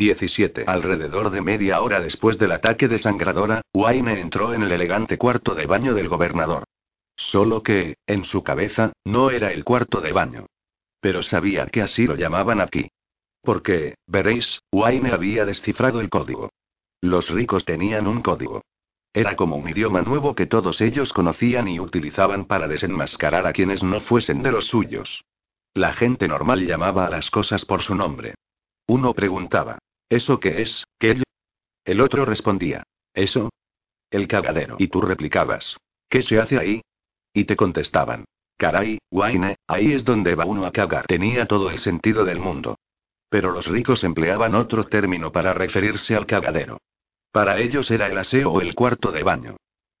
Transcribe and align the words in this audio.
17. 0.00 0.64
Alrededor 0.66 1.28
de 1.28 1.42
media 1.42 1.82
hora 1.82 2.00
después 2.00 2.38
del 2.38 2.52
ataque 2.52 2.88
desangradora, 2.88 3.60
Wayne 3.74 4.18
entró 4.18 4.54
en 4.54 4.62
el 4.62 4.72
elegante 4.72 5.18
cuarto 5.18 5.54
de 5.54 5.66
baño 5.66 5.92
del 5.92 6.08
gobernador. 6.08 6.64
Solo 7.16 7.62
que, 7.62 7.98
en 8.06 8.24
su 8.24 8.42
cabeza, 8.42 8.94
no 9.04 9.30
era 9.30 9.52
el 9.52 9.62
cuarto 9.62 10.00
de 10.00 10.12
baño. 10.12 10.46
Pero 11.02 11.22
sabía 11.22 11.66
que 11.66 11.82
así 11.82 12.06
lo 12.06 12.14
llamaban 12.14 12.62
aquí. 12.62 12.88
Porque, 13.42 13.96
veréis, 14.06 14.60
Wayne 14.72 15.12
había 15.12 15.44
descifrado 15.44 16.00
el 16.00 16.08
código. 16.08 16.48
Los 17.02 17.28
ricos 17.28 17.66
tenían 17.66 18.06
un 18.06 18.22
código. 18.22 18.62
Era 19.12 19.36
como 19.36 19.56
un 19.56 19.68
idioma 19.68 20.00
nuevo 20.00 20.34
que 20.34 20.46
todos 20.46 20.80
ellos 20.80 21.12
conocían 21.12 21.68
y 21.68 21.78
utilizaban 21.78 22.46
para 22.46 22.68
desenmascarar 22.68 23.46
a 23.46 23.52
quienes 23.52 23.82
no 23.82 24.00
fuesen 24.00 24.42
de 24.42 24.52
los 24.52 24.66
suyos. 24.66 25.24
La 25.74 25.92
gente 25.92 26.26
normal 26.26 26.66
llamaba 26.66 27.04
a 27.04 27.10
las 27.10 27.30
cosas 27.30 27.66
por 27.66 27.82
su 27.82 27.94
nombre. 27.94 28.34
Uno 28.86 29.14
preguntaba, 29.14 29.78
¿eso 30.10 30.38
qué 30.38 30.60
es, 30.60 30.84
qué? 30.98 31.22
El 31.86 32.00
otro 32.02 32.26
respondía, 32.26 32.82
¿eso? 33.14 33.48
El 34.10 34.28
cagadero. 34.28 34.76
Y 34.78 34.88
tú 34.88 35.00
replicabas, 35.00 35.78
¿qué 36.10 36.20
se 36.20 36.38
hace 36.38 36.58
ahí? 36.58 36.82
Y 37.32 37.44
te 37.44 37.56
contestaban, 37.56 38.24
caray, 38.58 38.98
Wayne, 39.10 39.56
ahí 39.66 39.92
es 39.92 40.04
donde 40.04 40.34
va 40.34 40.44
uno 40.44 40.66
a 40.66 40.72
cagar. 40.72 41.06
Tenía 41.06 41.46
todo 41.46 41.70
el 41.70 41.78
sentido 41.78 42.24
del 42.24 42.40
mundo. 42.40 42.76
Pero 43.30 43.52
los 43.52 43.66
ricos 43.68 44.04
empleaban 44.04 44.54
otro 44.56 44.84
término 44.84 45.30
para 45.30 45.54
referirse 45.54 46.16
al 46.16 46.26
cagadero. 46.26 46.78
Para 47.32 47.58
ellos 47.58 47.90
era 47.90 48.08
el 48.08 48.18
aseo 48.18 48.50
o 48.50 48.60
el 48.60 48.74
cuarto 48.74 49.12
de 49.12 49.22
baño. 49.22 49.56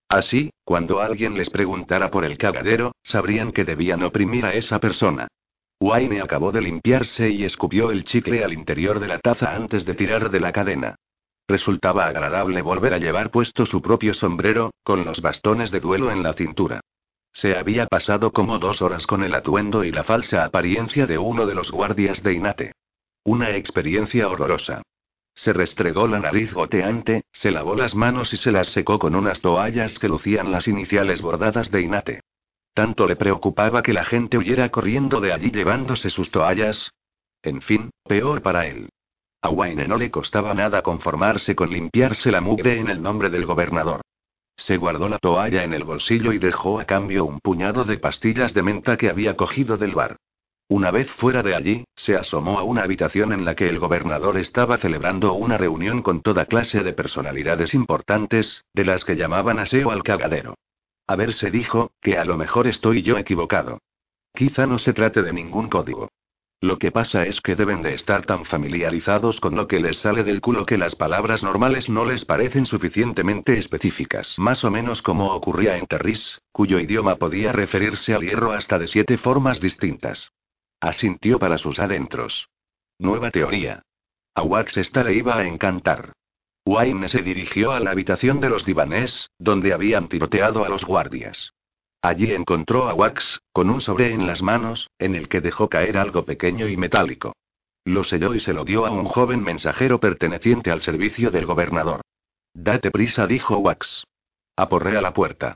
Así, 0.08 0.50
cuando 0.64 1.00
alguien 1.00 1.38
les 1.38 1.48
preguntara 1.50 2.10
por 2.10 2.24
el 2.24 2.36
cagadero, 2.36 2.92
sabrían 3.04 3.52
que 3.52 3.64
debían 3.64 4.02
oprimir 4.02 4.44
a 4.44 4.54
esa 4.54 4.80
persona. 4.80 5.28
Wayne 5.82 6.20
acabó 6.20 6.52
de 6.52 6.60
limpiarse 6.60 7.30
y 7.30 7.44
escupió 7.44 7.90
el 7.90 8.04
chicle 8.04 8.44
al 8.44 8.52
interior 8.52 9.00
de 9.00 9.08
la 9.08 9.18
taza 9.18 9.56
antes 9.56 9.86
de 9.86 9.94
tirar 9.94 10.30
de 10.30 10.38
la 10.38 10.52
cadena. 10.52 10.96
Resultaba 11.48 12.06
agradable 12.06 12.60
volver 12.60 12.92
a 12.92 12.98
llevar 12.98 13.30
puesto 13.30 13.64
su 13.64 13.80
propio 13.80 14.12
sombrero, 14.12 14.72
con 14.84 15.06
los 15.06 15.22
bastones 15.22 15.70
de 15.70 15.80
duelo 15.80 16.12
en 16.12 16.22
la 16.22 16.34
cintura. 16.34 16.80
Se 17.32 17.56
había 17.56 17.86
pasado 17.86 18.30
como 18.30 18.58
dos 18.58 18.82
horas 18.82 19.06
con 19.06 19.24
el 19.24 19.34
atuendo 19.34 19.82
y 19.82 19.90
la 19.90 20.04
falsa 20.04 20.44
apariencia 20.44 21.06
de 21.06 21.16
uno 21.16 21.46
de 21.46 21.54
los 21.54 21.70
guardias 21.70 22.22
de 22.22 22.34
Inate. 22.34 22.72
Una 23.24 23.56
experiencia 23.56 24.28
horrorosa. 24.28 24.82
Se 25.34 25.54
restregó 25.54 26.06
la 26.06 26.18
nariz 26.18 26.52
goteante, 26.52 27.24
se 27.32 27.50
lavó 27.50 27.74
las 27.74 27.94
manos 27.94 28.34
y 28.34 28.36
se 28.36 28.52
las 28.52 28.68
secó 28.68 28.98
con 28.98 29.14
unas 29.14 29.40
toallas 29.40 29.98
que 29.98 30.08
lucían 30.08 30.52
las 30.52 30.68
iniciales 30.68 31.22
bordadas 31.22 31.70
de 31.70 31.80
Inate. 31.80 32.20
Tanto 32.74 33.06
le 33.06 33.16
preocupaba 33.16 33.82
que 33.82 33.92
la 33.92 34.04
gente 34.04 34.38
huyera 34.38 34.68
corriendo 34.70 35.20
de 35.20 35.32
allí 35.32 35.50
llevándose 35.50 36.10
sus 36.10 36.30
toallas. 36.30 36.92
En 37.42 37.62
fin, 37.62 37.90
peor 38.04 38.42
para 38.42 38.66
él. 38.66 38.88
A 39.42 39.48
Wayne 39.48 39.88
no 39.88 39.96
le 39.96 40.10
costaba 40.10 40.52
nada 40.54 40.82
conformarse 40.82 41.56
con 41.56 41.70
limpiarse 41.70 42.30
la 42.30 42.40
mugre 42.40 42.78
en 42.78 42.88
el 42.88 43.00
nombre 43.00 43.30
del 43.30 43.46
gobernador. 43.46 44.02
Se 44.56 44.76
guardó 44.76 45.08
la 45.08 45.18
toalla 45.18 45.64
en 45.64 45.72
el 45.72 45.84
bolsillo 45.84 46.32
y 46.32 46.38
dejó 46.38 46.78
a 46.78 46.84
cambio 46.84 47.24
un 47.24 47.40
puñado 47.40 47.84
de 47.84 47.96
pastillas 47.98 48.52
de 48.52 48.62
menta 48.62 48.98
que 48.98 49.08
había 49.08 49.34
cogido 49.34 49.78
del 49.78 49.94
bar. 49.94 50.16
Una 50.68 50.90
vez 50.90 51.10
fuera 51.10 51.42
de 51.42 51.54
allí, 51.54 51.84
se 51.96 52.14
asomó 52.14 52.58
a 52.58 52.62
una 52.62 52.82
habitación 52.82 53.32
en 53.32 53.44
la 53.44 53.54
que 53.54 53.68
el 53.68 53.78
gobernador 53.78 54.36
estaba 54.36 54.76
celebrando 54.76 55.32
una 55.32 55.56
reunión 55.56 56.02
con 56.02 56.20
toda 56.20 56.44
clase 56.44 56.82
de 56.82 56.92
personalidades 56.92 57.74
importantes, 57.74 58.62
de 58.74 58.84
las 58.84 59.04
que 59.04 59.16
llamaban 59.16 59.58
aseo 59.58 59.90
al 59.90 60.02
cagadero. 60.02 60.54
A 61.10 61.16
ver, 61.16 61.34
se 61.34 61.50
dijo, 61.50 61.90
que 62.00 62.18
a 62.18 62.24
lo 62.24 62.36
mejor 62.36 62.68
estoy 62.68 63.02
yo 63.02 63.18
equivocado. 63.18 63.80
Quizá 64.32 64.66
no 64.68 64.78
se 64.78 64.92
trate 64.92 65.22
de 65.22 65.32
ningún 65.32 65.68
código. 65.68 66.08
Lo 66.60 66.78
que 66.78 66.92
pasa 66.92 67.26
es 67.26 67.40
que 67.40 67.56
deben 67.56 67.82
de 67.82 67.94
estar 67.94 68.24
tan 68.24 68.44
familiarizados 68.44 69.40
con 69.40 69.56
lo 69.56 69.66
que 69.66 69.80
les 69.80 69.98
sale 69.98 70.22
del 70.22 70.40
culo 70.40 70.64
que 70.64 70.78
las 70.78 70.94
palabras 70.94 71.42
normales 71.42 71.90
no 71.90 72.04
les 72.04 72.24
parecen 72.24 72.64
suficientemente 72.64 73.58
específicas. 73.58 74.36
Más 74.38 74.62
o 74.62 74.70
menos 74.70 75.02
como 75.02 75.34
ocurría 75.34 75.78
en 75.78 75.88
Terris, 75.88 76.40
cuyo 76.52 76.78
idioma 76.78 77.16
podía 77.16 77.50
referirse 77.50 78.14
al 78.14 78.22
hierro 78.22 78.52
hasta 78.52 78.78
de 78.78 78.86
siete 78.86 79.18
formas 79.18 79.60
distintas. 79.60 80.30
Asintió 80.80 81.40
para 81.40 81.58
sus 81.58 81.80
adentros. 81.80 82.50
Nueva 83.00 83.32
teoría. 83.32 83.82
A 84.36 84.42
Wax 84.42 84.76
esta 84.76 85.02
le 85.02 85.14
iba 85.14 85.36
a 85.36 85.44
encantar. 85.44 86.12
Wayne 86.66 87.08
se 87.08 87.22
dirigió 87.22 87.72
a 87.72 87.80
la 87.80 87.90
habitación 87.90 88.40
de 88.40 88.50
los 88.50 88.64
divanes, 88.64 89.30
donde 89.38 89.72
habían 89.72 90.08
tiroteado 90.08 90.64
a 90.64 90.68
los 90.68 90.84
guardias. 90.84 91.52
Allí 92.02 92.32
encontró 92.32 92.88
a 92.88 92.94
Wax, 92.94 93.40
con 93.52 93.70
un 93.70 93.80
sobre 93.80 94.12
en 94.12 94.26
las 94.26 94.42
manos, 94.42 94.88
en 94.98 95.14
el 95.14 95.28
que 95.28 95.40
dejó 95.40 95.68
caer 95.68 95.98
algo 95.98 96.24
pequeño 96.24 96.66
y 96.68 96.76
metálico. 96.76 97.34
Lo 97.84 98.04
selló 98.04 98.34
y 98.34 98.40
se 98.40 98.52
lo 98.52 98.64
dio 98.64 98.86
a 98.86 98.90
un 98.90 99.04
joven 99.04 99.42
mensajero 99.42 100.00
perteneciente 100.00 100.70
al 100.70 100.82
servicio 100.82 101.30
del 101.30 101.46
gobernador. 101.46 102.02
Date 102.54 102.90
prisa, 102.90 103.26
dijo 103.26 103.58
Wax. 103.58 104.04
Aporrea 104.56 105.00
la 105.00 105.12
puerta. 105.12 105.54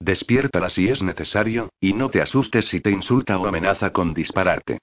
Despiértala 0.00 0.68
si 0.68 0.88
es 0.88 1.02
necesario, 1.02 1.70
y 1.80 1.92
no 1.92 2.10
te 2.10 2.20
asustes 2.20 2.66
si 2.66 2.80
te 2.80 2.90
insulta 2.90 3.38
o 3.38 3.46
amenaza 3.46 3.92
con 3.92 4.14
dispararte. 4.14 4.78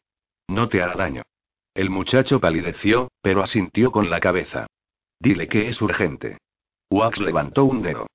No 0.48 0.70
te 0.70 0.82
hará 0.82 0.96
daño. 0.96 1.24
El 1.74 1.90
muchacho 1.90 2.40
palideció, 2.40 3.10
pero 3.22 3.44
asintió 3.44 3.92
con 3.92 4.10
la 4.10 4.20
cabeza. 4.20 4.68
Dile 5.20 5.48
que 5.48 5.68
es 5.68 5.82
urgente. 5.82 6.38
Wax 6.90 7.20
levantó 7.20 7.66
un 7.66 7.82
dedo. 7.82 8.08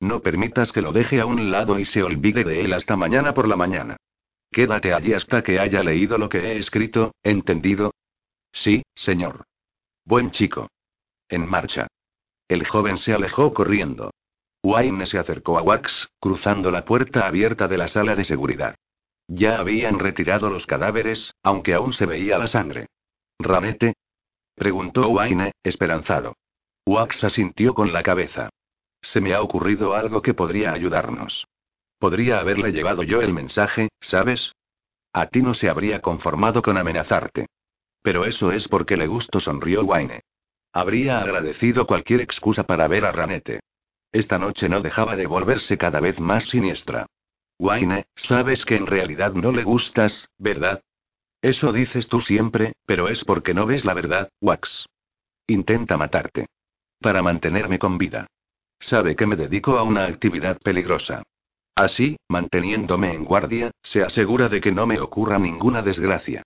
No 0.00 0.20
permitas 0.20 0.72
que 0.72 0.82
lo 0.82 0.92
deje 0.92 1.20
a 1.20 1.26
un 1.26 1.50
lado 1.50 1.78
y 1.78 1.84
se 1.84 2.02
olvide 2.02 2.44
de 2.44 2.62
él 2.62 2.72
hasta 2.72 2.96
mañana 2.96 3.34
por 3.34 3.48
la 3.48 3.56
mañana. 3.56 3.96
Quédate 4.50 4.92
allí 4.92 5.12
hasta 5.12 5.42
que 5.42 5.58
haya 5.58 5.82
leído 5.82 6.18
lo 6.18 6.28
que 6.28 6.38
he 6.38 6.58
escrito, 6.58 7.12
¿entendido? 7.22 7.92
Sí, 8.52 8.82
señor. 8.94 9.44
Buen 10.04 10.30
chico. 10.30 10.68
En 11.28 11.48
marcha. 11.48 11.86
El 12.48 12.66
joven 12.66 12.96
se 12.96 13.12
alejó 13.12 13.54
corriendo. 13.54 14.10
Wayne 14.62 15.06
se 15.06 15.18
acercó 15.18 15.58
a 15.58 15.62
Wax, 15.62 16.08
cruzando 16.18 16.70
la 16.70 16.84
puerta 16.84 17.26
abierta 17.26 17.68
de 17.68 17.78
la 17.78 17.88
sala 17.88 18.16
de 18.16 18.24
seguridad. 18.24 18.74
Ya 19.28 19.58
habían 19.58 19.98
retirado 19.98 20.50
los 20.50 20.66
cadáveres, 20.66 21.32
aunque 21.42 21.74
aún 21.74 21.92
se 21.92 22.06
veía 22.06 22.36
la 22.36 22.48
sangre. 22.48 22.86
¿Ranete? 23.38 23.94
preguntó 24.56 25.08
Wayne, 25.08 25.52
esperanzado. 25.62 26.34
Wax 26.86 27.24
asintió 27.24 27.74
con 27.74 27.92
la 27.92 28.02
cabeza. 28.02 28.50
Se 29.02 29.20
me 29.20 29.34
ha 29.34 29.42
ocurrido 29.42 29.94
algo 29.94 30.22
que 30.22 30.34
podría 30.34 30.72
ayudarnos. 30.72 31.46
Podría 31.98 32.40
haberle 32.40 32.72
llevado 32.72 33.02
yo 33.02 33.20
el 33.20 33.32
mensaje, 33.32 33.88
¿sabes? 34.00 34.52
A 35.12 35.26
ti 35.26 35.42
no 35.42 35.54
se 35.54 35.68
habría 35.68 36.00
conformado 36.00 36.62
con 36.62 36.78
amenazarte. 36.78 37.46
Pero 38.02 38.24
eso 38.24 38.52
es 38.52 38.68
porque 38.68 38.96
le 38.96 39.06
gusto, 39.06 39.40
sonrió 39.40 39.84
Wayne. 39.84 40.20
Habría 40.72 41.20
agradecido 41.20 41.86
cualquier 41.86 42.20
excusa 42.20 42.64
para 42.64 42.88
ver 42.88 43.04
a 43.04 43.12
Ranete. 43.12 43.60
Esta 44.12 44.38
noche 44.38 44.68
no 44.68 44.80
dejaba 44.80 45.16
de 45.16 45.26
volverse 45.26 45.76
cada 45.76 46.00
vez 46.00 46.20
más 46.20 46.44
siniestra. 46.44 47.06
Wayne, 47.58 48.06
sabes 48.14 48.64
que 48.64 48.76
en 48.76 48.86
realidad 48.86 49.34
no 49.34 49.52
le 49.52 49.64
gustas, 49.64 50.28
¿verdad? 50.38 50.82
Eso 51.42 51.72
dices 51.72 52.08
tú 52.08 52.20
siempre, 52.20 52.72
pero 52.86 53.08
es 53.08 53.24
porque 53.24 53.54
no 53.54 53.66
ves 53.66 53.84
la 53.84 53.94
verdad, 53.94 54.30
Wax. 54.40 54.86
Intenta 55.46 55.96
matarte. 55.96 56.46
Para 57.00 57.22
mantenerme 57.22 57.78
con 57.78 57.96
vida. 57.98 58.26
Sabe 58.78 59.16
que 59.16 59.26
me 59.26 59.36
dedico 59.36 59.78
a 59.78 59.82
una 59.82 60.04
actividad 60.04 60.58
peligrosa. 60.58 61.22
Así, 61.74 62.16
manteniéndome 62.28 63.14
en 63.14 63.24
guardia, 63.24 63.70
se 63.82 64.02
asegura 64.02 64.48
de 64.48 64.60
que 64.60 64.70
no 64.70 64.86
me 64.86 65.00
ocurra 65.00 65.38
ninguna 65.38 65.80
desgracia. 65.82 66.42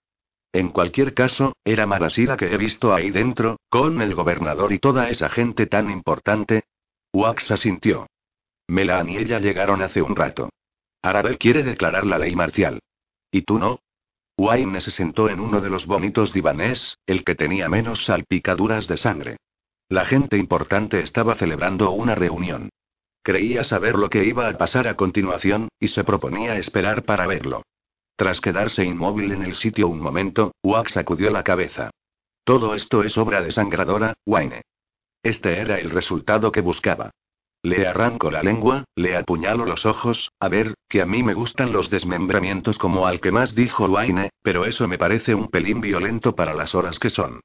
En 0.53 0.69
cualquier 0.69 1.13
caso, 1.13 1.57
era 1.65 1.85
Marasila 1.85 2.37
que 2.37 2.53
he 2.53 2.57
visto 2.57 2.93
ahí 2.93 3.11
dentro, 3.11 3.57
con 3.69 4.01
el 4.01 4.15
gobernador 4.15 4.71
y 4.71 4.79
toda 4.79 5.09
esa 5.09 5.27
gente 5.27 5.67
tan 5.67 5.91
importante. 5.91 6.63
Wax 7.11 7.51
asintió. 7.51 8.07
Melan 8.67 9.09
y 9.09 9.17
ella 9.17 9.39
llegaron 9.39 9.81
hace 9.81 10.01
un 10.01 10.15
rato. 10.15 10.49
Arabel 11.01 11.37
quiere 11.37 11.63
declarar 11.63 12.05
la 12.05 12.17
ley 12.17 12.33
marcial. 12.35 12.79
¿Y 13.29 13.41
tú 13.41 13.59
no? 13.59 13.79
Wayne 14.37 14.79
se 14.79 14.91
sentó 14.91 15.29
en 15.29 15.41
uno 15.41 15.59
de 15.59 15.69
los 15.69 15.85
bonitos 15.85 16.31
divanes, 16.31 16.97
el 17.05 17.25
que 17.25 17.35
tenía 17.35 17.67
menos 17.67 18.05
salpicaduras 18.05 18.87
de 18.87 18.97
sangre. 18.97 19.37
La 19.89 20.05
gente 20.05 20.37
importante 20.37 20.99
estaba 21.01 21.35
celebrando 21.35 21.91
una 21.91 22.15
reunión. 22.15 22.69
Creía 23.21 23.63
saber 23.63 23.95
lo 23.95 24.09
que 24.09 24.25
iba 24.25 24.47
a 24.47 24.57
pasar 24.57 24.87
a 24.87 24.95
continuación, 24.95 25.69
y 25.79 25.89
se 25.89 26.03
proponía 26.03 26.57
esperar 26.57 27.03
para 27.03 27.27
verlo. 27.27 27.61
Tras 28.15 28.41
quedarse 28.41 28.83
inmóvil 28.83 29.31
en 29.31 29.43
el 29.43 29.55
sitio 29.55 29.87
un 29.87 29.99
momento, 29.99 30.53
Wax 30.63 30.93
sacudió 30.93 31.29
la 31.29 31.43
cabeza. 31.43 31.91
Todo 32.43 32.73
esto 32.73 33.03
es 33.03 33.17
obra 33.17 33.41
desangradora, 33.41 34.13
Wayne. 34.25 34.61
Este 35.21 35.59
era 35.59 35.79
el 35.79 35.91
resultado 35.91 36.51
que 36.51 36.61
buscaba. 36.61 37.11
Le 37.61 37.87
arranco 37.87 38.29
la 38.29 38.43
lengua, 38.43 38.85
le 38.95 39.17
apuñalo 39.17 39.65
los 39.65 39.85
ojos, 39.85 40.31
a 40.39 40.49
ver, 40.49 40.75
que 40.87 41.01
a 41.01 41.05
mí 41.05 41.23
me 41.23 41.33
gustan 41.33 41.73
los 41.73 41.89
desmembramientos 41.89 42.77
como 42.77 43.07
al 43.07 43.19
que 43.19 43.31
más 43.31 43.55
dijo 43.55 43.85
Wayne, 43.85 44.29
pero 44.41 44.65
eso 44.65 44.87
me 44.87 44.99
parece 44.99 45.33
un 45.35 45.49
pelín 45.49 45.81
violento 45.81 46.35
para 46.35 46.53
las 46.53 46.75
horas 46.75 46.99
que 46.99 47.09
son. 47.09 47.41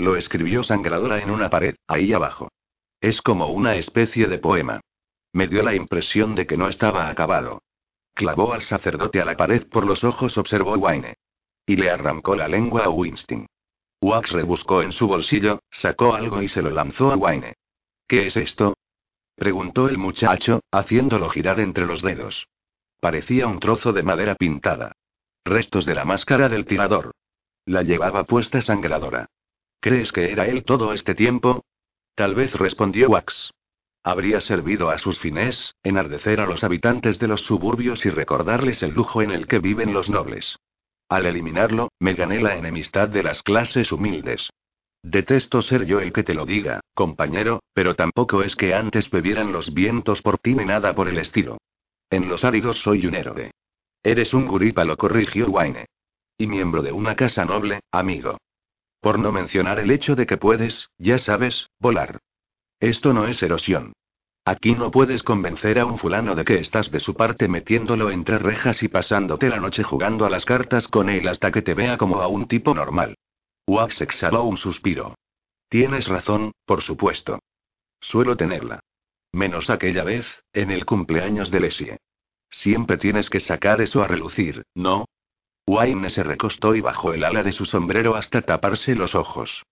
Lo 0.00 0.16
escribió 0.16 0.62
sangradora 0.62 1.22
en 1.22 1.30
una 1.30 1.50
pared, 1.50 1.76
ahí 1.86 2.14
abajo. 2.14 2.48
Es 3.02 3.20
como 3.20 3.48
una 3.48 3.76
especie 3.76 4.28
de 4.28 4.38
poema. 4.38 4.80
Me 5.34 5.46
dio 5.46 5.62
la 5.62 5.74
impresión 5.74 6.34
de 6.34 6.46
que 6.46 6.56
no 6.56 6.68
estaba 6.68 7.10
acabado. 7.10 7.60
Clavó 8.14 8.54
al 8.54 8.62
sacerdote 8.62 9.20
a 9.20 9.26
la 9.26 9.36
pared 9.36 9.68
por 9.68 9.84
los 9.84 10.02
ojos, 10.02 10.38
observó 10.38 10.72
Wayne. 10.76 11.16
Y 11.66 11.76
le 11.76 11.90
arrancó 11.90 12.34
la 12.34 12.48
lengua 12.48 12.84
a 12.84 12.88
Winston. 12.88 13.46
Wax 14.00 14.32
rebuscó 14.32 14.80
en 14.80 14.92
su 14.92 15.06
bolsillo, 15.06 15.60
sacó 15.70 16.14
algo 16.14 16.40
y 16.40 16.48
se 16.48 16.62
lo 16.62 16.70
lanzó 16.70 17.12
a 17.12 17.16
Wayne. 17.16 17.52
¿Qué 18.08 18.26
es 18.26 18.38
esto? 18.38 18.72
preguntó 19.36 19.86
el 19.86 19.98
muchacho, 19.98 20.60
haciéndolo 20.70 21.28
girar 21.28 21.60
entre 21.60 21.84
los 21.84 22.00
dedos. 22.00 22.48
Parecía 23.00 23.46
un 23.46 23.60
trozo 23.60 23.92
de 23.92 24.02
madera 24.02 24.34
pintada. 24.34 24.92
Restos 25.44 25.84
de 25.84 25.94
la 25.94 26.06
máscara 26.06 26.48
del 26.48 26.64
tirador. 26.64 27.12
La 27.66 27.82
llevaba 27.82 28.24
puesta 28.24 28.62
sangradora. 28.62 29.28
¿Crees 29.80 30.12
que 30.12 30.30
era 30.30 30.46
él 30.46 30.64
todo 30.64 30.92
este 30.92 31.14
tiempo? 31.14 31.64
Tal 32.14 32.34
vez 32.34 32.54
respondió 32.54 33.08
Wax. 33.08 33.52
Habría 34.02 34.40
servido 34.40 34.90
a 34.90 34.98
sus 34.98 35.18
fines, 35.18 35.74
enardecer 35.82 36.40
a 36.40 36.46
los 36.46 36.64
habitantes 36.64 37.18
de 37.18 37.28
los 37.28 37.42
suburbios 37.42 38.04
y 38.06 38.10
recordarles 38.10 38.82
el 38.82 38.92
lujo 38.92 39.22
en 39.22 39.30
el 39.30 39.46
que 39.46 39.58
viven 39.58 39.92
los 39.92 40.08
nobles. 40.08 40.58
Al 41.08 41.26
eliminarlo, 41.26 41.90
me 41.98 42.14
gané 42.14 42.40
la 42.40 42.56
enemistad 42.56 43.08
de 43.08 43.22
las 43.22 43.42
clases 43.42 43.90
humildes. 43.90 44.50
Detesto 45.02 45.62
ser 45.62 45.86
yo 45.86 46.00
el 46.00 46.12
que 46.12 46.22
te 46.22 46.34
lo 46.34 46.44
diga, 46.44 46.80
compañero, 46.94 47.62
pero 47.72 47.94
tampoco 47.94 48.42
es 48.42 48.56
que 48.56 48.74
antes 48.74 49.10
bebieran 49.10 49.50
los 49.50 49.72
vientos 49.72 50.20
por 50.20 50.38
ti 50.38 50.54
ni 50.54 50.66
nada 50.66 50.94
por 50.94 51.08
el 51.08 51.18
estilo. 51.18 51.58
En 52.10 52.28
los 52.28 52.44
áridos 52.44 52.82
soy 52.82 53.06
un 53.06 53.14
héroe. 53.14 53.50
Eres 54.02 54.34
un 54.34 54.46
guripa, 54.46 54.84
lo 54.84 54.96
corrigió 54.96 55.48
Wayne. 55.48 55.86
Y 56.36 56.46
miembro 56.46 56.82
de 56.82 56.92
una 56.92 57.16
casa 57.16 57.44
noble, 57.44 57.80
amigo. 57.90 58.38
Por 59.00 59.18
no 59.18 59.32
mencionar 59.32 59.78
el 59.78 59.90
hecho 59.90 60.14
de 60.14 60.26
que 60.26 60.36
puedes, 60.36 60.90
ya 60.98 61.18
sabes, 61.18 61.70
volar. 61.78 62.18
Esto 62.80 63.12
no 63.12 63.26
es 63.26 63.42
erosión. 63.42 63.92
Aquí 64.44 64.74
no 64.74 64.90
puedes 64.90 65.22
convencer 65.22 65.78
a 65.78 65.84
un 65.84 65.98
fulano 65.98 66.34
de 66.34 66.44
que 66.44 66.58
estás 66.58 66.90
de 66.90 67.00
su 67.00 67.14
parte 67.14 67.46
metiéndolo 67.46 68.10
entre 68.10 68.38
rejas 68.38 68.82
y 68.82 68.88
pasándote 68.88 69.48
la 69.48 69.60
noche 69.60 69.82
jugando 69.82 70.24
a 70.24 70.30
las 70.30 70.44
cartas 70.44 70.88
con 70.88 71.08
él 71.10 71.28
hasta 71.28 71.52
que 71.52 71.62
te 71.62 71.74
vea 71.74 71.98
como 71.98 72.20
a 72.22 72.28
un 72.28 72.48
tipo 72.48 72.74
normal. 72.74 73.16
Wax 73.66 74.00
exhaló 74.00 74.44
un 74.44 74.56
suspiro. 74.56 75.14
Tienes 75.68 76.08
razón, 76.08 76.52
por 76.64 76.82
supuesto. 76.82 77.38
Suelo 78.00 78.36
tenerla. 78.36 78.80
Menos 79.32 79.70
aquella 79.70 80.04
vez, 80.04 80.42
en 80.52 80.70
el 80.70 80.84
cumpleaños 80.84 81.50
de 81.50 81.60
Lesie. 81.60 81.96
Siempre 82.48 82.96
tienes 82.96 83.30
que 83.30 83.38
sacar 83.38 83.80
eso 83.80 84.02
a 84.02 84.08
relucir, 84.08 84.64
¿no? 84.74 85.04
Wayne 85.70 86.10
se 86.10 86.24
recostó 86.24 86.74
y 86.74 86.80
bajó 86.80 87.12
el 87.12 87.22
ala 87.22 87.44
de 87.44 87.52
su 87.52 87.64
sombrero 87.64 88.16
hasta 88.16 88.42
taparse 88.42 88.96
los 88.96 89.14
ojos. 89.14 89.64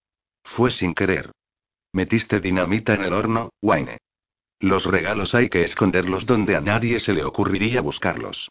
Fue 0.45 0.71
sin 0.71 0.95
querer. 0.95 1.33
Metiste 1.93 2.39
dinamita 2.39 2.95
en 2.95 3.03
el 3.03 3.12
horno, 3.12 3.50
Wayne. 3.61 3.99
Los 4.61 4.87
regalos 4.87 5.35
hay 5.35 5.49
que 5.49 5.65
esconderlos 5.65 6.25
donde 6.25 6.55
a 6.55 6.61
nadie 6.61 7.00
se 7.00 7.12
le 7.12 7.25
ocurriría 7.25 7.81
buscarlos. 7.81 8.49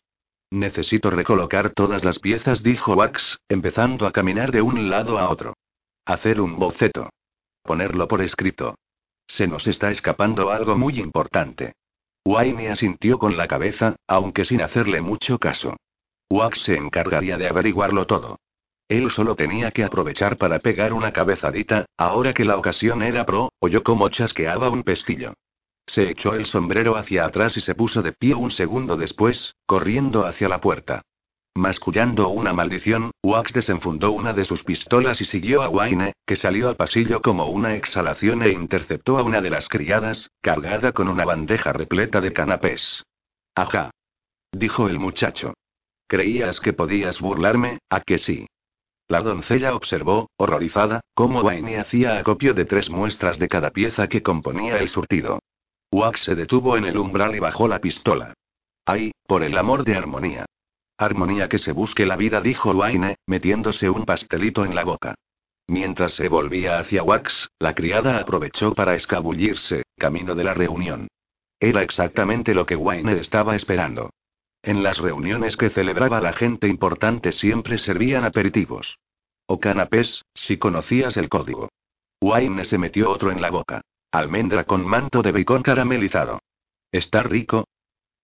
Necesito 0.52 1.10
recolocar 1.10 1.70
todas 1.70 2.04
las 2.04 2.20
piezas, 2.20 2.64
dijo 2.64 2.96
Wax, 2.96 3.40
empezando 3.48 4.08
a 4.08 4.12
caminar 4.12 4.52
de 4.52 4.62
un 4.62 4.90
lado 4.90 5.18
a 5.18 5.30
otro. 5.30 5.54
Hacer 6.04 6.42
un 6.42 6.60
boceto. 6.60 7.12
Ponerlo 7.64 8.10
por 8.10 8.22
escrito. 8.22 8.76
Se 9.26 9.48
nos 9.48 9.68
está 9.68 9.90
escapando 9.90 10.52
algo 10.52 10.78
muy 10.78 11.00
importante. 11.00 11.76
Wayne 12.26 12.68
asintió 12.68 13.18
con 13.18 13.38
la 13.38 13.48
cabeza, 13.48 13.96
aunque 14.06 14.44
sin 14.44 14.62
hacerle 14.62 15.00
mucho 15.00 15.40
caso. 15.40 15.78
Wax 16.30 16.64
se 16.64 16.76
encargaría 16.76 17.38
de 17.38 17.48
averiguarlo 17.48 18.06
todo. 18.06 18.40
Él 18.90 19.12
solo 19.12 19.36
tenía 19.36 19.72
que 19.72 19.84
aprovechar 19.84 20.38
para 20.38 20.60
pegar 20.60 20.94
una 20.94 21.12
cabezadita, 21.12 21.86
ahora 21.98 22.34
que 22.34 22.46
la 22.46 22.58
ocasión 22.58 23.02
era 23.02 23.26
pro, 23.26 23.52
oyó 23.60 23.84
como 23.84 24.10
chasqueaba 24.10 24.70
un 24.70 24.84
pestillo. 24.84 25.34
Se 25.86 26.10
echó 26.10 26.34
el 26.34 26.46
sombrero 26.46 26.98
hacia 26.98 27.26
atrás 27.26 27.56
y 27.58 27.62
se 27.62 27.76
puso 27.76 28.02
de 28.02 28.14
pie 28.14 28.36
un 28.36 28.52
segundo 28.52 28.98
después, 28.98 29.56
corriendo 29.66 30.26
hacia 30.26 30.50
la 30.50 30.60
puerta. 30.60 31.02
Mascullando 31.56 32.30
una 32.30 32.54
maldición, 32.54 33.12
Wax 33.24 33.52
desenfundó 33.52 34.12
una 34.12 34.32
de 34.32 34.46
sus 34.46 34.64
pistolas 34.64 35.20
y 35.22 35.26
siguió 35.26 35.64
a 35.64 35.70
Wayne, 35.70 36.14
que 36.26 36.36
salió 36.36 36.70
al 36.70 36.76
pasillo 36.76 37.22
como 37.22 37.48
una 37.48 37.76
exhalación 37.76 38.44
e 38.44 38.50
interceptó 38.50 39.18
a 39.18 39.24
una 39.24 39.42
de 39.42 39.50
las 39.50 39.68
criadas, 39.68 40.30
cargada 40.42 40.92
con 40.92 41.08
una 41.08 41.26
bandeja 41.26 41.74
repleta 41.74 42.22
de 42.22 42.32
canapés. 42.32 43.04
Ajá. 43.56 43.90
Dijo 44.52 44.88
el 44.88 45.00
muchacho. 45.00 45.56
¿Creías 46.08 46.60
que 46.62 46.74
podías 46.74 47.20
burlarme, 47.22 47.80
a 47.90 48.00
que 48.02 48.18
sí? 48.18 48.48
La 49.10 49.22
doncella 49.22 49.76
observó, 49.76 50.30
horrorizada, 50.38 51.02
cómo 51.14 51.42
Wayne 51.42 51.78
hacía 51.78 52.18
acopio 52.18 52.54
de 52.54 52.66
tres 52.66 52.90
muestras 52.90 53.40
de 53.40 53.48
cada 53.48 53.72
pieza 53.72 54.08
que 54.08 54.24
componía 54.24 54.80
el 54.80 54.90
surtido. 54.90 55.40
Wax 55.92 56.24
se 56.24 56.36
detuvo 56.36 56.76
en 56.78 56.86
el 56.86 56.98
umbral 56.98 57.36
y 57.36 57.40
bajó 57.40 57.68
la 57.68 57.80
pistola. 57.80 58.34
¡Ay, 58.86 59.12
por 59.26 59.44
el 59.44 59.58
amor 59.58 59.84
de 59.84 59.96
armonía! 59.96 60.46
Armonía 60.98 61.48
que 61.48 61.60
se 61.60 61.72
busque 61.72 62.06
la 62.06 62.16
vida, 62.16 62.42
dijo 62.42 62.72
Wayne, 62.72 63.18
metiéndose 63.28 63.90
un 63.90 64.06
pastelito 64.06 64.66
en 64.66 64.76
la 64.76 64.84
boca. 64.84 65.16
Mientras 65.68 66.14
se 66.14 66.30
volvía 66.30 66.80
hacia 66.80 67.04
Wax, 67.04 67.50
la 67.60 67.76
criada 67.76 68.20
aprovechó 68.20 68.74
para 68.74 68.96
escabullirse, 68.96 69.84
camino 69.98 70.36
de 70.36 70.44
la 70.44 70.54
reunión. 70.54 71.08
Era 71.60 71.82
exactamente 71.82 72.54
lo 72.54 72.66
que 72.66 72.76
Wayne 72.76 73.20
estaba 73.20 73.56
esperando. 73.56 74.10
En 74.68 74.84
las 74.84 74.98
reuniones 74.98 75.56
que 75.56 75.70
celebraba 75.70 76.20
la 76.20 76.34
gente 76.34 76.68
importante 76.68 77.32
siempre 77.32 77.78
servían 77.78 78.26
aperitivos. 78.26 79.00
O 79.46 79.62
canapés, 79.62 80.26
si 80.34 80.58
conocías 80.58 81.16
el 81.16 81.30
código. 81.30 81.70
Wayne 82.20 82.66
se 82.66 82.78
metió 82.78 83.10
otro 83.10 83.32
en 83.32 83.42
la 83.42 83.50
boca. 83.50 83.80
Almendra 84.12 84.66
con 84.66 84.86
manto 84.86 85.22
de 85.22 85.32
bacon 85.32 85.64
caramelizado. 85.64 86.42
¿Está 86.92 87.24
rico? 87.24 87.70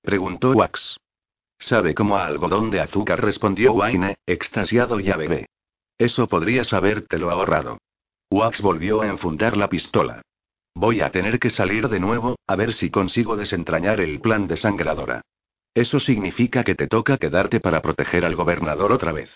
Preguntó 0.02 0.52
Wax. 0.52 0.98
Sabe 1.60 1.96
como 1.96 2.18
a 2.18 2.26
algodón 2.26 2.72
de 2.72 2.82
azúcar, 2.82 3.24
respondió 3.24 3.72
Wayne, 3.72 4.18
extasiado 4.26 5.00
y 5.00 5.12
a 5.12 5.16
bebé. 5.16 5.46
Eso 5.98 6.28
podrías 6.28 6.74
habértelo 6.74 7.32
ahorrado. 7.32 7.78
Wax 8.30 8.60
volvió 8.60 9.02
a 9.02 9.08
enfundar 9.08 9.56
la 9.56 9.70
pistola. 9.70 10.22
Voy 10.76 11.00
a 11.00 11.10
tener 11.10 11.40
que 11.40 11.52
salir 11.52 11.88
de 11.88 12.02
nuevo, 12.02 12.36
a 12.48 12.58
ver 12.58 12.74
si 12.74 12.90
consigo 12.90 13.38
desentrañar 13.38 14.02
el 14.02 14.20
plan 14.20 14.46
de 14.48 14.58
sangradora. 14.58 15.22
Eso 15.74 16.00
significa 16.00 16.64
que 16.64 16.76
te 16.76 16.88
toca 16.88 17.18
quedarte 17.18 17.60
para 17.60 17.82
proteger 17.82 18.26
al 18.26 18.36
gobernador 18.36 18.92
otra 18.92 19.12
vez. 19.12 19.32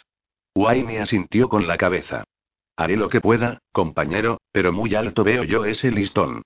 Wayne 0.56 1.00
asintió 1.00 1.50
con 1.50 1.68
la 1.68 1.78
cabeza. 1.78 2.24
Haré 2.76 2.96
lo 2.96 3.10
que 3.10 3.22
pueda, 3.22 3.60
compañero, 3.72 4.40
pero 4.52 4.72
muy 4.72 4.94
alto 4.94 5.24
veo 5.24 5.44
yo 5.44 5.66
ese 5.66 5.92
listón. 5.92 6.44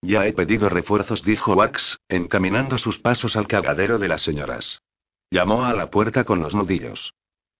Ya 0.00 0.26
he 0.26 0.32
pedido 0.32 0.68
refuerzos, 0.68 1.22
dijo 1.22 1.54
Wax, 1.54 1.98
encaminando 2.08 2.78
sus 2.78 2.98
pasos 2.98 3.36
al 3.36 3.46
cagadero 3.46 3.98
de 3.98 4.08
las 4.08 4.22
señoras. 4.22 4.80
Llamó 5.30 5.64
a 5.64 5.74
la 5.74 5.90
puerta 5.90 6.24
con 6.24 6.40
los 6.40 6.54
nudillos. 6.54 7.14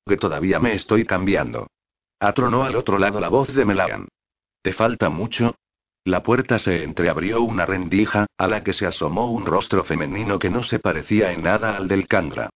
Que 0.06 0.16
todavía 0.16 0.60
me 0.60 0.74
estoy 0.74 1.04
cambiando. 1.06 1.68
Atronó 2.20 2.64
al 2.64 2.76
otro 2.76 2.98
lado 2.98 3.20
la 3.20 3.28
voz 3.28 3.54
de 3.54 3.64
Melagan. 3.64 4.08
¿Te 4.62 4.72
falta 4.72 5.10
mucho? 5.10 5.56
La 6.04 6.22
puerta 6.22 6.58
se 6.58 6.82
entreabrió 6.82 7.40
una 7.42 7.64
rendija, 7.64 8.26
a 8.36 8.46
la 8.46 8.62
que 8.62 8.74
se 8.74 8.86
asomó 8.86 9.30
un 9.30 9.46
rostro 9.46 9.84
femenino 9.84 10.38
que 10.38 10.50
no 10.50 10.62
se 10.62 10.78
parecía 10.78 11.32
en 11.32 11.42
nada 11.42 11.76
al 11.76 11.88
del 11.88 12.06
Candra. 12.06 12.50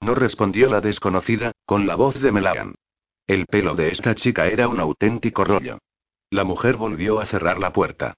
No 0.00 0.14
respondió 0.14 0.70
la 0.70 0.80
desconocida, 0.80 1.50
con 1.66 1.86
la 1.88 1.96
voz 1.96 2.20
de 2.20 2.30
Melagan. 2.30 2.76
El 3.26 3.46
pelo 3.46 3.74
de 3.74 3.88
esta 3.88 4.14
chica 4.14 4.46
era 4.46 4.68
un 4.68 4.78
auténtico 4.78 5.44
rollo. 5.44 5.78
La 6.30 6.44
mujer 6.44 6.76
volvió 6.76 7.20
a 7.20 7.26
cerrar 7.26 7.58
la 7.58 7.72
puerta. 7.72 8.14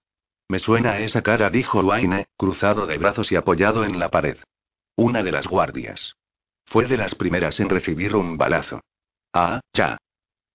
Me 0.49 0.59
suena 0.59 0.99
esa 0.99 1.23
cara, 1.23 1.49
dijo 1.49 1.81
Wayne, 1.81 2.26
cruzado 2.37 2.87
de 2.87 2.99
brazos 2.99 3.33
y 3.33 3.37
apoyado 3.37 3.85
en 3.85 3.99
la 3.99 4.11
pared. 4.11 4.37
Una 4.97 5.23
de 5.23 5.33
las 5.33 5.47
guardias. 5.47 6.17
Fue 6.67 6.87
de 6.87 6.99
las 6.99 7.14
primeras 7.14 7.59
en 7.61 7.71
recibir 7.71 8.14
un 8.14 8.37
balazo. 8.37 8.81
Ah, 9.33 9.61
ya. 9.73 9.97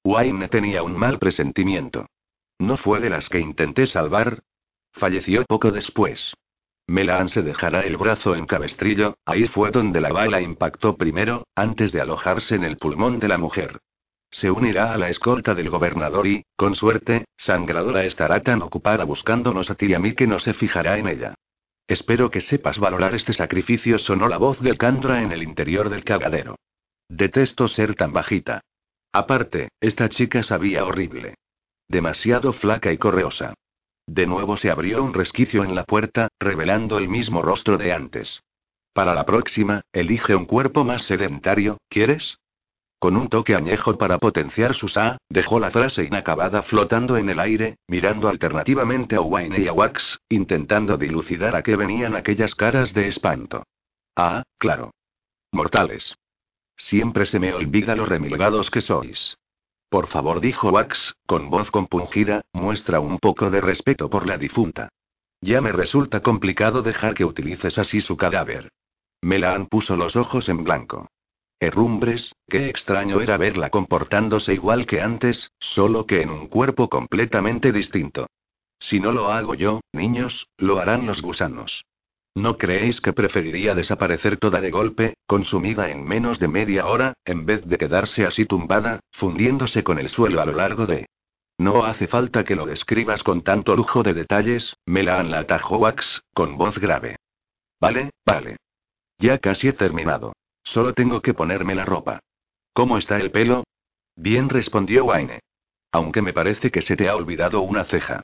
Wayne 0.04 0.48
tenía 0.50 0.84
un 0.84 0.96
mal 0.96 1.18
presentimiento. 1.18 2.06
¿No 2.60 2.78
fue 2.78 3.00
de 3.00 3.10
las 3.10 3.30
que 3.30 3.40
intenté 3.40 3.88
salvar? 3.88 4.44
Falleció 4.92 5.46
poco 5.46 5.72
después. 5.72 6.36
Melan 6.88 7.30
se 7.30 7.42
dejará 7.42 7.82
el 7.82 7.98
brazo 7.98 8.36
en 8.36 8.46
cabestrillo, 8.46 9.16
ahí 9.26 9.48
fue 9.48 9.72
donde 9.72 10.02
la 10.02 10.12
bala 10.12 10.42
impactó 10.42 10.98
primero, 10.98 11.48
antes 11.56 11.92
de 11.92 12.02
alojarse 12.02 12.56
en 12.56 12.64
el 12.64 12.78
pulmón 12.78 13.20
de 13.20 13.28
la 13.28 13.38
mujer. 13.38 13.80
Se 14.32 14.52
unirá 14.52 14.94
a 14.94 14.98
la 14.98 15.10
escolta 15.10 15.56
del 15.56 15.70
gobernador 15.70 16.28
y, 16.28 16.44
con 16.56 16.76
suerte, 16.76 17.26
Sangradora 17.38 18.04
estará 18.04 18.42
tan 18.42 18.62
ocupada 18.62 19.04
buscándonos 19.04 19.70
a 19.72 19.76
ti 19.76 19.88
y 19.88 19.94
a 19.94 20.00
mí 20.00 20.14
que 20.14 20.28
no 20.28 20.40
se 20.40 20.54
fijará 20.54 20.98
en 20.98 21.08
ella. 21.08 21.36
Espero 21.88 22.30
que 22.30 22.42
sepas 22.42 22.78
valorar 22.78 23.16
este 23.16 23.34
sacrificio, 23.34 23.98
sonó 23.98 24.28
la 24.28 24.38
voz 24.38 24.60
del 24.60 24.78
Candra 24.78 25.24
en 25.24 25.32
el 25.32 25.42
interior 25.42 25.90
del 25.90 26.04
cagadero. 26.04 26.56
Detesto 27.08 27.68
ser 27.68 27.96
tan 27.96 28.14
bajita. 28.14 28.62
Aparte, 29.12 29.70
esta 29.80 30.10
chica 30.10 30.44
sabía 30.44 30.86
horrible. 30.86 31.36
Demasiado 31.90 32.54
flaca 32.54 32.94
y 32.94 33.00
correosa. 33.00 33.56
De 34.06 34.28
nuevo 34.28 34.58
se 34.58 34.70
abrió 34.70 35.04
un 35.04 35.14
resquicio 35.14 35.64
en 35.64 35.74
la 35.74 35.86
puerta, 35.86 36.30
revelando 36.40 37.00
el 37.00 37.10
mismo 37.10 37.42
rostro 37.42 37.78
de 37.78 37.92
antes. 37.92 38.44
Para 38.94 39.16
la 39.16 39.26
próxima, 39.26 39.82
elige 39.92 40.36
un 40.36 40.46
cuerpo 40.46 40.84
más 40.84 41.02
sedentario, 41.04 41.80
¿quieres? 41.90 42.38
Con 43.00 43.16
un 43.16 43.28
toque 43.28 43.56
añejo 43.56 43.98
para 43.98 44.20
potenciar 44.20 44.76
su 44.76 44.88
sa, 44.88 45.18
dejó 45.30 45.60
la 45.60 45.72
frase 45.72 46.04
inacabada 46.04 46.62
flotando 46.62 47.18
en 47.18 47.30
el 47.30 47.40
aire, 47.40 47.78
mirando 47.88 48.30
alternativamente 48.30 49.16
a 49.16 49.22
Wayne 49.22 49.60
y 49.60 49.68
a 49.68 49.74
Wax, 49.74 50.20
intentando 50.30 50.96
dilucidar 50.98 51.56
a 51.56 51.64
qué 51.64 51.76
venían 51.76 52.16
aquellas 52.16 52.54
caras 52.54 52.94
de 52.94 53.08
espanto. 53.08 53.64
Ah, 54.16 54.44
claro. 54.60 54.92
Mortales. 55.52 56.16
Siempre 56.76 57.26
se 57.26 57.40
me 57.40 57.52
olvida 57.52 57.96
lo 57.96 58.06
remilgados 58.06 58.70
que 58.70 58.82
sois. 58.82 59.39
Por 59.90 60.08
favor, 60.08 60.40
dijo 60.40 60.70
Wax, 60.70 61.16
con 61.26 61.50
voz 61.50 61.72
compungida, 61.72 62.42
muestra 62.54 63.00
un 63.00 63.18
poco 63.18 63.50
de 63.50 63.60
respeto 63.60 64.10
por 64.10 64.28
la 64.28 64.38
difunta. 64.38 64.90
Ya 65.42 65.62
me 65.62 65.72
resulta 65.72 66.22
complicado 66.22 66.82
dejar 66.84 67.14
que 67.14 67.26
utilices 67.26 67.78
así 67.78 68.02
su 68.02 68.16
cadáver. 68.16 68.70
Melaan 69.22 69.68
puso 69.68 69.96
los 69.96 70.16
ojos 70.16 70.48
en 70.48 70.64
blanco. 70.64 71.08
Herrumbres, 71.60 72.34
qué 72.48 72.70
extraño 72.70 73.20
era 73.20 73.38
verla 73.38 73.70
comportándose 73.70 74.54
igual 74.54 74.86
que 74.86 75.02
antes, 75.02 75.52
solo 75.60 76.06
que 76.06 76.22
en 76.22 76.30
un 76.30 76.48
cuerpo 76.48 76.90
completamente 76.90 77.72
distinto. 77.72 78.28
Si 78.80 79.00
no 79.00 79.12
lo 79.12 79.32
hago 79.32 79.56
yo, 79.56 79.82
niños, 79.92 80.48
lo 80.58 80.80
harán 80.80 81.06
los 81.06 81.22
gusanos. 81.22 81.84
¿No 82.40 82.58
creéis 82.58 83.02
que 83.02 83.12
preferiría 83.12 83.76
desaparecer 83.76 84.38
toda 84.38 84.62
de 84.62 84.72
golpe, 84.72 85.18
consumida 85.28 85.90
en 85.90 86.06
menos 86.06 86.40
de 86.40 86.48
media 86.48 86.86
hora, 86.86 87.12
en 87.26 87.46
vez 87.46 87.66
de 87.66 87.78
quedarse 87.78 88.26
así 88.26 88.46
tumbada, 88.46 89.02
fundiéndose 89.12 89.84
con 89.84 90.00
el 90.00 90.08
suelo 90.08 90.42
a 90.42 90.46
lo 90.46 90.54
largo 90.54 90.86
de... 90.86 91.10
No 91.58 91.84
hace 91.84 92.08
falta 92.08 92.46
que 92.46 92.56
lo 92.56 92.66
describas 92.66 93.24
con 93.24 93.42
tanto 93.42 93.76
lujo 93.76 94.04
de 94.04 94.14
detalles, 94.14 94.74
Melaan 94.86 95.32
la 95.32 95.40
atajó 95.40 95.80
Wax, 95.80 96.22
con 96.34 96.58
voz 96.58 96.80
grave. 96.80 97.18
Vale, 97.78 98.12
vale. 98.26 98.56
Ya 99.18 99.40
casi 99.40 99.68
he 99.68 99.74
terminado. 99.74 100.32
Solo 100.64 100.94
tengo 100.94 101.22
que 101.22 101.34
ponerme 101.34 101.76
la 101.76 101.84
ropa. 101.84 102.22
¿Cómo 102.72 102.98
está 102.98 103.18
el 103.18 103.32
pelo? 103.32 103.66
Bien 104.16 104.48
respondió 104.48 105.04
Wayne. 105.04 105.42
Aunque 105.92 106.22
me 106.22 106.32
parece 106.32 106.72
que 106.72 106.82
se 106.82 106.96
te 106.96 107.10
ha 107.10 107.18
olvidado 107.18 107.60
una 107.60 107.84
ceja. 107.84 108.22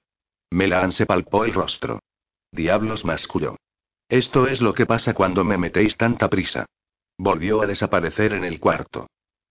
Melaan 0.52 0.94
se 0.94 1.06
palpó 1.06 1.44
el 1.44 1.54
rostro. 1.54 2.00
Diablos 2.50 3.04
masculó. 3.04 3.58
Esto 4.10 4.48
es 4.48 4.62
lo 4.62 4.74
que 4.74 4.86
pasa 4.86 5.14
cuando 5.14 5.44
me 5.44 5.58
metéis 5.58 5.98
tanta 5.98 6.30
prisa. 6.30 6.66
Volvió 7.18 7.62
a 7.62 7.68
desaparecer 7.68 8.34
en 8.34 8.44
el 8.44 8.60
cuarto. 8.60 9.08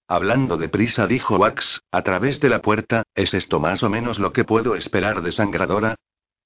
Hablando 0.07 0.57
de 0.57 0.69
prisa, 0.69 1.07
dijo 1.07 1.37
Wax, 1.37 1.81
a 1.91 2.03
través 2.03 2.39
de 2.41 2.51
la 2.51 2.61
puerta, 2.61 3.05
¿es 3.15 3.33
esto 3.33 3.59
más 3.59 3.83
o 3.83 3.89
menos 3.89 4.19
lo 4.19 4.33
que 4.33 4.45
puedo 4.45 4.75
esperar 4.75 5.23
de 5.23 5.33
sangradora? 5.33 5.97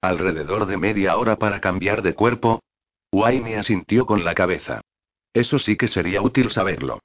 ¿Alrededor 0.00 0.66
de 0.66 0.76
media 0.76 1.16
hora 1.16 1.36
para 1.36 1.60
cambiar 1.60 2.02
de 2.02 2.14
cuerpo? 2.14 2.62
Wayne 3.10 3.56
asintió 3.56 4.06
con 4.06 4.24
la 4.24 4.34
cabeza. 4.34 4.80
Eso 5.32 5.58
sí 5.58 5.76
que 5.76 5.88
sería 5.88 6.22
útil 6.22 6.52
saberlo. 6.52 7.00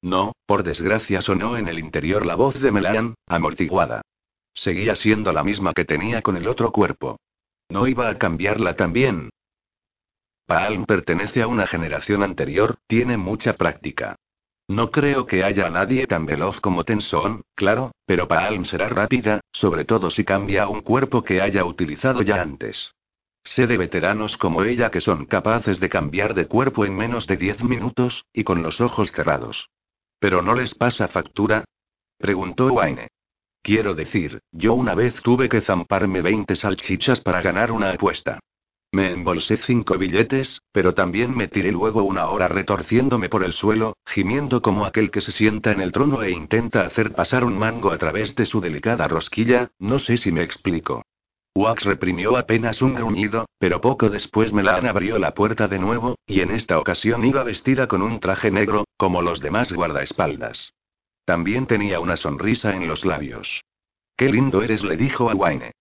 No, 0.00 0.32
por 0.46 0.62
desgracia 0.62 1.20
sonó 1.20 1.56
en 1.56 1.68
el 1.68 1.78
interior 1.78 2.24
la 2.24 2.36
voz 2.36 2.60
de 2.60 2.72
Melan, 2.72 3.14
amortiguada. 3.26 4.02
Seguía 4.54 4.94
siendo 4.96 5.32
la 5.32 5.44
misma 5.44 5.72
que 5.72 5.84
tenía 5.84 6.22
con 6.22 6.36
el 6.36 6.48
otro 6.48 6.72
cuerpo. 6.72 7.18
No 7.68 7.86
iba 7.86 8.08
a 8.08 8.18
cambiarla 8.18 8.76
también. 8.76 9.30
Palm 10.48 10.86
pertenece 10.86 11.42
a 11.42 11.46
una 11.46 11.66
generación 11.66 12.22
anterior, 12.22 12.78
tiene 12.86 13.18
mucha 13.18 13.52
práctica. 13.52 14.16
No 14.66 14.90
creo 14.90 15.26
que 15.26 15.44
haya 15.44 15.68
nadie 15.68 16.06
tan 16.06 16.24
veloz 16.24 16.58
como 16.62 16.84
Tenson, 16.84 17.42
claro, 17.54 17.92
pero 18.06 18.28
Palm 18.28 18.64
será 18.64 18.88
rápida, 18.88 19.42
sobre 19.52 19.84
todo 19.84 20.10
si 20.10 20.24
cambia 20.24 20.66
un 20.66 20.80
cuerpo 20.80 21.22
que 21.22 21.42
haya 21.42 21.66
utilizado 21.66 22.22
ya 22.22 22.40
antes. 22.40 22.94
Sé 23.44 23.66
de 23.66 23.76
veteranos 23.76 24.38
como 24.38 24.62
ella 24.62 24.90
que 24.90 25.02
son 25.02 25.26
capaces 25.26 25.80
de 25.80 25.90
cambiar 25.90 26.32
de 26.32 26.46
cuerpo 26.46 26.86
en 26.86 26.96
menos 26.96 27.26
de 27.26 27.36
10 27.36 27.64
minutos, 27.64 28.24
y 28.32 28.42
con 28.44 28.62
los 28.62 28.80
ojos 28.80 29.12
cerrados. 29.12 29.68
¿Pero 30.18 30.40
no 30.40 30.54
les 30.54 30.74
pasa 30.74 31.08
factura? 31.08 31.64
Preguntó 32.16 32.68
Wayne. 32.68 33.08
Quiero 33.60 33.94
decir, 33.94 34.40
yo 34.50 34.72
una 34.72 34.94
vez 34.94 35.20
tuve 35.20 35.50
que 35.50 35.60
zamparme 35.60 36.22
20 36.22 36.56
salchichas 36.56 37.20
para 37.20 37.42
ganar 37.42 37.70
una 37.70 37.90
apuesta. 37.90 38.40
Me 38.90 39.12
embolsé 39.12 39.58
cinco 39.58 39.98
billetes, 39.98 40.62
pero 40.72 40.94
también 40.94 41.36
me 41.36 41.46
tiré 41.46 41.70
luego 41.72 42.04
una 42.04 42.28
hora 42.28 42.48
retorciéndome 42.48 43.28
por 43.28 43.44
el 43.44 43.52
suelo, 43.52 43.98
gimiendo 44.06 44.62
como 44.62 44.86
aquel 44.86 45.10
que 45.10 45.20
se 45.20 45.30
sienta 45.30 45.72
en 45.72 45.82
el 45.82 45.92
trono 45.92 46.22
e 46.22 46.30
intenta 46.30 46.86
hacer 46.86 47.12
pasar 47.12 47.44
un 47.44 47.58
mango 47.58 47.90
a 47.92 47.98
través 47.98 48.34
de 48.34 48.46
su 48.46 48.62
delicada 48.62 49.06
rosquilla, 49.06 49.70
no 49.78 49.98
sé 49.98 50.16
si 50.16 50.32
me 50.32 50.42
explico. 50.42 51.02
Wax 51.54 51.84
reprimió 51.84 52.36
apenas 52.36 52.80
un 52.80 52.94
gruñido, 52.94 53.46
pero 53.58 53.80
poco 53.80 54.08
después 54.08 54.52
Melan 54.54 54.86
abrió 54.86 55.18
la 55.18 55.34
puerta 55.34 55.68
de 55.68 55.78
nuevo, 55.78 56.16
y 56.26 56.40
en 56.40 56.50
esta 56.50 56.78
ocasión 56.78 57.24
iba 57.26 57.42
vestida 57.42 57.88
con 57.88 58.00
un 58.00 58.20
traje 58.20 58.50
negro, 58.50 58.84
como 58.96 59.20
los 59.20 59.40
demás 59.40 59.70
guardaespaldas. 59.72 60.72
También 61.26 61.66
tenía 61.66 62.00
una 62.00 62.16
sonrisa 62.16 62.74
en 62.74 62.88
los 62.88 63.04
labios. 63.04 63.64
Qué 64.16 64.30
lindo 64.30 64.62
eres, 64.62 64.82
le 64.82 64.96
dijo 64.96 65.28
a 65.28 65.34
Wayne. 65.34 65.72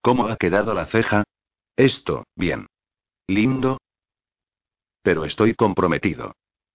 ¿Cómo 0.00 0.28
ha 0.28 0.36
quedado 0.36 0.72
la 0.72 0.86
ceja? 0.86 1.24
Esto, 1.76 2.24
bien. 2.36 2.66
¿Lindo? 3.26 3.78
Pero 5.02 5.24
estoy 5.24 5.54
comprometido. 5.54 6.34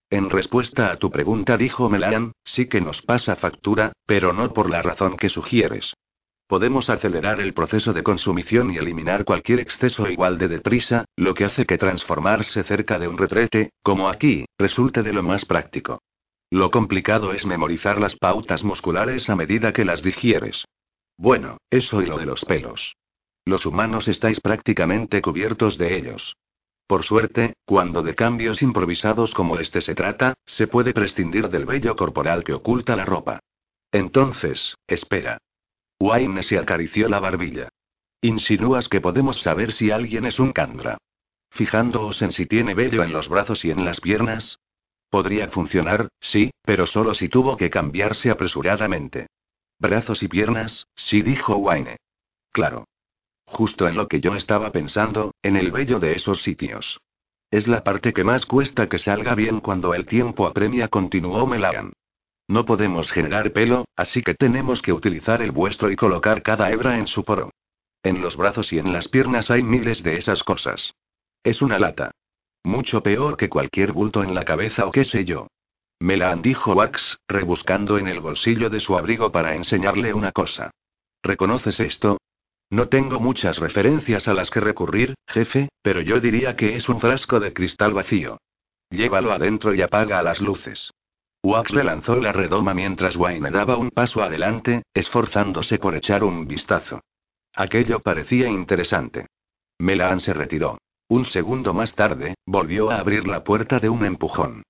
En 0.10 0.30
respuesta 0.30 0.92
a 0.92 0.98
tu 0.98 1.12
pregunta, 1.12 1.56
dijo 1.56 1.90
Melan, 1.90 2.34
sí 2.44 2.68
que 2.68 2.82
nos 2.82 3.02
pasa 3.02 3.36
factura, 3.36 3.94
pero 4.06 4.34
no 4.34 4.52
por 4.54 4.70
la 4.70 4.82
razón 4.82 5.18
que 5.18 5.30
sugieres. 5.30 5.94
Podemos 6.48 6.90
acelerar 6.90 7.40
el 7.40 7.54
proceso 7.54 7.94
de 7.94 8.02
consumición 8.02 8.72
y 8.72 8.78
eliminar 8.78 9.24
cualquier 9.24 9.60
exceso 9.60 10.10
igual 10.10 10.40
de 10.40 10.48
deprisa, 10.48 11.06
lo 11.16 11.36
que 11.36 11.46
hace 11.46 11.66
que 11.68 11.78
transformarse 11.78 12.64
cerca 12.64 12.98
de 12.98 13.08
un 13.08 13.20
retrete, 13.20 13.70
como 13.84 14.10
aquí, 14.10 14.46
resulte 14.58 15.04
de 15.04 15.14
lo 15.14 15.22
más 15.22 15.46
práctico. 15.46 16.02
Lo 16.50 16.72
complicado 16.72 17.34
es 17.34 17.46
memorizar 17.46 18.02
las 18.02 18.16
pautas 18.16 18.64
musculares 18.64 19.30
a 19.30 19.36
medida 19.36 19.72
que 19.72 19.86
las 19.86 20.02
digieres. 20.02 20.66
Bueno, 21.18 21.60
eso 21.70 22.02
y 22.02 22.08
lo 22.08 22.18
de 22.18 22.26
los 22.26 22.44
pelos. 22.44 22.96
Los 23.50 23.66
humanos 23.66 24.08
estáis 24.08 24.40
prácticamente 24.42 25.24
cubiertos 25.24 25.80
de 25.80 25.98
ellos. 25.98 26.38
Por 26.86 27.04
suerte, 27.04 27.56
cuando 27.66 28.04
de 28.04 28.14
cambios 28.14 28.62
improvisados 28.62 29.34
como 29.34 29.58
este 29.58 29.82
se 29.82 29.96
trata, 29.96 30.36
se 30.46 30.68
puede 30.68 30.94
prescindir 30.94 31.50
del 31.50 31.66
vello 31.66 31.96
corporal 31.96 32.44
que 32.44 32.54
oculta 32.54 32.96
la 32.96 33.06
ropa. 33.06 33.40
Entonces, 33.92 34.76
espera. 34.86 35.40
Wayne 36.00 36.44
se 36.44 36.60
acarició 36.60 37.10
la 37.10 37.20
barbilla. 37.20 37.70
Insinúas 38.22 38.88
que 38.88 39.02
podemos 39.02 39.42
saber 39.42 39.74
si 39.74 39.90
alguien 39.90 40.28
es 40.28 40.40
un 40.40 40.52
Kandra. 40.52 41.00
Fijándoos 41.50 42.22
en 42.22 42.32
si 42.32 42.46
tiene 42.46 42.76
vello 42.76 43.02
en 43.02 43.12
los 43.12 43.30
brazos 43.30 43.66
y 43.66 43.72
en 43.72 43.84
las 43.84 44.00
piernas. 44.00 44.60
Podría 45.10 45.50
funcionar, 45.50 46.10
sí, 46.20 46.52
pero 46.62 46.86
solo 46.86 47.16
si 47.16 47.30
tuvo 47.30 47.58
que 47.58 47.72
cambiarse 47.72 48.30
apresuradamente. 48.30 49.26
Brazos 49.80 50.22
y 50.22 50.28
piernas, 50.28 50.86
sí 50.96 51.24
dijo 51.24 51.56
Wayne. 51.56 51.98
Claro. 52.52 52.86
Justo 53.52 53.88
en 53.88 53.96
lo 53.96 54.08
que 54.08 54.22
yo 54.22 54.36
estaba 54.36 54.72
pensando, 54.72 55.34
en 55.42 55.56
el 55.56 55.72
vello 55.72 56.00
de 56.00 56.14
esos 56.14 56.44
sitios. 56.44 57.02
Es 57.50 57.68
la 57.68 57.84
parte 57.84 58.14
que 58.14 58.24
más 58.24 58.46
cuesta 58.46 58.88
que 58.88 59.00
salga 59.00 59.34
bien 59.34 59.60
cuando 59.60 59.96
el 59.96 60.06
tiempo 60.06 60.46
apremia, 60.46 60.88
continuó 60.88 61.48
Melagan. 61.48 61.94
No 62.48 62.66
podemos 62.66 63.12
generar 63.12 63.52
pelo, 63.52 63.86
así 63.96 64.22
que 64.22 64.36
tenemos 64.36 64.84
que 64.84 64.94
utilizar 64.94 65.42
el 65.42 65.52
vuestro 65.52 65.92
y 65.92 65.96
colocar 65.96 66.44
cada 66.44 66.72
hebra 66.72 67.00
en 67.00 67.08
su 67.08 67.24
poro. 67.24 67.52
En 68.04 68.22
los 68.22 68.38
brazos 68.38 68.72
y 68.72 68.78
en 68.78 68.94
las 68.94 69.08
piernas 69.08 69.50
hay 69.50 69.64
miles 69.64 70.04
de 70.04 70.18
esas 70.18 70.44
cosas. 70.44 70.94
Es 71.44 71.64
una 71.64 71.80
lata. 71.80 72.12
Mucho 72.64 73.02
peor 73.02 73.36
que 73.36 73.50
cualquier 73.50 73.94
bulto 73.94 74.24
en 74.24 74.36
la 74.36 74.46
cabeza 74.46 74.86
o 74.86 74.92
qué 74.92 75.06
sé 75.06 75.26
yo. 75.26 75.48
Me 76.00 76.18
la 76.18 76.32
han 76.32 76.44
dijo 76.44 76.74
Wax, 76.74 77.18
rebuscando 77.28 77.98
en 77.98 78.08
el 78.08 78.20
bolsillo 78.20 78.70
de 78.70 78.80
su 78.80 78.96
abrigo 78.96 79.32
para 79.32 79.56
enseñarle 79.56 80.14
una 80.14 80.32
cosa. 80.32 80.72
¿Reconoces 81.24 81.80
esto? 81.80 82.20
No 82.70 82.88
tengo 82.88 83.20
muchas 83.20 83.58
referencias 83.58 84.28
a 84.28 84.34
las 84.34 84.52
que 84.52 84.60
recurrir, 84.60 85.16
jefe, 85.28 85.70
pero 85.82 86.02
yo 86.02 86.20
diría 86.20 86.56
que 86.56 86.76
es 86.76 86.88
un 86.88 87.00
frasco 87.00 87.40
de 87.40 87.52
cristal 87.52 87.94
vacío. 87.94 88.38
Llévalo 88.92 89.32
adentro 89.32 89.74
y 89.74 89.82
apaga 89.82 90.22
las 90.22 90.40
luces. 90.40 90.92
Wax 91.42 91.74
le 91.74 91.84
lanzó 91.84 92.18
la 92.18 92.32
redoma 92.32 92.74
mientras 92.74 93.16
Wayne 93.16 93.50
daba 93.50 93.78
un 93.78 93.92
paso 93.92 94.22
adelante, 94.22 94.84
esforzándose 94.94 95.80
por 95.80 95.96
echar 95.96 96.24
un 96.24 96.48
vistazo. 96.48 97.02
Aquello 97.56 98.00
parecía 98.02 98.50
interesante. 98.50 99.28
Melan 99.80 100.20
se 100.20 100.34
retiró. 100.34 100.78
Un 101.08 101.26
segundo 101.26 101.74
más 101.74 101.96
tarde, 101.96 102.36
volvió 102.46 102.92
a 102.92 103.00
abrir 103.00 103.28
la 103.28 103.44
puerta 103.44 103.80
de 103.80 103.90
un 103.90 104.06
empujón. 104.06 104.64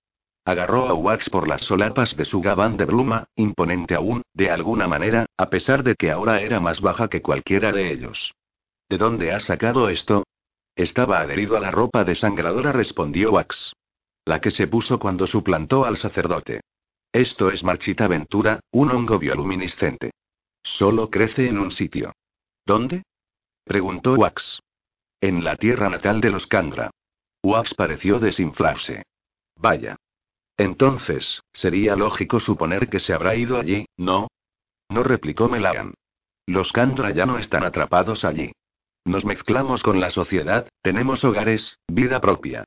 Agarró 0.46 0.88
a 0.88 0.93
Wax 0.93 1.29
por 1.29 1.48
las 1.48 1.62
solapas 1.62 2.15
de 2.15 2.25
su 2.25 2.41
gabán 2.41 2.77
de 2.77 2.86
bruma, 2.86 3.27
imponente 3.36 3.96
aún, 3.96 4.24
de 4.34 4.50
alguna 4.50 4.88
manera, 4.88 5.25
a 5.38 5.50
pesar 5.50 5.84
de 5.84 5.96
que 5.96 6.12
ahora 6.12 6.41
era 6.41 6.60
más 6.60 6.81
baja 6.81 7.08
que 7.08 7.22
cualquiera 7.22 7.72
de 7.72 7.91
ellos. 7.91 8.34
¿De 8.89 8.98
dónde 8.98 9.31
has 9.31 9.43
sacado 9.43 9.89
esto? 9.89 10.24
Estaba 10.75 11.19
adherido 11.19 11.58
a 11.58 11.60
la 11.60 11.72
ropa 11.72 12.03
desangradora, 12.03 12.72
respondió 12.72 13.31
Wax. 13.34 13.74
La 14.25 14.41
que 14.41 14.51
se 14.51 14.67
puso 14.67 14.98
cuando 15.00 15.27
suplantó 15.27 15.86
al 15.86 15.98
sacerdote. 15.98 16.62
Esto 17.12 17.50
es 17.50 17.63
marchita 17.63 18.05
aventura, 18.05 18.60
un 18.72 18.91
hongo 18.91 19.19
bioluminiscente. 19.19 20.12
Solo 20.63 21.10
crece 21.10 21.48
en 21.48 21.58
un 21.58 21.72
sitio. 21.72 22.13
¿Dónde? 22.65 23.03
preguntó 23.63 24.13
Wax. 24.13 24.62
En 25.22 25.43
la 25.43 25.55
tierra 25.55 25.89
natal 25.89 26.22
de 26.22 26.29
los 26.29 26.48
Kandra. 26.48 26.91
Wax 27.43 27.74
pareció 27.74 28.19
desinflarse. 28.19 29.03
Vaya. 29.55 29.96
Entonces, 30.60 31.42
sería 31.54 31.96
lógico 31.96 32.42
suponer 32.42 32.89
que 32.89 33.00
se 33.00 33.13
habrá 33.13 33.34
ido 33.34 33.58
allí, 33.58 33.86
¿no? 33.96 34.28
No 34.89 35.04
replicó 35.04 35.48
Melagan. 35.48 35.94
Los 36.46 36.74
Kandra 36.74 37.12
ya 37.12 37.25
no 37.25 37.38
están 37.38 37.63
atrapados 37.63 38.25
allí. 38.25 38.51
Nos 39.06 39.24
mezclamos 39.24 39.84
con 39.84 40.01
la 40.01 40.10
sociedad, 40.10 40.68
tenemos 40.82 41.24
hogares, 41.24 41.78
vida 41.88 42.20
propia. 42.20 42.66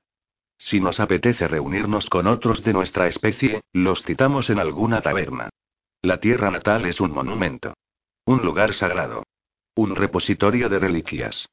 Si 0.56 0.80
nos 0.80 1.00
apetece 1.00 1.46
reunirnos 1.46 2.08
con 2.08 2.28
otros 2.28 2.64
de 2.64 2.72
nuestra 2.72 3.08
especie, 3.08 3.60
los 3.74 4.02
citamos 4.02 4.48
en 4.48 4.58
alguna 4.58 5.02
taberna. 5.02 5.50
La 6.00 6.18
tierra 6.18 6.50
natal 6.50 6.86
es 6.86 6.98
un 6.98 7.12
monumento. 7.12 7.74
Un 8.24 8.40
lugar 8.42 8.72
sagrado. 8.72 9.24
Un 9.74 9.94
repositorio 9.96 10.70
de 10.70 10.78
reliquias. 10.78 11.46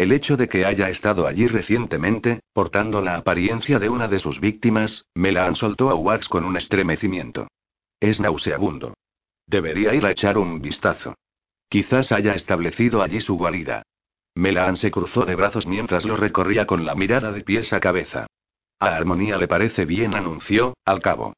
El 0.00 0.12
hecho 0.12 0.38
de 0.38 0.48
que 0.48 0.64
haya 0.64 0.88
estado 0.88 1.26
allí 1.26 1.46
recientemente, 1.46 2.40
portando 2.54 3.02
la 3.02 3.16
apariencia 3.16 3.78
de 3.78 3.90
una 3.90 4.08
de 4.08 4.18
sus 4.18 4.40
víctimas, 4.40 5.04
me 5.14 5.30
la 5.30 5.54
soltó 5.54 5.90
a 5.90 5.94
Wax 5.94 6.26
con 6.26 6.46
un 6.46 6.56
estremecimiento. 6.56 7.48
Es 8.00 8.18
nauseabundo. 8.18 8.94
Debería 9.46 9.92
ir 9.92 10.06
a 10.06 10.10
echar 10.10 10.38
un 10.38 10.62
vistazo. 10.62 11.16
Quizás 11.68 12.12
haya 12.12 12.32
establecido 12.32 13.02
allí 13.02 13.20
su 13.20 13.36
guarida. 13.36 13.82
Melaan 14.34 14.78
se 14.78 14.90
cruzó 14.90 15.26
de 15.26 15.34
brazos 15.34 15.66
mientras 15.66 16.06
lo 16.06 16.16
recorría 16.16 16.64
con 16.64 16.86
la 16.86 16.94
mirada 16.94 17.30
de 17.30 17.42
pies 17.42 17.74
a 17.74 17.80
cabeza. 17.80 18.26
A 18.78 18.96
Armonía 18.96 19.36
le 19.36 19.48
parece 19.48 19.84
bien, 19.84 20.14
anunció, 20.14 20.72
al 20.86 21.02
cabo. 21.02 21.34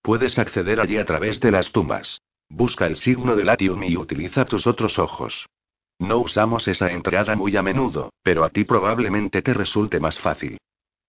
Puedes 0.00 0.38
acceder 0.38 0.80
allí 0.80 0.96
a 0.96 1.04
través 1.04 1.40
de 1.40 1.50
las 1.50 1.72
tumbas. 1.72 2.22
Busca 2.48 2.86
el 2.86 2.96
signo 2.96 3.36
de 3.36 3.44
Latium 3.44 3.82
y 3.82 3.98
utiliza 3.98 4.46
tus 4.46 4.66
otros 4.66 4.98
ojos. 4.98 5.46
No 5.98 6.18
usamos 6.18 6.68
esa 6.68 6.90
entrada 6.92 7.34
muy 7.34 7.56
a 7.56 7.62
menudo, 7.62 8.12
pero 8.22 8.44
a 8.44 8.50
ti 8.50 8.64
probablemente 8.64 9.42
te 9.42 9.52
resulte 9.52 9.98
más 9.98 10.18
fácil. 10.18 10.58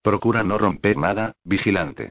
Procura 0.02 0.44
no 0.44 0.58
romper 0.58 0.98
nada, 0.98 1.34
vigilante. 1.44 2.10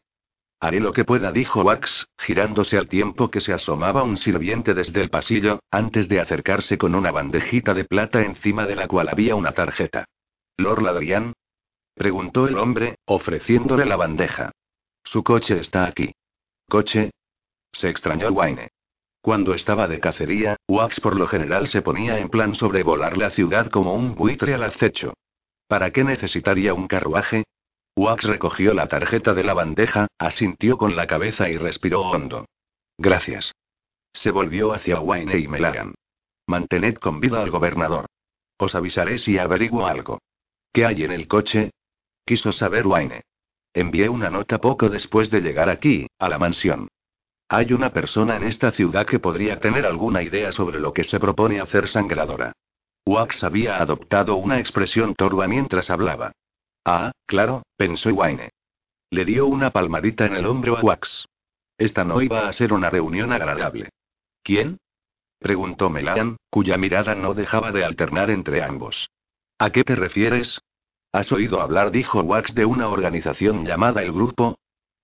Haré 0.61 0.81
lo 0.81 0.93
que 0.93 1.05
pueda, 1.05 1.31
dijo 1.33 1.63
Wax, 1.63 2.07
girándose 2.19 2.79
al 2.79 2.89
tiempo 2.89 3.31
que 3.31 3.41
se 3.41 3.53
asomaba 3.53 4.03
un 4.03 4.17
sirviente 4.17 4.75
desde 4.75 5.01
el 5.01 5.09
pasillo, 5.09 5.61
antes 5.71 6.09
de 6.09 6.21
acercarse 6.21 6.79
con 6.79 6.95
una 6.95 7.13
bandejita 7.13 7.75
de 7.75 7.85
plata 7.85 8.23
encima 8.23 8.67
de 8.67 8.75
la 8.75 8.89
cual 8.89 9.09
había 9.09 9.37
una 9.37 9.53
tarjeta. 9.53 10.05
¿Lord 10.57 10.83
Ladrian? 10.83 11.33
preguntó 11.95 12.47
el 12.47 12.59
hombre, 12.59 12.97
ofreciéndole 13.07 13.85
la 13.85 13.97
bandeja. 13.97 14.53
Su 15.05 15.23
coche 15.23 15.61
está 15.61 15.87
aquí. 15.87 16.13
¿Coche? 16.69 17.11
Se 17.73 17.89
extrañó 17.89 18.29
Wayne. 18.31 18.69
Cuando 19.29 19.53
estaba 19.53 19.89
de 19.89 20.01
cacería, 20.01 20.57
Wax 20.67 21.01
por 21.01 21.15
lo 21.15 21.27
general 21.27 21.69
se 21.69 21.83
ponía 21.83 22.19
en 22.19 22.31
plan 22.31 22.55
sobrevolar 22.55 23.19
la 23.19 23.29
ciudad 23.29 23.69
como 23.69 23.93
un 23.93 24.15
buitre 24.15 24.55
al 24.55 24.63
acecho. 24.63 25.13
¿Para 25.67 25.91
qué 25.91 26.03
necesitaría 26.03 26.73
un 26.73 26.89
carruaje? 26.89 27.45
Wax 27.95 28.25
recogió 28.25 28.73
la 28.73 28.87
tarjeta 28.87 29.35
de 29.35 29.45
la 29.45 29.53
bandeja, 29.53 30.07
asintió 30.19 30.79
con 30.79 30.97
la 30.97 31.07
cabeza 31.07 31.51
y 31.51 31.59
respiró 31.59 32.01
hondo. 32.09 32.47
Gracias. 32.97 33.53
Se 34.15 34.31
volvió 34.31 34.73
hacia 34.73 34.99
Wayne 34.99 35.37
y 35.37 35.47
Melagan. 35.47 35.95
Mantened 36.47 36.95
con 36.95 37.21
vida 37.21 37.43
al 37.43 37.51
gobernador. 37.51 38.07
Os 38.57 38.75
avisaré 38.75 39.19
si 39.19 39.37
averiguo 39.37 39.87
algo. 39.87 40.21
¿Qué 40.73 40.87
hay 40.87 41.05
en 41.05 41.13
el 41.13 41.29
coche? 41.29 41.73
Quiso 42.25 42.51
saber 42.53 42.87
Wayne. 42.87 43.21
Envié 43.75 44.09
una 44.09 44.31
nota 44.31 44.59
poco 44.59 44.89
después 44.89 45.31
de 45.31 45.43
llegar 45.43 45.69
aquí, 45.69 46.07
a 46.19 46.31
la 46.31 46.39
mansión. 46.39 46.89
Hay 47.51 47.73
una 47.73 47.91
persona 47.93 48.37
en 48.37 48.45
esta 48.45 48.71
ciudad 48.73 49.07
que 49.07 49.19
podría 49.19 49.59
tener 49.59 49.87
alguna 49.87 50.23
idea 50.23 50.53
sobre 50.53 50.79
lo 50.81 50.93
que 50.93 51.05
se 51.05 51.19
propone 51.19 51.61
hacer 51.61 51.89
sangradora. 51.89 52.53
Wax 53.07 53.43
había 53.43 53.79
adoptado 53.81 54.37
una 54.37 54.59
expresión 54.59 55.15
torva 55.15 55.49
mientras 55.49 55.89
hablaba. 55.89 56.33
Ah, 56.85 57.13
claro, 57.27 57.63
pensó 57.77 58.11
Wayne. 58.11 58.51
Le 59.11 59.25
dio 59.25 59.47
una 59.47 59.71
palmadita 59.71 60.27
en 60.27 60.37
el 60.37 60.47
hombro 60.47 60.77
a 60.77 60.83
Wax. 60.83 61.27
Esta 61.79 62.05
no 62.05 62.21
iba 62.21 62.47
a 62.47 62.53
ser 62.53 62.75
una 62.75 62.91
reunión 62.91 63.33
agradable. 63.33 63.89
¿Quién? 64.43 64.79
preguntó 65.39 65.89
Melan, 65.89 66.37
cuya 66.51 66.77
mirada 66.77 67.15
no 67.15 67.33
dejaba 67.33 67.73
de 67.73 67.85
alternar 67.85 68.31
entre 68.31 68.63
ambos. 68.63 69.09
¿A 69.59 69.71
qué 69.71 69.85
te 69.85 69.97
refieres? 69.97 70.61
¿Has 71.13 71.33
oído 71.33 71.63
hablar, 71.63 71.91
dijo 71.91 72.21
Wax, 72.21 72.55
de 72.55 72.67
una 72.67 72.89
organización 72.89 73.65
llamada 73.65 74.03
El 74.03 74.13
Grupo? 74.13 74.59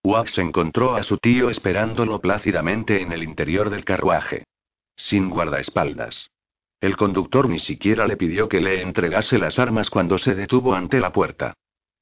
Wax 0.04 0.36
encontró 0.36 0.96
a 0.96 1.02
su 1.02 1.16
tío 1.16 1.48
esperándolo 1.48 2.20
plácidamente 2.20 3.00
en 3.00 3.10
el 3.12 3.22
interior 3.22 3.70
del 3.70 3.86
carruaje. 3.86 4.44
Sin 4.96 5.30
guardaespaldas. 5.30 6.30
El 6.78 6.98
conductor 6.98 7.48
ni 7.48 7.58
siquiera 7.58 8.06
le 8.06 8.18
pidió 8.18 8.46
que 8.46 8.60
le 8.60 8.82
entregase 8.82 9.38
las 9.38 9.58
armas 9.58 9.88
cuando 9.88 10.18
se 10.18 10.34
detuvo 10.34 10.74
ante 10.74 11.00
la 11.00 11.10
puerta. 11.10 11.54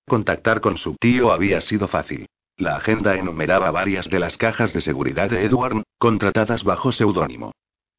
Contactar 0.05 0.61
con 0.61 0.79
su 0.79 0.97
tío 0.97 1.31
había 1.33 1.61
sido 1.61 1.87
fácil. 1.87 2.27
La 2.57 2.75
agenda 2.75 3.15
enumeraba 3.15 3.71
varias 3.71 4.11
de 4.11 4.19
las 4.19 4.37
cajas 4.37 4.73
de 4.73 4.81
seguridad 4.81 5.31
de 5.31 5.45
Edward, 5.45 5.85
contratadas 5.99 6.65
bajo 6.65 6.91
seudónimo. 6.91 7.53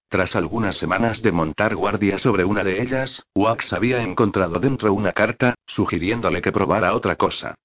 Tras 0.10 0.36
algunas 0.36 0.76
semanas 0.76 1.22
de 1.22 1.32
montar 1.32 1.76
guardia 1.78 2.20
sobre 2.20 2.44
una 2.44 2.66
de 2.66 2.82
ellas, 2.82 3.24
Wax 3.34 3.72
había 3.72 4.04
encontrado 4.04 4.60
dentro 4.60 4.94
una 4.94 5.14
carta, 5.14 5.56
sugiriéndole 5.66 6.42
que 6.42 6.52
probara 6.52 6.94
otra 6.94 7.16
cosa. 7.16 7.56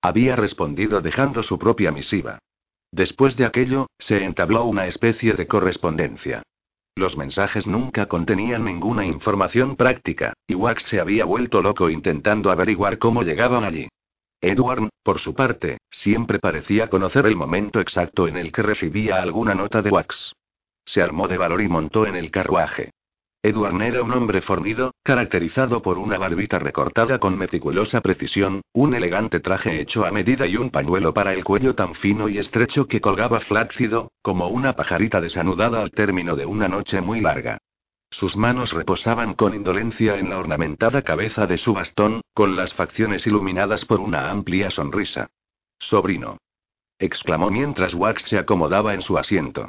Había 0.00 0.36
respondido 0.36 1.00
dejando 1.00 1.42
su 1.42 1.58
propia 1.58 1.90
misiva. 1.90 2.38
Después 2.92 3.36
de 3.36 3.44
aquello, 3.44 3.88
se 3.98 4.24
entabló 4.24 4.64
una 4.64 4.86
especie 4.86 5.34
de 5.34 5.46
correspondencia. 5.46 6.42
Los 6.94 7.16
mensajes 7.16 7.66
nunca 7.66 8.06
contenían 8.06 8.64
ninguna 8.64 9.04
información 9.04 9.76
práctica, 9.76 10.32
y 10.46 10.54
Wax 10.54 10.82
se 10.82 11.00
había 11.00 11.24
vuelto 11.24 11.62
loco 11.62 11.90
intentando 11.90 12.50
averiguar 12.50 12.98
cómo 12.98 13.22
llegaban 13.22 13.64
allí. 13.64 13.88
Edward, 14.40 14.88
por 15.02 15.18
su 15.18 15.34
parte, 15.34 15.78
siempre 15.90 16.38
parecía 16.38 16.88
conocer 16.88 17.26
el 17.26 17.36
momento 17.36 17.80
exacto 17.80 18.28
en 18.28 18.36
el 18.36 18.52
que 18.52 18.62
recibía 18.62 19.20
alguna 19.20 19.54
nota 19.54 19.82
de 19.82 19.90
Wax. 19.90 20.32
Se 20.84 21.02
armó 21.02 21.28
de 21.28 21.38
valor 21.38 21.60
y 21.60 21.68
montó 21.68 22.06
en 22.06 22.16
el 22.16 22.30
carruaje. 22.30 22.90
Edward 23.48 23.80
era 23.80 24.02
un 24.02 24.12
hombre 24.12 24.42
fornido, 24.42 24.92
caracterizado 25.02 25.80
por 25.80 25.96
una 25.96 26.18
barbita 26.18 26.58
recortada 26.58 27.18
con 27.18 27.38
meticulosa 27.38 28.02
precisión, 28.02 28.60
un 28.74 28.92
elegante 28.92 29.40
traje 29.40 29.80
hecho 29.80 30.04
a 30.04 30.10
medida 30.10 30.46
y 30.46 30.58
un 30.58 30.68
pañuelo 30.68 31.14
para 31.14 31.32
el 31.32 31.44
cuello 31.44 31.74
tan 31.74 31.94
fino 31.94 32.28
y 32.28 32.36
estrecho 32.36 32.86
que 32.86 33.00
colgaba 33.00 33.40
flácido, 33.40 34.12
como 34.20 34.48
una 34.48 34.74
pajarita 34.74 35.22
desanudada 35.22 35.80
al 35.80 35.92
término 35.92 36.36
de 36.36 36.44
una 36.44 36.68
noche 36.68 37.00
muy 37.00 37.22
larga. 37.22 37.56
Sus 38.10 38.36
manos 38.36 38.74
reposaban 38.74 39.32
con 39.32 39.54
indolencia 39.54 40.18
en 40.18 40.28
la 40.28 40.38
ornamentada 40.38 41.00
cabeza 41.00 41.46
de 41.46 41.56
su 41.56 41.72
bastón, 41.72 42.20
con 42.34 42.54
las 42.54 42.74
facciones 42.74 43.26
iluminadas 43.26 43.86
por 43.86 44.00
una 44.00 44.30
amplia 44.30 44.70
sonrisa. 44.70 45.28
Sobrino. 45.78 46.36
exclamó 46.98 47.50
mientras 47.50 47.94
Wax 47.94 48.24
se 48.28 48.36
acomodaba 48.36 48.92
en 48.92 49.00
su 49.00 49.16
asiento. 49.16 49.68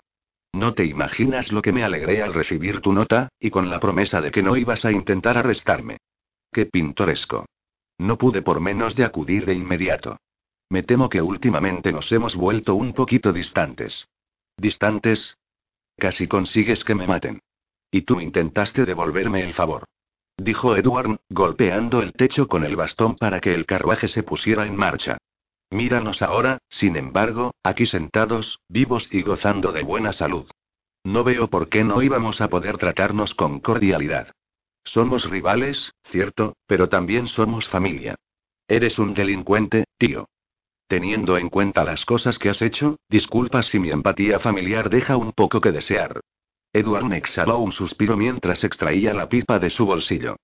No 0.54 0.74
te 0.74 0.86
imaginas 0.86 1.52
lo 1.52 1.62
que 1.62 1.72
me 1.72 1.84
alegré 1.84 2.24
al 2.24 2.34
recibir 2.34 2.82
tu 2.82 2.94
nota, 2.94 3.30
y 3.40 3.50
con 3.50 3.70
la 3.70 3.80
promesa 3.80 4.22
de 4.22 4.32
que 4.32 4.44
no 4.44 4.58
ibas 4.58 4.84
a 4.86 4.92
intentar 4.92 5.38
arrestarme. 5.38 5.98
Qué 6.52 6.66
pintoresco. 6.66 7.46
No 7.98 8.18
pude 8.18 8.42
por 8.42 8.60
menos 8.60 8.96
de 8.96 9.06
acudir 9.06 9.46
de 9.46 9.54
inmediato. 9.54 10.18
Me 10.70 10.84
temo 10.84 11.10
que 11.10 11.22
últimamente 11.22 11.92
nos 11.92 12.12
hemos 12.12 12.36
vuelto 12.36 12.76
un 12.76 12.94
poquito 12.94 13.34
distantes. 13.34 14.08
¿Distantes? 14.58 15.38
Casi 15.98 16.28
consigues 16.28 16.84
que 16.84 16.96
me 16.96 17.08
maten. 17.08 17.42
Y 17.92 18.04
tú 18.04 18.20
intentaste 18.20 18.86
devolverme 18.86 19.44
el 19.44 19.54
favor. 19.54 19.86
Dijo 20.38 20.76
Edward, 20.76 21.20
golpeando 21.30 22.02
el 22.02 22.14
techo 22.14 22.48
con 22.48 22.64
el 22.64 22.76
bastón 22.76 23.16
para 23.16 23.42
que 23.42 23.54
el 23.54 23.66
carruaje 23.66 24.08
se 24.08 24.24
pusiera 24.24 24.66
en 24.66 24.76
marcha. 24.76 25.18
Míranos 25.72 26.22
ahora, 26.22 26.60
sin 26.70 26.96
embargo, 26.96 27.52
aquí 27.64 27.86
sentados, 27.86 28.60
vivos 28.68 29.08
y 29.12 29.22
gozando 29.22 29.72
de 29.72 29.84
buena 29.84 30.14
salud. 30.14 30.50
No 31.04 31.24
veo 31.24 31.48
por 31.48 31.70
qué 31.70 31.84
no 31.84 32.02
íbamos 32.02 32.42
a 32.42 32.50
poder 32.50 32.78
tratarnos 32.78 33.36
con 33.36 33.60
cordialidad. 33.60 34.32
Somos 34.84 35.30
rivales, 35.30 35.94
cierto, 36.06 36.56
pero 36.66 36.90
también 36.90 37.28
somos 37.28 37.68
familia. 37.68 38.16
Eres 38.68 38.98
un 39.00 39.14
delincuente, 39.14 39.86
tío. 39.98 40.28
Teniendo 40.88 41.38
en 41.38 41.50
cuenta 41.50 41.84
las 41.84 42.04
cosas 42.04 42.40
que 42.40 42.50
has 42.50 42.64
hecho, 42.64 42.98
disculpa 43.08 43.62
si 43.62 43.78
mi 43.78 43.92
empatía 43.92 44.40
familiar 44.40 44.90
deja 44.90 45.18
un 45.18 45.34
poco 45.34 45.62
que 45.62 45.72
desear. 45.72 46.20
Edward 46.74 47.14
exhaló 47.14 47.60
un 47.60 47.72
suspiro 47.72 48.18
mientras 48.18 48.64
extraía 48.64 49.14
la 49.14 49.30
pipa 49.30 49.60
de 49.60 49.70
su 49.70 49.86
bolsillo. 49.86 50.38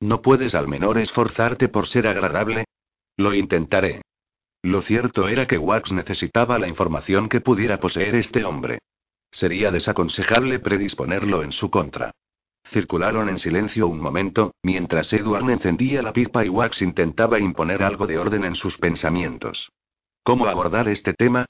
¿No 0.00 0.22
puedes 0.22 0.54
al 0.54 0.68
menor 0.68 0.96
esforzarte 0.98 1.68
por 1.68 1.86
ser 1.86 2.06
agradable? 2.06 2.64
Lo 3.18 3.34
intentaré. 3.34 4.00
Lo 4.62 4.82
cierto 4.82 5.28
era 5.28 5.46
que 5.46 5.58
Wax 5.58 5.92
necesitaba 5.92 6.58
la 6.58 6.68
información 6.68 7.28
que 7.28 7.40
pudiera 7.40 7.80
poseer 7.80 8.14
este 8.14 8.44
hombre. 8.44 8.78
Sería 9.30 9.70
desaconsejable 9.70 10.58
predisponerlo 10.58 11.42
en 11.42 11.52
su 11.52 11.70
contra. 11.70 12.12
Circularon 12.64 13.28
en 13.28 13.38
silencio 13.38 13.88
un 13.88 14.00
momento, 14.00 14.54
mientras 14.62 15.12
Edward 15.12 15.48
encendía 15.50 16.02
la 16.02 16.12
pipa 16.12 16.44
y 16.44 16.48
Wax 16.48 16.82
intentaba 16.82 17.38
imponer 17.38 17.82
algo 17.82 18.06
de 18.06 18.18
orden 18.18 18.44
en 18.44 18.54
sus 18.54 18.76
pensamientos. 18.76 19.70
¿Cómo 20.22 20.46
abordar 20.46 20.88
este 20.88 21.14
tema? 21.14 21.46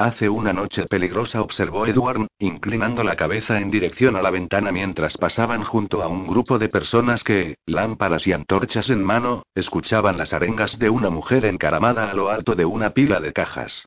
Hace 0.00 0.30
una 0.30 0.54
noche 0.54 0.86
peligrosa, 0.86 1.42
observó 1.42 1.86
Edward, 1.86 2.26
inclinando 2.38 3.04
la 3.04 3.16
cabeza 3.16 3.60
en 3.60 3.70
dirección 3.70 4.16
a 4.16 4.22
la 4.22 4.30
ventana 4.30 4.72
mientras 4.72 5.18
pasaban 5.18 5.62
junto 5.62 6.02
a 6.02 6.08
un 6.08 6.26
grupo 6.26 6.58
de 6.58 6.70
personas 6.70 7.22
que, 7.22 7.56
lámparas 7.66 8.26
y 8.26 8.32
antorchas 8.32 8.88
en 8.88 9.04
mano, 9.04 9.42
escuchaban 9.54 10.16
las 10.16 10.32
arengas 10.32 10.78
de 10.78 10.88
una 10.88 11.10
mujer 11.10 11.44
encaramada 11.44 12.10
a 12.10 12.14
lo 12.14 12.30
alto 12.30 12.54
de 12.54 12.64
una 12.64 12.94
pila 12.94 13.20
de 13.20 13.34
cajas. 13.34 13.84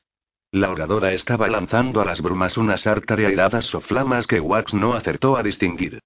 La 0.52 0.70
oradora 0.70 1.12
estaba 1.12 1.48
lanzando 1.48 2.00
a 2.00 2.04
las 2.04 2.20
brumas 2.20 2.56
unas 2.58 2.86
airadas 2.86 3.64
soflamas 3.64 4.28
que 4.28 4.38
Wax 4.38 4.72
no 4.72 4.94
acertó 4.94 5.36
a 5.36 5.42
distinguir. 5.42 5.98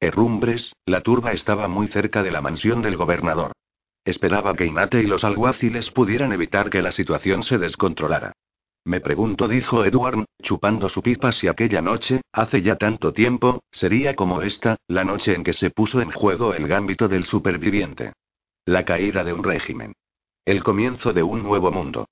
Herrumbres, 0.00 0.74
la 0.86 1.02
turba 1.02 1.30
estaba 1.30 1.68
muy 1.68 1.86
cerca 1.86 2.24
de 2.24 2.32
la 2.32 2.40
mansión 2.40 2.82
del 2.82 2.96
gobernador. 2.96 3.52
Esperaba 4.04 4.54
que 4.54 4.66
Inate 4.66 5.04
y 5.04 5.06
los 5.06 5.22
alguaciles 5.22 5.92
pudieran 5.92 6.32
evitar 6.32 6.68
que 6.68 6.82
la 6.82 6.90
situación 6.90 7.44
se 7.44 7.58
descontrolara. 7.58 8.32
Me 8.84 9.00
pregunto, 9.00 9.46
dijo 9.46 9.84
Edward, 9.84 10.24
chupando 10.42 10.88
su 10.88 11.02
pipa 11.02 11.30
si 11.30 11.46
aquella 11.46 11.80
noche, 11.80 12.20
hace 12.32 12.62
ya 12.62 12.76
tanto 12.76 13.12
tiempo, 13.12 13.62
sería 13.70 14.16
como 14.16 14.42
esta, 14.42 14.76
la 14.88 15.04
noche 15.04 15.34
en 15.34 15.44
que 15.44 15.52
se 15.52 15.70
puso 15.70 16.00
en 16.00 16.10
juego 16.10 16.52
el 16.54 16.66
gambito 16.66 17.06
del 17.08 17.24
superviviente. 17.24 18.12
La 18.64 18.84
caída 18.84 19.22
de 19.22 19.32
un 19.32 19.44
régimen. 19.44 19.92
El 20.44 20.64
comienzo 20.64 21.12
de 21.12 21.22
un 21.22 21.42
nuevo 21.42 21.70
mundo. 21.70 22.06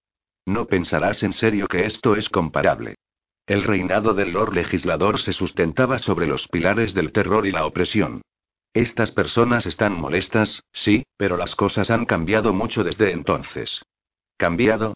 No 0.47 0.67
pensarás 0.67 1.23
en 1.25 1.33
serio 1.33 1.67
que 1.67 1.87
esto 1.87 2.15
es 2.15 2.29
comparable. 2.29 2.95
El 3.47 3.65
reinado 3.65 4.15
del 4.15 4.33
Lord 4.33 4.55
Legislador 4.55 5.21
se 5.21 5.33
sustentaba 5.33 5.99
sobre 5.99 6.29
los 6.29 6.47
pilares 6.47 6.95
del 6.95 7.11
terror 7.11 7.47
y 7.47 7.53
la 7.53 7.67
opresión. 7.67 8.23
Estas 8.73 9.11
personas 9.11 9.67
están 9.67 10.01
molestas, 10.01 10.63
sí, 10.73 11.03
pero 11.17 11.37
las 11.37 11.57
cosas 11.57 11.91
han 11.91 12.07
cambiado 12.07 12.53
mucho 12.53 12.85
desde 12.85 13.11
entonces. 13.11 13.83
¿Cambiado? 14.37 14.95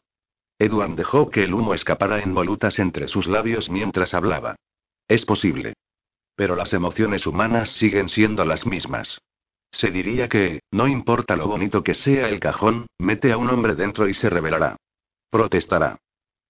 Edward 0.58 0.94
dejó 0.94 1.30
que 1.30 1.44
el 1.44 1.54
humo 1.54 1.74
escapara 1.74 2.20
en 2.20 2.34
volutas 2.34 2.78
entre 2.78 3.08
sus 3.08 3.26
labios 3.26 3.70
mientras 3.70 4.14
hablaba. 4.14 4.56
Es 5.08 5.24
posible. 5.24 5.74
Pero 6.36 6.56
las 6.56 6.72
emociones 6.72 7.26
humanas 7.26 7.70
siguen 7.70 8.08
siendo 8.08 8.44
las 8.44 8.66
mismas. 8.66 9.18
Se 9.70 9.90
diría 9.90 10.28
que, 10.28 10.60
no 10.70 10.86
importa 10.86 11.36
lo 11.36 11.48
bonito 11.48 11.82
que 11.82 11.94
sea 11.94 12.28
el 12.28 12.38
cajón, 12.38 12.86
mete 12.98 13.32
a 13.32 13.36
un 13.36 13.50
hombre 13.50 13.74
dentro 13.74 14.08
y 14.08 14.14
se 14.14 14.30
rebelará. 14.30 14.76
Protestará. 15.30 15.98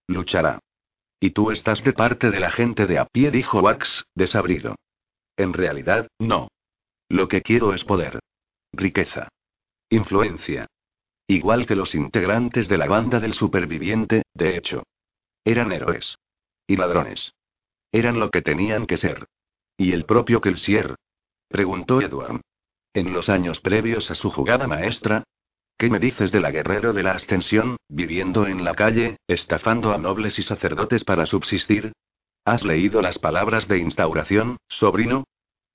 Luchará. 0.07 0.61
Y 1.21 1.31
tú 1.31 1.51
estás 1.51 1.83
de 1.83 1.95
parte 1.95 2.31
de 2.31 2.41
la 2.41 2.51
gente 2.51 2.87
de 2.87 2.99
a 2.99 3.07
pie, 3.07 3.31
dijo 3.31 3.61
Wax, 3.61 4.05
desabrido. 4.15 4.77
En 5.37 5.55
realidad, 5.55 6.09
no. 6.19 6.49
Lo 7.09 7.29
que 7.29 7.41
quiero 7.41 7.73
es 7.73 7.85
poder. 7.85 8.21
Riqueza. 8.73 9.29
Influencia. 9.89 10.67
Igual 11.27 11.67
que 11.67 11.75
los 11.75 11.95
integrantes 11.95 12.69
de 12.69 12.79
la 12.79 12.87
banda 12.87 13.21
del 13.21 13.35
superviviente, 13.35 14.23
de 14.35 14.57
hecho. 14.57 14.83
Eran 15.45 15.73
héroes. 15.73 16.19
Y 16.67 16.77
ladrones. 16.77 17.35
Eran 17.93 18.19
lo 18.19 18.31
que 18.31 18.43
tenían 18.43 18.87
que 18.87 18.97
ser. 18.97 19.27
¿Y 19.77 19.93
el 19.93 20.05
propio 20.05 20.41
Kelsier? 20.41 20.97
Preguntó 21.49 22.01
Edward. 22.01 22.41
En 22.93 23.13
los 23.13 23.29
años 23.29 23.61
previos 23.61 24.11
a 24.11 24.15
su 24.15 24.31
jugada 24.31 24.67
maestra, 24.67 25.25
¿Qué 25.77 25.91
me 25.91 25.99
dices 25.99 26.31
de 26.31 26.41
la 26.41 26.51
guerrero 26.51 26.93
de 26.93 27.03
la 27.03 27.13
ascensión, 27.13 27.77
viviendo 27.89 28.47
en 28.47 28.65
la 28.65 28.75
calle, 28.75 29.17
estafando 29.27 29.93
a 29.93 29.99
nobles 29.99 30.39
y 30.39 30.43
sacerdotes 30.43 31.03
para 31.05 31.27
subsistir? 31.27 31.93
¿Has 32.45 32.65
leído 32.65 33.03
las 33.03 33.19
palabras 33.19 33.67
de 33.67 33.79
instauración, 33.79 34.59
sobrino? 34.69 35.25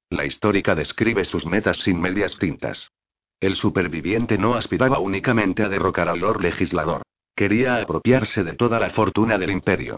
La 0.10 0.26
histórica 0.26 0.74
describe 0.74 1.26
sus 1.26 1.46
metas 1.46 1.78
sin 1.78 2.00
medias 2.00 2.38
tintas. 2.38 2.92
El 3.40 3.56
superviviente 3.56 4.38
no 4.38 4.56
aspiraba 4.56 5.00
únicamente 5.00 5.64
a 5.64 5.70
derrocar 5.70 6.10
al 6.10 6.20
Lord 6.20 6.42
Legislador. 6.42 7.04
Quería 7.36 7.78
apropiarse 7.78 8.44
de 8.44 8.54
toda 8.54 8.80
la 8.80 8.90
fortuna 8.90 9.38
del 9.38 9.52
imperio. 9.52 9.98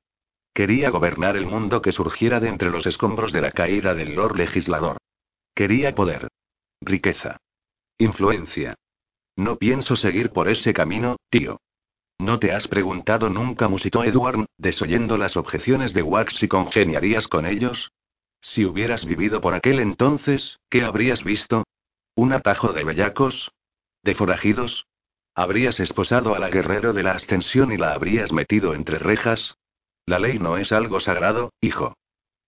Quería 0.53 0.89
gobernar 0.89 1.37
el 1.37 1.47
mundo 1.47 1.81
que 1.81 1.91
surgiera 1.91 2.39
de 2.39 2.49
entre 2.49 2.69
los 2.69 2.85
escombros 2.85 3.31
de 3.31 3.41
la 3.41 3.51
caída 3.51 3.95
del 3.95 4.13
Lord 4.15 4.37
Legislador. 4.37 4.97
Quería 5.55 5.95
poder. 5.95 6.27
Riqueza. 6.81 7.37
Influencia. 7.97 8.75
No 9.35 9.57
pienso 9.57 9.95
seguir 9.95 10.31
por 10.31 10.49
ese 10.49 10.73
camino, 10.73 11.15
tío. 11.29 11.59
¿No 12.19 12.37
te 12.37 12.51
has 12.51 12.67
preguntado 12.67 13.29
nunca, 13.29 13.67
musitó 13.67 14.03
Edward, 14.03 14.45
desoyendo 14.57 15.17
las 15.17 15.35
objeciones 15.35 15.93
de 15.93 16.03
Wax 16.03 16.35
si 16.35 16.47
congeniarías 16.47 17.27
con 17.27 17.47
ellos? 17.47 17.91
Si 18.41 18.65
hubieras 18.65 19.05
vivido 19.05 19.41
por 19.41 19.55
aquel 19.55 19.79
entonces, 19.79 20.59
¿qué 20.69 20.83
habrías 20.83 21.23
visto? 21.23 21.63
¿Un 22.15 22.33
atajo 22.33 22.73
de 22.73 22.83
bellacos? 22.83 23.51
¿De 24.03 24.15
forajidos? 24.15 24.85
¿Habrías 25.33 25.79
esposado 25.79 26.35
a 26.35 26.39
la 26.39 26.49
guerrero 26.49 26.91
de 26.91 27.03
la 27.03 27.13
ascensión 27.13 27.71
y 27.71 27.77
la 27.77 27.93
habrías 27.93 28.33
metido 28.33 28.73
entre 28.73 28.99
rejas? 28.99 29.55
La 30.05 30.19
ley 30.19 30.37
no 30.37 30.57
es 30.57 30.73
algo 30.73 30.99
sagrado, 30.99 31.53
hijo. 31.61 31.95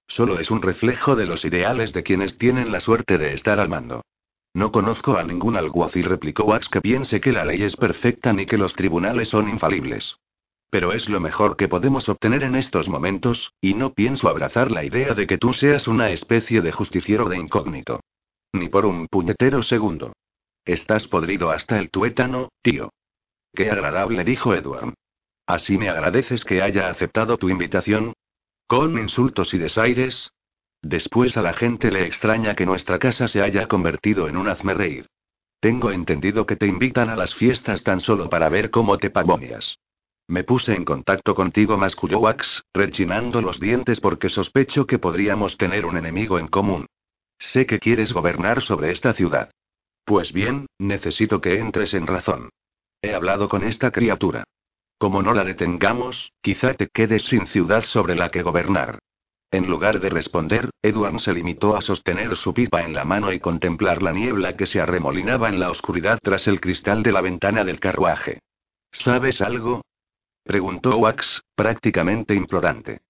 Solo 0.07 0.39
es 0.39 0.51
un 0.51 0.61
reflejo 0.61 1.15
de 1.15 1.25
los 1.25 1.45
ideales 1.45 1.93
de 1.93 2.03
quienes 2.03 2.37
tienen 2.37 2.73
la 2.73 2.81
suerte 2.81 3.17
de 3.17 3.33
estar 3.33 3.61
al 3.61 3.69
mando. 3.69 4.01
No 4.53 4.71
conozco 4.73 5.17
a 5.17 5.23
ningún 5.23 5.55
alguacil, 5.55 6.05
replicó 6.05 6.43
Wax, 6.43 6.67
que 6.67 6.81
piense 6.81 7.21
que 7.21 7.31
la 7.31 7.45
ley 7.45 7.63
es 7.63 7.77
perfecta 7.77 8.33
ni 8.33 8.45
que 8.45 8.57
los 8.57 8.75
tribunales 8.75 9.29
son 9.29 9.47
infalibles. 9.47 10.17
Pero 10.69 10.91
es 10.91 11.07
lo 11.07 11.21
mejor 11.21 11.55
que 11.55 11.69
podemos 11.69 12.09
obtener 12.09 12.43
en 12.43 12.55
estos 12.55 12.89
momentos, 12.89 13.53
y 13.61 13.75
no 13.75 13.93
pienso 13.93 14.27
abrazar 14.27 14.71
la 14.71 14.83
idea 14.83 15.13
de 15.13 15.25
que 15.25 15.37
tú 15.37 15.53
seas 15.53 15.87
una 15.87 16.09
especie 16.09 16.61
de 16.61 16.71
justiciero 16.73 17.29
de 17.29 17.37
incógnito. 17.37 18.01
Ni 18.53 18.69
por 18.69 18.85
un 18.85 19.07
puñetero 19.07 19.63
segundo. 19.63 20.13
Estás 20.65 21.07
podrido 21.07 21.51
hasta 21.51 21.79
el 21.79 21.89
tuétano, 21.89 22.49
tío. 22.61 22.91
Qué 23.53 23.69
agradable, 23.69 24.23
dijo 24.23 24.53
Edward. 24.53 24.93
¿Así 25.45 25.77
me 25.77 25.89
agradeces 25.89 26.45
que 26.45 26.61
haya 26.61 26.89
aceptado 26.89 27.37
tu 27.37 27.49
invitación? 27.49 28.13
Con 28.67 28.97
insultos 28.97 29.53
y 29.53 29.57
desaires, 29.57 30.31
Después 30.83 31.37
a 31.37 31.41
la 31.41 31.53
gente 31.53 31.91
le 31.91 32.05
extraña 32.05 32.55
que 32.55 32.65
nuestra 32.65 32.99
casa 32.99 33.29
se 33.29 33.41
haya 33.41 33.67
convertido 33.69 34.27
en 34.27 34.35
un 34.35 34.49
hazme 34.49 34.73
reír. 34.73 35.07
Tengo 35.61 35.91
entendido 35.91 36.45
que 36.45 36.57
te 36.57 36.67
invitan 36.67 37.09
a 37.09 37.15
las 37.15 37.33
fiestas 37.33 37.83
tan 37.83 38.01
solo 38.01 38.29
para 38.29 38.49
ver 38.49 38.69
cómo 38.69 38.97
te 38.97 39.09
pavonias. 39.09 39.77
Me 40.27 40.43
puse 40.43 40.73
en 40.75 40.83
contacto 40.83 41.35
contigo, 41.35 41.77
masculló 41.77 42.19
Wax, 42.19 42.63
rechinando 42.73 43.41
los 43.41 43.61
dientes 43.61 44.01
porque 44.01 44.27
sospecho 44.27 44.85
que 44.85 44.99
podríamos 44.99 45.55
tener 45.55 45.85
un 45.85 45.95
enemigo 45.95 46.37
en 46.37 46.49
común. 46.49 46.85
Sé 47.39 47.65
que 47.65 47.79
quieres 47.79 48.13
gobernar 48.13 48.61
sobre 48.61 48.91
esta 48.91 49.13
ciudad. 49.13 49.51
Pues 50.05 50.33
bien, 50.33 50.67
necesito 50.79 51.41
que 51.41 51.59
entres 51.59 51.93
en 51.93 52.07
razón. 52.07 52.49
He 53.01 53.13
hablado 53.13 53.49
con 53.49 53.63
esta 53.63 53.91
criatura. 53.91 54.43
Como 54.97 55.21
no 55.21 55.33
la 55.33 55.43
detengamos, 55.43 56.31
quizá 56.41 56.73
te 56.73 56.87
quedes 56.87 57.23
sin 57.23 57.47
ciudad 57.47 57.83
sobre 57.83 58.15
la 58.15 58.29
que 58.29 58.43
gobernar. 58.43 58.99
En 59.51 59.67
lugar 59.67 59.99
de 59.99 60.09
responder, 60.09 60.71
Edward 60.81 61.19
se 61.19 61.33
limitó 61.33 61.75
a 61.75 61.81
sostener 61.81 62.35
su 62.35 62.53
pipa 62.53 62.81
en 62.81 62.93
la 62.93 63.05
mano 63.05 63.31
y 63.31 63.39
contemplar 63.39 64.01
la 64.01 64.11
niebla 64.11 64.57
que 64.57 64.65
se 64.65 64.81
arremolinaba 64.81 65.49
en 65.49 65.59
la 65.59 65.69
oscuridad 65.69 66.19
tras 66.23 66.47
el 66.47 66.59
cristal 66.59 67.03
de 67.03 67.11
la 67.11 67.21
ventana 67.21 67.63
del 67.63 67.79
carruaje. 67.79 68.39
¿Sabes 68.91 69.41
algo? 69.41 69.83
preguntó 70.43 70.97
Wax, 70.97 71.43
prácticamente 71.55 72.33
implorante. 72.33 73.01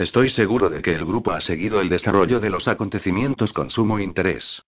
Estoy 0.00 0.30
seguro 0.30 0.70
de 0.70 0.80
que 0.80 0.94
el 0.94 1.04
grupo 1.04 1.32
ha 1.32 1.42
seguido 1.42 1.78
el 1.82 1.90
desarrollo 1.90 2.40
de 2.40 2.48
los 2.48 2.68
acontecimientos 2.68 3.52
con 3.52 3.70
sumo 3.70 4.00
interés. 4.00 4.62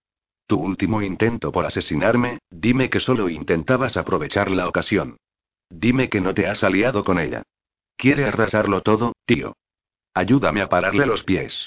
Tu 0.45 0.55
último 0.55 1.01
intento 1.01 1.51
por 1.51 1.65
asesinarme, 1.65 2.37
dime 2.51 2.91
que 2.91 2.99
solo 2.99 3.27
intentabas 3.29 3.97
aprovechar 3.97 4.51
la 4.51 4.67
ocasión. 4.67 5.17
Dime 5.71 6.07
que 6.07 6.21
no 6.21 6.35
te 6.35 6.45
has 6.45 6.63
aliado 6.63 7.03
con 7.03 7.17
ella. 7.17 7.41
Quiere 7.97 8.25
arrasarlo 8.25 8.81
todo, 8.81 9.13
tío. 9.25 9.55
Ayúdame 10.13 10.61
a 10.61 10.69
pararle 10.69 11.07
los 11.07 11.23
pies. 11.23 11.65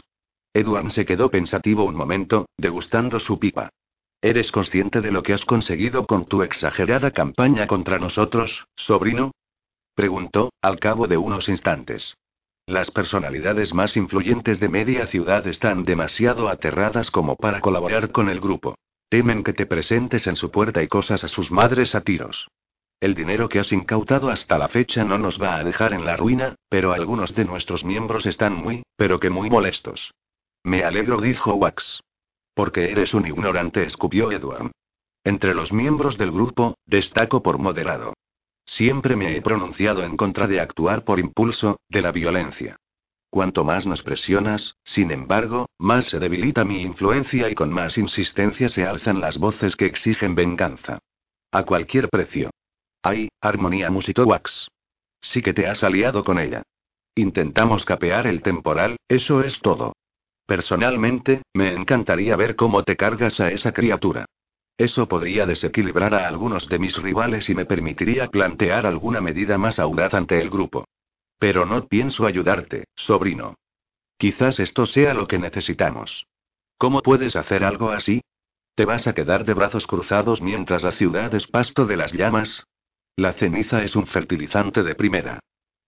Edward 0.55 0.92
se 0.92 1.05
quedó 1.05 1.29
pensativo 1.29 1.83
un 1.83 1.96
momento, 1.96 2.46
degustando 2.57 3.18
su 3.18 3.40
pipa. 3.40 3.70
¿Eres 4.22 4.52
consciente 4.52 5.00
de 5.00 5.11
lo 5.11 5.24
que 5.24 5.33
has 5.33 5.44
conseguido 5.44 6.07
con 6.07 6.26
tu 6.26 6.44
exagerada 6.44 7.11
campaña 7.11 7.66
contra 7.66 7.98
nosotros, 7.98 8.68
sobrino? 8.76 9.33
Preguntó, 9.96 10.52
al 10.62 10.79
cabo 10.79 11.09
de 11.09 11.16
unos 11.16 11.48
instantes. 11.48 12.14
Las 12.66 12.90
personalidades 12.90 13.72
más 13.72 13.96
influyentes 13.96 14.59
de 14.59 14.68
media 14.68 15.07
ciudad 15.07 15.46
están 15.46 15.85
demasiado 15.85 16.48
aterradas 16.48 17.12
como 17.12 17.37
para 17.37 17.61
colaborar 17.61 18.11
con 18.11 18.29
el 18.29 18.40
grupo. 18.40 18.74
Temen 19.09 19.44
que 19.44 19.52
te 19.52 19.66
presentes 19.66 20.26
en 20.26 20.35
su 20.35 20.50
puerta 20.50 20.83
y 20.83 20.88
cosas 20.88 21.22
a 21.22 21.29
sus 21.29 21.52
madres 21.52 21.94
a 21.94 22.00
tiros. 22.00 22.48
El 22.98 23.14
dinero 23.14 23.48
que 23.48 23.61
has 23.61 23.70
incautado 23.70 24.31
hasta 24.31 24.59
la 24.59 24.66
fecha 24.66 25.05
no 25.05 25.16
nos 25.16 25.40
va 25.40 25.55
a 25.55 25.62
dejar 25.62 25.92
en 25.92 26.05
la 26.05 26.16
ruina, 26.16 26.57
pero 26.68 26.92
algunos 26.92 27.37
de 27.37 27.44
nuestros 27.44 27.85
miembros 27.85 28.26
están 28.26 28.55
muy, 28.55 28.83
pero 28.96 29.20
que 29.20 29.31
muy 29.31 29.48
molestos. 29.48 30.12
Me 30.64 30.83
alegro, 30.83 31.20
dijo 31.20 31.55
Wax. 31.55 32.00
Porque 32.52 32.90
eres 32.90 33.14
un 33.14 33.29
ignorante, 33.29 33.85
escupió 33.85 34.33
Edward. 34.33 34.72
Entre 35.22 35.55
los 35.55 35.72
miembros 35.72 36.18
del 36.18 36.33
grupo, 36.33 36.74
destaco 36.85 37.44
por 37.44 37.59
moderado. 37.59 38.14
Siempre 38.66 39.16
me 39.16 39.37
he 39.37 39.42
pronunciado 39.42 40.02
en 40.02 40.16
contra 40.16 40.46
de 40.46 40.61
actuar 40.61 41.05
por 41.05 41.20
impulso, 41.20 41.79
de 41.88 42.02
la 42.02 42.12
violencia. 42.12 42.76
Cuanto 43.31 43.64
más 43.64 43.87
nos 43.87 44.02
presionas, 44.02 44.76
sin 44.83 45.11
embargo, 45.11 45.66
más 45.79 46.07
se 46.07 46.18
debilita 46.18 46.64
mi 46.64 46.83
influencia 46.83 47.48
y 47.48 47.55
con 47.55 47.70
más 47.70 47.96
insistencia 47.96 48.68
se 48.68 48.87
alzan 48.87 49.20
las 49.20 49.38
voces 49.38 49.76
que 49.76 49.87
exigen 49.87 50.35
venganza. 50.35 50.98
A 51.52 51.62
cualquier 51.64 52.09
precio. 52.09 52.50
Ay, 53.02 53.29
armonía 53.40 53.90
musitó 53.90 54.24
Wax. 54.24 54.68
Sí 55.20 55.42
que 55.42 55.55
te 55.55 55.66
has 55.66 55.83
aliado 55.85 56.24
con 56.24 56.38
ella. 56.38 56.62
Intentamos 57.14 57.85
capear 57.85 58.26
el 58.26 58.42
temporal, 58.42 58.96
eso 59.09 59.42
es 59.42 59.61
todo. 59.61 59.92
Personalmente, 60.46 61.42
me 61.55 61.72
encantaría 61.72 62.37
ver 62.37 62.57
cómo 62.57 62.83
te 62.85 62.96
cargas 62.96 63.40
a 63.40 63.50
esa 63.50 63.72
criatura. 63.72 64.26
Eso 64.79 65.09
podría 65.09 65.47
desequilibrar 65.47 66.15
a 66.15 66.29
algunos 66.29 66.69
de 66.69 66.79
mis 66.79 66.97
rivales 66.97 67.49
y 67.49 67.55
me 67.55 67.65
permitiría 67.65 68.29
plantear 68.29 68.87
alguna 68.87 69.21
medida 69.21 69.57
más 69.57 69.79
audaz 69.79 70.12
ante 70.12 70.41
el 70.41 70.51
grupo. 70.51 70.85
Pero 71.39 71.65
no 71.65 71.87
pienso 71.87 72.27
ayudarte, 72.27 72.85
sobrino. 72.95 73.55
Quizás 74.19 74.61
esto 74.61 74.87
sea 74.87 75.15
lo 75.15 75.27
que 75.27 75.39
necesitamos. 75.39 76.27
¿Cómo 76.79 77.03
puedes 77.03 77.37
hacer 77.37 77.65
algo 77.65 77.91
así? 77.91 78.23
¿Te 78.75 78.85
vas 78.85 79.07
a 79.07 79.15
quedar 79.15 79.47
de 79.47 79.55
brazos 79.55 79.87
cruzados 79.87 80.43
mientras 80.43 80.83
la 80.83 80.93
ciudad 80.93 81.35
es 81.35 81.47
pasto 81.47 81.87
de 81.87 81.97
las 81.97 82.12
llamas? 82.12 82.65
La 83.17 83.33
ceniza 83.33 83.83
es 83.83 83.97
un 83.97 84.07
fertilizante 84.07 84.83
de 84.83 84.95
primera. 84.95 85.41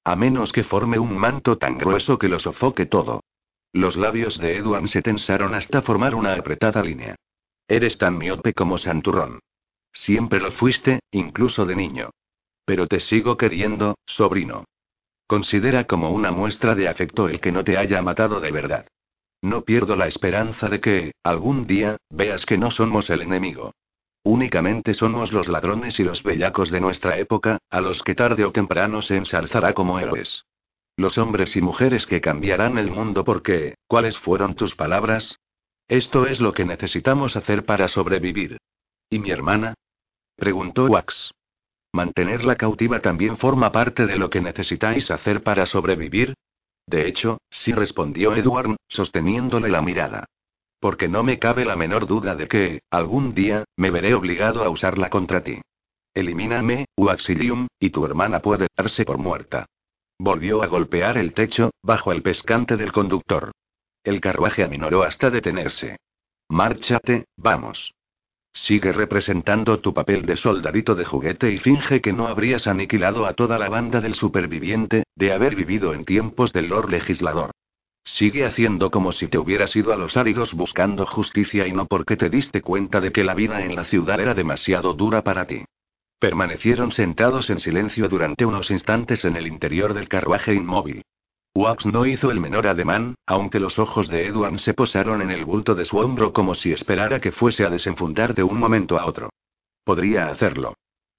A 0.05 0.17
menos 0.17 0.53
que 0.53 0.65
forme 0.65 0.99
un 0.99 1.15
manto 1.19 1.59
tan 1.59 1.77
grueso 1.77 2.19
que 2.19 2.29
lo 2.29 2.39
sofoque 2.39 2.87
todo. 2.87 3.21
Los 3.75 3.97
labios 3.97 4.39
de 4.39 4.57
Edward 4.57 4.89
se 4.89 5.03
tensaron 5.03 5.55
hasta 5.55 5.83
formar 5.83 6.15
una 6.15 6.33
apretada 6.33 6.83
línea. 6.83 7.17
Eres 7.69 7.99
tan 7.99 8.17
miope 8.17 8.55
como 8.55 8.79
Santurrón. 8.79 9.41
Siempre 9.93 10.41
lo 10.41 10.51
fuiste, 10.51 11.01
incluso 11.11 11.67
de 11.67 11.77
niño. 11.77 12.11
Pero 12.65 12.87
te 12.87 12.99
sigo 12.99 13.37
queriendo, 13.37 13.99
sobrino. 14.07 14.65
Considera 15.27 15.85
como 15.85 16.11
una 16.11 16.31
muestra 16.31 16.75
de 16.75 16.89
afecto 16.89 17.29
el 17.29 17.41
que 17.41 17.53
no 17.53 17.65
te 17.65 17.77
haya 17.77 18.01
matado 18.01 18.41
de 18.41 18.51
verdad. 18.51 18.87
No 19.43 19.63
pierdo 19.63 19.95
la 19.97 20.07
esperanza 20.07 20.69
de 20.69 20.81
que, 20.81 21.13
algún 21.23 21.67
día, 21.67 21.99
veas 22.09 22.47
que 22.47 22.57
no 22.57 22.71
somos 22.71 23.11
el 23.11 23.21
enemigo. 23.21 23.73
Únicamente 24.25 24.95
somos 24.95 25.33
los 25.33 25.49
ladrones 25.49 26.01
y 26.01 26.05
los 26.05 26.23
bellacos 26.23 26.71
de 26.71 26.81
nuestra 26.81 27.19
época, 27.19 27.59
a 27.71 27.81
los 27.81 28.03
que 28.03 28.15
tarde 28.15 28.45
o 28.45 28.53
temprano 28.53 29.03
se 29.03 29.17
ensalzará 29.17 29.75
como 29.75 29.99
héroes. 29.99 30.45
Los 30.97 31.19
hombres 31.19 31.55
y 31.55 31.61
mujeres 31.61 32.07
que 32.07 32.21
cambiarán 32.21 32.79
el 32.79 32.91
mundo 32.91 33.25
porque, 33.25 33.75
¿cuáles 33.87 34.19
fueron 34.19 34.55
tus 34.55 34.75
palabras? 34.75 35.39
Esto 35.89 36.27
es 36.27 36.39
lo 36.39 36.53
que 36.53 36.67
necesitamos 36.67 37.35
hacer 37.35 37.65
para 37.65 37.89
sobrevivir. 37.89 38.59
¿Y 39.09 39.19
mi 39.19 39.31
hermana? 39.31 39.73
preguntó 40.37 40.85
Wax. 40.85 41.33
¿Mantenerla 41.93 42.57
cautiva 42.57 43.01
también 43.01 43.39
forma 43.39 43.73
parte 43.73 44.07
de 44.07 44.19
lo 44.19 44.29
que 44.29 44.43
necesitáis 44.43 45.11
hacer 45.11 45.43
para 45.43 45.65
sobrevivir? 45.65 46.35
De 46.87 47.09
hecho, 47.09 47.39
sí 47.51 47.73
respondió 47.73 48.37
Edward, 48.37 48.77
sosteniéndole 48.89 49.71
la 49.71 49.81
mirada. 49.81 50.27
Porque 50.79 51.09
no 51.09 51.23
me 51.23 51.39
cabe 51.39 51.65
la 51.65 51.75
menor 51.75 52.07
duda 52.07 52.37
de 52.37 52.49
que, 52.49 52.83
algún 52.91 53.35
día, 53.35 53.65
me 53.77 53.91
veré 53.91 54.15
obligado 54.15 54.63
a 54.65 54.69
usarla 54.69 55.09
contra 55.09 55.43
ti. 55.43 55.61
Elimíname, 56.13 56.87
Waxilium, 56.97 57.67
y 57.81 57.91
tu 57.91 58.05
hermana 58.05 58.41
puede 58.41 58.69
darse 58.77 59.05
por 59.05 59.19
muerta. 59.19 59.67
Volvió 60.19 60.63
a 60.63 60.67
golpear 60.67 61.17
el 61.17 61.33
techo, 61.33 61.71
bajo 61.83 62.13
el 62.13 62.23
pescante 62.23 62.77
del 62.77 62.93
conductor. 62.93 63.53
El 64.09 64.23
carruaje 64.23 64.65
aminoró 64.65 65.03
hasta 65.03 65.29
detenerse. 65.29 65.99
Márchate, 66.49 67.27
vamos. 67.37 67.93
Sigue 68.55 68.91
representando 68.91 69.81
tu 69.81 69.93
papel 69.93 70.25
de 70.25 70.39
soldadito 70.39 70.95
de 70.95 71.05
juguete 71.05 71.53
y 71.53 71.59
finge 71.59 72.01
que 72.01 72.15
no 72.15 72.27
habrías 72.27 72.67
aniquilado 72.67 73.27
a 73.27 73.35
toda 73.35 73.59
la 73.59 73.69
banda 73.69 74.01
del 74.01 74.15
superviviente, 74.15 75.03
de 75.15 75.35
haber 75.35 75.55
vivido 75.55 75.93
en 75.93 76.07
tiempos 76.07 76.55
del 76.55 76.69
Lord 76.69 76.89
Legislador. 76.89 77.51
Sigue 78.03 78.47
haciendo 78.47 78.91
como 78.91 79.13
si 79.13 79.29
te 79.29 79.37
hubieras 79.37 79.77
ido 79.77 79.93
a 79.93 79.97
los 79.97 80.17
áridos 80.17 80.55
buscando 80.55 81.05
justicia 81.05 81.67
y 81.67 81.73
no 81.73 81.85
porque 81.85 82.17
te 82.17 82.31
diste 82.31 82.63
cuenta 82.63 83.03
de 83.03 83.13
que 83.13 83.25
la 83.25 83.35
vida 83.35 83.63
en 83.63 83.77
la 83.77 83.85
ciudad 83.85 84.19
era 84.21 84.33
demasiado 84.33 84.95
dura 84.95 85.23
para 85.23 85.47
ti. 85.47 85.67
Permanecieron 86.19 86.93
sentados 86.93 87.51
en 87.51 87.59
silencio 87.59 88.09
durante 88.09 88.47
unos 88.47 88.71
instantes 88.71 89.27
en 89.27 89.37
el 89.37 89.47
interior 89.47 89.93
del 89.93 90.09
carruaje 90.09 90.55
inmóvil. 90.55 91.03
Wax 91.55 91.87
no 91.87 92.07
hizo 92.07 92.31
el 92.31 92.41
menor 92.41 92.67
ademán, 92.67 93.17
aunque 93.27 93.59
los 93.59 93.79
ojos 93.79 94.09
de 94.09 94.27
Edward 94.27 94.59
se 94.59 94.75
posaron 94.75 95.23
en 95.23 95.31
el 95.31 95.45
bulto 95.45 95.75
de 95.75 95.85
su 95.85 95.99
hombro 95.99 96.33
como 96.33 96.55
si 96.55 96.73
esperara 96.73 97.21
que 97.21 97.33
fuese 97.33 97.65
a 97.65 97.71
desenfundar 97.71 98.35
de 98.35 98.43
un 98.43 98.59
momento 98.59 98.99
a 98.99 99.07
otro. 99.07 99.31
Podría 99.85 100.29
hacerlo. 100.29 100.75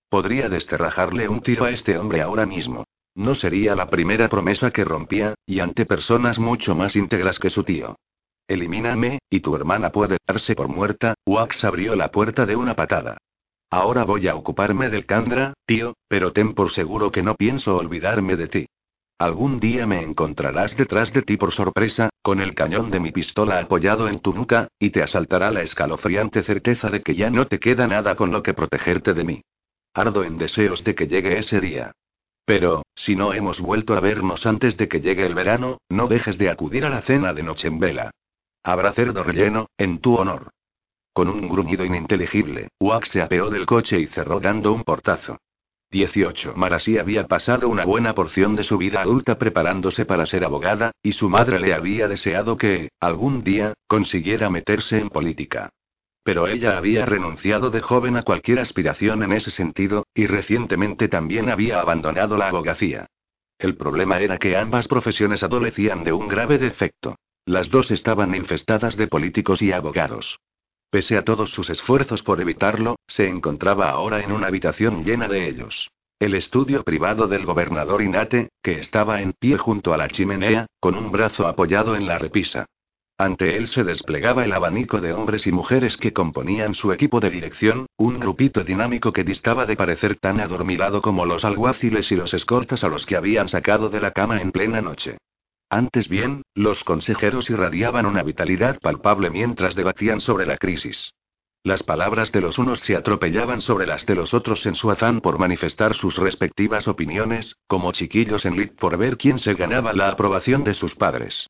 Podría 0.09 0.49
desterrajarle 0.49 1.27
un 1.27 1.41
tiro 1.41 1.65
a 1.65 1.71
este 1.71 1.97
hombre 1.97 2.21
ahora 2.21 2.45
mismo. 2.45 2.85
No 3.15 3.35
sería 3.35 3.75
la 3.75 3.89
primera 3.89 4.29
promesa 4.29 4.71
que 4.71 4.85
rompía, 4.85 5.35
y 5.45 5.59
ante 5.59 5.85
personas 5.85 6.39
mucho 6.39 6.75
más 6.75 6.95
íntegras 6.95 7.37
que 7.37 7.49
su 7.49 7.63
tío. 7.63 7.97
Elimíname, 8.47 9.19
y 9.29 9.41
tu 9.41 9.55
hermana 9.55 9.91
puede 9.91 10.17
darse 10.25 10.55
por 10.55 10.67
muerta. 10.67 11.15
Wax 11.25 11.63
abrió 11.63 11.95
la 11.95 12.11
puerta 12.11 12.45
de 12.45 12.55
una 12.55 12.75
patada. 12.75 13.17
Ahora 13.69 14.03
voy 14.03 14.27
a 14.27 14.35
ocuparme 14.35 14.89
del 14.89 15.05
Candra, 15.05 15.53
tío, 15.65 15.95
pero 16.07 16.33
ten 16.33 16.55
por 16.55 16.71
seguro 16.71 17.11
que 17.11 17.21
no 17.21 17.35
pienso 17.35 17.75
olvidarme 17.75 18.35
de 18.35 18.47
ti. 18.47 18.65
Algún 19.19 19.59
día 19.59 19.85
me 19.85 20.01
encontrarás 20.01 20.77
detrás 20.77 21.11
de 21.11 21.23
ti 21.23 21.35
por 21.35 21.51
sorpresa, 21.51 22.09
con 22.21 22.39
el 22.39 22.55
cañón 22.55 22.89
de 22.89 23.01
mi 23.01 23.11
pistola 23.11 23.59
apoyado 23.59 24.07
en 24.07 24.21
tu 24.21 24.33
nuca, 24.33 24.69
y 24.79 24.91
te 24.91 25.03
asaltará 25.03 25.51
la 25.51 25.61
escalofriante 25.61 26.41
certeza 26.41 26.89
de 26.89 27.01
que 27.01 27.15
ya 27.15 27.29
no 27.29 27.45
te 27.45 27.59
queda 27.59 27.85
nada 27.85 28.15
con 28.15 28.31
lo 28.31 28.41
que 28.41 28.53
protegerte 28.53 29.13
de 29.13 29.25
mí. 29.25 29.41
Ardo 29.93 30.23
en 30.23 30.37
deseos 30.37 30.85
de 30.85 30.95
que 30.95 31.07
llegue 31.07 31.37
ese 31.37 31.59
día. 31.59 31.91
Pero, 32.45 32.83
si 32.95 33.17
no 33.17 33.33
hemos 33.33 33.59
vuelto 33.59 33.93
a 33.93 33.99
vernos 33.99 34.45
antes 34.45 34.77
de 34.77 34.87
que 34.87 35.01
llegue 35.01 35.25
el 35.25 35.35
verano, 35.35 35.79
no 35.89 36.07
dejes 36.07 36.37
de 36.37 36.49
acudir 36.49 36.85
a 36.85 36.89
la 36.89 37.01
cena 37.01 37.33
de 37.33 37.43
noche 37.43 37.67
en 37.67 37.77
vela. 37.77 38.11
Habrá 38.63 38.93
cerdo 38.93 39.25
relleno, 39.25 39.67
en 39.77 39.99
tu 39.99 40.15
honor. 40.15 40.51
Con 41.11 41.27
un 41.27 41.49
gruñido 41.49 41.83
ininteligible, 41.83 42.69
Wax 42.79 43.09
se 43.09 43.21
apeó 43.21 43.49
del 43.49 43.65
coche 43.65 43.99
y 43.99 44.07
cerró 44.07 44.39
dando 44.39 44.71
un 44.71 44.85
portazo. 44.85 45.39
18. 45.91 46.53
Marasí 46.55 46.99
había 46.99 47.27
pasado 47.27 47.67
una 47.67 47.83
buena 47.83 48.13
porción 48.13 48.55
de 48.55 48.63
su 48.63 48.77
vida 48.77 49.01
adulta 49.01 49.39
preparándose 49.39 50.05
para 50.05 50.27
ser 50.27 50.43
abogada, 50.45 50.91
y 51.01 51.13
su 51.13 51.29
madre 51.29 51.59
le 51.59 51.73
había 51.73 52.07
deseado 52.07 52.57
que, 52.57 52.89
algún 52.99 53.43
día, 53.43 53.73
consiguiera 53.87 54.49
meterse 54.49 54.99
en 54.99 55.09
política. 55.09 55.69
Pero 56.23 56.47
ella 56.47 56.77
había 56.77 57.05
renunciado 57.05 57.71
de 57.71 57.81
joven 57.81 58.17
a 58.17 58.21
cualquier 58.21 58.59
aspiración 58.59 59.23
en 59.23 59.33
ese 59.33 59.49
sentido, 59.49 60.05
y 60.13 60.27
recientemente 60.27 61.07
también 61.07 61.49
había 61.49 61.79
abandonado 61.79 62.37
la 62.37 62.49
abogacía. 62.49 63.07
El 63.57 63.75
problema 63.75 64.19
era 64.19 64.37
que 64.37 64.55
ambas 64.55 64.87
profesiones 64.87 65.41
adolecían 65.41 66.03
de 66.03 66.13
un 66.13 66.27
grave 66.27 66.59
defecto. 66.59 67.15
Las 67.45 67.69
dos 67.69 67.89
estaban 67.89 68.35
infestadas 68.35 68.95
de 68.95 69.07
políticos 69.07 69.61
y 69.63 69.71
abogados. 69.71 70.39
Pese 70.91 71.17
a 71.17 71.23
todos 71.23 71.51
sus 71.51 71.69
esfuerzos 71.69 72.23
por 72.23 72.41
evitarlo, 72.41 72.95
se 73.05 73.27
encontraba 73.27 73.91
ahora 73.91 74.21
en 74.21 74.31
una 74.31 74.47
habitación 74.47 75.03
llena 75.03 75.27
de 75.27 75.47
ellos. 75.47 75.91
El 76.19 76.33
estudio 76.33 76.83
privado 76.83 77.27
del 77.27 77.45
gobernador 77.45 78.01
Inate, 78.01 78.49
que 78.63 78.79
estaba 78.79 79.21
en 79.21 79.33
pie 79.33 79.57
junto 79.57 79.93
a 79.93 79.97
la 79.97 80.07
chimenea, 80.07 80.65
con 80.79 80.95
un 80.95 81.11
brazo 81.11 81.47
apoyado 81.47 81.95
en 81.95 82.07
la 82.07 82.17
repisa. 82.17 82.65
Ante 83.19 83.55
él 83.57 83.67
se 83.67 83.83
desplegaba 83.83 84.45
el 84.45 84.53
abanico 84.53 84.99
de 84.99 85.13
hombres 85.13 85.45
y 85.45 85.51
mujeres 85.51 85.95
que 85.97 86.11
componían 86.11 86.73
su 86.73 86.91
equipo 86.91 87.19
de 87.19 87.29
dirección, 87.29 87.85
un 87.97 88.19
grupito 88.19 88.63
dinámico 88.63 89.13
que 89.13 89.23
distaba 89.23 89.65
de 89.65 89.75
parecer 89.75 90.15
tan 90.15 90.39
adormilado 90.39 91.01
como 91.01 91.25
los 91.25 91.45
alguaciles 91.45 92.11
y 92.11 92.15
los 92.15 92.33
escortas 92.33 92.83
a 92.83 92.87
los 92.87 93.05
que 93.05 93.15
habían 93.15 93.47
sacado 93.47 93.89
de 93.89 94.01
la 94.01 94.11
cama 94.11 94.41
en 94.41 94.51
plena 94.51 94.81
noche. 94.81 95.17
Antes 95.69 96.09
bien, 96.09 96.41
los 96.55 96.83
consejeros 96.83 97.49
irradiaban 97.51 98.07
una 98.07 98.23
vitalidad 98.23 98.79
palpable 98.79 99.29
mientras 99.29 99.75
debatían 99.75 100.19
sobre 100.19 100.47
la 100.47 100.57
crisis. 100.57 101.13
Las 101.63 101.83
palabras 101.83 102.31
de 102.31 102.41
los 102.41 102.57
unos 102.57 102.79
se 102.79 102.95
atropellaban 102.95 103.61
sobre 103.61 103.85
las 103.85 104.05
de 104.07 104.15
los 104.15 104.33
otros 104.33 104.65
en 104.65 104.73
su 104.75 104.89
afán 104.89 105.21
por 105.21 105.37
manifestar 105.37 105.93
sus 105.93 106.17
respectivas 106.17 106.87
opiniones, 106.87 107.57
como 107.67 107.91
chiquillos 107.91 108.45
en 108.45 108.57
lit 108.57 108.73
por 108.75 108.97
ver 108.97 109.17
quién 109.17 109.37
se 109.37 109.53
ganaba 109.53 109.93
la 109.93 110.09
aprobación 110.09 110.63
de 110.63 110.73
sus 110.73 110.95
padres. 110.95 111.49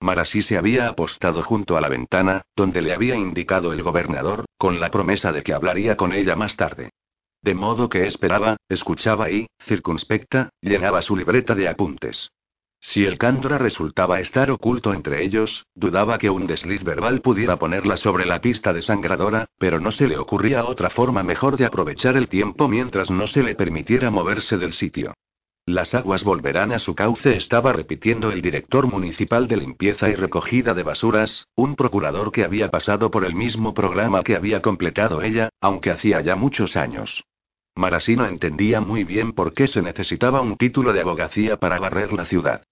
Marasí 0.00 0.42
se 0.42 0.56
había 0.56 0.88
apostado 0.88 1.42
junto 1.42 1.76
a 1.76 1.80
la 1.80 1.90
ventana, 1.90 2.42
donde 2.56 2.80
le 2.80 2.92
había 2.92 3.14
indicado 3.14 3.72
el 3.72 3.82
gobernador, 3.82 4.46
con 4.56 4.80
la 4.80 4.90
promesa 4.90 5.30
de 5.30 5.42
que 5.42 5.52
hablaría 5.52 5.96
con 5.96 6.12
ella 6.12 6.34
más 6.34 6.56
tarde. 6.56 6.90
De 7.42 7.54
modo 7.54 7.88
que 7.88 8.06
esperaba, 8.06 8.56
escuchaba 8.68 9.30
y, 9.30 9.46
circunspecta, 9.62 10.48
llenaba 10.60 11.02
su 11.02 11.16
libreta 11.16 11.54
de 11.54 11.68
apuntes. 11.68 12.30
Si 12.82 13.04
el 13.04 13.18
Cándora 13.18 13.58
resultaba 13.58 14.20
estar 14.20 14.50
oculto 14.50 14.94
entre 14.94 15.22
ellos, 15.22 15.66
dudaba 15.74 16.18
que 16.18 16.30
un 16.30 16.46
desliz 16.46 16.82
verbal 16.82 17.20
pudiera 17.20 17.56
ponerla 17.56 17.98
sobre 17.98 18.24
la 18.24 18.40
pista 18.40 18.72
desangradora, 18.72 19.46
pero 19.58 19.80
no 19.80 19.90
se 19.90 20.08
le 20.08 20.16
ocurría 20.16 20.64
otra 20.64 20.88
forma 20.88 21.22
mejor 21.22 21.58
de 21.58 21.66
aprovechar 21.66 22.16
el 22.16 22.28
tiempo 22.28 22.68
mientras 22.68 23.10
no 23.10 23.26
se 23.26 23.42
le 23.42 23.54
permitiera 23.54 24.10
moverse 24.10 24.56
del 24.56 24.72
sitio. 24.72 25.14
Las 25.66 25.94
aguas 25.94 26.24
volverán 26.24 26.72
a 26.72 26.78
su 26.78 26.94
cauce, 26.94 27.36
estaba 27.36 27.72
repitiendo 27.74 28.32
el 28.32 28.40
director 28.40 28.86
municipal 28.86 29.46
de 29.46 29.58
limpieza 29.58 30.08
y 30.08 30.14
recogida 30.14 30.72
de 30.72 30.82
basuras, 30.82 31.46
un 31.54 31.76
procurador 31.76 32.32
que 32.32 32.44
había 32.44 32.70
pasado 32.70 33.10
por 33.10 33.26
el 33.26 33.34
mismo 33.34 33.74
programa 33.74 34.22
que 34.22 34.34
había 34.34 34.62
completado 34.62 35.22
ella, 35.22 35.50
aunque 35.60 35.90
hacía 35.90 36.22
ya 36.22 36.34
muchos 36.34 36.76
años. 36.76 37.24
Marasino 37.76 38.26
entendía 38.26 38.80
muy 38.80 39.04
bien 39.04 39.32
por 39.32 39.52
qué 39.52 39.68
se 39.68 39.80
necesitaba 39.80 40.40
un 40.40 40.56
título 40.56 40.92
de 40.92 41.02
abogacía 41.02 41.58
para 41.58 41.78
barrer 41.78 42.12
la 42.12 42.24
ciudad. 42.24 42.62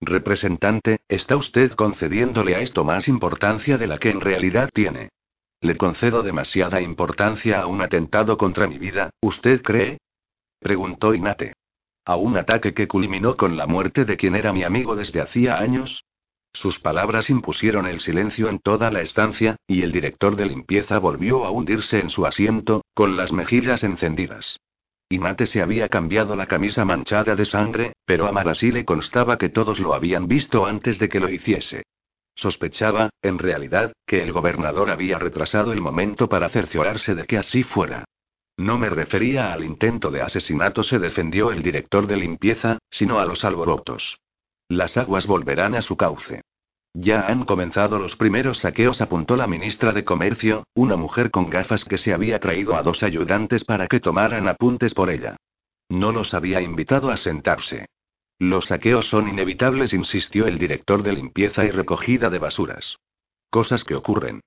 Representante, 0.00 1.00
¿está 1.08 1.36
usted 1.36 1.72
concediéndole 1.72 2.56
a 2.56 2.60
esto 2.60 2.84
más 2.84 3.08
importancia 3.08 3.78
de 3.78 3.86
la 3.86 3.98
que 3.98 4.10
en 4.10 4.20
realidad 4.20 4.70
tiene? 4.72 5.10
¿Le 5.60 5.76
concedo 5.76 6.22
demasiada 6.22 6.80
importancia 6.80 7.60
a 7.60 7.66
un 7.66 7.80
atentado 7.80 8.36
contra 8.36 8.66
mi 8.66 8.78
vida, 8.78 9.10
usted 9.20 9.62
cree? 9.62 9.98
Preguntó 10.60 11.14
Inate. 11.14 11.54
¿A 12.04 12.16
un 12.16 12.36
ataque 12.36 12.74
que 12.74 12.86
culminó 12.86 13.36
con 13.36 13.56
la 13.56 13.66
muerte 13.66 14.04
de 14.04 14.16
quien 14.16 14.34
era 14.34 14.52
mi 14.52 14.62
amigo 14.62 14.94
desde 14.94 15.22
hacía 15.22 15.56
años? 15.56 16.04
Sus 16.52 16.78
palabras 16.78 17.30
impusieron 17.30 17.86
el 17.86 18.00
silencio 18.00 18.48
en 18.48 18.58
toda 18.58 18.90
la 18.90 19.00
estancia, 19.00 19.56
y 19.66 19.82
el 19.82 19.90
director 19.90 20.36
de 20.36 20.46
limpieza 20.46 20.98
volvió 20.98 21.44
a 21.44 21.50
hundirse 21.50 21.98
en 21.98 22.10
su 22.10 22.26
asiento, 22.26 22.84
con 22.94 23.16
las 23.16 23.32
mejillas 23.32 23.82
encendidas. 23.82 24.60
Inate 25.08 25.46
se 25.46 25.62
había 25.62 25.88
cambiado 25.88 26.34
la 26.34 26.46
camisa 26.46 26.84
manchada 26.84 27.36
de 27.36 27.44
sangre, 27.44 27.92
pero 28.04 28.26
a 28.26 28.32
Marasí 28.32 28.72
le 28.72 28.84
constaba 28.84 29.38
que 29.38 29.48
todos 29.48 29.78
lo 29.78 29.94
habían 29.94 30.26
visto 30.26 30.66
antes 30.66 30.98
de 30.98 31.08
que 31.08 31.20
lo 31.20 31.28
hiciese. 31.28 31.84
Sospechaba, 32.34 33.10
en 33.22 33.38
realidad, 33.38 33.92
que 34.06 34.22
el 34.22 34.32
gobernador 34.32 34.90
había 34.90 35.18
retrasado 35.18 35.72
el 35.72 35.80
momento 35.80 36.28
para 36.28 36.48
cerciorarse 36.48 37.14
de 37.14 37.26
que 37.26 37.38
así 37.38 37.62
fuera. 37.62 38.04
No 38.56 38.78
me 38.78 38.88
refería 38.88 39.52
al 39.52 39.64
intento 39.64 40.10
de 40.10 40.22
asesinato, 40.22 40.82
se 40.82 40.98
defendió 40.98 41.50
el 41.50 41.62
director 41.62 42.06
de 42.06 42.16
limpieza, 42.16 42.78
sino 42.90 43.18
a 43.18 43.26
los 43.26 43.44
alborotos. 43.44 44.18
Las 44.68 44.96
aguas 44.96 45.26
volverán 45.26 45.74
a 45.74 45.82
su 45.82 45.96
cauce. 45.96 46.42
Ya 46.94 47.26
han 47.26 47.44
comenzado 47.44 47.98
los 47.98 48.14
primeros 48.14 48.60
saqueos, 48.60 49.00
apuntó 49.00 49.36
la 49.36 49.48
ministra 49.48 49.92
de 49.92 50.04
Comercio, 50.04 50.62
una 50.74 50.96
mujer 50.96 51.32
con 51.32 51.50
gafas 51.50 51.84
que 51.84 51.98
se 51.98 52.14
había 52.14 52.38
traído 52.38 52.76
a 52.76 52.84
dos 52.84 53.02
ayudantes 53.02 53.64
para 53.64 53.88
que 53.88 53.98
tomaran 53.98 54.46
apuntes 54.46 54.94
por 54.94 55.10
ella. 55.10 55.36
No 55.88 56.12
los 56.12 56.34
había 56.34 56.60
invitado 56.60 57.10
a 57.10 57.16
sentarse. 57.16 57.86
Los 58.38 58.66
saqueos 58.66 59.08
son 59.08 59.28
inevitables, 59.28 59.92
insistió 59.92 60.46
el 60.46 60.56
director 60.56 61.02
de 61.02 61.14
limpieza 61.14 61.64
y 61.64 61.70
recogida 61.70 62.30
de 62.30 62.38
basuras. 62.38 62.96
Cosas 63.50 63.82
que 63.82 63.96
ocurren. 63.96 64.40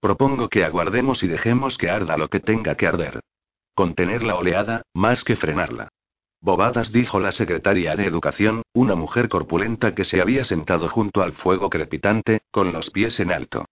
Propongo 0.00 0.48
que 0.48 0.64
aguardemos 0.64 1.22
y 1.22 1.28
dejemos 1.28 1.76
que 1.76 1.90
arda 1.90 2.16
lo 2.16 2.28
que 2.28 2.40
tenga 2.40 2.76
que 2.76 2.86
arder. 2.86 3.20
Contener 3.74 4.22
la 4.22 4.36
oleada, 4.36 4.82
más 4.94 5.22
que 5.22 5.36
frenarla. 5.36 5.89
Bobadas, 6.42 6.90
dijo 6.90 7.20
la 7.20 7.32
secretaria 7.32 7.96
de 7.96 8.06
Educación, 8.06 8.62
una 8.72 8.94
mujer 8.94 9.28
corpulenta 9.28 9.94
que 9.94 10.04
se 10.04 10.22
había 10.22 10.44
sentado 10.44 10.88
junto 10.88 11.22
al 11.22 11.34
fuego 11.34 11.68
crepitante, 11.68 12.40
con 12.50 12.72
los 12.72 12.88
pies 12.90 13.20
en 13.20 13.30
alto. 13.30 13.66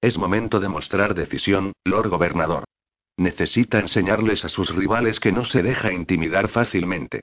Es 0.00 0.16
momento 0.16 0.58
de 0.58 0.68
mostrar 0.68 1.14
decisión, 1.14 1.74
Lord 1.84 2.08
Gobernador. 2.08 2.64
Necesita 3.18 3.78
enseñarles 3.78 4.44
a 4.44 4.48
sus 4.48 4.74
rivales 4.74 5.20
que 5.20 5.32
no 5.32 5.44
se 5.44 5.62
deja 5.62 5.92
intimidar 5.92 6.48
fácilmente. 6.48 7.20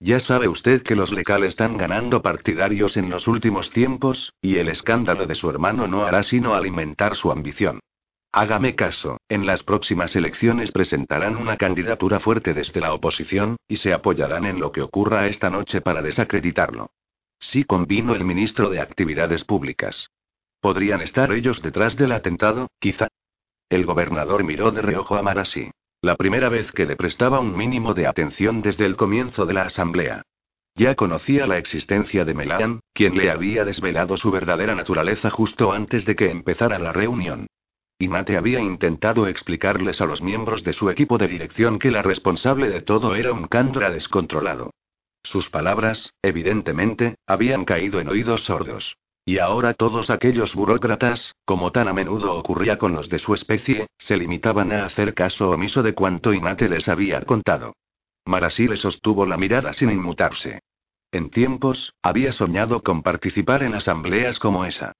Ya 0.00 0.18
sabe 0.18 0.48
usted 0.48 0.82
que 0.82 0.96
los 0.96 1.12
lecales 1.12 1.50
están 1.50 1.76
ganando 1.76 2.20
partidarios 2.20 2.96
en 2.96 3.08
los 3.08 3.28
últimos 3.28 3.70
tiempos, 3.70 4.32
y 4.42 4.56
el 4.56 4.68
escándalo 4.68 5.26
de 5.26 5.34
su 5.36 5.48
hermano 5.48 5.86
no 5.86 6.04
hará 6.04 6.22
sino 6.24 6.54
alimentar 6.54 7.14
su 7.14 7.30
ambición. 7.30 7.80
Hágame 8.32 8.76
caso, 8.76 9.20
en 9.28 9.44
las 9.44 9.64
próximas 9.64 10.14
elecciones 10.14 10.70
presentarán 10.70 11.36
una 11.36 11.56
candidatura 11.56 12.20
fuerte 12.20 12.54
desde 12.54 12.80
la 12.80 12.94
oposición, 12.94 13.56
y 13.66 13.78
se 13.78 13.92
apoyarán 13.92 14.44
en 14.46 14.60
lo 14.60 14.70
que 14.70 14.82
ocurra 14.82 15.26
esta 15.26 15.50
noche 15.50 15.80
para 15.80 16.00
desacreditarlo. 16.00 16.90
Sí 17.40 17.64
convino 17.64 18.14
el 18.14 18.24
ministro 18.24 18.70
de 18.70 18.80
Actividades 18.80 19.44
Públicas. 19.44 20.10
¿Podrían 20.60 21.00
estar 21.00 21.32
ellos 21.32 21.60
detrás 21.60 21.96
del 21.96 22.12
atentado, 22.12 22.68
quizá? 22.78 23.08
El 23.68 23.84
gobernador 23.84 24.44
miró 24.44 24.70
de 24.70 24.82
reojo 24.82 25.16
a 25.16 25.22
Marasi. 25.22 25.70
La 26.00 26.14
primera 26.16 26.48
vez 26.48 26.70
que 26.70 26.86
le 26.86 26.96
prestaba 26.96 27.40
un 27.40 27.56
mínimo 27.56 27.94
de 27.94 28.06
atención 28.06 28.62
desde 28.62 28.86
el 28.86 28.96
comienzo 28.96 29.44
de 29.44 29.54
la 29.54 29.62
asamblea. 29.62 30.22
Ya 30.76 30.94
conocía 30.94 31.46
la 31.46 31.58
existencia 31.58 32.24
de 32.24 32.34
Melan, 32.34 32.80
quien 32.94 33.16
le 33.16 33.30
había 33.30 33.64
desvelado 33.64 34.16
su 34.16 34.30
verdadera 34.30 34.74
naturaleza 34.74 35.30
justo 35.30 35.72
antes 35.72 36.04
de 36.04 36.14
que 36.14 36.30
empezara 36.30 36.78
la 36.78 36.92
reunión. 36.92 37.48
Y 38.00 38.08
Mate 38.08 38.38
había 38.38 38.60
intentado 38.60 39.26
explicarles 39.26 40.00
a 40.00 40.06
los 40.06 40.22
miembros 40.22 40.64
de 40.64 40.72
su 40.72 40.88
equipo 40.88 41.18
de 41.18 41.28
dirección 41.28 41.78
que 41.78 41.90
la 41.90 42.00
responsable 42.00 42.70
de 42.70 42.80
todo 42.80 43.14
era 43.14 43.30
un 43.30 43.46
Candra 43.46 43.90
descontrolado. 43.90 44.70
Sus 45.22 45.50
palabras, 45.50 46.14
evidentemente, 46.22 47.16
habían 47.26 47.66
caído 47.66 48.00
en 48.00 48.08
oídos 48.08 48.44
sordos. 48.44 48.96
Y 49.26 49.38
ahora 49.38 49.74
todos 49.74 50.08
aquellos 50.08 50.54
burócratas, 50.54 51.34
como 51.44 51.72
tan 51.72 51.88
a 51.88 51.92
menudo 51.92 52.34
ocurría 52.34 52.78
con 52.78 52.94
los 52.94 53.10
de 53.10 53.18
su 53.18 53.34
especie, 53.34 53.88
se 53.98 54.16
limitaban 54.16 54.72
a 54.72 54.86
hacer 54.86 55.12
caso 55.12 55.50
omiso 55.50 55.82
de 55.82 55.92
cuanto 55.92 56.32
Inate 56.32 56.70
les 56.70 56.88
había 56.88 57.20
contado. 57.20 57.74
Marasí 58.24 58.66
le 58.66 58.78
sostuvo 58.78 59.26
la 59.26 59.36
mirada 59.36 59.74
sin 59.74 59.90
inmutarse. 59.90 60.60
En 61.12 61.28
tiempos, 61.28 61.92
había 62.00 62.32
soñado 62.32 62.82
con 62.82 63.02
participar 63.02 63.62
en 63.62 63.74
asambleas 63.74 64.38
como 64.38 64.64
esa. 64.64 64.94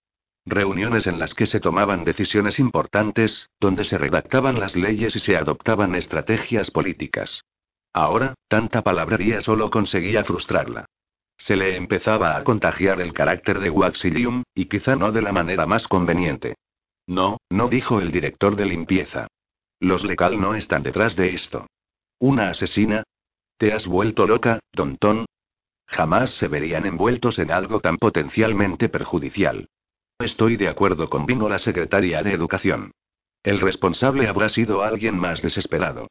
Reuniones 0.46 1.07
en 1.07 1.18
las 1.18 1.35
que 1.35 1.46
se 1.46 1.61
tomaban 1.61 2.05
decisiones 2.05 2.59
importantes, 2.59 3.50
donde 3.61 3.85
se 3.85 3.98
redactaban 3.98 4.59
las 4.59 4.74
leyes 4.74 5.14
y 5.14 5.18
se 5.18 5.37
adoptaban 5.37 5.94
estrategias 5.94 6.70
políticas. 6.70 7.44
Ahora, 7.92 8.35
tanta 8.48 8.83
palabrería 8.83 9.40
solo 9.40 9.70
conseguía 9.70 10.24
frustrarla. 10.24 10.87
Se 11.37 11.57
le 11.57 11.76
empezaba 11.76 12.37
a 12.37 12.44
contagiar 12.44 13.00
el 13.00 13.12
carácter 13.12 13.61
de 13.61 13.70
Waxilium, 13.70 14.42
y 14.55 14.66
quizá 14.66 14.96
no 14.96 15.12
de 15.12 15.22
la 15.22 15.33
manera 15.33 15.66
más 15.66 15.88
conveniente. 15.88 16.57
No, 17.07 17.38
no 17.50 17.68
dijo 17.68 18.00
el 18.00 18.12
director 18.12 18.57
de 18.57 18.66
limpieza. 18.66 19.26
Los 19.81 20.05
lecal 20.05 20.40
no 20.40 20.55
están 20.55 20.83
detrás 20.83 21.16
de 21.16 21.35
esto. 21.35 21.66
¿Una 22.18 22.50
asesina? 22.50 23.03
¿Te 23.57 23.72
has 23.72 23.87
vuelto 23.87 24.26
loca, 24.26 24.61
tontón? 24.72 25.26
Jamás 25.87 26.31
se 26.31 26.48
verían 26.48 26.87
envueltos 26.87 27.38
en 27.38 27.50
algo 27.50 27.81
tan 27.81 27.96
potencialmente 27.96 28.88
perjudicial. 28.88 29.68
Estoy 30.21 30.57
de 30.57 30.69
acuerdo 30.69 31.09
con 31.09 31.25
Vino 31.25 31.49
la 31.49 31.59
secretaria 31.59 32.23
de 32.23 32.33
Educación. 32.33 32.93
El 33.43 33.59
responsable 33.59 34.29
habrá 34.29 34.51
sido 34.51 34.83
alguien 34.83 35.19
más 35.19 35.41
desesperado. 35.41 36.09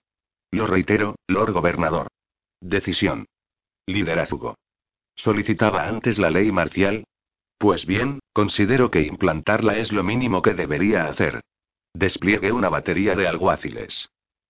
Lo 0.50 0.66
reitero, 0.66 1.16
Lord 1.28 1.52
Gobernador. 1.52 2.08
Decisión. 2.60 3.28
Liderazgo. 3.86 4.56
¿Solicitaba 5.16 5.88
antes 5.88 6.18
la 6.18 6.32
ley 6.32 6.52
marcial? 6.52 7.04
Pues 7.60 7.86
bien, 7.86 8.20
considero 8.34 8.90
que 8.90 9.02
implantarla 9.02 9.78
es 9.78 9.92
lo 9.92 10.04
mínimo 10.04 10.42
que 10.42 10.56
debería 10.56 11.06
hacer. 11.06 11.42
Despliegue 11.94 12.52
una 12.52 12.70
batería 12.70 13.16
de 13.16 13.28
alguaciles. 13.28 14.10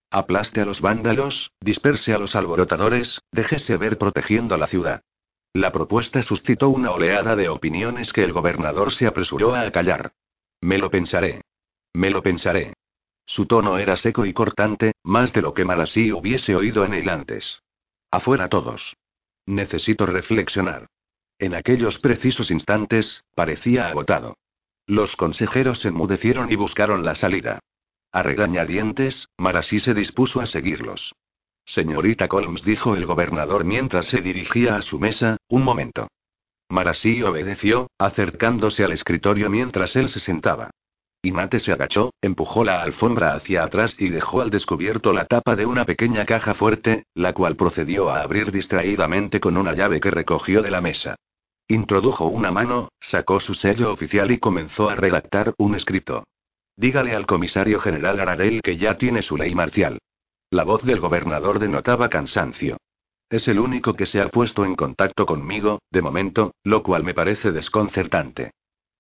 Aplaste 0.10 0.62
a 0.62 0.66
los 0.66 0.80
vándalos, 0.80 1.52
disperse 1.60 2.14
a 2.14 2.18
los 2.18 2.34
alborotadores, 2.34 3.20
déjese 3.32 3.76
ver 3.76 3.98
protegiendo 3.98 4.56
la 4.56 4.68
ciudad. 4.68 5.02
La 5.54 5.72
propuesta 5.72 6.22
suscitó 6.22 6.70
una 6.70 6.92
oleada 6.92 7.36
de 7.36 7.50
opiniones 7.50 8.14
que 8.14 8.24
el 8.24 8.34
gobernador 8.34 8.94
se 8.94 9.08
apresuró 9.08 9.56
a 9.56 9.70
callar. 9.72 10.14
Me 10.62 10.78
lo 10.78 10.90
pensaré. 10.90 11.42
Me 11.94 12.12
lo 12.12 12.22
pensaré. 12.22 12.74
Su 13.26 13.46
tono 13.46 13.78
era 13.78 13.96
seco 13.96 14.26
y 14.26 14.34
cortante, 14.34 14.94
más 15.04 15.34
de 15.34 15.42
lo 15.42 15.54
que 15.54 15.66
Marasí 15.66 16.12
hubiese 16.12 16.56
oído 16.56 16.86
en 16.86 16.94
él 16.94 17.10
antes. 17.10 17.62
Afuera 18.12 18.48
todos. 18.48 18.96
Necesito 19.46 20.06
reflexionar. 20.06 20.88
En 21.40 21.56
aquellos 21.56 21.98
precisos 22.00 22.52
instantes, 22.52 23.24
parecía 23.34 23.88
agotado. 23.88 24.36
Los 24.86 25.16
consejeros 25.16 25.86
enmudecieron 25.86 26.52
y 26.52 26.56
buscaron 26.56 27.06
la 27.06 27.16
salida. 27.16 27.60
A 28.12 28.24
regañadientes, 28.24 29.30
Marasí 29.38 29.80
se 29.80 29.94
dispuso 29.94 30.42
a 30.42 30.48
seguirlos. 30.48 31.14
Señorita 31.70 32.28
Colmes, 32.28 32.64
dijo 32.64 32.96
el 32.96 33.06
gobernador 33.06 33.64
mientras 33.64 34.08
se 34.08 34.22
dirigía 34.22 34.76
a 34.76 34.82
su 34.82 34.98
mesa, 34.98 35.38
un 35.48 35.64
momento. 35.64 36.08
Marasí 36.68 37.22
obedeció, 37.22 37.92
acercándose 38.00 38.84
al 38.84 38.92
escritorio 38.92 39.52
mientras 39.52 39.96
él 39.96 40.10
se 40.10 40.20
sentaba. 40.20 40.72
Inate 41.22 41.60
se 41.60 41.72
agachó, 41.72 42.12
empujó 42.22 42.64
la 42.64 42.82
alfombra 42.82 43.36
hacia 43.36 43.64
atrás 43.64 43.96
y 44.00 44.10
dejó 44.10 44.42
al 44.42 44.50
descubierto 44.50 45.14
la 45.14 45.26
tapa 45.26 45.56
de 45.56 45.68
una 45.68 45.86
pequeña 45.86 46.26
caja 46.26 46.56
fuerte, 46.56 47.04
la 47.14 47.34
cual 47.34 47.56
procedió 47.56 48.10
a 48.10 48.24
abrir 48.24 48.52
distraídamente 48.52 49.40
con 49.40 49.56
una 49.56 49.74
llave 49.74 50.00
que 50.00 50.10
recogió 50.10 50.64
de 50.64 50.72
la 50.72 50.82
mesa. 50.82 51.18
Introdujo 51.68 52.26
una 52.26 52.50
mano, 52.50 52.90
sacó 53.00 53.40
su 53.40 53.54
sello 53.54 53.94
oficial 53.94 54.32
y 54.32 54.40
comenzó 54.40 54.90
a 54.90 54.96
redactar 54.96 55.54
un 55.60 55.76
escrito. 55.76 56.24
Dígale 56.76 57.16
al 57.16 57.28
comisario 57.28 57.80
general 57.80 58.20
Aradel 58.20 58.64
que 58.64 58.78
ya 58.78 58.98
tiene 58.98 59.22
su 59.22 59.38
ley 59.38 59.54
marcial. 59.54 60.00
La 60.52 60.64
voz 60.64 60.84
del 60.84 61.00
gobernador 61.00 61.60
denotaba 61.60 62.10
cansancio. 62.10 62.78
Es 63.30 63.48
el 63.48 63.60
único 63.60 63.94
que 63.94 64.08
se 64.08 64.20
ha 64.20 64.30
puesto 64.30 64.66
en 64.66 64.76
contacto 64.76 65.28
conmigo, 65.28 65.80
de 65.92 66.02
momento, 66.02 66.56
lo 66.64 66.82
cual 66.82 67.04
me 67.04 67.14
parece 67.14 67.52
desconcertante. 67.52 68.52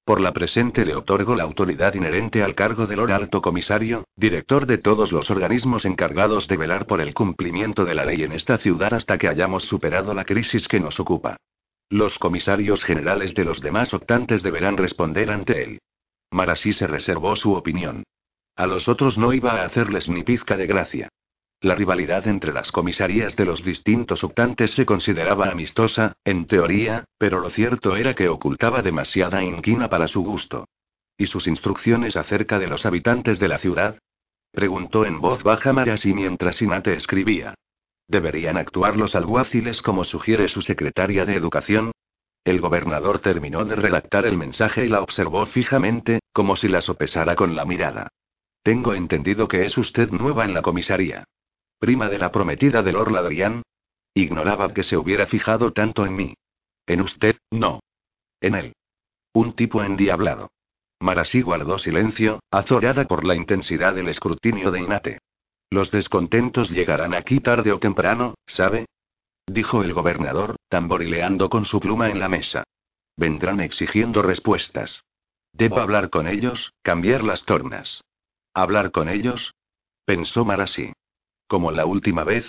Por 0.05 0.21
la 0.21 0.31
presente 0.31 0.85
le 0.85 0.95
otorgo 0.95 1.35
la 1.35 1.43
autoridad 1.43 1.95
inherente 1.95 2.43
al 2.43 2.53
cargo 2.53 2.85
del 2.85 2.97
Lord 2.97 3.29
Comisario, 3.41 4.05
director 4.15 4.67
de 4.67 4.77
todos 4.77 5.11
los 5.11 5.31
organismos 5.31 5.85
encargados 5.85 6.47
de 6.47 6.57
velar 6.57 6.85
por 6.85 7.01
el 7.01 7.15
cumplimiento 7.15 7.83
de 7.83 7.95
la 7.95 8.05
ley 8.05 8.23
en 8.23 8.33
esta 8.33 8.59
ciudad 8.59 8.93
hasta 8.93 9.17
que 9.17 9.27
hayamos 9.27 9.63
superado 9.63 10.13
la 10.13 10.25
crisis 10.25 10.67
que 10.67 10.79
nos 10.79 10.99
ocupa. 10.99 11.37
Los 11.89 12.19
comisarios 12.19 12.83
generales 12.83 13.33
de 13.33 13.45
los 13.45 13.59
demás 13.61 13.95
optantes 13.95 14.43
deberán 14.43 14.77
responder 14.77 15.31
ante 15.31 15.63
él. 15.63 15.79
Marasí 16.29 16.73
se 16.73 16.85
reservó 16.85 17.35
su 17.35 17.53
opinión. 17.53 18.03
A 18.55 18.67
los 18.67 18.87
otros 18.87 19.17
no 19.17 19.33
iba 19.33 19.53
a 19.53 19.65
hacerles 19.65 20.09
ni 20.09 20.23
pizca 20.23 20.55
de 20.55 20.67
gracia. 20.67 21.09
La 21.61 21.75
rivalidad 21.75 22.25
entre 22.27 22.53
las 22.53 22.71
comisarías 22.71 23.35
de 23.35 23.43
los 23.43 23.65
distintos 23.65 24.23
optantes 24.23 24.71
se 24.71 24.85
consideraba 24.85 25.49
amistosa, 25.49 26.13
en 26.23 26.45
teoría, 26.47 27.03
pero 27.17 27.41
lo 27.41 27.49
cierto 27.49 27.97
era 27.97 28.15
que 28.15 28.29
ocultaba 28.29 28.81
demasiada 28.81 29.43
inquina 29.43 29.89
para 29.89 30.07
su 30.07 30.23
gusto. 30.23 30.69
¿Y 31.17 31.25
sus 31.25 31.47
instrucciones 31.47 32.15
acerca 32.15 32.59
de 32.59 32.67
los 32.67 32.85
habitantes 32.85 33.39
de 33.39 33.49
la 33.49 33.57
ciudad? 33.57 33.99
Preguntó 34.53 35.05
en 35.05 35.19
voz 35.19 35.43
baja 35.43 35.73
Marasi 35.73 36.13
mientras 36.13 36.61
Inate 36.61 36.93
escribía. 36.93 37.55
¿Deberían 38.07 38.55
actuar 38.55 38.95
los 38.95 39.13
alguaciles 39.13 39.81
como 39.81 40.05
sugiere 40.05 40.47
su 40.47 40.61
secretaria 40.61 41.25
de 41.25 41.35
Educación? 41.35 41.91
El 42.45 42.61
gobernador 42.61 43.19
terminó 43.19 43.65
de 43.65 43.75
redactar 43.75 44.25
el 44.25 44.37
mensaje 44.37 44.85
y 44.85 44.87
la 44.87 45.01
observó 45.01 45.45
fijamente, 45.45 46.21
como 46.31 46.55
si 46.55 46.69
la 46.69 46.81
sopesara 46.81 47.35
con 47.35 47.57
la 47.57 47.65
mirada. 47.65 48.07
Tengo 48.63 48.93
entendido 48.93 49.49
que 49.49 49.65
es 49.65 49.77
usted 49.77 50.09
nueva 50.11 50.45
en 50.45 50.53
la 50.53 50.61
comisaría. 50.61 51.25
Prima 51.79 52.09
de 52.09 52.19
la 52.19 52.31
prometida 52.31 52.83
de 52.83 52.91
Lord 52.91 53.11
Ladrian. 53.11 53.63
Ignoraba 54.13 54.73
que 54.73 54.83
se 54.83 54.97
hubiera 54.97 55.27
fijado 55.27 55.71
tanto 55.71 56.05
en 56.05 56.15
mí. 56.15 56.33
En 56.85 57.01
usted, 57.01 57.37
no. 57.51 57.79
En 58.41 58.55
él. 58.55 58.73
Un 59.33 59.53
tipo 59.53 59.81
endiablado. 59.81 60.51
Marasí 60.99 61.41
guardó 61.41 61.77
silencio, 61.77 62.41
azorada 62.51 63.05
por 63.05 63.23
la 63.23 63.35
intensidad 63.35 63.95
del 63.95 64.09
escrutinio 64.09 64.71
de 64.71 64.81
Inate. 64.81 65.19
Los 65.69 65.91
descontentos 65.91 66.69
llegarán 66.69 67.13
aquí 67.13 67.39
tarde 67.39 67.71
o 67.71 67.79
temprano, 67.79 68.35
¿sabe? 68.45 68.85
Dijo 69.47 69.81
el 69.81 69.93
gobernador, 69.93 70.57
tamborileando 70.67 71.49
con 71.49 71.63
su 71.63 71.79
pluma 71.79 72.09
en 72.09 72.19
la 72.19 72.27
mesa. 72.27 72.65
Vendrán 73.15 73.61
exigiendo 73.61 74.21
respuestas. 74.21 75.03
Debo 75.53 75.79
hablar 75.79 76.09
con 76.09 76.27
ellos, 76.27 76.73
cambiar 76.81 77.23
las 77.23 77.45
tornas. 77.45 78.03
¿Hablar 78.53 78.91
con 78.91 79.07
ellos? 79.07 79.53
Pensó 80.05 80.43
Marasí. 80.43 80.91
Como 81.49 81.71
la 81.71 81.87
última 81.87 82.23
vez. 82.23 82.45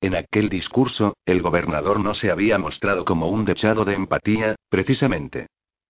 En 0.00 0.16
aquel 0.16 0.48
discurso, 0.48 1.14
el 1.26 1.42
gobernador 1.42 2.00
no 2.00 2.14
se 2.14 2.30
había 2.30 2.56
mostrado 2.56 3.04
como 3.04 3.28
un 3.28 3.44
dechado 3.44 3.84
de 3.84 3.92
empatía, 3.92 4.56
precisamente. 4.70 5.48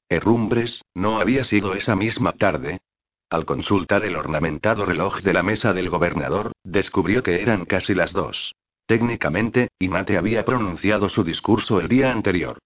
Herrumbres, 0.09 0.83
¿no 0.93 1.21
había 1.21 1.45
sido 1.45 1.75
esa 1.75 1.95
misma 1.95 2.33
tarde? 2.33 2.81
Al 3.31 3.45
consultar 3.45 4.05
el 4.05 4.17
ornamentado 4.17 4.85
reloj 4.85 5.21
de 5.21 5.33
la 5.33 5.45
mesa 5.45 5.73
del 5.73 5.91
gobernador, 5.91 6.51
descubrió 6.65 7.23
que 7.23 7.41
eran 7.41 7.67
casi 7.67 7.95
las 7.95 8.13
dos. 8.13 8.57
Técnicamente, 8.85 9.69
Inate 9.79 10.19
había 10.19 10.45
pronunciado 10.45 11.09
su 11.09 11.23
discurso 11.23 11.79
el 11.79 11.87
día 11.87 12.11
anterior. 12.11 12.59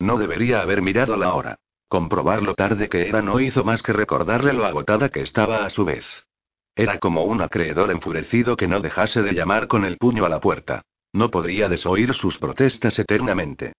No 0.00 0.18
debería 0.18 0.62
haber 0.62 0.82
mirado 0.82 1.16
la 1.16 1.32
hora. 1.34 1.60
Comprobar 1.86 2.42
lo 2.42 2.56
tarde 2.56 2.88
que 2.88 3.08
era 3.08 3.22
no 3.22 3.38
hizo 3.38 3.62
más 3.62 3.84
que 3.84 3.92
recordarle 3.92 4.52
lo 4.52 4.64
agotada 4.64 5.10
que 5.10 5.20
estaba 5.20 5.64
a 5.64 5.70
su 5.70 5.84
vez. 5.84 6.04
Era 6.78 7.00
como 7.00 7.24
un 7.24 7.42
acreedor 7.42 7.90
enfurecido 7.90 8.56
que 8.56 8.68
no 8.68 8.78
dejase 8.78 9.20
de 9.20 9.32
llamar 9.32 9.66
con 9.66 9.84
el 9.84 9.96
puño 9.96 10.24
a 10.24 10.28
la 10.28 10.38
puerta. 10.38 10.82
No 11.12 11.28
podría 11.28 11.68
desoír 11.68 12.14
sus 12.14 12.38
protestas 12.38 12.96
eternamente. 13.00 13.72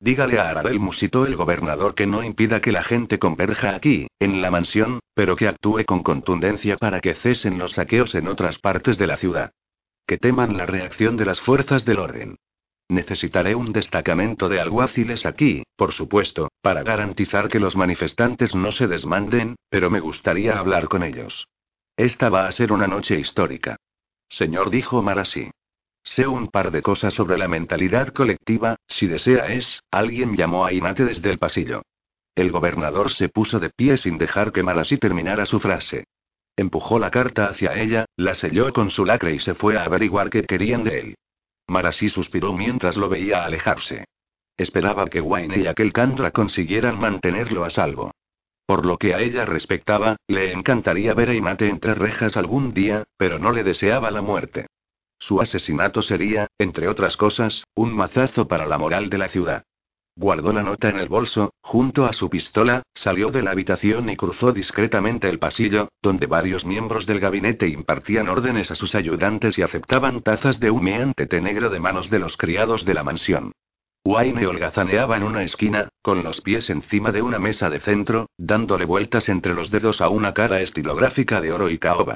Dígale 0.00 0.40
a 0.40 0.50
Arabel 0.50 0.80
musitó 0.80 1.26
el 1.26 1.36
gobernador 1.36 1.94
que 1.94 2.08
no 2.08 2.24
impida 2.24 2.60
que 2.60 2.72
la 2.72 2.82
gente 2.82 3.20
converja 3.20 3.76
aquí, 3.76 4.08
en 4.18 4.42
la 4.42 4.50
mansión, 4.50 4.98
pero 5.14 5.36
que 5.36 5.46
actúe 5.46 5.84
con 5.86 6.02
contundencia 6.02 6.76
para 6.76 7.00
que 7.00 7.14
cesen 7.14 7.56
los 7.56 7.74
saqueos 7.74 8.16
en 8.16 8.26
otras 8.26 8.58
partes 8.58 8.98
de 8.98 9.06
la 9.06 9.16
ciudad. 9.16 9.52
Que 10.04 10.18
teman 10.18 10.56
la 10.56 10.66
reacción 10.66 11.16
de 11.16 11.26
las 11.26 11.40
fuerzas 11.40 11.84
del 11.84 12.00
orden. 12.00 12.36
Necesitaré 12.88 13.54
un 13.54 13.72
destacamento 13.72 14.48
de 14.48 14.58
alguaciles 14.58 15.24
aquí, 15.24 15.62
por 15.76 15.92
supuesto, 15.92 16.48
para 16.62 16.82
garantizar 16.82 17.48
que 17.48 17.60
los 17.60 17.76
manifestantes 17.76 18.56
no 18.56 18.72
se 18.72 18.88
desmanden, 18.88 19.54
pero 19.68 19.88
me 19.88 20.00
gustaría 20.00 20.58
hablar 20.58 20.88
con 20.88 21.04
ellos. 21.04 21.46
Esta 22.00 22.30
va 22.30 22.46
a 22.46 22.52
ser 22.52 22.72
una 22.72 22.86
noche 22.86 23.20
histórica. 23.20 23.76
Señor, 24.26 24.70
dijo 24.70 25.02
Marasí. 25.02 25.50
Sé 26.02 26.26
un 26.26 26.48
par 26.48 26.70
de 26.70 26.80
cosas 26.80 27.12
sobre 27.12 27.36
la 27.36 27.46
mentalidad 27.46 28.08
colectiva, 28.08 28.76
si 28.88 29.06
desea 29.06 29.52
es, 29.52 29.82
alguien 29.90 30.34
llamó 30.34 30.64
a 30.64 30.72
Inate 30.72 31.04
desde 31.04 31.28
el 31.28 31.38
pasillo. 31.38 31.82
El 32.34 32.52
gobernador 32.52 33.12
se 33.12 33.28
puso 33.28 33.60
de 33.60 33.68
pie 33.68 33.98
sin 33.98 34.16
dejar 34.16 34.50
que 34.50 34.62
Marasí 34.62 34.96
terminara 34.96 35.44
su 35.44 35.60
frase. 35.60 36.04
Empujó 36.56 36.98
la 36.98 37.10
carta 37.10 37.48
hacia 37.48 37.74
ella, 37.74 38.06
la 38.16 38.32
selló 38.32 38.72
con 38.72 38.90
su 38.90 39.04
lacre 39.04 39.34
y 39.34 39.38
se 39.38 39.52
fue 39.52 39.76
a 39.76 39.84
averiguar 39.84 40.30
qué 40.30 40.44
querían 40.44 40.82
de 40.84 41.00
él. 41.00 41.14
Marasí 41.66 42.08
suspiró 42.08 42.54
mientras 42.54 42.96
lo 42.96 43.10
veía 43.10 43.44
alejarse. 43.44 44.06
Esperaba 44.56 45.10
que 45.10 45.20
Wayne 45.20 45.58
y 45.58 45.66
aquel 45.66 45.92
Candra 45.92 46.30
consiguieran 46.30 46.98
mantenerlo 46.98 47.62
a 47.62 47.68
salvo. 47.68 48.10
Por 48.70 48.86
lo 48.86 48.98
que 48.98 49.16
a 49.16 49.18
ella 49.18 49.44
respectaba, 49.46 50.14
le 50.28 50.52
encantaría 50.52 51.12
ver 51.12 51.30
a 51.30 51.34
Inate 51.34 51.68
entre 51.68 51.92
rejas 51.92 52.36
algún 52.36 52.72
día, 52.72 53.02
pero 53.16 53.40
no 53.40 53.50
le 53.50 53.64
deseaba 53.64 54.12
la 54.12 54.22
muerte. 54.22 54.68
Su 55.18 55.40
asesinato 55.40 56.02
sería, 56.02 56.46
entre 56.56 56.86
otras 56.86 57.16
cosas, 57.16 57.64
un 57.74 57.92
mazazo 57.92 58.46
para 58.46 58.66
la 58.66 58.78
moral 58.78 59.10
de 59.10 59.18
la 59.18 59.28
ciudad. 59.28 59.64
Guardó 60.14 60.52
la 60.52 60.62
nota 60.62 60.88
en 60.88 61.00
el 61.00 61.08
bolso, 61.08 61.52
junto 61.60 62.04
a 62.04 62.12
su 62.12 62.30
pistola, 62.30 62.84
salió 62.94 63.32
de 63.32 63.42
la 63.42 63.50
habitación 63.50 64.08
y 64.08 64.14
cruzó 64.14 64.52
discretamente 64.52 65.28
el 65.28 65.40
pasillo, 65.40 65.88
donde 66.00 66.28
varios 66.28 66.64
miembros 66.64 67.06
del 67.06 67.18
gabinete 67.18 67.66
impartían 67.66 68.28
órdenes 68.28 68.70
a 68.70 68.76
sus 68.76 68.94
ayudantes 68.94 69.58
y 69.58 69.62
aceptaban 69.62 70.22
tazas 70.22 70.60
de 70.60 70.70
humeante 70.70 71.26
té 71.26 71.40
negro 71.40 71.70
de 71.70 71.80
manos 71.80 72.08
de 72.08 72.20
los 72.20 72.36
criados 72.36 72.84
de 72.84 72.94
la 72.94 73.02
mansión. 73.02 73.50
Wayne 74.04 74.46
holgazaneaba 74.46 75.16
en 75.18 75.24
una 75.24 75.42
esquina, 75.42 75.90
con 76.00 76.22
los 76.22 76.40
pies 76.40 76.70
encima 76.70 77.12
de 77.12 77.20
una 77.20 77.38
mesa 77.38 77.68
de 77.68 77.80
centro, 77.80 78.30
dándole 78.38 78.86
vueltas 78.86 79.28
entre 79.28 79.54
los 79.54 79.70
dedos 79.70 80.00
a 80.00 80.08
una 80.08 80.32
cara 80.32 80.60
estilográfica 80.60 81.40
de 81.40 81.52
oro 81.52 81.68
y 81.68 81.78
caoba. 81.78 82.14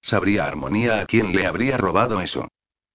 Sabría 0.00 0.46
armonía 0.46 1.00
a 1.00 1.06
quién 1.06 1.34
le 1.34 1.46
habría 1.46 1.76
robado 1.76 2.20
eso. 2.20 2.46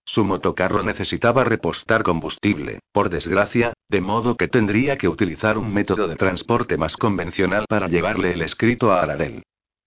Su 0.06 0.24
motocarro 0.24 0.84
necesitaba 0.84 1.44
repostar 1.44 2.02
combustible, 2.04 2.80
por 2.92 3.10
desgracia, 3.10 3.74
de 3.90 4.02
modo 4.02 4.38
que 4.38 4.48
tendría 4.48 4.98
que 4.98 5.08
utilizar 5.08 5.58
un 5.58 5.74
método 5.74 6.08
de 6.08 6.16
transporte 6.16 6.78
más 6.78 6.96
convencional 6.96 7.66
para 7.68 7.88
llevarle 7.88 8.32
el 8.34 8.42
escrito 8.42 8.92
a 8.92 9.02
Aradel. 9.02 9.44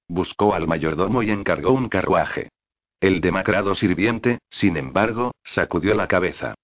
Buscó 0.09 0.55
al 0.55 0.69
mayordomo 0.69 1.23
y 1.23 1.31
encargó 1.31 1.73
un 1.73 1.89
carruaje. 1.89 2.51
El 3.01 3.21
demacrado 3.21 3.75
sirviente, 3.75 4.39
sin 4.51 4.77
embargo, 4.77 5.33
sacudió 5.43 5.95
la 5.95 6.07
cabeza. 6.07 6.55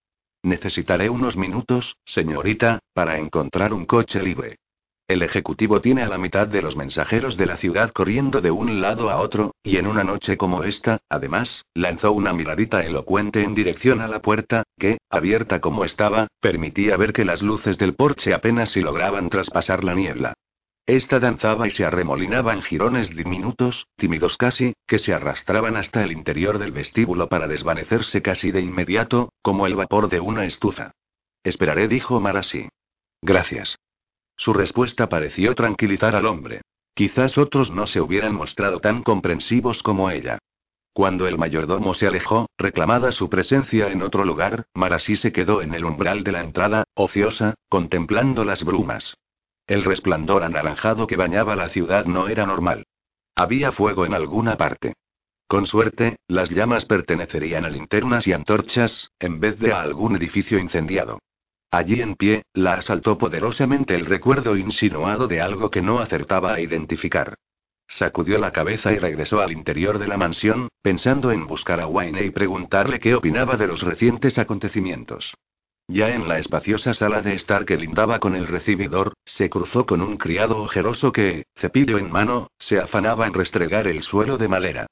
Necesitaré 0.42 1.10
unos 1.10 1.36
minutos, 1.36 1.96
señorita, 2.04 2.78
para 2.94 3.18
encontrar 3.18 3.72
un 3.72 3.86
coche 3.86 4.22
libre. 4.22 4.56
El 5.08 5.22
Ejecutivo 5.22 5.80
tiene 5.80 6.02
a 6.02 6.08
la 6.08 6.18
mitad 6.18 6.46
de 6.46 6.60
los 6.60 6.76
mensajeros 6.76 7.38
de 7.38 7.46
la 7.46 7.56
ciudad 7.56 7.92
corriendo 7.92 8.42
de 8.42 8.50
un 8.50 8.82
lado 8.82 9.08
a 9.08 9.16
otro, 9.20 9.52
y 9.62 9.78
en 9.78 9.86
una 9.86 10.04
noche 10.04 10.36
como 10.36 10.64
esta, 10.64 10.98
además, 11.08 11.64
lanzó 11.74 12.12
una 12.12 12.34
miradita 12.34 12.84
elocuente 12.84 13.42
en 13.42 13.54
dirección 13.54 14.02
a 14.02 14.08
la 14.08 14.20
puerta, 14.20 14.64
que, 14.78 14.98
abierta 15.08 15.60
como 15.60 15.84
estaba, 15.84 16.28
permitía 16.40 16.98
ver 16.98 17.14
que 17.14 17.24
las 17.24 17.40
luces 17.40 17.78
del 17.78 17.94
porche 17.94 18.34
apenas 18.34 18.70
si 18.70 18.82
lograban 18.82 19.30
traspasar 19.30 19.82
la 19.82 19.94
niebla. 19.94 20.34
Esta 20.88 21.20
danzaba 21.20 21.66
y 21.66 21.70
se 21.70 21.84
arremolinaba 21.84 22.54
en 22.54 22.62
jirones 22.62 23.14
diminutos, 23.14 23.88
tímidos 23.96 24.38
casi, 24.38 24.72
que 24.86 24.98
se 24.98 25.12
arrastraban 25.12 25.76
hasta 25.76 26.02
el 26.02 26.12
interior 26.12 26.58
del 26.58 26.72
vestíbulo 26.72 27.28
para 27.28 27.46
desvanecerse 27.46 28.22
casi 28.22 28.52
de 28.52 28.62
inmediato, 28.62 29.34
como 29.42 29.66
el 29.66 29.74
vapor 29.74 30.08
de 30.08 30.18
una 30.20 30.46
estufa. 30.46 30.92
Esperaré, 31.44 31.88
dijo 31.88 32.20
Marasí. 32.20 32.70
Gracias. 33.20 33.76
Su 34.34 34.54
respuesta 34.54 35.10
pareció 35.10 35.54
tranquilizar 35.54 36.16
al 36.16 36.24
hombre. 36.24 36.62
Quizás 36.94 37.36
otros 37.36 37.70
no 37.70 37.86
se 37.86 38.00
hubieran 38.00 38.34
mostrado 38.34 38.80
tan 38.80 39.02
comprensivos 39.02 39.82
como 39.82 40.10
ella. 40.10 40.38
Cuando 40.94 41.28
el 41.28 41.36
mayordomo 41.36 41.92
se 41.92 42.06
alejó, 42.06 42.46
reclamada 42.56 43.12
su 43.12 43.28
presencia 43.28 43.88
en 43.88 44.00
otro 44.00 44.24
lugar, 44.24 44.64
Marasí 44.72 45.16
se 45.16 45.32
quedó 45.32 45.60
en 45.60 45.74
el 45.74 45.84
umbral 45.84 46.24
de 46.24 46.32
la 46.32 46.40
entrada, 46.40 46.84
ociosa, 46.94 47.56
contemplando 47.68 48.42
las 48.46 48.64
brumas. 48.64 49.18
El 49.68 49.84
resplandor 49.84 50.44
anaranjado 50.44 51.06
que 51.06 51.16
bañaba 51.16 51.54
la 51.54 51.68
ciudad 51.68 52.06
no 52.06 52.28
era 52.28 52.46
normal. 52.46 52.86
Había 53.36 53.70
fuego 53.70 54.06
en 54.06 54.14
alguna 54.14 54.56
parte. 54.56 54.94
Con 55.46 55.66
suerte, 55.66 56.16
las 56.26 56.50
llamas 56.50 56.86
pertenecerían 56.86 57.66
a 57.66 57.70
linternas 57.70 58.26
y 58.26 58.32
antorchas, 58.32 59.10
en 59.20 59.40
vez 59.40 59.58
de 59.58 59.72
a 59.72 59.82
algún 59.82 60.16
edificio 60.16 60.58
incendiado. 60.58 61.18
Allí 61.70 62.00
en 62.00 62.16
pie, 62.16 62.44
la 62.54 62.74
asaltó 62.74 63.18
poderosamente 63.18 63.94
el 63.94 64.06
recuerdo 64.06 64.56
insinuado 64.56 65.28
de 65.28 65.42
algo 65.42 65.70
que 65.70 65.82
no 65.82 66.00
acertaba 66.00 66.54
a 66.54 66.60
identificar. 66.60 67.34
Sacudió 67.86 68.38
la 68.38 68.52
cabeza 68.52 68.92
y 68.92 68.98
regresó 68.98 69.40
al 69.40 69.52
interior 69.52 69.98
de 69.98 70.08
la 70.08 70.16
mansión, 70.16 70.68
pensando 70.80 71.30
en 71.30 71.46
buscar 71.46 71.80
a 71.80 71.86
Wayne 71.86 72.24
y 72.24 72.30
preguntarle 72.30 72.98
qué 72.98 73.14
opinaba 73.14 73.56
de 73.56 73.66
los 73.66 73.82
recientes 73.82 74.38
acontecimientos. 74.38 75.34
Ya 75.90 76.10
en 76.10 76.28
la 76.28 76.38
espaciosa 76.38 76.92
sala 76.92 77.22
de 77.22 77.32
estar 77.32 77.64
que 77.64 77.78
lindaba 77.78 78.18
con 78.18 78.36
el 78.36 78.46
recibidor, 78.46 79.14
se 79.24 79.48
cruzó 79.48 79.86
con 79.86 80.02
un 80.02 80.18
criado 80.18 80.58
ojeroso 80.58 81.12
que, 81.12 81.46
cepillo 81.56 81.96
en 81.96 82.10
mano, 82.10 82.48
se 82.58 82.78
afanaba 82.78 83.26
en 83.26 83.32
restregar 83.32 83.86
el 83.86 84.02
suelo 84.02 84.36
de 84.36 84.48
madera. 84.48 84.86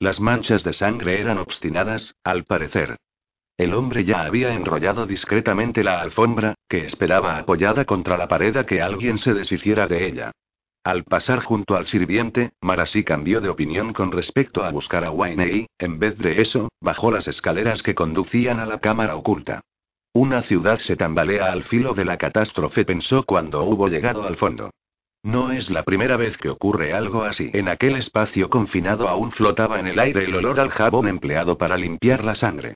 Las 0.00 0.20
manchas 0.20 0.64
de 0.64 0.72
sangre 0.72 1.20
eran 1.20 1.36
obstinadas, 1.36 2.14
al 2.24 2.44
parecer. 2.44 2.96
El 3.58 3.74
hombre 3.74 4.04
ya 4.04 4.22
había 4.22 4.54
enrollado 4.54 5.04
discretamente 5.04 5.84
la 5.84 6.00
alfombra, 6.00 6.54
que 6.66 6.86
esperaba 6.86 7.36
apoyada 7.36 7.84
contra 7.84 8.16
la 8.16 8.26
pared 8.26 8.56
a 8.56 8.64
que 8.64 8.80
alguien 8.80 9.18
se 9.18 9.34
deshiciera 9.34 9.86
de 9.86 10.06
ella. 10.06 10.32
Al 10.82 11.04
pasar 11.04 11.40
junto 11.40 11.76
al 11.76 11.86
sirviente, 11.86 12.52
Marasí 12.62 13.04
cambió 13.04 13.42
de 13.42 13.50
opinión 13.50 13.92
con 13.92 14.12
respecto 14.12 14.64
a 14.64 14.70
buscar 14.70 15.04
a 15.04 15.10
Wayne 15.10 15.52
y, 15.52 15.66
en 15.78 15.98
vez 15.98 16.16
de 16.16 16.40
eso, 16.40 16.70
bajó 16.80 17.10
las 17.10 17.28
escaleras 17.28 17.82
que 17.82 17.94
conducían 17.94 18.60
a 18.60 18.64
la 18.64 18.78
cámara 18.78 19.14
oculta. 19.14 19.60
Una 20.12 20.42
ciudad 20.42 20.78
se 20.78 20.96
tambalea 20.96 21.52
al 21.52 21.64
filo 21.64 21.94
de 21.94 22.04
la 22.04 22.16
catástrofe, 22.16 22.84
pensó 22.84 23.22
cuando 23.24 23.62
hubo 23.64 23.88
llegado 23.88 24.26
al 24.26 24.36
fondo. 24.36 24.70
No 25.22 25.50
es 25.52 25.68
la 25.70 25.82
primera 25.82 26.16
vez 26.16 26.36
que 26.36 26.48
ocurre 26.48 26.92
algo 26.92 27.24
así. 27.24 27.50
En 27.52 27.68
aquel 27.68 27.96
espacio 27.96 28.48
confinado 28.48 29.08
aún 29.08 29.32
flotaba 29.32 29.80
en 29.80 29.86
el 29.88 29.98
aire 29.98 30.24
el 30.24 30.34
olor 30.34 30.60
al 30.60 30.70
jabón 30.70 31.08
empleado 31.08 31.58
para 31.58 31.76
limpiar 31.76 32.24
la 32.24 32.34
sangre. 32.34 32.74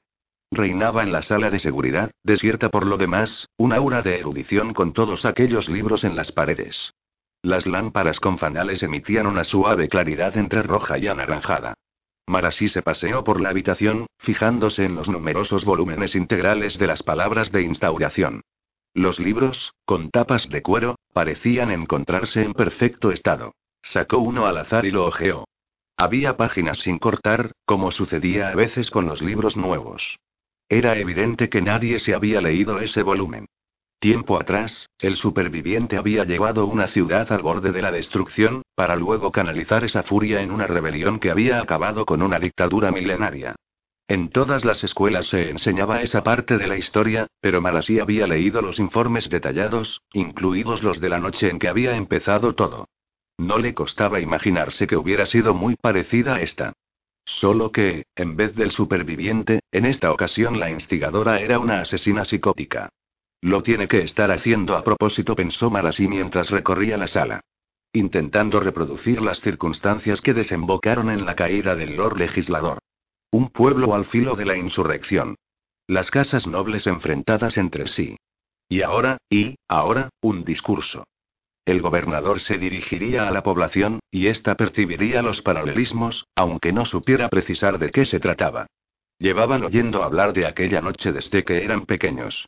Reinaba 0.51 1.03
en 1.03 1.13
la 1.13 1.23
sala 1.23 1.51
de 1.51 1.59
seguridad, 1.59 2.11
desierta 2.23 2.69
por 2.69 2.87
lo 2.87 2.99
demás, 2.99 3.49
un 3.57 3.73
aura 3.73 4.03
de 4.03 4.19
erudición 4.19 4.75
con 4.75 4.93
todos 4.93 5.25
aquellos 5.25 5.69
libros 5.69 6.05
en 6.05 6.15
las 6.15 6.31
paredes. 6.31 6.93
Las 7.43 7.67
lámparas 7.67 8.21
con 8.21 8.39
fanales 8.39 8.83
emitían 8.83 9.27
una 9.27 9.45
suave 9.45 9.89
claridad 9.89 10.37
entre 10.37 10.63
roja 10.63 10.99
y 10.99 11.09
anaranjada. 11.09 11.75
Marasí 12.27 12.69
se 12.69 12.83
paseó 12.83 13.25
por 13.25 13.41
la 13.41 13.51
habitación, 13.51 14.07
fijándose 14.19 14.85
en 14.85 14.95
los 14.95 15.09
numerosos 15.09 15.65
volúmenes 15.65 16.15
integrales 16.15 16.79
de 16.79 16.87
las 16.87 17.03
palabras 17.03 17.53
de 17.53 17.63
instauración. 17.63 18.43
Los 18.95 19.19
libros, 19.19 19.73
con 19.85 20.11
tapas 20.11 20.49
de 20.49 20.63
cuero, 20.63 20.97
parecían 21.13 21.71
encontrarse 21.71 22.43
en 22.43 22.53
perfecto 22.53 23.11
estado. 23.11 23.55
Sacó 23.83 24.19
uno 24.19 24.47
al 24.47 24.59
azar 24.59 24.85
y 24.85 24.91
lo 24.91 25.07
ojeó. 25.07 25.47
Había 25.97 26.37
páginas 26.37 26.79
sin 26.79 26.99
cortar, 26.99 27.53
como 27.65 27.91
sucedía 27.91 28.49
a 28.49 28.55
veces 28.55 28.91
con 28.91 29.07
los 29.07 29.23
libros 29.23 29.57
nuevos. 29.57 30.19
Era 30.69 30.97
evidente 30.97 31.49
que 31.49 31.61
nadie 31.61 31.99
se 31.99 32.15
había 32.15 32.41
leído 32.41 32.81
ese 32.81 33.03
volumen. 33.03 33.47
Tiempo 34.03 34.37
atrás, 34.37 34.89
el 34.99 35.15
superviviente 35.15 35.97
había 35.97 36.25
llevado 36.25 36.67
una 36.67 36.89
ciudad 36.89 37.31
al 37.31 37.41
borde 37.41 37.71
de 37.71 37.83
la 37.83 37.93
destrucción, 37.93 38.63
para 38.75 38.97
luego 38.97 39.31
canalizar 39.31 39.85
esa 39.85 40.03
furia 40.03 40.43
en 40.43 40.51
una 40.51 40.67
rebelión 40.67 41.21
que 41.21 41.31
había 41.31 41.61
acabado 41.61 42.05
con 42.05 42.21
una 42.21 42.41
dictadura 42.41 42.91
milenaria. 42.91 43.55
En 44.09 44.31
todas 44.31 44.65
las 44.65 44.83
escuelas 44.83 45.27
se 45.27 45.51
enseñaba 45.51 46.03
esa 46.03 46.25
parte 46.25 46.59
de 46.59 46.67
la 46.67 46.77
historia, 46.77 47.29
pero 47.41 47.61
Marasí 47.61 48.01
había 48.01 48.27
leído 48.27 48.61
los 48.61 48.81
informes 48.81 49.31
detallados, 49.31 50.03
incluidos 50.13 50.83
los 50.83 51.01
de 51.01 51.09
la 51.09 51.21
noche 51.21 51.49
en 51.49 51.61
que 51.61 51.69
había 51.69 51.95
empezado 51.95 52.57
todo. 52.57 52.89
No 53.39 53.59
le 53.59 53.73
costaba 53.73 54.19
imaginarse 54.19 54.89
que 54.89 54.97
hubiera 54.97 55.27
sido 55.27 55.55
muy 55.55 55.77
parecida 55.77 56.35
a 56.35 56.43
esta. 56.43 56.73
Solo 57.25 57.71
que, 57.71 58.07
en 58.17 58.35
vez 58.35 58.57
del 58.57 58.73
superviviente, 58.73 59.61
en 59.71 59.87
esta 59.87 60.11
ocasión 60.11 60.59
la 60.59 60.73
instigadora 60.73 61.39
era 61.39 61.61
una 61.61 61.83
asesina 61.83 62.25
psicótica. 62.25 62.91
Lo 63.43 63.65
tiene 63.65 63.89
que 63.89 64.03
estar 64.03 64.31
haciendo 64.31 64.77
a 64.77 64.85
propósito, 64.85 65.35
pensó 65.35 65.69
Marasí 65.69 66.07
mientras 66.07 66.51
recorría 66.51 66.97
la 66.97 67.09
sala. 67.09 67.41
Intentando 67.93 68.61
reproducir 68.61 69.21
las 69.21 69.41
circunstancias 69.41 70.21
que 70.21 70.33
desembocaron 70.33 71.11
en 71.11 71.27
la 71.27 71.35
caída 71.35 71.75
del 71.75 71.97
Lord 71.97 72.19
Legislador. 72.19 72.79
Un 73.33 73.49
pueblo 73.51 73.95
al 73.95 74.05
filo 74.05 74.37
de 74.37 74.47
la 74.47 74.57
insurrección. 74.57 75.35
Las 75.89 76.13
casas 76.13 76.47
nobles 76.47 76.87
enfrentadas 76.87 77.59
entre 77.59 77.89
sí. 77.89 78.17
Y 78.69 78.83
ahora, 78.83 79.19
y, 79.29 79.57
ahora, 79.67 80.11
un 80.21 80.45
discurso. 80.45 81.05
El 81.65 81.81
gobernador 81.81 82.39
se 82.39 82.59
dirigiría 82.59 83.27
a 83.27 83.33
la 83.33 83.43
población, 83.43 83.99
y 84.11 84.29
ésta 84.29 84.55
percibiría 84.55 85.21
los 85.21 85.43
paralelismos, 85.43 86.27
aunque 86.37 86.73
no 86.73 86.85
supiera 86.85 87.29
precisar 87.29 87.79
de 87.81 87.91
qué 87.91 88.05
se 88.05 88.21
trataba. 88.21 88.67
Llevaban 89.19 89.65
oyendo 89.65 90.05
hablar 90.05 90.33
de 90.33 90.47
aquella 90.47 90.81
noche 90.81 91.13
desde 91.13 91.45
que 91.45 91.65
eran 91.65 91.87
pequeños. 91.87 92.47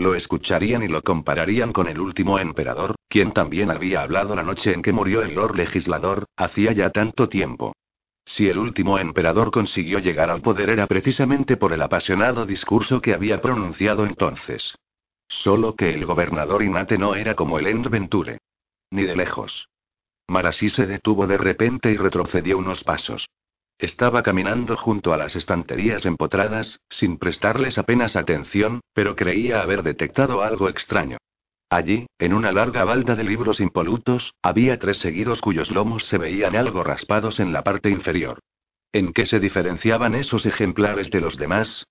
Lo 0.00 0.14
escucharían 0.14 0.82
y 0.82 0.88
lo 0.88 1.02
compararían 1.02 1.74
con 1.74 1.86
el 1.86 2.00
último 2.00 2.38
emperador, 2.38 2.94
quien 3.06 3.32
también 3.32 3.70
había 3.70 4.00
hablado 4.00 4.34
la 4.34 4.42
noche 4.42 4.72
en 4.72 4.80
que 4.80 4.94
murió 4.94 5.20
el 5.20 5.34
Lord 5.34 5.56
Legislador, 5.56 6.24
hacía 6.38 6.72
ya 6.72 6.88
tanto 6.88 7.28
tiempo. 7.28 7.74
Si 8.24 8.48
el 8.48 8.56
último 8.56 8.98
emperador 8.98 9.50
consiguió 9.50 9.98
llegar 9.98 10.30
al 10.30 10.40
poder 10.40 10.70
era 10.70 10.86
precisamente 10.86 11.58
por 11.58 11.74
el 11.74 11.82
apasionado 11.82 12.46
discurso 12.46 13.02
que 13.02 13.12
había 13.12 13.42
pronunciado 13.42 14.06
entonces. 14.06 14.74
Solo 15.28 15.76
que 15.76 15.92
el 15.92 16.06
gobernador 16.06 16.62
Inate 16.62 16.96
no 16.96 17.14
era 17.14 17.34
como 17.34 17.58
el 17.58 17.66
Endventure. 17.66 18.38
Ni 18.90 19.02
de 19.02 19.16
lejos. 19.16 19.68
Marasí 20.28 20.70
se 20.70 20.86
detuvo 20.86 21.26
de 21.26 21.36
repente 21.36 21.92
y 21.92 21.98
retrocedió 21.98 22.56
unos 22.56 22.84
pasos. 22.84 23.28
Estaba 23.80 24.22
caminando 24.22 24.76
junto 24.76 25.14
a 25.14 25.16
las 25.16 25.34
estanterías 25.36 26.04
empotradas, 26.04 26.80
sin 26.90 27.16
prestarles 27.16 27.78
apenas 27.78 28.14
atención, 28.14 28.82
pero 28.92 29.16
creía 29.16 29.62
haber 29.62 29.82
detectado 29.82 30.42
algo 30.42 30.68
extraño. 30.68 31.16
Allí, 31.70 32.06
en 32.18 32.34
una 32.34 32.52
larga 32.52 32.84
balda 32.84 33.16
de 33.16 33.24
libros 33.24 33.58
impolutos, 33.58 34.34
había 34.42 34.78
tres 34.78 34.98
seguidos 34.98 35.40
cuyos 35.40 35.70
lomos 35.70 36.04
se 36.04 36.18
veían 36.18 36.56
algo 36.56 36.84
raspados 36.84 37.40
en 37.40 37.54
la 37.54 37.64
parte 37.64 37.88
inferior. 37.88 38.40
¿En 38.92 39.14
qué 39.14 39.24
se 39.24 39.40
diferenciaban 39.40 40.14
esos 40.14 40.44
ejemplares 40.44 41.10
de 41.10 41.22
los 41.22 41.38
demás? 41.38 41.86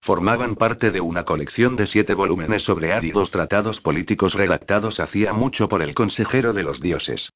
Formaban 0.00 0.54
parte 0.54 0.92
de 0.92 1.02
una 1.02 1.24
colección 1.24 1.76
de 1.76 1.84
siete 1.84 2.14
volúmenes 2.14 2.62
sobre 2.62 2.94
áridos 2.94 3.30
tratados 3.30 3.82
políticos 3.82 4.32
redactados 4.32 4.98
hacía 4.98 5.34
mucho 5.34 5.68
por 5.68 5.82
el 5.82 5.94
consejero 5.94 6.54
de 6.54 6.62
los 6.62 6.80
dioses. 6.80 7.28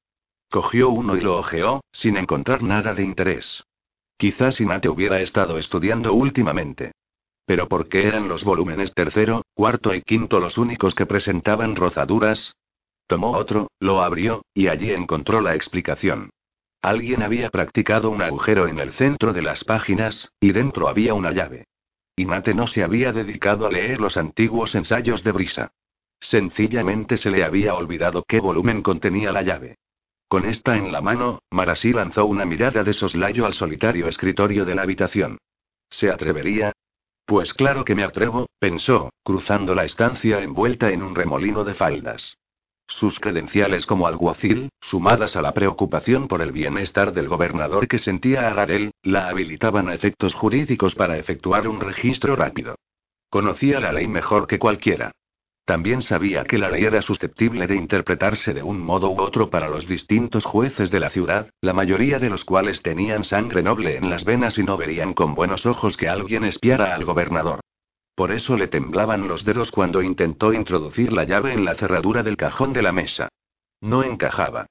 Cogió 0.49 0.89
uno 0.89 1.15
y 1.15 1.21
lo 1.21 1.37
hojeó, 1.37 1.81
sin 1.91 2.17
encontrar 2.17 2.63
nada 2.63 2.95
de 2.95 3.03
interés. 3.03 3.63
Quizás 4.19 4.59
Inate 4.59 4.89
hubiera 4.89 5.21
estado 5.21 5.57
estudiando 5.57 6.13
últimamente. 6.13 6.91
Pero 7.45 7.69
¿por 7.69 7.87
qué 7.87 8.05
eran 8.05 8.27
los 8.27 8.43
volúmenes 8.43 8.93
tercero, 8.93 9.43
cuarto 9.53 9.95
y 9.95 10.01
quinto 10.01 10.41
los 10.41 10.57
únicos 10.57 10.93
que 10.93 11.05
presentaban 11.05 11.77
rozaduras? 11.77 12.53
Tomó 13.07 13.31
otro, 13.31 13.71
lo 13.79 14.01
abrió, 14.01 14.43
y 14.53 14.67
allí 14.67 14.91
encontró 14.91 15.39
la 15.39 15.55
explicación. 15.55 16.31
Alguien 16.81 17.23
había 17.23 17.49
practicado 17.49 18.09
un 18.09 18.21
agujero 18.21 18.67
en 18.67 18.79
el 18.79 18.91
centro 18.91 19.31
de 19.31 19.41
las 19.41 19.63
páginas, 19.63 20.33
y 20.41 20.51
dentro 20.51 20.89
había 20.89 21.13
una 21.13 21.31
llave. 21.31 21.63
Y 22.17 22.25
Mate 22.25 22.53
no 22.53 22.67
se 22.67 22.83
había 22.83 23.13
dedicado 23.13 23.67
a 23.67 23.71
leer 23.71 24.01
los 24.01 24.17
antiguos 24.17 24.75
ensayos 24.75 25.23
de 25.23 25.31
Brisa. 25.31 25.71
Sencillamente 26.19 27.15
se 27.15 27.31
le 27.31 27.45
había 27.45 27.73
olvidado 27.73 28.25
qué 28.27 28.41
volumen 28.41 28.81
contenía 28.81 29.31
la 29.31 29.43
llave. 29.43 29.77
Con 30.29 30.45
esta 30.45 30.77
en 30.77 30.91
la 30.91 31.01
mano, 31.01 31.41
Marasí 31.49 31.91
lanzó 31.91 32.27
una 32.27 32.45
mirada 32.45 32.83
de 32.83 32.93
soslayo 32.93 33.47
al 33.47 33.55
solitario 33.55 34.07
escritorio 34.07 34.63
de 34.63 34.75
la 34.75 34.83
habitación. 34.83 35.39
¿Se 35.89 36.11
atrevería? 36.11 36.71
Pues 37.25 37.55
claro 37.55 37.83
que 37.83 37.95
me 37.95 38.03
atrevo, 38.03 38.47
pensó, 38.59 39.09
cruzando 39.23 39.73
la 39.73 39.85
estancia 39.85 40.39
envuelta 40.43 40.91
en 40.91 41.01
un 41.01 41.15
remolino 41.15 41.63
de 41.63 41.73
faldas. 41.73 42.37
Sus 42.85 43.19
credenciales 43.19 43.87
como 43.87 44.05
alguacil, 44.05 44.69
sumadas 44.81 45.35
a 45.35 45.41
la 45.41 45.55
preocupación 45.55 46.27
por 46.27 46.43
el 46.43 46.51
bienestar 46.51 47.11
del 47.11 47.27
gobernador 47.27 47.87
que 47.87 47.97
sentía 47.97 48.47
a 48.49 48.53
Garel, 48.53 48.91
la 49.01 49.29
habilitaban 49.29 49.89
a 49.89 49.95
efectos 49.95 50.35
jurídicos 50.35 50.93
para 50.93 51.17
efectuar 51.17 51.67
un 51.67 51.79
registro 51.79 52.35
rápido. 52.35 52.75
Conocía 53.31 53.79
la 53.79 53.93
ley 53.93 54.07
mejor 54.07 54.45
que 54.45 54.59
cualquiera. 54.59 55.11
También 55.69 56.01
sabía 56.01 56.45
que 56.45 56.57
la 56.57 56.71
ley 56.71 56.85
era 56.85 57.03
susceptible 57.03 57.67
de 57.67 57.75
interpretarse 57.75 58.55
de 58.55 58.63
un 58.63 58.81
modo 58.81 59.11
u 59.11 59.21
otro 59.21 59.51
para 59.51 59.69
los 59.69 59.87
distintos 59.87 60.43
jueces 60.43 60.89
de 60.89 60.99
la 60.99 61.11
ciudad, 61.11 61.51
la 61.61 61.73
mayoría 61.73 62.17
de 62.17 62.27
los 62.27 62.43
cuales 62.43 62.81
tenían 62.81 63.23
sangre 63.23 63.61
noble 63.61 63.95
en 63.95 64.09
las 64.09 64.25
venas 64.25 64.57
y 64.57 64.63
no 64.63 64.77
verían 64.77 65.13
con 65.13 65.35
buenos 65.35 65.67
ojos 65.67 65.95
que 65.95 66.09
alguien 66.09 66.43
espiara 66.43 66.95
al 66.95 67.05
gobernador. 67.05 67.59
Por 68.15 68.31
eso 68.31 68.57
le 68.57 68.67
temblaban 68.67 69.27
los 69.27 69.45
dedos 69.45 69.69
cuando 69.69 70.01
intentó 70.01 70.53
introducir 70.53 71.13
la 71.13 71.25
llave 71.25 71.53
en 71.53 71.65
la 71.65 71.75
cerradura 71.75 72.23
del 72.23 72.35
cajón 72.35 72.73
de 72.73 72.81
la 72.81 72.91
mesa. 72.91 73.29
No 73.79 74.01
encajaba. 74.01 74.65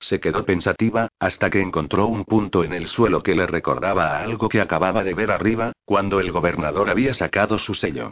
Se 0.00 0.18
quedó 0.18 0.44
pensativa, 0.44 1.10
hasta 1.20 1.48
que 1.48 1.60
encontró 1.60 2.08
un 2.08 2.24
punto 2.24 2.64
en 2.64 2.72
el 2.72 2.88
suelo 2.88 3.22
que 3.22 3.36
le 3.36 3.46
recordaba 3.46 4.16
a 4.16 4.24
algo 4.24 4.48
que 4.48 4.60
acababa 4.60 5.04
de 5.04 5.14
ver 5.14 5.30
arriba, 5.30 5.70
cuando 5.84 6.18
el 6.18 6.32
gobernador 6.32 6.90
había 6.90 7.14
sacado 7.14 7.56
su 7.60 7.74
sello. 7.74 8.10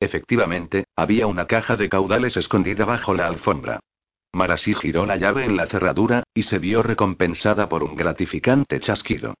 Efectivamente, 0.00 0.86
había 0.94 1.26
una 1.26 1.46
caja 1.46 1.76
de 1.76 1.88
caudales 1.88 2.36
escondida 2.36 2.84
bajo 2.84 3.14
la 3.14 3.26
alfombra. 3.26 3.80
Marasí 4.32 4.74
giró 4.74 5.06
la 5.06 5.16
llave 5.16 5.44
en 5.44 5.56
la 5.56 5.66
cerradura, 5.66 6.24
y 6.34 6.42
se 6.42 6.58
vio 6.58 6.82
recompensada 6.82 7.68
por 7.68 7.82
un 7.82 7.96
gratificante 7.96 8.78
chasquido. 8.80 9.34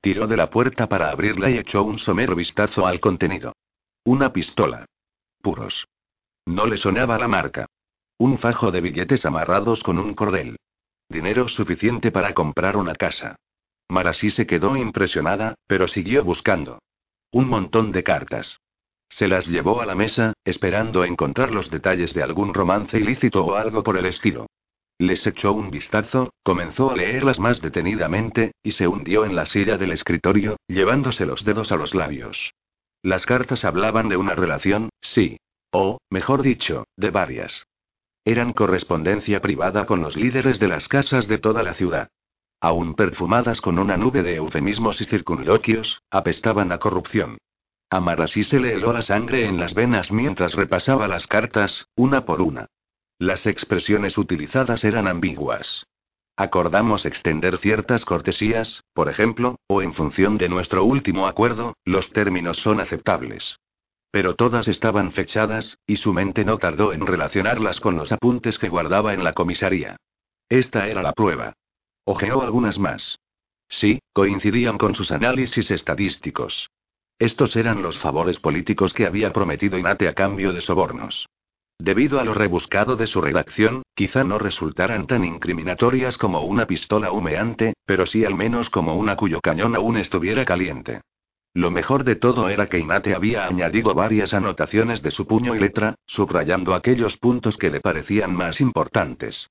Tiró 0.00 0.26
de 0.26 0.36
la 0.36 0.48
puerta 0.48 0.88
para 0.88 1.10
abrirla 1.10 1.50
y 1.50 1.58
echó 1.58 1.82
un 1.82 1.98
somero 1.98 2.34
vistazo 2.34 2.86
al 2.86 3.00
contenido. 3.00 3.52
Una 4.04 4.32
pistola. 4.32 4.86
Puros. 5.42 5.86
No 6.46 6.66
le 6.66 6.78
sonaba 6.78 7.18
la 7.18 7.28
marca. 7.28 7.66
Un 8.16 8.38
fajo 8.38 8.70
de 8.70 8.80
billetes 8.80 9.26
amarrados 9.26 9.82
con 9.82 9.98
un 9.98 10.14
cordel. 10.14 10.56
Dinero 11.10 11.48
suficiente 11.48 12.10
para 12.10 12.32
comprar 12.32 12.76
una 12.76 12.94
casa. 12.94 13.36
Marasí 13.88 14.30
se 14.30 14.46
quedó 14.46 14.76
impresionada, 14.76 15.54
pero 15.66 15.88
siguió 15.88 16.24
buscando. 16.24 16.78
Un 17.30 17.48
montón 17.48 17.92
de 17.92 18.02
cartas. 18.02 18.60
Se 19.08 19.28
las 19.28 19.46
llevó 19.46 19.80
a 19.80 19.86
la 19.86 19.94
mesa, 19.94 20.34
esperando 20.44 21.04
encontrar 21.04 21.50
los 21.50 21.70
detalles 21.70 22.14
de 22.14 22.22
algún 22.22 22.54
romance 22.54 22.98
ilícito 22.98 23.44
o 23.44 23.54
algo 23.54 23.82
por 23.82 23.96
el 23.96 24.06
estilo. 24.06 24.46
Les 24.98 25.26
echó 25.26 25.52
un 25.52 25.70
vistazo, 25.70 26.32
comenzó 26.42 26.90
a 26.90 26.96
leerlas 26.96 27.38
más 27.38 27.60
detenidamente, 27.60 28.52
y 28.62 28.72
se 28.72 28.88
hundió 28.88 29.24
en 29.24 29.36
la 29.36 29.46
silla 29.46 29.78
del 29.78 29.92
escritorio, 29.92 30.56
llevándose 30.66 31.24
los 31.24 31.44
dedos 31.44 31.70
a 31.70 31.76
los 31.76 31.94
labios. 31.94 32.52
Las 33.02 33.24
cartas 33.24 33.64
hablaban 33.64 34.08
de 34.08 34.16
una 34.16 34.34
relación, 34.34 34.90
sí. 35.00 35.38
O, 35.70 35.98
mejor 36.10 36.42
dicho, 36.42 36.84
de 36.96 37.10
varias. 37.10 37.66
Eran 38.24 38.52
correspondencia 38.52 39.40
privada 39.40 39.86
con 39.86 40.00
los 40.00 40.16
líderes 40.16 40.58
de 40.58 40.68
las 40.68 40.88
casas 40.88 41.28
de 41.28 41.38
toda 41.38 41.62
la 41.62 41.74
ciudad. 41.74 42.08
Aún 42.60 42.94
perfumadas 42.94 43.60
con 43.60 43.78
una 43.78 43.96
nube 43.96 44.22
de 44.22 44.36
eufemismos 44.36 45.00
y 45.00 45.04
circunloquios, 45.04 46.02
apestaban 46.10 46.72
a 46.72 46.78
corrupción. 46.78 47.38
A 47.90 48.26
se 48.26 48.60
le 48.60 48.74
heló 48.74 48.92
la 48.92 49.00
sangre 49.00 49.46
en 49.46 49.58
las 49.58 49.72
venas 49.72 50.12
mientras 50.12 50.54
repasaba 50.54 51.08
las 51.08 51.26
cartas, 51.26 51.88
una 51.96 52.26
por 52.26 52.42
una. 52.42 52.66
Las 53.18 53.46
expresiones 53.46 54.18
utilizadas 54.18 54.84
eran 54.84 55.08
ambiguas. 55.08 55.86
Acordamos 56.36 57.06
extender 57.06 57.56
ciertas 57.56 58.04
cortesías, 58.04 58.84
por 58.92 59.08
ejemplo, 59.08 59.56
o 59.66 59.80
en 59.80 59.94
función 59.94 60.36
de 60.36 60.50
nuestro 60.50 60.84
último 60.84 61.26
acuerdo, 61.26 61.76
los 61.84 62.12
términos 62.12 62.58
son 62.58 62.78
aceptables. 62.78 63.58
Pero 64.10 64.34
todas 64.34 64.68
estaban 64.68 65.10
fechadas, 65.12 65.78
y 65.86 65.96
su 65.96 66.12
mente 66.12 66.44
no 66.44 66.58
tardó 66.58 66.92
en 66.92 67.06
relacionarlas 67.06 67.80
con 67.80 67.96
los 67.96 68.12
apuntes 68.12 68.58
que 68.58 68.68
guardaba 68.68 69.14
en 69.14 69.24
la 69.24 69.32
comisaría. 69.32 69.96
Esta 70.48 70.88
era 70.88 71.02
la 71.02 71.12
prueba. 71.12 71.54
Ojeó 72.04 72.42
algunas 72.42 72.78
más. 72.78 73.18
Sí, 73.68 74.00
coincidían 74.12 74.78
con 74.78 74.94
sus 74.94 75.10
análisis 75.10 75.70
estadísticos. 75.70 76.70
Estos 77.18 77.56
eran 77.56 77.82
los 77.82 77.98
favores 77.98 78.38
políticos 78.38 78.94
que 78.94 79.04
había 79.04 79.32
prometido 79.32 79.76
Inate 79.76 80.08
a 80.08 80.14
cambio 80.14 80.52
de 80.52 80.60
sobornos. 80.60 81.28
Debido 81.76 82.20
a 82.20 82.24
lo 82.24 82.34
rebuscado 82.34 82.96
de 82.96 83.06
su 83.06 83.20
redacción, 83.20 83.82
quizá 83.94 84.24
no 84.24 84.38
resultaran 84.38 85.06
tan 85.06 85.24
incriminatorias 85.24 86.16
como 86.16 86.42
una 86.42 86.66
pistola 86.66 87.10
humeante, 87.10 87.74
pero 87.86 88.06
sí 88.06 88.24
al 88.24 88.34
menos 88.34 88.70
como 88.70 88.96
una 88.96 89.16
cuyo 89.16 89.40
cañón 89.40 89.74
aún 89.74 89.96
estuviera 89.96 90.44
caliente. 90.44 91.00
Lo 91.54 91.72
mejor 91.72 92.04
de 92.04 92.14
todo 92.14 92.48
era 92.48 92.68
que 92.68 92.78
Inate 92.78 93.14
había 93.14 93.46
añadido 93.46 93.94
varias 93.94 94.32
anotaciones 94.32 95.02
de 95.02 95.10
su 95.10 95.26
puño 95.26 95.56
y 95.56 95.58
letra, 95.58 95.96
subrayando 96.06 96.74
aquellos 96.74 97.16
puntos 97.16 97.56
que 97.56 97.70
le 97.70 97.80
parecían 97.80 98.32
más 98.34 98.60
importantes. 98.60 99.48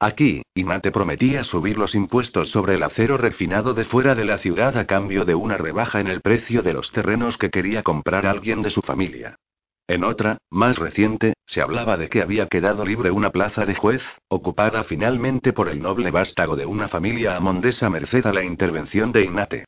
Aquí, 0.00 0.42
Inate 0.54 0.92
prometía 0.92 1.42
subir 1.42 1.76
los 1.76 1.96
impuestos 1.96 2.50
sobre 2.50 2.74
el 2.74 2.84
acero 2.84 3.18
refinado 3.18 3.74
de 3.74 3.84
fuera 3.84 4.14
de 4.14 4.24
la 4.24 4.38
ciudad 4.38 4.76
a 4.76 4.86
cambio 4.86 5.24
de 5.24 5.34
una 5.34 5.56
rebaja 5.56 5.98
en 5.98 6.06
el 6.06 6.20
precio 6.20 6.62
de 6.62 6.72
los 6.72 6.92
terrenos 6.92 7.36
que 7.36 7.50
quería 7.50 7.82
comprar 7.82 8.24
alguien 8.24 8.62
de 8.62 8.70
su 8.70 8.80
familia. 8.80 9.40
En 9.88 10.04
otra, 10.04 10.38
más 10.50 10.78
reciente, 10.78 11.32
se 11.46 11.62
hablaba 11.62 11.96
de 11.96 12.08
que 12.08 12.22
había 12.22 12.46
quedado 12.46 12.84
libre 12.84 13.10
una 13.10 13.30
plaza 13.30 13.66
de 13.66 13.74
juez, 13.74 14.02
ocupada 14.28 14.84
finalmente 14.84 15.52
por 15.52 15.68
el 15.68 15.82
noble 15.82 16.12
vástago 16.12 16.54
de 16.54 16.66
una 16.66 16.86
familia 16.86 17.36
amondesa 17.36 17.90
merced 17.90 18.24
a 18.26 18.32
la 18.32 18.44
intervención 18.44 19.10
de 19.10 19.24
Inate. 19.24 19.64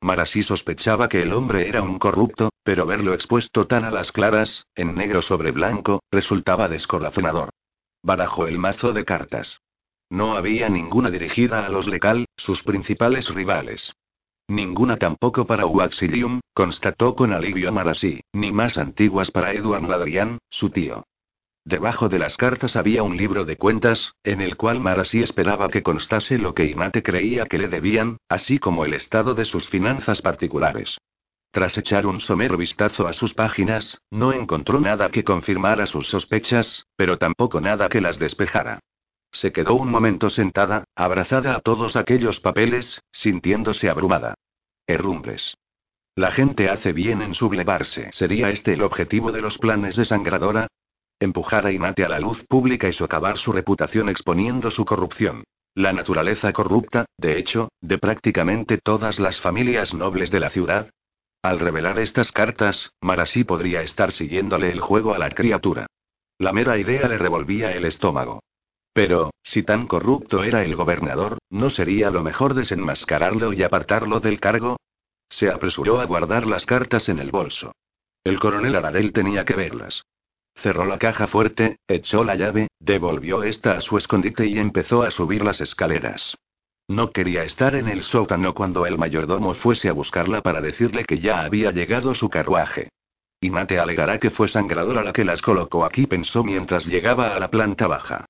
Marasí 0.00 0.44
sospechaba 0.44 1.08
que 1.08 1.22
el 1.22 1.32
hombre 1.32 1.68
era 1.68 1.82
un 1.82 1.98
corrupto, 1.98 2.50
pero 2.62 2.86
verlo 2.86 3.14
expuesto 3.14 3.66
tan 3.66 3.84
a 3.84 3.90
las 3.90 4.12
claras, 4.12 4.64
en 4.76 4.94
negro 4.94 5.22
sobre 5.22 5.50
blanco, 5.50 6.04
resultaba 6.12 6.68
descorazonador. 6.68 7.50
Barajó 8.04 8.46
el 8.46 8.58
mazo 8.58 8.92
de 8.92 9.04
cartas. 9.04 9.60
No 10.12 10.36
había 10.36 10.68
ninguna 10.68 11.10
dirigida 11.10 11.64
a 11.64 11.70
los 11.70 11.88
Lecal, 11.88 12.26
sus 12.36 12.62
principales 12.62 13.30
rivales. 13.34 13.94
Ninguna 14.46 14.98
tampoco 14.98 15.46
para 15.46 15.64
Uaxilium, 15.64 16.40
constató 16.52 17.14
con 17.14 17.32
alivio 17.32 17.72
Marasí, 17.72 18.20
ni 18.34 18.52
más 18.52 18.76
antiguas 18.76 19.30
para 19.30 19.54
Edward 19.54 19.88
Ladrian, 19.88 20.36
su 20.50 20.68
tío. 20.68 21.04
Debajo 21.64 22.10
de 22.10 22.18
las 22.18 22.36
cartas 22.36 22.76
había 22.76 23.02
un 23.02 23.16
libro 23.16 23.46
de 23.46 23.56
cuentas, 23.56 24.12
en 24.22 24.42
el 24.42 24.58
cual 24.58 24.80
Marasí 24.80 25.22
esperaba 25.22 25.70
que 25.70 25.82
constase 25.82 26.36
lo 26.36 26.52
que 26.52 26.66
Inate 26.66 27.02
creía 27.02 27.46
que 27.46 27.56
le 27.56 27.68
debían, 27.68 28.18
así 28.28 28.58
como 28.58 28.84
el 28.84 28.92
estado 28.92 29.34
de 29.34 29.46
sus 29.46 29.66
finanzas 29.70 30.20
particulares. 30.20 30.98
Tras 31.52 31.78
echar 31.78 32.06
un 32.06 32.20
somero 32.20 32.58
vistazo 32.58 33.08
a 33.08 33.14
sus 33.14 33.32
páginas, 33.32 34.02
no 34.10 34.34
encontró 34.34 34.78
nada 34.78 35.08
que 35.08 35.24
confirmara 35.24 35.86
sus 35.86 36.08
sospechas, 36.08 36.84
pero 36.96 37.16
tampoco 37.16 37.62
nada 37.62 37.88
que 37.88 38.02
las 38.02 38.18
despejara. 38.18 38.80
Se 39.32 39.50
quedó 39.50 39.74
un 39.74 39.90
momento 39.90 40.28
sentada, 40.28 40.84
abrazada 40.94 41.56
a 41.56 41.60
todos 41.60 41.96
aquellos 41.96 42.38
papeles, 42.40 43.02
sintiéndose 43.10 43.88
abrumada. 43.88 44.34
Herrumbres. 44.86 45.56
La 46.14 46.30
gente 46.30 46.68
hace 46.68 46.92
bien 46.92 47.22
en 47.22 47.34
sublevarse. 47.34 48.10
¿Sería 48.12 48.50
este 48.50 48.74
el 48.74 48.82
objetivo 48.82 49.32
de 49.32 49.40
los 49.40 49.56
planes 49.56 49.96
de 49.96 50.04
Sangradora? 50.04 50.68
Empujar 51.18 51.66
a 51.66 51.72
Inate 51.72 52.04
a 52.04 52.08
la 52.10 52.20
luz 52.20 52.44
pública 52.44 52.88
y 52.88 52.92
socavar 52.92 53.38
su 53.38 53.52
reputación 53.52 54.10
exponiendo 54.10 54.70
su 54.70 54.84
corrupción. 54.84 55.44
La 55.74 55.94
naturaleza 55.94 56.52
corrupta, 56.52 57.06
de 57.16 57.38
hecho, 57.38 57.70
de 57.80 57.96
prácticamente 57.96 58.76
todas 58.76 59.18
las 59.18 59.40
familias 59.40 59.94
nobles 59.94 60.30
de 60.30 60.40
la 60.40 60.50
ciudad. 60.50 60.90
Al 61.40 61.58
revelar 61.58 61.98
estas 61.98 62.30
cartas, 62.30 62.92
Marasí 63.00 63.44
podría 63.44 63.80
estar 63.80 64.12
siguiéndole 64.12 64.70
el 64.70 64.80
juego 64.80 65.14
a 65.14 65.18
la 65.18 65.30
criatura. 65.30 65.86
La 66.38 66.52
mera 66.52 66.76
idea 66.76 67.08
le 67.08 67.16
revolvía 67.16 67.72
el 67.72 67.86
estómago. 67.86 68.42
Pero, 68.92 69.30
si 69.42 69.62
tan 69.62 69.86
corrupto 69.86 70.44
era 70.44 70.64
el 70.64 70.76
gobernador, 70.76 71.38
¿no 71.48 71.70
sería 71.70 72.10
lo 72.10 72.22
mejor 72.22 72.54
desenmascararlo 72.54 73.52
y 73.52 73.62
apartarlo 73.62 74.20
del 74.20 74.38
cargo? 74.38 74.76
Se 75.30 75.50
apresuró 75.50 76.00
a 76.00 76.04
guardar 76.04 76.46
las 76.46 76.66
cartas 76.66 77.08
en 77.08 77.18
el 77.18 77.30
bolso. 77.30 77.72
El 78.22 78.38
coronel 78.38 78.76
Aradel 78.76 79.12
tenía 79.12 79.44
que 79.44 79.54
verlas. 79.54 80.04
Cerró 80.54 80.84
la 80.84 80.98
caja 80.98 81.26
fuerte, 81.26 81.78
echó 81.88 82.22
la 82.22 82.34
llave, 82.34 82.68
devolvió 82.78 83.42
esta 83.42 83.78
a 83.78 83.80
su 83.80 83.96
escondite 83.96 84.46
y 84.46 84.58
empezó 84.58 85.02
a 85.02 85.10
subir 85.10 85.42
las 85.42 85.60
escaleras. 85.62 86.36
No 86.86 87.10
quería 87.10 87.44
estar 87.44 87.74
en 87.74 87.88
el 87.88 88.02
sótano 88.02 88.54
cuando 88.54 88.84
el 88.84 88.98
mayordomo 88.98 89.54
fuese 89.54 89.88
a 89.88 89.92
buscarla 89.92 90.42
para 90.42 90.60
decirle 90.60 91.04
que 91.04 91.20
ya 91.20 91.40
había 91.40 91.70
llegado 91.70 92.14
su 92.14 92.28
carruaje. 92.28 92.90
Y 93.40 93.50
Mate 93.50 93.78
alegará 93.78 94.18
que 94.18 94.30
fue 94.30 94.48
sangradora 94.48 95.02
la 95.02 95.12
que 95.12 95.24
las 95.24 95.40
colocó 95.40 95.84
aquí, 95.84 96.06
pensó 96.06 96.44
mientras 96.44 96.84
llegaba 96.86 97.34
a 97.34 97.40
la 97.40 97.48
planta 97.48 97.86
baja. 97.86 98.26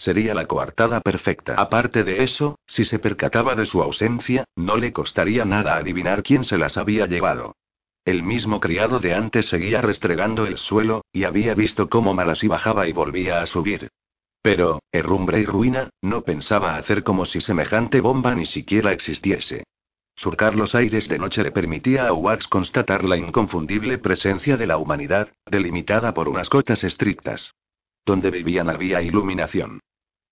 Sería 0.00 0.32
la 0.32 0.46
coartada 0.46 1.02
perfecta. 1.02 1.56
Aparte 1.58 2.04
de 2.04 2.22
eso, 2.22 2.58
si 2.66 2.86
se 2.86 2.98
percataba 2.98 3.54
de 3.54 3.66
su 3.66 3.82
ausencia, 3.82 4.44
no 4.56 4.78
le 4.78 4.94
costaría 4.94 5.44
nada 5.44 5.76
adivinar 5.76 6.22
quién 6.22 6.42
se 6.42 6.56
las 6.56 6.78
había 6.78 7.04
llevado. 7.04 7.54
El 8.06 8.22
mismo 8.22 8.60
criado 8.60 8.98
de 8.98 9.12
antes 9.12 9.50
seguía 9.50 9.82
restregando 9.82 10.46
el 10.46 10.56
suelo, 10.56 11.04
y 11.12 11.24
había 11.24 11.52
visto 11.52 11.90
cómo 11.90 12.14
Marasí 12.14 12.48
bajaba 12.48 12.88
y 12.88 12.94
volvía 12.94 13.42
a 13.42 13.46
subir. 13.46 13.90
Pero, 14.40 14.80
herrumbre 14.90 15.40
y 15.40 15.44
ruina, 15.44 15.90
no 16.00 16.22
pensaba 16.22 16.76
hacer 16.76 17.02
como 17.02 17.26
si 17.26 17.42
semejante 17.42 18.00
bomba 18.00 18.34
ni 18.34 18.46
siquiera 18.46 18.92
existiese. 18.92 19.64
Surcar 20.16 20.54
los 20.54 20.74
aires 20.74 21.08
de 21.08 21.18
noche 21.18 21.42
le 21.42 21.52
permitía 21.52 22.08
a 22.08 22.14
Wax 22.14 22.48
constatar 22.48 23.04
la 23.04 23.18
inconfundible 23.18 23.98
presencia 23.98 24.56
de 24.56 24.66
la 24.66 24.78
humanidad, 24.78 25.28
delimitada 25.44 26.14
por 26.14 26.26
unas 26.26 26.48
cotas 26.48 26.84
estrictas. 26.84 27.52
Donde 28.06 28.30
vivían 28.30 28.70
había 28.70 29.02
iluminación. 29.02 29.80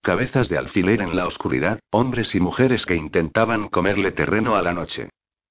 Cabezas 0.03 0.49
de 0.49 0.59
alfiler 0.59 1.03
en 1.03 1.16
la 1.16 1.26
oscuridad, 1.26 1.80
hombres 1.90 2.34
y 2.34 2.40
mujeres 2.40 2.86
que 2.86 2.94
intentaban 2.94 3.68
comerle 3.68 4.12
terreno 4.12 4.57
a 4.57 4.62
la 4.62 4.72
noche. 4.72 5.11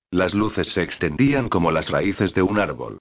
Las 0.10 0.34
luces 0.34 0.70
se 0.70 0.82
extendían 0.82 1.50
como 1.50 1.72
las 1.72 1.90
raíces 1.90 2.34
de 2.34 2.42
un 2.42 2.58
árbol. 2.58 3.00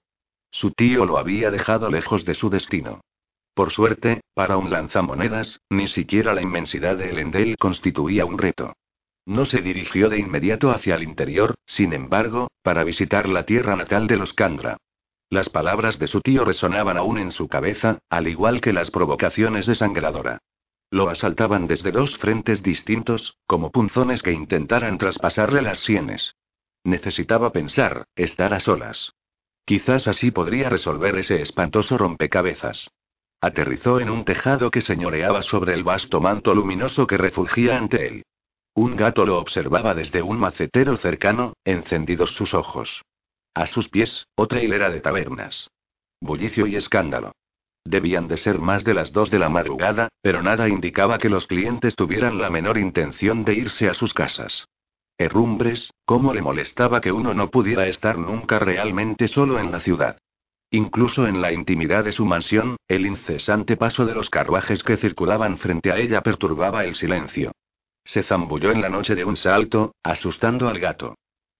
Su 0.51 0.71
tío 0.71 1.05
lo 1.05 1.17
había 1.17 1.51
dejado 1.51 1.89
lejos 1.89 2.25
de 2.25 2.33
su 2.33 2.49
destino. 2.49 3.01
Por 3.53 3.71
suerte, 3.71 4.21
para 4.33 4.57
un 4.57 4.69
lanzamonedas, 4.69 5.61
ni 5.69 5.87
siquiera 5.87 6.33
la 6.33 6.41
inmensidad 6.41 6.97
de 6.97 7.09
Elendel 7.09 7.55
constituía 7.57 8.25
un 8.25 8.37
reto. 8.37 8.73
No 9.25 9.45
se 9.45 9.61
dirigió 9.61 10.09
de 10.09 10.19
inmediato 10.19 10.69
hacia 10.69 10.95
el 10.95 11.03
interior, 11.03 11.55
sin 11.65 11.93
embargo, 11.93 12.49
para 12.61 12.83
visitar 12.83 13.27
la 13.27 13.45
tierra 13.45 13.75
natal 13.75 14.07
de 14.07 14.17
los 14.17 14.33
Kandra. 14.33 14.77
Las 15.29 15.49
palabras 15.49 15.99
de 15.99 16.07
su 16.07 16.21
tío 16.21 16.45
resonaban 16.45 16.97
aún 16.97 17.17
en 17.17 17.31
su 17.31 17.47
cabeza, 17.47 17.99
al 18.09 18.27
igual 18.27 18.61
que 18.61 18.73
las 18.73 18.91
provocaciones 18.91 19.65
de 19.65 19.75
Sangradora. 19.75 20.39
Lo 20.89 21.09
asaltaban 21.09 21.67
desde 21.67 21.91
dos 21.91 22.17
frentes 22.17 22.63
distintos, 22.63 23.37
como 23.45 23.71
punzones 23.71 24.23
que 24.23 24.31
intentaran 24.31 24.97
traspasarle 24.97 25.61
las 25.61 25.79
sienes. 25.79 26.35
Necesitaba 26.83 27.51
pensar, 27.51 28.05
estar 28.15 28.53
a 28.53 28.59
solas. 28.59 29.13
Quizás 29.65 30.07
así 30.07 30.31
podría 30.31 30.69
resolver 30.69 31.17
ese 31.17 31.41
espantoso 31.41 31.97
rompecabezas. 31.97 32.89
Aterrizó 33.41 33.99
en 33.99 34.09
un 34.09 34.23
tejado 34.23 34.71
que 34.71 34.81
señoreaba 34.81 35.41
sobre 35.41 35.73
el 35.73 35.83
vasto 35.83 36.21
manto 36.21 36.55
luminoso 36.55 37.05
que 37.05 37.17
refugía 37.17 37.77
ante 37.77 38.07
él. 38.07 38.23
Un 38.73 38.95
gato 38.95 39.25
lo 39.25 39.39
observaba 39.39 39.93
desde 39.93 40.21
un 40.21 40.39
macetero 40.39 40.95
cercano, 40.97 41.53
encendidos 41.65 42.33
sus 42.33 42.53
ojos. 42.53 43.03
A 43.53 43.65
sus 43.67 43.89
pies, 43.89 44.27
otra 44.35 44.61
hilera 44.61 44.89
de 44.89 45.01
tabernas. 45.01 45.69
Bullicio 46.21 46.65
y 46.67 46.75
escándalo. 46.75 47.33
Debían 47.89 48.27
de 48.27 48.35
ser 48.35 48.59
más 48.59 48.83
de 48.83 48.93
las 48.93 49.13
dos 49.13 49.31
de 49.31 49.39
la 49.39 49.47
madrugada, 49.47 50.09
pero 50.21 50.43
nada 50.43 50.67
indicaba 50.67 51.19
que 51.19 51.29
los 51.29 51.47
clientes 51.47 51.95
tuvieran 51.95 52.37
la 52.37 52.49
menor 52.49 52.77
intención 52.77 53.45
de 53.45 53.53
irse 53.53 53.87
a 53.87 53.93
sus 53.93 54.13
casas. 54.13 54.67
Herrumbres, 55.17 55.93
cómo 56.03 56.33
le 56.33 56.41
molestaba 56.41 56.99
que 56.99 57.13
uno 57.13 57.33
no 57.33 57.49
pudiera 57.49 57.87
estar 57.87 58.17
nunca 58.17 58.59
realmente 58.59 59.29
solo 59.29 59.57
en 59.57 59.71
la 59.71 59.79
ciudad. 59.79 60.17
Incluso 60.69 61.27
en 61.27 61.41
la 61.41 61.53
intimidad 61.53 62.03
de 62.03 62.11
su 62.11 62.25
mansión, 62.25 62.75
el 62.89 63.05
incesante 63.05 63.77
paso 63.77 64.05
de 64.05 64.15
los 64.15 64.29
carruajes 64.29 64.83
que 64.83 64.97
circulaban 64.97 65.57
frente 65.57 65.89
a 65.89 65.97
ella 65.97 66.21
perturbaba 66.21 66.83
el 66.83 66.93
silencio. 66.95 67.53
Se 68.03 68.21
zambulló 68.21 68.71
en 68.71 68.81
la 68.81 68.89
noche 68.89 69.15
de 69.15 69.23
un 69.23 69.37
salto, 69.37 69.93
asustando 70.03 70.67
al 70.67 70.79
gato. 70.79 71.15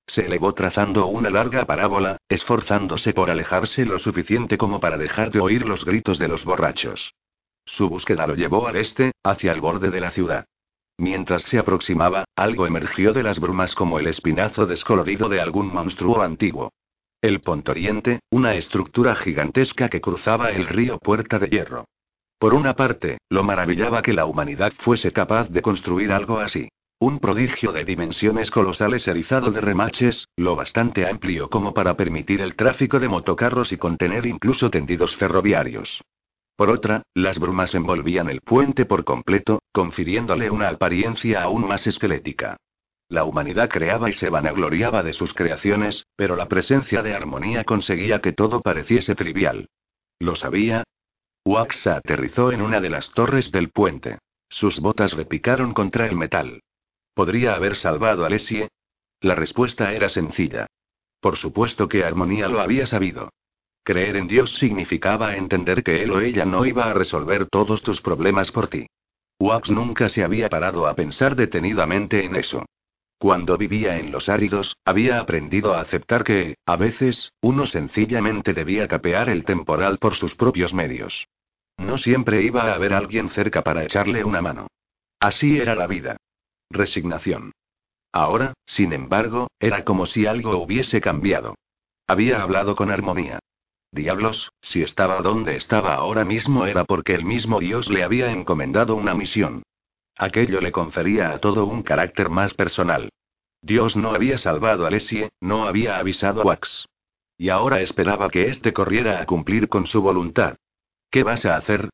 Se 0.07 0.25
elevó 0.25 0.53
trazando 0.53 1.07
una 1.07 1.29
larga 1.29 1.65
parábola, 1.65 2.17
esforzándose 2.29 3.13
por 3.13 3.29
alejarse 3.29 3.85
lo 3.85 3.99
suficiente 3.99 4.57
como 4.57 4.79
para 4.79 4.97
dejar 4.97 5.31
de 5.31 5.41
oír 5.41 5.67
los 5.67 5.83
gritos 5.83 6.17
de 6.17 6.29
los 6.29 6.45
borrachos. 6.45 7.13
Su 7.65 7.89
búsqueda 7.89 8.25
lo 8.25 8.35
llevó 8.35 8.67
al 8.67 8.77
este, 8.77 9.11
hacia 9.23 9.51
el 9.51 9.59
borde 9.59 9.91
de 9.91 9.99
la 9.99 10.11
ciudad. 10.11 10.45
Mientras 10.97 11.43
se 11.43 11.59
aproximaba, 11.59 12.23
algo 12.35 12.65
emergió 12.65 13.13
de 13.13 13.21
las 13.21 13.39
brumas 13.39 13.75
como 13.75 13.99
el 13.99 14.07
espinazo 14.07 14.65
descolorido 14.65 15.27
de 15.29 15.41
algún 15.41 15.71
monstruo 15.71 16.21
antiguo. 16.21 16.71
El 17.21 17.41
Pontoriente, 17.41 18.21
una 18.29 18.55
estructura 18.55 19.13
gigantesca 19.15 19.89
que 19.89 20.01
cruzaba 20.01 20.51
el 20.51 20.67
río 20.67 20.97
Puerta 20.97 21.37
de 21.37 21.49
Hierro. 21.49 21.85
Por 22.39 22.53
una 22.53 22.75
parte, 22.75 23.17
lo 23.29 23.43
maravillaba 23.43 24.01
que 24.01 24.13
la 24.13 24.25
humanidad 24.25 24.71
fuese 24.79 25.11
capaz 25.11 25.49
de 25.49 25.61
construir 25.61 26.11
algo 26.11 26.39
así. 26.39 26.69
Un 26.99 27.19
prodigio 27.19 27.71
de 27.73 27.85
dimensiones 27.85 28.49
colosales 28.49 29.07
erizado 29.07 29.51
de 29.51 29.61
remaches, 29.61 30.29
lo 30.35 30.55
bastante 30.55 31.07
amplio 31.07 31.47
como 31.47 31.71
para 31.71 31.95
permitir 31.95 32.41
el 32.41 32.55
tráfico 32.55 32.99
de 32.99 33.07
motocarros 33.07 33.71
y 33.71 33.77
contener 33.77 34.25
incluso 34.25 34.71
tendidos 34.71 35.15
ferroviarios. 35.15 36.01
Por 36.55 36.71
otra, 36.71 37.03
las 37.13 37.37
brumas 37.37 37.75
envolvían 37.75 38.31
el 38.31 38.41
puente 38.41 38.85
por 38.85 39.03
completo, 39.03 39.61
confiriéndole 39.71 40.49
una 40.49 40.69
apariencia 40.69 41.43
aún 41.43 41.67
más 41.67 41.85
esquelética. 41.85 42.57
La 43.09 43.25
humanidad 43.25 43.69
creaba 43.69 44.09
y 44.09 44.13
se 44.13 44.29
vanagloriaba 44.29 45.03
de 45.03 45.13
sus 45.13 45.35
creaciones, 45.35 46.07
pero 46.15 46.35
la 46.35 46.47
presencia 46.47 47.03
de 47.03 47.13
armonía 47.13 47.63
conseguía 47.63 48.21
que 48.21 48.33
todo 48.33 48.61
pareciese 48.61 49.13
trivial. 49.13 49.69
¿Lo 50.17 50.35
sabía? 50.35 50.83
Wax 51.45 51.85
aterrizó 51.85 52.51
en 52.51 52.63
una 52.63 52.81
de 52.81 52.89
las 52.89 53.11
torres 53.11 53.51
del 53.51 53.69
puente. 53.69 54.17
Sus 54.49 54.79
botas 54.79 55.13
repicaron 55.13 55.75
contra 55.75 56.07
el 56.07 56.15
metal. 56.15 56.61
¿Podría 57.17 57.55
haber 57.55 57.75
salvado 57.75 58.25
a 58.25 58.29
Lesie? 58.29 58.69
La 59.21 59.33
respuesta 59.33 59.91
era 59.91 60.07
sencilla. 60.07 60.67
Por 61.19 61.35
supuesto 61.35 61.89
que 61.89 62.03
Armonía 62.03 62.47
lo 62.47 62.61
había 62.61 62.85
sabido. 62.85 63.31
Creer 63.81 64.17
en 64.17 64.27
Dios 64.27 64.53
significaba 64.59 65.35
entender 65.35 65.81
que 65.81 66.03
él 66.03 66.11
o 66.11 66.21
ella 66.21 66.45
no 66.45 66.63
iba 66.63 66.85
a 66.85 66.93
resolver 66.93 67.47
todos 67.47 67.81
tus 67.81 68.01
problemas 68.01 68.51
por 68.51 68.67
ti. 68.67 68.85
Wax 69.39 69.71
nunca 69.71 70.09
se 70.09 70.23
había 70.23 70.47
parado 70.47 70.85
a 70.85 70.93
pensar 70.93 71.35
detenidamente 71.35 72.23
en 72.23 72.35
eso. 72.35 72.65
Cuando 73.17 73.57
vivía 73.57 73.97
en 73.97 74.11
los 74.11 74.29
áridos, 74.29 74.77
había 74.85 75.19
aprendido 75.19 75.73
a 75.73 75.81
aceptar 75.81 76.23
que, 76.23 76.57
a 76.67 76.75
veces, 76.75 77.31
uno 77.41 77.65
sencillamente 77.65 78.53
debía 78.53 78.87
capear 78.87 79.29
el 79.29 79.43
temporal 79.43 79.97
por 79.97 80.13
sus 80.13 80.35
propios 80.35 80.71
medios. 80.71 81.27
No 81.77 81.97
siempre 81.97 82.43
iba 82.43 82.65
a 82.65 82.75
haber 82.75 82.93
alguien 82.93 83.31
cerca 83.31 83.63
para 83.63 83.83
echarle 83.85 84.23
una 84.23 84.43
mano. 84.43 84.67
Así 85.19 85.57
era 85.57 85.73
la 85.73 85.87
vida. 85.87 86.17
Resignación. 86.69 87.51
Ahora, 88.11 88.53
sin 88.65 88.93
embargo, 88.93 89.47
era 89.59 89.83
como 89.83 90.05
si 90.05 90.25
algo 90.25 90.57
hubiese 90.57 91.01
cambiado. 91.01 91.55
Había 92.07 92.41
hablado 92.41 92.75
con 92.75 92.89
armonía. 92.89 93.39
Diablos, 93.91 94.51
si 94.61 94.81
estaba 94.81 95.21
donde 95.21 95.55
estaba 95.55 95.95
ahora 95.95 96.25
mismo 96.25 96.65
era 96.65 96.83
porque 96.83 97.15
el 97.15 97.25
mismo 97.25 97.59
Dios 97.59 97.89
le 97.89 98.03
había 98.03 98.31
encomendado 98.31 98.95
una 98.95 99.13
misión. 99.13 99.63
Aquello 100.17 100.61
le 100.61 100.71
confería 100.71 101.31
a 101.31 101.39
todo 101.39 101.65
un 101.65 101.83
carácter 101.83 102.29
más 102.29 102.53
personal. 102.53 103.09
Dios 103.61 103.95
no 103.95 104.11
había 104.11 104.37
salvado 104.37 104.85
a 104.85 104.89
Lesie, 104.89 105.29
no 105.41 105.67
había 105.67 105.97
avisado 105.97 106.41
a 106.41 106.45
Wax. 106.45 106.85
Y 107.37 107.49
ahora 107.49 107.81
esperaba 107.81 108.29
que 108.29 108.47
éste 108.47 108.73
corriera 108.73 109.21
a 109.21 109.25
cumplir 109.25 109.69
con 109.69 109.85
su 109.87 110.01
voluntad. 110.01 110.55
¿Qué 111.11 111.23
vas 111.23 111.45
a 111.45 111.55
hacer? 111.55 111.89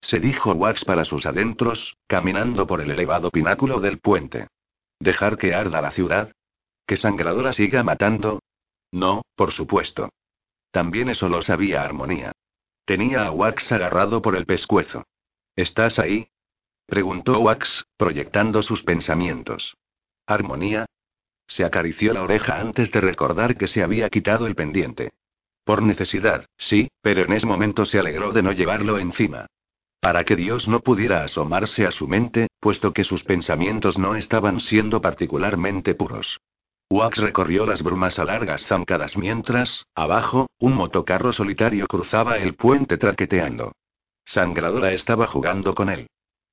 Se 0.00 0.20
dijo 0.20 0.52
Wax 0.52 0.84
para 0.84 1.04
sus 1.04 1.26
adentros, 1.26 1.96
caminando 2.06 2.66
por 2.66 2.80
el 2.80 2.90
elevado 2.90 3.30
pináculo 3.30 3.80
del 3.80 3.98
puente. 3.98 4.48
¿Dejar 5.00 5.36
que 5.36 5.54
arda 5.54 5.80
la 5.80 5.90
ciudad? 5.90 6.32
¿Que 6.86 6.96
Sangradora 6.96 7.52
siga 7.52 7.82
matando? 7.82 8.40
No, 8.92 9.22
por 9.34 9.52
supuesto. 9.52 10.10
También 10.70 11.08
eso 11.08 11.28
lo 11.28 11.42
sabía 11.42 11.82
Armonía. 11.82 12.32
Tenía 12.84 13.26
a 13.26 13.30
Wax 13.32 13.72
agarrado 13.72 14.22
por 14.22 14.36
el 14.36 14.46
pescuezo. 14.46 15.04
¿Estás 15.56 15.98
ahí? 15.98 16.28
preguntó 16.86 17.40
Wax, 17.40 17.84
proyectando 17.96 18.62
sus 18.62 18.84
pensamientos. 18.84 19.76
¿Armonía? 20.26 20.86
Se 21.48 21.64
acarició 21.64 22.12
la 22.12 22.22
oreja 22.22 22.60
antes 22.60 22.90
de 22.90 23.00
recordar 23.00 23.56
que 23.56 23.66
se 23.66 23.82
había 23.82 24.08
quitado 24.08 24.46
el 24.46 24.54
pendiente. 24.54 25.12
Por 25.64 25.82
necesidad, 25.82 26.46
sí, 26.56 26.88
pero 27.00 27.24
en 27.24 27.32
ese 27.32 27.46
momento 27.46 27.86
se 27.86 27.98
alegró 27.98 28.32
de 28.32 28.42
no 28.42 28.52
llevarlo 28.52 28.98
encima. 28.98 29.46
Para 30.06 30.22
que 30.22 30.36
Dios 30.36 30.68
no 30.68 30.78
pudiera 30.78 31.24
asomarse 31.24 31.84
a 31.84 31.90
su 31.90 32.06
mente, 32.06 32.46
puesto 32.60 32.92
que 32.92 33.02
sus 33.02 33.24
pensamientos 33.24 33.98
no 33.98 34.14
estaban 34.14 34.60
siendo 34.60 35.00
particularmente 35.00 35.96
puros. 35.96 36.38
Wax 36.88 37.18
recorrió 37.18 37.66
las 37.66 37.82
brumas 37.82 38.20
a 38.20 38.24
largas 38.24 38.64
zancadas 38.66 39.18
mientras, 39.18 39.84
abajo, 39.96 40.46
un 40.60 40.74
motocarro 40.74 41.32
solitario 41.32 41.88
cruzaba 41.88 42.38
el 42.38 42.54
puente 42.54 42.98
traqueteando. 42.98 43.72
Sangradora 44.24 44.92
estaba 44.92 45.26
jugando 45.26 45.74
con 45.74 45.88
él. 45.88 46.06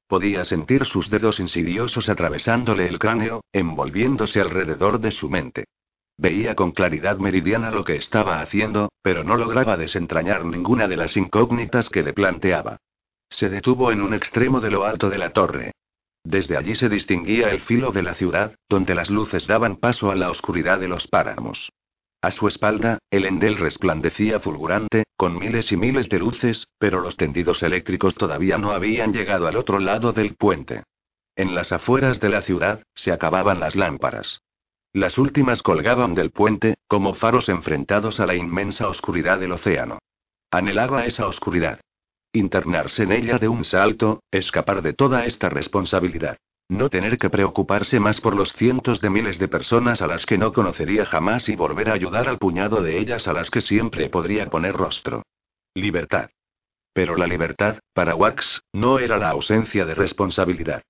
Podía 0.08 0.46
sentir 0.46 0.86
sus 0.86 1.12
dedos 1.12 1.40
insidiosos 1.40 2.10
atravesándole 2.10 2.88
el 2.88 2.98
cráneo, 2.98 3.42
envolviéndose 3.54 4.42
alrededor 4.42 5.00
de 5.00 5.12
su 5.12 5.30
mente. 5.30 5.66
Veía 6.18 6.56
con 6.56 6.72
claridad 6.72 7.20
meridiana 7.20 7.70
lo 7.70 7.84
que 7.84 7.98
estaba 7.98 8.42
haciendo, 8.42 8.90
pero 9.04 9.24
no 9.24 9.38
lograba 9.38 9.78
desentrañar 9.78 10.44
ninguna 10.44 10.88
de 10.88 10.98
las 10.98 11.16
incógnitas 11.16 11.92
que 11.92 12.02
le 12.02 12.14
planteaba. 12.14 12.80
Se 13.34 13.50
detuvo 13.50 13.92
en 13.92 14.02
un 14.02 14.14
extremo 14.14 14.62
de 14.62 14.70
lo 14.70 14.86
alto 14.86 15.10
de 15.10 15.18
la 15.18 15.32
torre. 15.32 15.72
Desde 16.24 16.56
allí 16.56 16.76
se 16.76 16.88
distinguía 16.88 17.50
el 17.50 17.62
filo 17.62 17.92
de 17.92 18.04
la 18.04 18.14
ciudad, 18.14 18.56
donde 18.70 18.94
las 18.94 19.10
luces 19.10 19.48
daban 19.48 19.78
paso 19.78 20.12
a 20.12 20.16
la 20.16 20.30
oscuridad 20.30 20.80
de 20.80 20.88
los 20.88 21.08
páramos. 21.08 21.72
A 22.22 22.30
su 22.30 22.48
espalda, 22.48 23.00
el 23.10 23.26
endel 23.26 23.58
resplandecía 23.58 24.40
fulgurante, 24.40 25.06
con 25.18 25.40
miles 25.40 25.72
y 25.72 25.78
miles 25.78 26.10
de 26.10 26.20
luces, 26.20 26.68
pero 26.78 27.02
los 27.02 27.18
tendidos 27.18 27.64
eléctricos 27.64 28.14
todavía 28.14 28.60
no 28.60 28.72
habían 28.72 29.14
llegado 29.14 29.48
al 29.48 29.58
otro 29.58 29.80
lado 29.80 30.14
del 30.14 30.36
puente. 30.36 30.84
En 31.36 31.56
las 31.56 31.72
afueras 31.72 32.20
de 32.20 32.30
la 32.30 32.44
ciudad, 32.44 32.84
se 32.94 33.12
acababan 33.12 33.60
las 33.60 33.76
lámparas. 33.76 34.42
Las 34.94 35.18
últimas 35.18 35.64
colgaban 35.64 36.14
del 36.14 36.30
puente, 36.30 36.76
como 36.88 37.16
faros 37.16 37.50
enfrentados 37.50 38.20
a 38.20 38.28
la 38.28 38.36
inmensa 38.36 38.88
oscuridad 38.88 39.40
del 39.40 39.54
océano. 39.54 39.98
Anhelaba 40.52 41.08
esa 41.08 41.26
oscuridad. 41.26 41.80
Internarse 42.36 43.04
en 43.04 43.12
ella 43.12 43.38
de 43.38 43.48
un 43.48 43.64
salto, 43.64 44.24
escapar 44.32 44.82
de 44.82 44.94
toda 44.94 45.26
esta 45.26 45.50
responsabilidad. 45.50 46.38
No 46.68 46.90
tener 46.90 47.20
que 47.20 47.30
preocuparse 47.30 48.00
más 48.00 48.22
por 48.22 48.36
los 48.36 48.54
cientos 48.54 49.00
de 49.02 49.12
miles 49.12 49.38
de 49.38 49.48
personas 49.48 50.02
a 50.02 50.08
las 50.08 50.26
que 50.26 50.40
no 50.40 50.52
conocería 50.52 51.06
jamás 51.06 51.48
y 51.48 51.56
volver 51.56 51.92
a 51.92 51.94
ayudar 51.94 52.28
al 52.28 52.40
puñado 52.40 52.82
de 52.82 52.98
ellas 52.98 53.28
a 53.28 53.34
las 53.34 53.52
que 53.52 53.62
siempre 53.62 54.10
podría 54.10 54.50
poner 54.50 54.74
rostro. 54.74 55.22
Libertad. 55.76 56.32
Pero 56.92 57.18
la 57.18 57.28
libertad, 57.28 57.78
para 57.94 58.16
Wax, 58.16 58.64
no 58.74 58.98
era 58.98 59.20
la 59.20 59.30
ausencia 59.30 59.86
de 59.86 59.94
responsabilidad. 59.94 60.82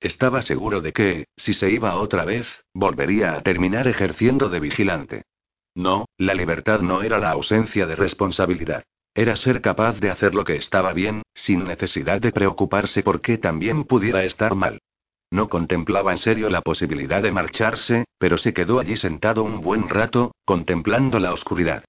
Estaba 0.00 0.42
seguro 0.42 0.80
de 0.80 0.92
que, 0.92 1.26
si 1.36 1.54
se 1.54 1.70
iba 1.70 1.94
otra 1.96 2.24
vez, 2.24 2.64
volvería 2.74 3.34
a 3.34 3.42
terminar 3.42 3.86
ejerciendo 3.86 4.48
de 4.48 4.58
vigilante. 4.58 5.22
No, 5.76 6.06
la 6.16 6.34
libertad 6.34 6.80
no 6.80 7.02
era 7.02 7.20
la 7.20 7.30
ausencia 7.30 7.86
de 7.86 7.94
responsabilidad. 7.94 8.82
Era 9.18 9.34
ser 9.34 9.60
capaz 9.60 9.98
de 9.98 10.10
hacer 10.12 10.32
lo 10.32 10.44
que 10.44 10.54
estaba 10.54 10.92
bien, 10.92 11.22
sin 11.34 11.64
necesidad 11.64 12.20
de 12.20 12.30
preocuparse 12.30 13.02
por 13.02 13.20
qué 13.20 13.36
también 13.36 13.82
pudiera 13.82 14.22
estar 14.22 14.54
mal. 14.54 14.78
No 15.32 15.48
contemplaba 15.48 16.12
en 16.12 16.18
serio 16.18 16.48
la 16.48 16.62
posibilidad 16.62 17.20
de 17.20 17.32
marcharse, 17.32 18.04
pero 18.16 18.38
se 18.38 18.54
quedó 18.54 18.78
allí 18.78 18.96
sentado 18.96 19.42
un 19.42 19.60
buen 19.60 19.88
rato, 19.88 20.36
contemplando 20.44 21.18
la 21.18 21.32
oscuridad. 21.32 21.82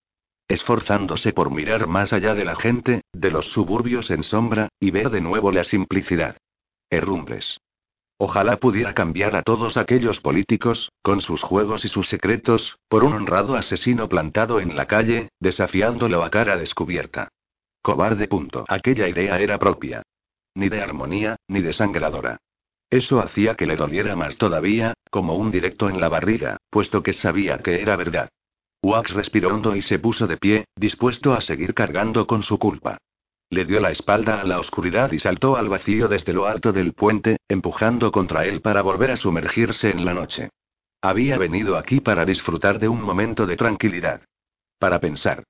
Esforzándose 0.48 1.32
por 1.32 1.52
mirar 1.52 1.86
más 1.86 2.14
allá 2.14 2.34
de 2.34 2.46
la 2.46 2.56
gente, 2.56 3.02
de 3.14 3.30
los 3.30 3.46
suburbios 3.54 4.10
en 4.10 4.24
sombra, 4.24 4.70
y 4.80 4.90
ver 4.90 5.12
de 5.12 5.22
nuevo 5.22 5.52
la 5.52 5.64
simplicidad. 5.64 6.36
Herrumbres. 6.90 7.60
Ojalá 8.22 8.58
pudiera 8.58 8.94
cambiar 8.94 9.34
a 9.38 9.44
todos 9.44 9.78
aquellos 9.78 10.20
políticos, 10.20 10.92
con 11.02 11.22
sus 11.22 11.42
juegos 11.42 11.86
y 11.86 11.88
sus 11.88 12.10
secretos, 12.10 12.78
por 12.90 13.06
un 13.06 13.14
honrado 13.14 13.56
asesino 13.56 14.10
plantado 14.10 14.60
en 14.60 14.76
la 14.76 14.88
calle, 14.88 15.30
desafiándolo 15.40 16.22
a 16.26 16.30
cara 16.30 16.58
descubierta. 16.58 17.30
Cobarde. 17.82 18.28
Punto. 18.28 18.66
Aquella 18.68 19.08
idea 19.08 19.40
era 19.40 19.58
propia. 19.58 20.04
Ni 20.54 20.68
de 20.68 20.82
armonía, 20.82 21.38
ni 21.48 21.62
de 21.62 21.72
sangradora. 21.72 22.42
Eso 22.90 23.22
hacía 23.22 23.56
que 23.56 23.66
le 23.66 23.78
doliera 23.78 24.18
más 24.18 24.38
todavía, 24.38 24.96
como 25.10 25.36
un 25.36 25.50
directo 25.50 25.90
en 25.90 26.02
la 26.02 26.10
barriga, 26.10 26.58
puesto 26.70 27.02
que 27.02 27.14
sabía 27.14 27.60
que 27.60 27.82
era 27.82 27.96
verdad. 27.96 28.28
Wax 28.84 29.12
respiró 29.14 29.56
hondo 29.56 29.78
y 29.78 29.82
se 29.82 29.98
puso 29.98 30.28
de 30.28 30.36
pie, 30.36 30.66
dispuesto 30.76 31.34
a 31.34 31.40
seguir 31.40 31.74
cargando 31.74 32.28
con 32.28 32.44
su 32.44 32.60
culpa. 32.60 32.98
Le 33.52 33.66
dio 33.66 33.80
la 33.80 33.90
espalda 33.90 34.42
a 34.42 34.44
la 34.46 34.60
oscuridad 34.60 35.12
y 35.12 35.18
saltó 35.18 35.58
al 35.58 35.70
vacío 35.70 36.08
desde 36.08 36.34
lo 36.34 36.46
alto 36.46 36.72
del 36.72 36.94
puente, 36.94 37.38
empujando 37.48 38.12
contra 38.12 38.46
él 38.46 38.62
para 38.62 38.84
volver 38.84 39.10
a 39.10 39.18
sumergirse 39.18 39.90
en 39.90 40.06
la 40.06 40.14
noche. 40.14 40.50
Había 41.02 41.38
venido 41.40 41.76
aquí 41.76 42.00
para 42.00 42.26
disfrutar 42.26 42.78
de 42.78 42.90
un 42.90 43.02
momento 43.02 43.48
de 43.48 43.58
tranquilidad. 43.58 44.22
Para 44.78 45.00
pensar. 45.00 45.44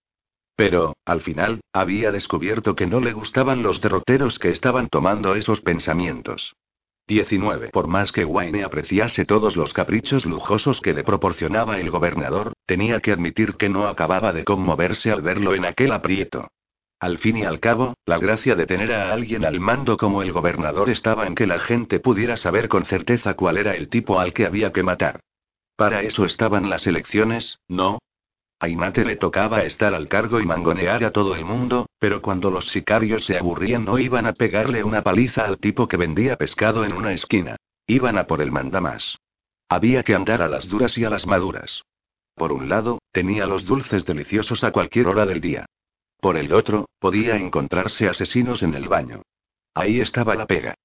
Pero, 0.56 0.95
al 1.04 1.22
final, 1.22 1.60
había 1.74 2.12
descubierto 2.12 2.74
que 2.74 2.88
no 2.88 3.02
le 3.02 3.12
gustaban 3.12 3.64
los 3.64 3.82
derroteros 3.82 4.39
que 4.39 4.50
estaban 4.50 4.88
tomando 4.88 5.36
esos 5.36 5.60
pensamientos. 5.60 6.54
19. 7.08 7.70
Por 7.70 7.88
más 7.88 8.12
que 8.14 8.24
Wayne 8.24 8.64
apreciase 8.64 9.26
todos 9.26 9.58
los 9.58 9.74
caprichos 9.74 10.26
lujosos 10.26 10.80
que 10.80 10.93
le 10.93 11.04
proporcionaba 11.04 11.80
el 11.80 11.89
gobernador, 11.89 12.54
tenía 12.66 13.02
que 13.02 13.12
admitir 13.12 13.56
que 13.56 13.68
no 13.68 13.88
acababa 13.88 14.32
de 14.32 14.45
conmoverse 14.45 15.12
al 15.12 15.22
verlo 15.22 15.54
en 15.54 15.66
aquel 15.66 15.91
aprieto. 15.91 16.47
Al 17.00 17.18
fin 17.18 17.38
y 17.38 17.45
al 17.45 17.62
cabo, 17.62 17.95
la 18.06 18.18
gracia 18.18 18.56
de 18.56 18.66
tener 18.66 18.91
a 18.91 19.14
alguien 19.14 19.45
al 19.45 19.62
mando 19.62 19.95
como 19.95 20.22
el 20.22 20.34
gobernador 20.34 20.89
estaba 20.89 21.28
en 21.28 21.36
que 21.36 21.47
la 21.47 21.60
gente 21.60 22.02
pudiera 22.02 22.36
saber 22.36 22.68
con 22.68 22.86
certeza 22.86 23.36
cuál 23.36 23.58
era 23.58 23.76
el 23.76 23.88
tipo 23.88 24.20
al 24.20 24.34
que 24.34 24.45
había 24.45 24.74
que 24.74 24.84
matar. 24.84 25.22
Para 25.78 26.02
eso 26.04 26.26
estaban 26.26 26.70
las 26.70 26.88
elecciones, 26.88 27.60
¿no? 27.70 28.00
A 28.60 28.68
Inate 28.68 29.06
le 29.06 29.16
tocaba 29.16 29.64
estar 29.64 29.93
al 29.93 30.10
cargo 30.10 30.41
y 30.41 30.45
mangonear 30.45 31.06
a 31.06 31.12
todo 31.12 31.36
el 31.36 31.45
mundo, 31.45 31.88
pero 32.00 32.22
cuando 32.22 32.52
los 32.52 32.68
sicarios 32.68 33.24
se 33.24 33.38
aburrían 33.38 33.86
no 33.86 33.97
iban 33.97 34.26
a 34.26 34.34
pegarle 34.34 34.84
una 34.84 35.02
paliza 35.02 35.45
al 35.45 35.58
tipo 35.58 35.88
que 35.88 35.95
vendía 35.95 36.36
pescado 36.36 36.84
en 36.84 36.91
una 36.91 37.14
esquina. 37.14 37.56
Iban 37.88 38.18
a 38.18 38.28
por 38.28 38.41
el 38.41 38.52
mandamás. 38.52 39.18
Había 39.70 40.04
que 40.04 40.16
andar 40.16 40.41
a 40.41 40.50
las 40.50 40.68
duras 40.68 40.97
y 40.97 41.06
a 41.06 41.10
las 41.10 41.26
maduras. 41.26 41.84
Por 42.36 42.52
un 42.52 42.68
lado, 42.68 43.00
tenía 43.14 43.45
los 43.45 43.66
dulces 43.66 44.06
deliciosos 44.06 44.66
a 44.66 44.74
cualquier 44.74 45.08
hora 45.08 45.26
del 45.26 45.39
día. 45.39 45.66
Por 46.20 46.38
el 46.38 46.53
otro, 46.53 46.89
podía 46.99 47.38
encontrarse 47.38 48.07
asesinos 48.07 48.61
en 48.63 48.74
el 48.74 48.88
baño. 48.88 49.22
Ahí 49.74 50.01
estaba 50.01 50.36
la 50.36 50.47
pega. 50.47 50.76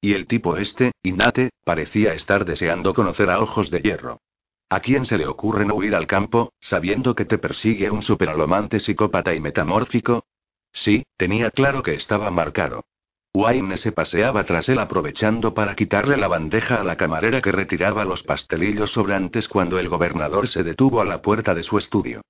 Y 0.00 0.12
el 0.12 0.26
tipo 0.26 0.56
este, 0.56 0.92
Inate, 1.02 1.50
parecía 1.64 2.14
estar 2.14 2.44
deseando 2.44 2.94
conocer 2.94 3.30
a 3.30 3.40
ojos 3.40 3.70
de 3.70 3.80
hierro. 3.80 4.20
¿A 4.68 4.80
quién 4.80 5.04
se 5.04 5.18
le 5.18 5.26
ocurre 5.26 5.64
no 5.64 5.74
huir 5.74 5.94
al 5.94 6.06
campo, 6.06 6.52
sabiendo 6.60 7.14
que 7.14 7.24
te 7.24 7.38
persigue 7.38 7.90
un 7.90 8.02
superalomante 8.02 8.80
psicópata 8.80 9.34
y 9.34 9.40
metamórfico? 9.40 10.26
Sí, 10.72 11.04
tenía 11.16 11.50
claro 11.50 11.82
que 11.82 11.94
estaba 11.94 12.30
marcado. 12.30 12.84
Wayne 13.32 13.76
se 13.76 13.92
paseaba 13.92 14.44
tras 14.44 14.68
él 14.68 14.78
aprovechando 14.78 15.54
para 15.54 15.74
quitarle 15.74 16.16
la 16.16 16.28
bandeja 16.28 16.76
a 16.76 16.84
la 16.84 16.96
camarera 16.96 17.40
que 17.40 17.50
retiraba 17.50 18.04
los 18.04 18.22
pastelillos 18.22 18.92
sobrantes 18.92 19.48
cuando 19.48 19.78
el 19.78 19.88
gobernador 19.88 20.46
se 20.46 20.62
detuvo 20.62 21.00
a 21.00 21.04
la 21.04 21.20
puerta 21.20 21.52
de 21.54 21.64
su 21.64 21.78
estudio. 21.78 22.22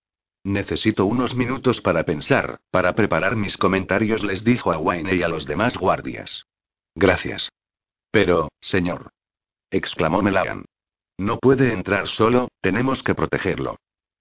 Necesito 0.45 1.07
unos 1.07 1.35
minutos 1.35 1.81
para 1.81 2.05
pensar, 2.05 2.61
para 2.71 2.95
preparar 2.95 3.35
mis 3.35 3.57
comentarios, 3.57 4.23
les 4.23 4.45
dijo 4.45 4.73
a 4.73 4.79
Wayne 4.79 5.15
y 5.15 5.23
a 5.23 5.29
los 5.29 5.47
demás 5.47 5.79
guardias. 5.79 6.45
Gracias. 6.95 7.51
Pero, 8.11 8.49
señor. 8.61 9.11
exclamó 9.71 10.23
Melagan. 10.23 10.67
No 11.19 11.39
puede 11.39 11.73
entrar 11.73 12.09
solo, 12.09 12.49
tenemos 12.61 13.03
que 13.03 13.15
protegerlo. 13.15 13.77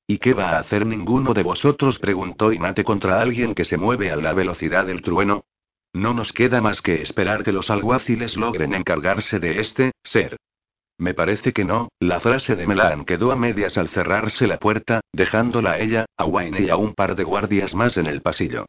¿Y 0.07 0.19
qué 0.19 0.33
va 0.33 0.51
a 0.51 0.59
hacer 0.59 0.85
ninguno 0.85 1.33
de 1.33 1.43
vosotros? 1.43 1.99
preguntó 1.99 2.53
Inate 2.53 2.85
contra 2.85 3.21
alguien 3.21 3.53
que 3.53 3.65
se 3.65 3.77
mueve 3.77 4.09
a 4.09 4.15
la 4.15 4.33
velocidad 4.33 4.85
del 4.85 5.01
trueno. 5.01 5.43
No 5.91 6.13
nos 6.13 6.31
queda 6.31 6.61
más 6.61 6.81
que 6.81 7.01
esperar 7.01 7.43
que 7.43 7.51
los 7.51 7.69
alguaciles 7.69 8.37
logren 8.37 8.73
encargarse 8.73 9.39
de 9.39 9.59
este 9.59 9.91
ser. 10.03 10.37
Me 10.97 11.13
parece 11.13 11.53
que 11.53 11.65
no, 11.65 11.89
la 11.99 12.19
frase 12.19 12.55
de 12.55 12.67
Melan 12.67 13.05
quedó 13.05 13.31
a 13.31 13.35
medias 13.35 13.77
al 13.77 13.89
cerrarse 13.89 14.47
la 14.47 14.57
puerta, 14.57 15.01
dejándola 15.11 15.71
a 15.71 15.79
ella, 15.79 16.05
a 16.17 16.25
Wayne 16.25 16.61
y 16.61 16.69
a 16.69 16.77
un 16.77 16.93
par 16.93 17.15
de 17.15 17.23
guardias 17.23 17.73
más 17.73 17.97
en 17.97 18.05
el 18.05 18.21
pasillo. 18.21 18.65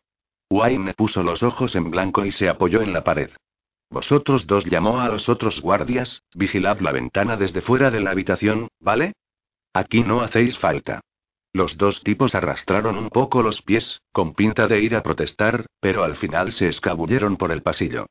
Wayne 0.50 0.94
puso 0.94 1.22
los 1.22 1.42
ojos 1.42 1.74
en 1.76 1.90
blanco 1.90 2.24
y 2.24 2.30
se 2.30 2.48
apoyó 2.48 2.80
en 2.82 2.92
la 2.92 3.04
pared. 3.04 3.30
Vosotros 3.90 4.46
dos 4.46 4.64
llamó 4.64 5.00
a 5.00 5.08
los 5.08 5.28
otros 5.28 5.60
guardias, 5.60 6.22
vigilad 6.34 6.80
la 6.80 6.92
ventana 6.92 7.36
desde 7.36 7.60
fuera 7.60 7.90
de 7.90 8.00
la 8.00 8.10
habitación, 8.10 8.68
¿vale? 8.80 9.12
Aquí 9.72 10.02
no 10.02 10.20
hacéis 10.22 10.58
falta. 10.58 11.00
Los 11.52 11.76
dos 11.78 12.02
tipos 12.02 12.34
arrastraron 12.34 12.96
un 12.98 13.10
poco 13.10 13.42
los 13.42 13.62
pies, 13.62 14.00
con 14.12 14.34
pinta 14.34 14.66
de 14.66 14.80
ir 14.80 14.96
a 14.96 15.02
protestar, 15.02 15.66
pero 15.78 16.02
al 16.02 16.16
final 16.16 16.52
se 16.52 16.66
escabulleron 16.66 17.36
por 17.36 17.52
el 17.52 17.62
pasillo. 17.62 18.06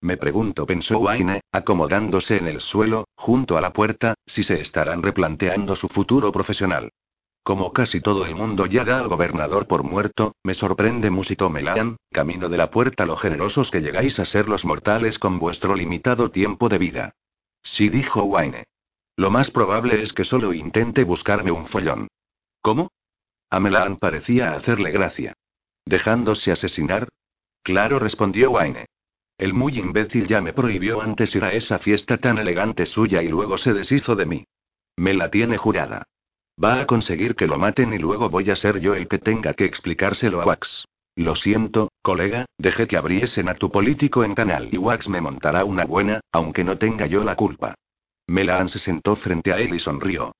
Me 0.00 0.16
pregunto, 0.16 0.66
pensó 0.66 0.98
Wayne, 0.98 1.40
acomodándose 1.52 2.36
en 2.36 2.48
el 2.48 2.60
suelo, 2.60 3.08
junto 3.16 3.56
a 3.56 3.60
la 3.60 3.72
puerta, 3.72 4.14
si 4.26 4.42
se 4.42 4.60
estarán 4.60 5.02
replanteando 5.02 5.74
su 5.74 5.88
futuro 5.88 6.30
profesional. 6.32 6.90
Como 7.42 7.72
casi 7.72 8.00
todo 8.00 8.26
el 8.26 8.34
mundo 8.34 8.66
ya 8.66 8.84
da 8.84 8.98
al 8.98 9.08
gobernador 9.08 9.68
por 9.68 9.84
muerto, 9.84 10.34
me 10.42 10.54
sorprende, 10.54 11.10
musitó 11.10 11.48
Melan, 11.48 11.96
camino 12.10 12.48
de 12.48 12.56
la 12.56 12.70
puerta 12.70 13.06
lo 13.06 13.16
generosos 13.16 13.70
que 13.70 13.80
llegáis 13.80 14.18
a 14.18 14.24
ser 14.24 14.48
los 14.48 14.64
mortales 14.64 15.18
con 15.18 15.38
vuestro 15.38 15.76
limitado 15.76 16.30
tiempo 16.30 16.68
de 16.68 16.78
vida. 16.78 17.12
Sí, 17.62 17.88
dijo 17.88 18.24
Wayne. 18.24 18.64
Lo 19.16 19.30
más 19.30 19.50
probable 19.50 20.02
es 20.02 20.12
que 20.12 20.24
solo 20.24 20.52
intente 20.52 21.04
buscarme 21.04 21.52
un 21.52 21.66
follón. 21.66 22.08
¿Cómo? 22.60 22.90
A 23.48 23.60
Melan 23.60 23.96
parecía 23.96 24.54
hacerle 24.54 24.90
gracia. 24.90 25.32
¿Dejándose 25.84 26.50
asesinar? 26.50 27.08
Claro, 27.62 28.00
respondió 28.00 28.50
Wayne. 28.50 28.86
El 29.38 29.52
muy 29.52 29.78
imbécil 29.78 30.26
ya 30.26 30.40
me 30.40 30.52
prohibió 30.52 31.02
antes 31.02 31.34
ir 31.34 31.44
a 31.44 31.52
esa 31.52 31.78
fiesta 31.78 32.16
tan 32.16 32.38
elegante 32.38 32.86
suya 32.86 33.22
y 33.22 33.28
luego 33.28 33.58
se 33.58 33.74
deshizo 33.74 34.16
de 34.16 34.26
mí. 34.26 34.44
Me 34.96 35.12
la 35.12 35.30
tiene 35.30 35.58
jurada. 35.58 36.04
Va 36.62 36.80
a 36.80 36.86
conseguir 36.86 37.34
que 37.34 37.46
lo 37.46 37.58
maten 37.58 37.92
y 37.92 37.98
luego 37.98 38.30
voy 38.30 38.50
a 38.50 38.56
ser 38.56 38.80
yo 38.80 38.94
el 38.94 39.08
que 39.08 39.18
tenga 39.18 39.52
que 39.52 39.66
explicárselo 39.66 40.40
a 40.40 40.46
Wax. 40.46 40.86
Lo 41.14 41.34
siento, 41.34 41.90
colega, 42.02 42.46
dejé 42.56 42.86
que 42.86 42.96
abriesen 42.96 43.48
a 43.48 43.54
tu 43.54 43.70
político 43.70 44.24
en 44.24 44.34
canal 44.34 44.68
y 44.72 44.78
Wax 44.78 45.08
me 45.08 45.20
montará 45.20 45.64
una 45.64 45.84
buena, 45.84 46.20
aunque 46.32 46.64
no 46.64 46.78
tenga 46.78 47.06
yo 47.06 47.22
la 47.22 47.36
culpa. 47.36 47.74
Melan 48.26 48.68
se 48.68 48.78
sentó 48.78 49.16
frente 49.16 49.52
a 49.52 49.58
él 49.58 49.74
y 49.74 49.78
sonrió. 49.78 50.34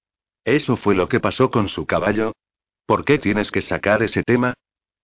¿Eso 0.44 0.76
fue 0.76 0.94
lo 0.94 1.09
que 1.09 1.20
pasó 1.20 1.51
con 1.51 1.68
su 1.68 1.86
caballo? 1.86 2.32
¿Por 2.86 3.05
qué 3.05 3.18
tienes 3.18 3.51
que 3.51 3.61
sacar 3.61 4.03
ese 4.03 4.22
tema? 4.22 4.55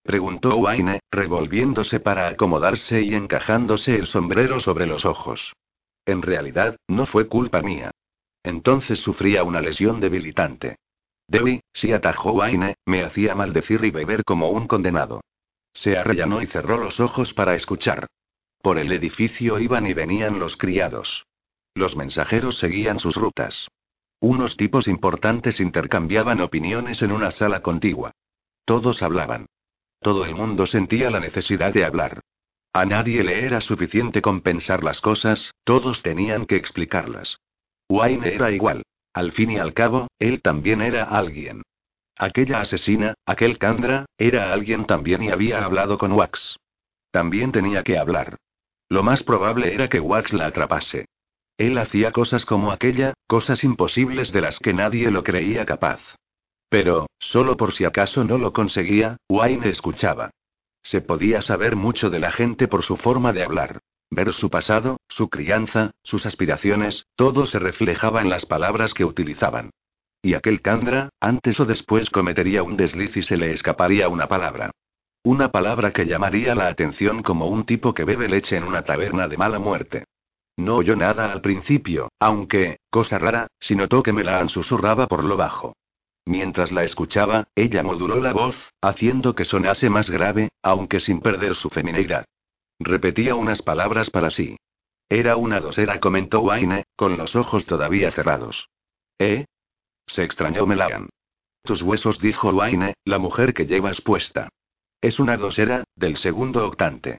Preguntó 0.03 0.57
Wayne, 0.57 1.01
revolviéndose 1.11 2.01
para 2.01 2.29
acomodarse 2.29 3.03
y 3.03 3.15
encajándose 3.15 3.97
el 3.97 4.07
sombrero 4.07 4.61
sobre 4.61 4.87
los 4.87 5.05
ojos. 5.05 5.55
En 6.05 6.23
realidad, 6.23 6.77
no 6.89 7.07
fue 7.07 7.29
culpa 7.29 7.63
mía. 7.63 7.91
Entonces 8.43 8.99
sufría 8.99 9.45
una 9.45 9.61
lesión 9.61 10.01
debilitante. 10.01 10.77
Debbie, 11.29 11.63
si 11.73 11.93
atajó 11.93 12.33
Wayne, 12.33 12.75
me 12.85 13.05
hacía 13.05 13.35
maldecir 13.35 13.85
y 13.85 13.91
beber 13.91 14.25
como 14.25 14.51
un 14.51 14.67
condenado. 14.67 15.21
Se 15.73 15.97
arrellanó 15.97 16.43
y 16.43 16.47
cerró 16.47 16.77
los 16.77 17.01
ojos 17.01 17.33
para 17.33 17.55
escuchar. 17.55 18.07
Por 18.61 18.79
el 18.79 18.93
edificio 18.93 19.59
iban 19.59 19.87
y 19.87 19.95
venían 19.95 20.39
los 20.39 20.57
criados. 20.57 21.25
Los 21.75 21.97
mensajeros 21.97 22.59
seguían 22.59 22.99
sus 22.99 23.17
rutas. 23.17 23.69
Unos 24.21 24.57
tipos 24.57 24.87
importantes 24.87 25.59
intercambiaban 25.59 26.41
opiniones 26.41 27.03
en 27.03 27.13
una 27.13 27.31
sala 27.31 27.63
contigua. 27.63 28.13
Todos 28.65 29.03
hablaban. 29.03 29.47
Todo 30.03 30.25
el 30.25 30.35
mundo 30.35 30.67
sentía 30.67 31.11
la 31.11 31.21
necesidad 31.21 31.73
de 31.73 31.85
hablar. 31.85 32.21
A 32.73 32.85
nadie 32.85 33.23
le 33.23 33.45
era 33.45 33.61
suficiente 33.61 34.21
compensar 34.21 34.83
las 34.83 35.01
cosas, 35.01 35.53
todos 35.65 36.03
tenían 36.03 36.47
que 36.47 36.57
explicarlas. 36.57 37.39
Wayne 37.89 38.35
era 38.35 38.51
igual. 38.51 38.83
Al 39.13 39.33
fin 39.33 39.51
y 39.51 39.59
al 39.59 39.75
cabo, 39.75 40.09
él 40.19 40.41
también 40.41 40.81
era 40.81 41.05
alguien. 41.05 41.63
Aquella 42.17 42.61
asesina, 42.61 43.15
aquel 43.27 43.59
Candra, 43.59 44.07
era 44.17 44.53
alguien 44.53 44.87
también 44.87 45.23
y 45.23 45.31
había 45.31 45.65
hablado 45.65 45.99
con 45.99 46.13
Wax. 46.13 46.57
También 47.11 47.53
tenía 47.53 47.83
que 47.83 47.99
hablar. 47.99 48.37
Lo 48.89 49.03
más 49.03 49.23
probable 49.23 49.75
era 49.75 49.89
que 49.89 50.01
Wax 50.01 50.33
la 50.33 50.47
atrapase. 50.47 51.05
Él 51.59 51.77
hacía 51.79 52.11
cosas 52.11 52.47
como 52.47 52.73
aquella, 52.73 53.15
cosas 53.27 53.63
imposibles 53.65 54.33
de 54.33 54.41
las 54.41 54.59
que 54.59 54.73
nadie 54.73 55.11
lo 55.11 55.23
creía 55.23 55.67
capaz. 55.67 56.01
Pero, 56.73 57.07
solo 57.19 57.59
por 57.59 57.75
si 57.75 57.85
acaso 57.85 58.25
no 58.25 58.39
lo 58.39 58.55
conseguía, 58.55 59.19
Wayne 59.29 59.69
escuchaba. 59.69 60.31
Se 60.83 61.03
podía 61.03 61.43
saber 61.43 61.77
mucho 61.77 62.09
de 62.09 62.19
la 62.19 62.33
gente 62.33 62.67
por 62.67 62.83
su 62.83 62.97
forma 62.97 63.35
de 63.35 63.45
hablar. 63.45 63.81
Ver 64.11 64.33
su 64.33 64.49
pasado, 64.49 64.97
su 65.07 65.29
crianza, 65.29 65.91
sus 66.03 66.25
aspiraciones, 66.25 67.05
todo 67.15 67.45
se 67.45 67.59
reflejaba 67.59 68.23
en 68.23 68.31
las 68.31 68.47
palabras 68.47 68.95
que 68.95 69.05
utilizaban. 69.05 69.69
Y 70.23 70.33
aquel 70.33 70.63
Candra, 70.63 71.11
antes 71.21 71.61
o 71.61 71.67
después 71.67 72.09
cometería 72.09 72.63
un 72.63 72.79
desliz 72.79 73.19
y 73.19 73.23
se 73.23 73.37
le 73.37 73.53
escaparía 73.53 74.09
una 74.09 74.27
palabra. 74.27 74.71
Una 75.25 75.53
palabra 75.53 75.91
que 75.91 76.07
llamaría 76.07 76.55
la 76.55 76.69
atención 76.69 77.23
como 77.23 77.49
un 77.49 77.67
tipo 77.67 77.93
que 77.93 78.05
bebe 78.05 78.29
leche 78.29 78.57
en 78.57 78.65
una 78.65 78.81
taberna 78.81 79.29
de 79.29 79.37
mala 79.37 79.59
muerte. 79.59 80.05
No 80.57 80.77
oyó 80.77 80.97
nada 80.97 81.33
al 81.33 81.43
principio, 81.43 82.09
aunque, 82.19 82.79
cosa 82.89 83.19
rara, 83.19 83.49
si 83.61 83.77
notó 83.77 84.03
que 84.03 84.15
Melan 84.15 84.49
susurraba 84.49 85.07
por 85.07 85.27
lo 85.27 85.37
bajo. 85.37 85.75
Mientras 86.25 86.71
la 86.71 86.85
escuchaba, 86.85 87.49
ella 87.55 87.83
moduló 87.83 88.21
la 88.21 88.33
voz, 88.33 88.73
haciendo 88.81 89.35
que 89.35 89.45
sonase 89.45 89.91
más 89.91 90.09
grave, 90.09 90.51
aunque 90.63 91.01
sin 91.01 91.21
perder 91.21 91.55
su 91.57 91.69
femineidad. 91.69 92.25
Repetía 92.79 93.35
unas 93.35 93.63
palabras 93.63 94.11
para 94.11 94.31
sí. 94.31 94.57
Era 95.09 95.37
una 95.37 95.61
dosera, 95.61 96.01
comentó 96.01 96.41
Wayne, 96.41 96.85
con 96.97 97.17
los 97.17 97.37
ojos 97.37 97.67
todavía 97.67 98.13
cerrados. 98.13 98.69
¿Eh? 99.19 99.47
Se 100.07 100.25
extrañó 100.25 100.67
Melan. 100.67 101.09
Tus 101.65 101.83
huesos, 101.83 102.19
dijo 102.19 102.51
Wayne, 102.51 102.95
la 103.05 103.19
mujer 103.19 103.55
que 103.55 103.67
llevas 103.67 104.01
puesta. 104.01 104.49
Es 105.01 105.21
una 105.21 105.37
dosera, 105.37 105.85
del 105.97 106.17
segundo 106.17 106.67
octante. 106.67 107.19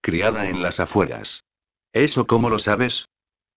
Criada 0.00 0.48
en 0.48 0.62
las 0.62 0.80
afueras. 0.80 1.42
¿Eso 1.92 2.26
cómo 2.26 2.48
lo 2.48 2.58
sabes? 2.58 3.06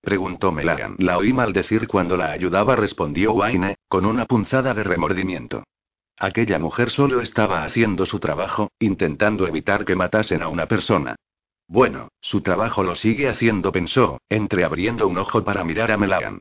Preguntó 0.06 0.51
Melagan. 0.51 0.95
La 0.99 1.18
oí 1.18 1.34
maldecir 1.34 1.88
cuando 1.88 2.16
la 2.16 2.32
ayudaba, 2.32 2.76
respondió 2.76 3.34
Wayne, 3.34 3.78
con 3.88 4.06
una 4.06 4.26
punzada 4.26 4.76
de 4.76 4.84
remordimiento. 4.84 5.64
Aquella 6.20 6.60
mujer 6.60 6.91
solo 6.91 7.22
estaba 7.22 7.64
haciendo 7.64 8.06
su 8.06 8.20
trabajo, 8.20 8.72
intentando 8.78 9.47
evitar 9.47 9.84
que 9.84 9.95
matasen 9.95 10.43
a 10.43 10.47
una 10.47 10.68
persona. 10.68 11.16
Bueno, 11.68 12.10
su 12.22 12.41
trabajo 12.41 12.84
lo 12.84 12.93
sigue 12.93 13.28
haciendo, 13.28 13.72
pensó, 13.72 14.20
entreabriendo 14.30 15.08
un 15.08 15.18
ojo 15.18 15.43
para 15.43 15.64
mirar 15.64 15.91
a 15.91 15.97
Melagan. 15.97 16.39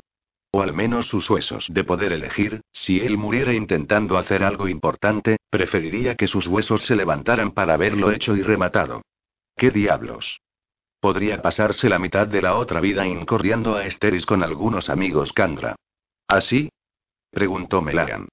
O 0.50 0.60
al 0.60 0.74
menos 0.74 1.06
sus 1.06 1.28
huesos. 1.30 1.66
De 1.70 1.84
poder 1.84 2.12
elegir, 2.12 2.60
si 2.70 3.00
él 3.00 3.16
muriera 3.16 3.54
intentando 3.54 4.18
hacer 4.18 4.44
algo 4.44 4.68
importante, 4.68 5.38
preferiría 5.48 6.16
que 6.16 6.26
sus 6.26 6.46
huesos 6.46 6.82
se 6.82 6.96
levantaran 6.96 7.52
para 7.52 7.72
haberlo 7.72 8.12
hecho 8.12 8.36
y 8.36 8.42
rematado. 8.42 9.00
¿Qué 9.56 9.70
diablos? 9.70 10.38
Podría 11.04 11.42
pasarse 11.42 11.90
la 11.90 11.98
mitad 11.98 12.26
de 12.26 12.40
la 12.40 12.56
otra 12.56 12.80
vida 12.80 13.06
incorriendo 13.06 13.76
a 13.76 13.84
Esteris 13.84 14.24
con 14.24 14.42
algunos 14.42 14.88
amigos 14.88 15.34
Candra. 15.34 15.76
¿Así? 16.26 16.70
preguntó 17.30 17.82
Melagan. 17.82 18.28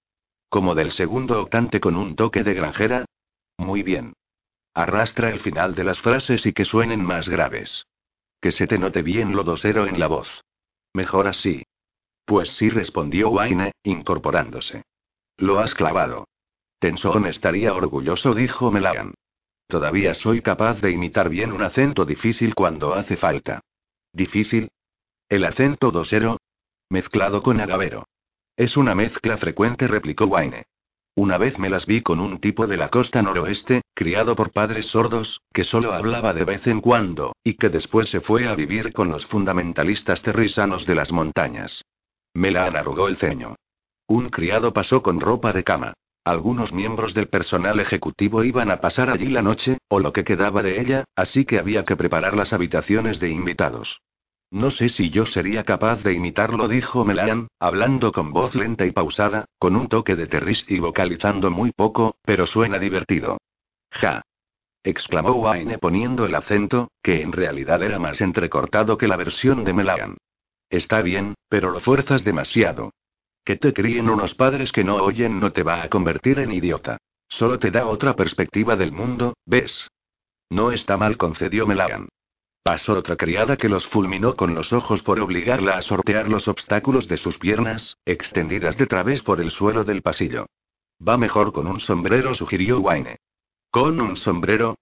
¿Como 0.47 0.73
del 0.73 0.93
segundo 0.93 1.41
octante 1.41 1.81
con 1.81 1.97
un 1.97 2.15
toque 2.15 2.43
de 2.43 2.53
granjera? 2.53 3.03
Muy 3.57 3.83
bien. 3.83 4.13
Arrastra 4.73 5.31
el 5.31 5.41
final 5.41 5.75
de 5.75 5.83
las 5.83 5.99
frases 5.99 6.45
y 6.45 6.53
que 6.53 6.63
suenen 6.63 7.03
más 7.03 7.27
graves. 7.27 7.87
Que 8.39 8.53
se 8.53 8.67
te 8.67 8.77
note 8.77 9.01
bien 9.01 9.35
lo 9.35 9.43
dosero 9.43 9.85
en 9.85 9.99
la 9.99 10.07
voz. 10.07 10.41
Mejor 10.93 11.27
así. 11.27 11.63
Pues 12.23 12.51
sí, 12.51 12.69
respondió 12.69 13.31
Wayne, 13.31 13.73
incorporándose. 13.83 14.83
Lo 15.35 15.59
has 15.59 15.75
clavado. 15.75 16.29
Tenson 16.79 17.25
estaría 17.25 17.73
orgulloso, 17.73 18.33
dijo 18.33 18.71
Melagan. 18.71 19.13
Todavía 19.71 20.13
soy 20.13 20.41
capaz 20.41 20.81
de 20.81 20.91
imitar 20.91 21.29
bien 21.29 21.53
un 21.53 21.61
acento 21.61 22.03
difícil 22.03 22.53
cuando 22.53 22.93
hace 22.93 23.15
falta. 23.15 23.61
¿Difícil? 24.11 24.67
El 25.29 25.45
acento 25.45 25.91
dosero. 25.91 26.41
Mezclado 26.89 27.41
con 27.41 27.61
agavero. 27.61 28.05
Es 28.57 28.75
una 28.75 28.95
mezcla 28.95 29.37
frecuente, 29.37 29.87
replicó 29.87 30.25
Wayne. 30.25 30.65
Una 31.15 31.37
vez 31.37 31.57
me 31.57 31.69
las 31.69 31.85
vi 31.85 32.01
con 32.01 32.19
un 32.19 32.41
tipo 32.41 32.67
de 32.67 32.75
la 32.75 32.89
costa 32.89 33.21
noroeste, 33.21 33.83
criado 33.93 34.35
por 34.35 34.51
padres 34.51 34.87
sordos, 34.87 35.39
que 35.53 35.63
solo 35.63 35.93
hablaba 35.93 36.33
de 36.33 36.43
vez 36.43 36.67
en 36.67 36.81
cuando, 36.81 37.33
y 37.41 37.53
que 37.53 37.69
después 37.69 38.09
se 38.09 38.19
fue 38.19 38.49
a 38.49 38.55
vivir 38.55 38.91
con 38.91 39.09
los 39.09 39.25
fundamentalistas 39.25 40.21
terrisanos 40.21 40.85
de 40.85 40.95
las 40.95 41.13
montañas. 41.13 41.85
Melan 42.33 42.75
arrugó 42.75 43.07
el 43.07 43.15
ceño. 43.15 43.55
Un 44.05 44.27
criado 44.31 44.73
pasó 44.73 45.01
con 45.01 45.21
ropa 45.21 45.53
de 45.53 45.63
cama. 45.63 45.93
Algunos 46.23 46.71
miembros 46.71 47.15
del 47.15 47.27
personal 47.27 47.79
ejecutivo 47.79 48.43
iban 48.43 48.69
a 48.69 48.79
pasar 48.79 49.09
allí 49.09 49.25
la 49.25 49.41
noche, 49.41 49.79
o 49.87 49.99
lo 49.99 50.13
que 50.13 50.23
quedaba 50.23 50.61
de 50.61 50.79
ella, 50.79 51.05
así 51.15 51.45
que 51.45 51.57
había 51.57 51.83
que 51.83 51.95
preparar 51.95 52.35
las 52.35 52.53
habitaciones 52.53 53.19
de 53.19 53.29
invitados. 53.29 54.01
No 54.51 54.69
sé 54.69 54.89
si 54.89 55.09
yo 55.09 55.25
sería 55.25 55.63
capaz 55.63 56.03
de 56.03 56.13
imitarlo, 56.13 56.67
dijo 56.67 57.05
Melan, 57.05 57.47
hablando 57.57 58.11
con 58.11 58.33
voz 58.33 58.53
lenta 58.53 58.85
y 58.85 58.91
pausada, 58.91 59.45
con 59.57 59.75
un 59.75 59.87
toque 59.87 60.15
de 60.15 60.27
terris 60.27 60.65
y 60.67 60.77
vocalizando 60.79 61.49
muy 61.49 61.71
poco, 61.71 62.17
pero 62.23 62.45
suena 62.45 62.77
divertido. 62.77 63.37
Ja. 63.89 64.21
exclamó 64.83 65.31
Wayne 65.31 65.79
poniendo 65.79 66.25
el 66.25 66.35
acento, 66.35 66.91
que 67.01 67.21
en 67.21 67.31
realidad 67.31 67.81
era 67.81 67.97
más 67.97 68.21
entrecortado 68.21 68.97
que 68.97 69.07
la 69.07 69.15
versión 69.15 69.63
de 69.63 69.73
Melan. 69.73 70.17
Está 70.69 71.01
bien, 71.01 71.33
pero 71.49 71.71
lo 71.71 71.79
fuerzas 71.79 72.23
demasiado. 72.23 72.91
Que 73.43 73.55
te 73.55 73.73
críen 73.73 74.09
unos 74.09 74.35
padres 74.35 74.71
que 74.71 74.83
no 74.83 74.97
oyen 74.97 75.39
no 75.39 75.51
te 75.51 75.63
va 75.63 75.81
a 75.83 75.89
convertir 75.89 76.39
en 76.39 76.51
idiota. 76.51 76.97
Solo 77.27 77.57
te 77.59 77.71
da 77.71 77.87
otra 77.87 78.15
perspectiva 78.15 78.75
del 78.75 78.91
mundo, 78.91 79.33
¿ves? 79.45 79.89
No 80.49 80.71
está 80.71 80.97
mal, 80.97 81.17
concedió 81.17 81.65
Melagan. 81.65 82.09
Pasó 82.63 82.93
otra 82.93 83.15
criada 83.15 83.57
que 83.57 83.69
los 83.69 83.87
fulminó 83.87 84.35
con 84.35 84.53
los 84.53 84.71
ojos 84.71 85.01
por 85.01 85.19
obligarla 85.19 85.77
a 85.77 85.81
sortear 85.81 86.29
los 86.29 86.47
obstáculos 86.47 87.07
de 87.07 87.17
sus 87.17 87.39
piernas, 87.39 87.97
extendidas 88.05 88.77
de 88.77 88.85
través 88.85 89.23
por 89.23 89.41
el 89.41 89.49
suelo 89.49 89.83
del 89.83 90.03
pasillo. 90.03 90.45
Va 91.05 91.17
mejor 91.17 91.53
con 91.53 91.65
un 91.65 91.79
sombrero, 91.79 92.35
sugirió 92.35 92.79
Wayne. 92.79 93.17
¿Con 93.71 93.99
un 93.99 94.17
sombrero? 94.17 94.77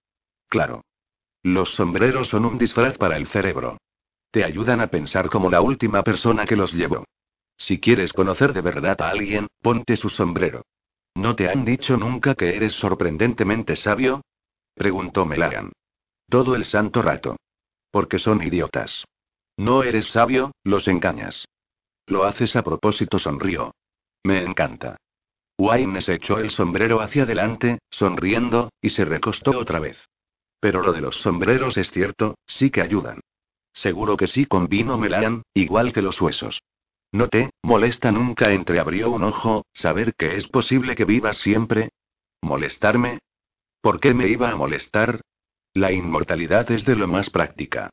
Claro. 0.48 0.82
Los 1.42 1.70
sombreros 1.70 2.28
son 2.28 2.44
un 2.44 2.58
disfraz 2.58 2.98
para 2.98 3.16
el 3.16 3.28
cerebro. 3.28 3.78
Te 4.30 4.44
ayudan 4.44 4.82
a 4.82 4.88
pensar 4.88 5.30
como 5.30 5.48
la 5.48 5.62
última 5.62 6.02
persona 6.02 6.44
que 6.44 6.56
los 6.56 6.74
llevó. 6.74 7.04
Si 7.60 7.78
quieres 7.78 8.14
conocer 8.14 8.54
de 8.54 8.62
verdad 8.62 9.00
a 9.02 9.10
alguien, 9.10 9.46
ponte 9.60 9.98
su 9.98 10.08
sombrero. 10.08 10.64
¿No 11.14 11.36
te 11.36 11.50
han 11.50 11.66
dicho 11.66 11.98
nunca 11.98 12.34
que 12.34 12.56
eres 12.56 12.72
sorprendentemente 12.72 13.76
sabio? 13.76 14.22
Preguntó 14.74 15.26
Melagan. 15.26 15.70
Todo 16.28 16.54
el 16.56 16.64
santo 16.64 17.02
rato. 17.02 17.36
Porque 17.90 18.18
son 18.18 18.42
idiotas. 18.42 19.04
No 19.58 19.82
eres 19.82 20.06
sabio, 20.06 20.52
los 20.64 20.88
engañas. 20.88 21.44
Lo 22.06 22.24
haces 22.24 22.56
a 22.56 22.62
propósito, 22.62 23.18
sonrió. 23.18 23.74
Me 24.24 24.42
encanta. 24.42 24.96
Wayne 25.58 26.00
se 26.00 26.14
echó 26.14 26.38
el 26.38 26.50
sombrero 26.50 27.02
hacia 27.02 27.24
adelante, 27.24 27.80
sonriendo, 27.90 28.70
y 28.80 28.88
se 28.88 29.04
recostó 29.04 29.58
otra 29.58 29.80
vez. 29.80 29.98
Pero 30.60 30.80
lo 30.80 30.92
de 30.92 31.02
los 31.02 31.20
sombreros 31.20 31.76
es 31.76 31.90
cierto, 31.90 32.36
sí 32.46 32.70
que 32.70 32.80
ayudan. 32.80 33.20
Seguro 33.74 34.16
que 34.16 34.28
sí 34.28 34.46
convino 34.46 34.96
Melan, 34.96 35.42
igual 35.52 35.92
que 35.92 36.00
los 36.00 36.18
huesos. 36.22 36.62
No 37.12 37.28
te 37.28 37.50
molesta 37.62 38.12
nunca, 38.12 38.52
entreabrió 38.52 39.10
un 39.10 39.24
ojo, 39.24 39.66
saber 39.72 40.14
que 40.14 40.36
es 40.36 40.46
posible 40.48 40.94
que 40.94 41.04
vivas 41.04 41.38
siempre. 41.38 41.90
¿Molestarme? 42.40 43.18
¿Por 43.80 43.98
qué 44.00 44.14
me 44.14 44.28
iba 44.28 44.50
a 44.50 44.56
molestar? 44.56 45.20
La 45.74 45.92
inmortalidad 45.92 46.70
es 46.70 46.84
de 46.84 46.96
lo 46.96 47.08
más 47.08 47.30
práctica. 47.30 47.90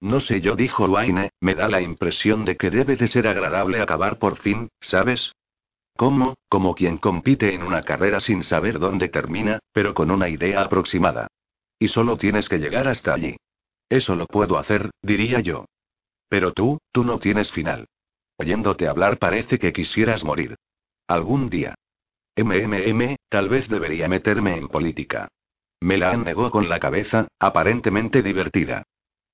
No 0.00 0.20
sé 0.20 0.40
yo, 0.40 0.54
dijo 0.54 0.84
Wayne, 0.86 1.30
me 1.40 1.54
da 1.54 1.68
la 1.68 1.80
impresión 1.80 2.44
de 2.44 2.56
que 2.56 2.70
debe 2.70 2.96
de 2.96 3.08
ser 3.08 3.26
agradable 3.26 3.80
acabar 3.80 4.18
por 4.18 4.38
fin, 4.38 4.68
¿sabes? 4.80 5.32
¿Cómo? 5.96 6.34
Como 6.48 6.74
quien 6.74 6.98
compite 6.98 7.54
en 7.54 7.64
una 7.64 7.82
carrera 7.82 8.20
sin 8.20 8.44
saber 8.44 8.78
dónde 8.78 9.08
termina, 9.08 9.58
pero 9.72 9.94
con 9.94 10.10
una 10.10 10.28
idea 10.28 10.62
aproximada. 10.62 11.26
Y 11.78 11.88
solo 11.88 12.16
tienes 12.16 12.48
que 12.48 12.58
llegar 12.58 12.86
hasta 12.86 13.14
allí. 13.14 13.36
Eso 13.88 14.14
lo 14.14 14.26
puedo 14.26 14.58
hacer, 14.58 14.90
diría 15.02 15.40
yo. 15.40 15.64
Pero 16.28 16.52
tú, 16.52 16.78
tú 16.92 17.02
no 17.02 17.18
tienes 17.18 17.50
final. 17.50 17.88
Oyéndote 18.38 18.86
hablar 18.86 19.18
parece 19.18 19.58
que 19.58 19.72
quisieras 19.72 20.24
morir. 20.24 20.56
Algún 21.08 21.50
día. 21.50 21.74
MMM, 22.36 23.16
tal 23.28 23.48
vez 23.48 23.68
debería 23.68 24.08
meterme 24.08 24.56
en 24.56 24.68
política. 24.68 25.28
Me 25.80 25.98
la 25.98 26.16
negó 26.16 26.50
con 26.50 26.68
la 26.68 26.78
cabeza, 26.78 27.26
aparentemente 27.40 28.22
divertida. 28.22 28.84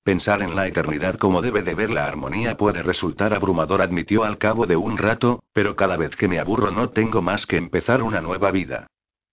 Pensar 0.03 0.43
en 0.43 0.55
la 0.55 0.67
eternidad 0.67 1.17
como 1.17 1.43
debe 1.43 1.63
de 1.63 1.75
ver 1.75 1.91
la 1.91 2.07
armonía 2.07 2.57
puede 2.57 2.83
resultar 2.83 3.35
abrumador, 3.35 3.83
admitió 3.83 4.25
al 4.25 4.39
cabo 4.39 4.67
de 4.67 4.77
un 4.77 4.97
rato, 4.97 5.43
pero 5.53 5.77
cada 5.77 5.97
vez 5.97 6.17
que 6.17 6.29
me 6.29 6.39
aburro 6.39 6.71
no 6.71 6.91
tengo 6.91 7.23
más 7.23 7.47
que 7.47 7.57
empezar 7.57 8.03
una 8.03 8.21
nueva 8.21 8.51
vida. 8.51 8.87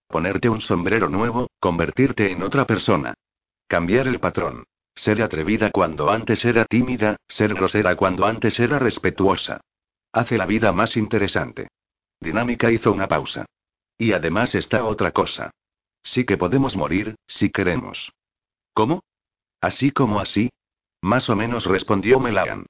Ponerte 0.08 0.50
un 0.50 0.60
sombrero 0.60 1.08
nuevo, 1.08 1.48
convertirte 1.60 2.30
en 2.30 2.42
otra 2.42 2.66
persona. 2.66 3.14
Cambiar 3.68 4.06
el 4.06 4.20
patrón. 4.20 4.64
Ser 4.94 5.22
atrevida 5.22 5.70
cuando 5.70 6.10
antes 6.10 6.44
era 6.44 6.64
tímida, 6.64 7.16
ser 7.26 7.54
grosera 7.54 7.96
cuando 7.96 8.26
antes 8.26 8.58
era 8.60 8.78
respetuosa. 8.78 9.60
Hace 10.12 10.36
la 10.36 10.46
vida 10.46 10.72
más 10.72 10.96
interesante. 10.96 11.68
Dinámica 12.20 12.70
hizo 12.70 12.92
una 12.92 13.08
pausa. 13.08 13.46
Y 13.98 14.12
además 14.12 14.54
está 14.54 14.84
otra 14.84 15.12
cosa. 15.12 15.50
Sí 16.02 16.24
que 16.24 16.36
podemos 16.36 16.76
morir, 16.76 17.16
si 17.26 17.50
queremos. 17.50 18.12
¿Cómo? 18.74 19.02
Así 19.60 19.90
como 19.90 20.20
así. 20.20 20.50
Más 21.00 21.28
o 21.30 21.36
menos 21.36 21.66
respondió 21.66 22.20
Melagan. 22.20 22.66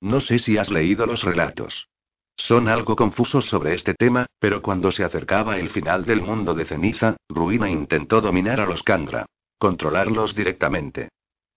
No 0.00 0.20
sé 0.20 0.38
si 0.38 0.58
has 0.58 0.70
leído 0.70 1.06
los 1.06 1.22
relatos. 1.22 1.88
Son 2.36 2.68
algo 2.68 2.96
confusos 2.96 3.46
sobre 3.46 3.74
este 3.74 3.94
tema, 3.94 4.26
pero 4.38 4.60
cuando 4.60 4.90
se 4.90 5.04
acercaba 5.04 5.58
el 5.58 5.70
final 5.70 6.04
del 6.04 6.20
mundo 6.20 6.54
de 6.54 6.64
ceniza, 6.64 7.16
Ruina 7.28 7.70
intentó 7.70 8.20
dominar 8.20 8.60
a 8.60 8.66
los 8.66 8.82
Kandra. 8.82 9.26
Controlarlos 9.58 10.34
directamente. 10.34 11.08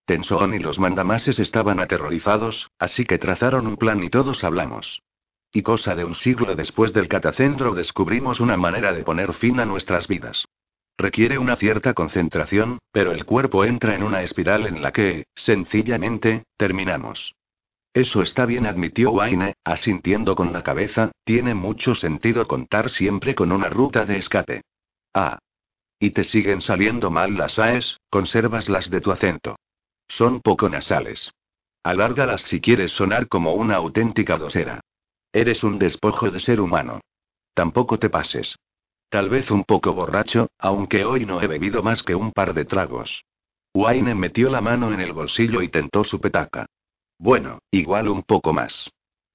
Tenson 0.07 0.53
y 0.53 0.59
los 0.59 0.79
mandamases 0.79 1.37
estaban 1.37 1.81
aterrorizados, 1.81 2.71
así 2.79 3.03
que 3.03 3.17
trazaron 3.17 3.67
un 3.67 3.75
plan 3.75 4.01
y 4.01 4.09
todos 4.09 4.45
hablamos. 4.45 5.03
Y 5.51 5.63
cosa 5.63 5.95
de 5.95 6.05
un 6.05 6.15
siglo 6.15 6.55
después 6.55 6.93
del 6.93 7.09
catacendro 7.09 7.75
descubrimos 7.75 8.39
una 8.39 8.55
manera 8.55 8.93
de 8.93 9.03
poner 9.03 9.33
fin 9.33 9.59
a 9.59 9.65
nuestras 9.65 10.07
vidas. 10.07 10.45
Requiere 10.97 11.37
una 11.37 11.57
cierta 11.57 11.93
concentración, 11.93 12.79
pero 12.93 13.11
el 13.11 13.25
cuerpo 13.25 13.65
entra 13.65 13.95
en 13.95 14.03
una 14.03 14.21
espiral 14.21 14.65
en 14.65 14.81
la 14.81 14.93
que, 14.93 15.25
sencillamente, 15.35 16.45
terminamos. 16.55 17.35
Eso 17.93 18.21
está 18.21 18.45
bien, 18.45 18.65
admitió 18.65 19.11
Wayne, 19.11 19.55
asintiendo 19.65 20.37
con 20.37 20.53
la 20.53 20.63
cabeza, 20.63 21.11
tiene 21.25 21.53
mucho 21.53 21.95
sentido 21.95 22.47
contar 22.47 22.89
siempre 22.89 23.35
con 23.35 23.51
una 23.51 23.67
ruta 23.67 24.05
de 24.05 24.19
escape. 24.19 24.61
Ah. 25.13 25.37
¿Y 25.99 26.11
te 26.11 26.23
siguen 26.23 26.61
saliendo 26.61 27.11
mal 27.11 27.35
las 27.35 27.59
AES? 27.59 27.97
Conservas 28.09 28.69
las 28.69 28.89
de 28.89 29.01
tu 29.01 29.11
acento. 29.11 29.57
Son 30.07 30.41
poco 30.41 30.69
nasales. 30.69 31.31
Alárgalas 31.83 32.41
si 32.41 32.59
quieres 32.59 32.91
sonar 32.91 33.27
como 33.27 33.53
una 33.53 33.75
auténtica 33.75 34.37
dosera. 34.37 34.81
Eres 35.31 35.63
un 35.63 35.79
despojo 35.79 36.31
de 36.31 36.39
ser 36.39 36.59
humano. 36.59 37.01
Tampoco 37.53 37.99
te 37.99 38.09
pases. 38.09 38.55
Tal 39.09 39.29
vez 39.29 39.51
un 39.51 39.63
poco 39.63 39.93
borracho, 39.93 40.47
aunque 40.57 41.05
hoy 41.05 41.25
no 41.25 41.41
he 41.41 41.47
bebido 41.47 41.81
más 41.81 42.03
que 42.03 42.15
un 42.15 42.31
par 42.31 42.53
de 42.53 42.65
tragos. 42.65 43.23
Wayne 43.73 44.15
metió 44.15 44.49
la 44.49 44.61
mano 44.61 44.91
en 44.91 44.99
el 44.99 45.13
bolsillo 45.13 45.61
y 45.61 45.69
tentó 45.69 46.03
su 46.03 46.19
petaca. 46.19 46.65
Bueno, 47.19 47.59
igual 47.71 48.09
un 48.09 48.23
poco 48.23 48.53
más. 48.53 48.89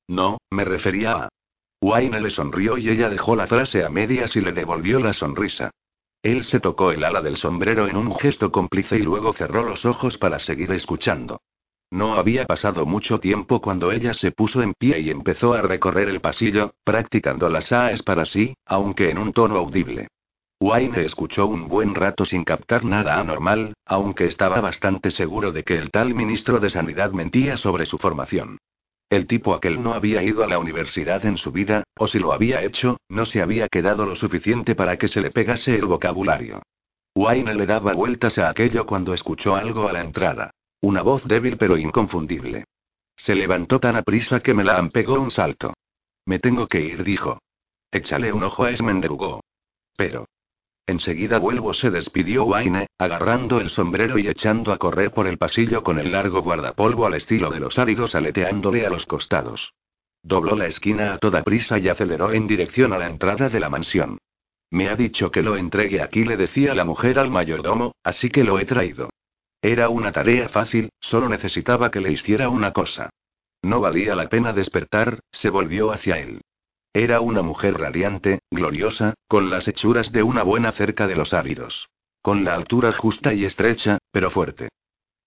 No, 0.09 0.39
me 0.51 0.65
refería 0.65 1.13
a. 1.13 1.29
Wayne 1.81 2.21
le 2.21 2.31
sonrió 2.31 2.79
y 2.79 2.89
ella 2.89 3.09
dejó 3.09 3.35
la 3.35 3.47
frase 3.47 3.85
a 3.85 3.89
medias 3.89 4.37
y 4.37 4.41
le 4.41 4.53
devolvió 4.53 5.01
la 5.01 5.13
sonrisa. 5.13 5.71
Él 6.23 6.45
se 6.45 6.61
tocó 6.61 6.93
el 6.93 7.03
ala 7.03 7.21
del 7.21 7.37
sombrero 7.37 7.89
en 7.89 7.97
un 7.97 8.15
gesto 8.15 8.53
cómplice 8.53 8.97
y 8.97 9.03
luego 9.03 9.33
cerró 9.33 9.63
los 9.63 9.85
ojos 9.85 10.19
para 10.19 10.39
seguir 10.39 10.71
escuchando. 10.71 11.41
No 11.91 12.15
había 12.15 12.47
pasado 12.47 12.87
mucho 12.87 13.19
tiempo 13.19 13.61
cuando 13.61 13.93
ella 13.93 14.15
se 14.15 14.31
puso 14.31 14.63
en 14.63 14.73
pie 14.73 15.01
y 15.01 15.11
empezó 15.11 15.53
a 15.53 15.63
recorrer 15.63 16.09
el 16.09 16.21
pasillo, 16.21 16.75
practicando 16.85 17.49
las 17.49 17.73
AES 17.73 18.03
para 18.03 18.25
sí, 18.25 18.55
aunque 18.65 19.11
en 19.11 19.19
un 19.19 19.33
tono 19.33 19.57
audible. 19.57 20.09
Wayne 20.61 21.05
escuchó 21.05 21.47
un 21.47 21.67
buen 21.67 21.95
rato 21.95 22.25
sin 22.25 22.45
captar 22.45 22.85
nada 22.85 23.19
anormal, 23.19 23.75
aunque 23.85 24.27
estaba 24.27 24.61
bastante 24.61 25.11
seguro 25.11 25.51
de 25.51 25.65
que 25.65 25.77
el 25.77 25.91
tal 25.91 26.15
ministro 26.15 26.61
de 26.61 26.71
Sanidad 26.71 27.11
mentía 27.11 27.57
sobre 27.57 27.85
su 27.85 27.99
formación. 27.99 28.59
El 29.13 29.27
tipo 29.27 29.53
aquel 29.53 29.83
no 29.83 29.93
había 29.93 30.23
ido 30.23 30.43
a 30.43 30.47
la 30.47 30.59
universidad 30.59 31.27
en 31.27 31.37
su 31.37 31.53
vida, 31.53 31.85
o 31.99 32.09
si 32.09 32.19
lo 32.19 32.33
había 32.33 32.63
hecho, 32.63 32.97
no 33.11 33.27
se 33.27 33.43
había 33.43 33.69
quedado 33.69 34.07
lo 34.07 34.15
suficiente 34.15 34.75
para 34.75 34.97
que 34.97 35.07
se 35.07 35.21
le 35.21 35.31
pegase 35.31 35.75
el 35.75 35.85
vocabulario. 35.85 36.63
Wayne 37.15 37.55
le 37.55 37.67
daba 37.67 37.93
vueltas 37.93 38.39
a 38.39 38.49
aquello 38.49 38.87
cuando 38.87 39.13
escuchó 39.13 39.55
algo 39.55 39.87
a 39.87 39.93
la 39.93 40.01
entrada. 40.01 40.53
Una 40.81 41.03
voz 41.03 41.29
débil 41.29 41.59
pero 41.59 41.77
inconfundible. 41.77 42.65
Se 43.15 43.35
levantó 43.35 43.79
tan 43.81 43.97
aprisa 43.97 44.41
que 44.41 44.55
me 44.55 44.65
la 44.65 44.83
pegó 44.89 45.21
un 45.21 45.31
salto. 45.31 45.75
Me 46.25 46.39
tengo 46.39 46.67
que 46.67 46.81
ir, 46.81 47.05
dijo. 47.05 47.39
Échale 47.91 48.33
un 48.33 48.45
ojo 48.45 48.65
a 48.65 48.71
Esmendrugó. 48.71 49.43
Pero. 49.95 50.25
Enseguida 50.87 51.39
vuelvo, 51.39 51.75
se 51.75 51.91
despidió 51.91 52.45
Wayne, 52.45 52.89
agarrando 52.99 53.61
el 53.61 53.71
sombrero 53.71 54.19
y 54.19 54.27
echando 54.29 54.73
a 54.73 54.79
correr 54.79 55.13
por 55.13 55.27
el 55.27 55.39
pasillo 55.39 55.83
con 55.83 55.99
el 55.99 56.11
largo 56.11 56.43
guardapolvo 56.43 57.07
al 57.07 57.15
estilo 57.15 57.51
de 57.51 57.61
los 57.61 57.79
áridos 57.79 58.15
aleteándole 58.15 58.85
a 58.85 58.91
los 58.91 59.07
costados. 59.07 59.75
Dobló 60.23 60.57
la 60.57 60.67
esquina 60.67 61.15
a 61.15 61.19
toda 61.19 61.43
prisa 61.43 61.79
y 61.79 61.89
aceleró 61.89 62.33
en 62.33 62.47
dirección 62.47 62.93
a 62.93 62.99
la 62.99 63.09
entrada 63.09 63.49
de 63.49 63.61
la 63.61 63.69
mansión. 63.69 64.19
Me 64.71 64.89
ha 64.89 64.97
dicho 64.97 65.31
que 65.31 65.43
lo 65.43 65.57
entregue 65.57 66.01
aquí, 66.01 66.25
le 66.25 66.37
decía 66.37 66.75
la 66.75 66.85
mujer 66.85 67.19
al 67.19 67.31
mayordomo, 67.31 67.95
así 68.03 68.31
que 68.31 68.43
lo 68.43 68.59
he 68.59 68.65
traído. 68.65 69.11
Era 69.61 69.89
una 69.89 70.11
tarea 70.11 70.49
fácil, 70.49 70.91
solo 70.99 71.29
necesitaba 71.29 71.91
que 71.91 72.01
le 72.01 72.11
hiciera 72.11 72.49
una 72.49 72.73
cosa. 72.73 73.11
No 73.63 73.81
valía 73.81 74.17
la 74.17 74.29
pena 74.29 74.53
despertar, 74.53 75.21
se 75.31 75.51
volvió 75.51 75.93
hacia 75.93 76.19
él. 76.19 76.41
Era 76.95 77.23
una 77.23 77.41
mujer 77.41 77.79
radiante, 77.79 78.41
gloriosa, 78.51 79.15
con 79.27 79.49
las 79.49 79.67
hechuras 79.67 80.13
de 80.13 80.23
una 80.23 80.43
buena 80.43 80.73
cerca 80.73 81.07
de 81.07 81.17
los 81.17 81.33
áridos. 81.33 81.89
Con 82.21 82.45
la 82.45 82.55
altura 82.55 82.93
justa 82.93 83.33
y 83.33 83.47
estrecha, 83.47 83.97
pero 84.11 84.31
fuerte. 84.31 84.69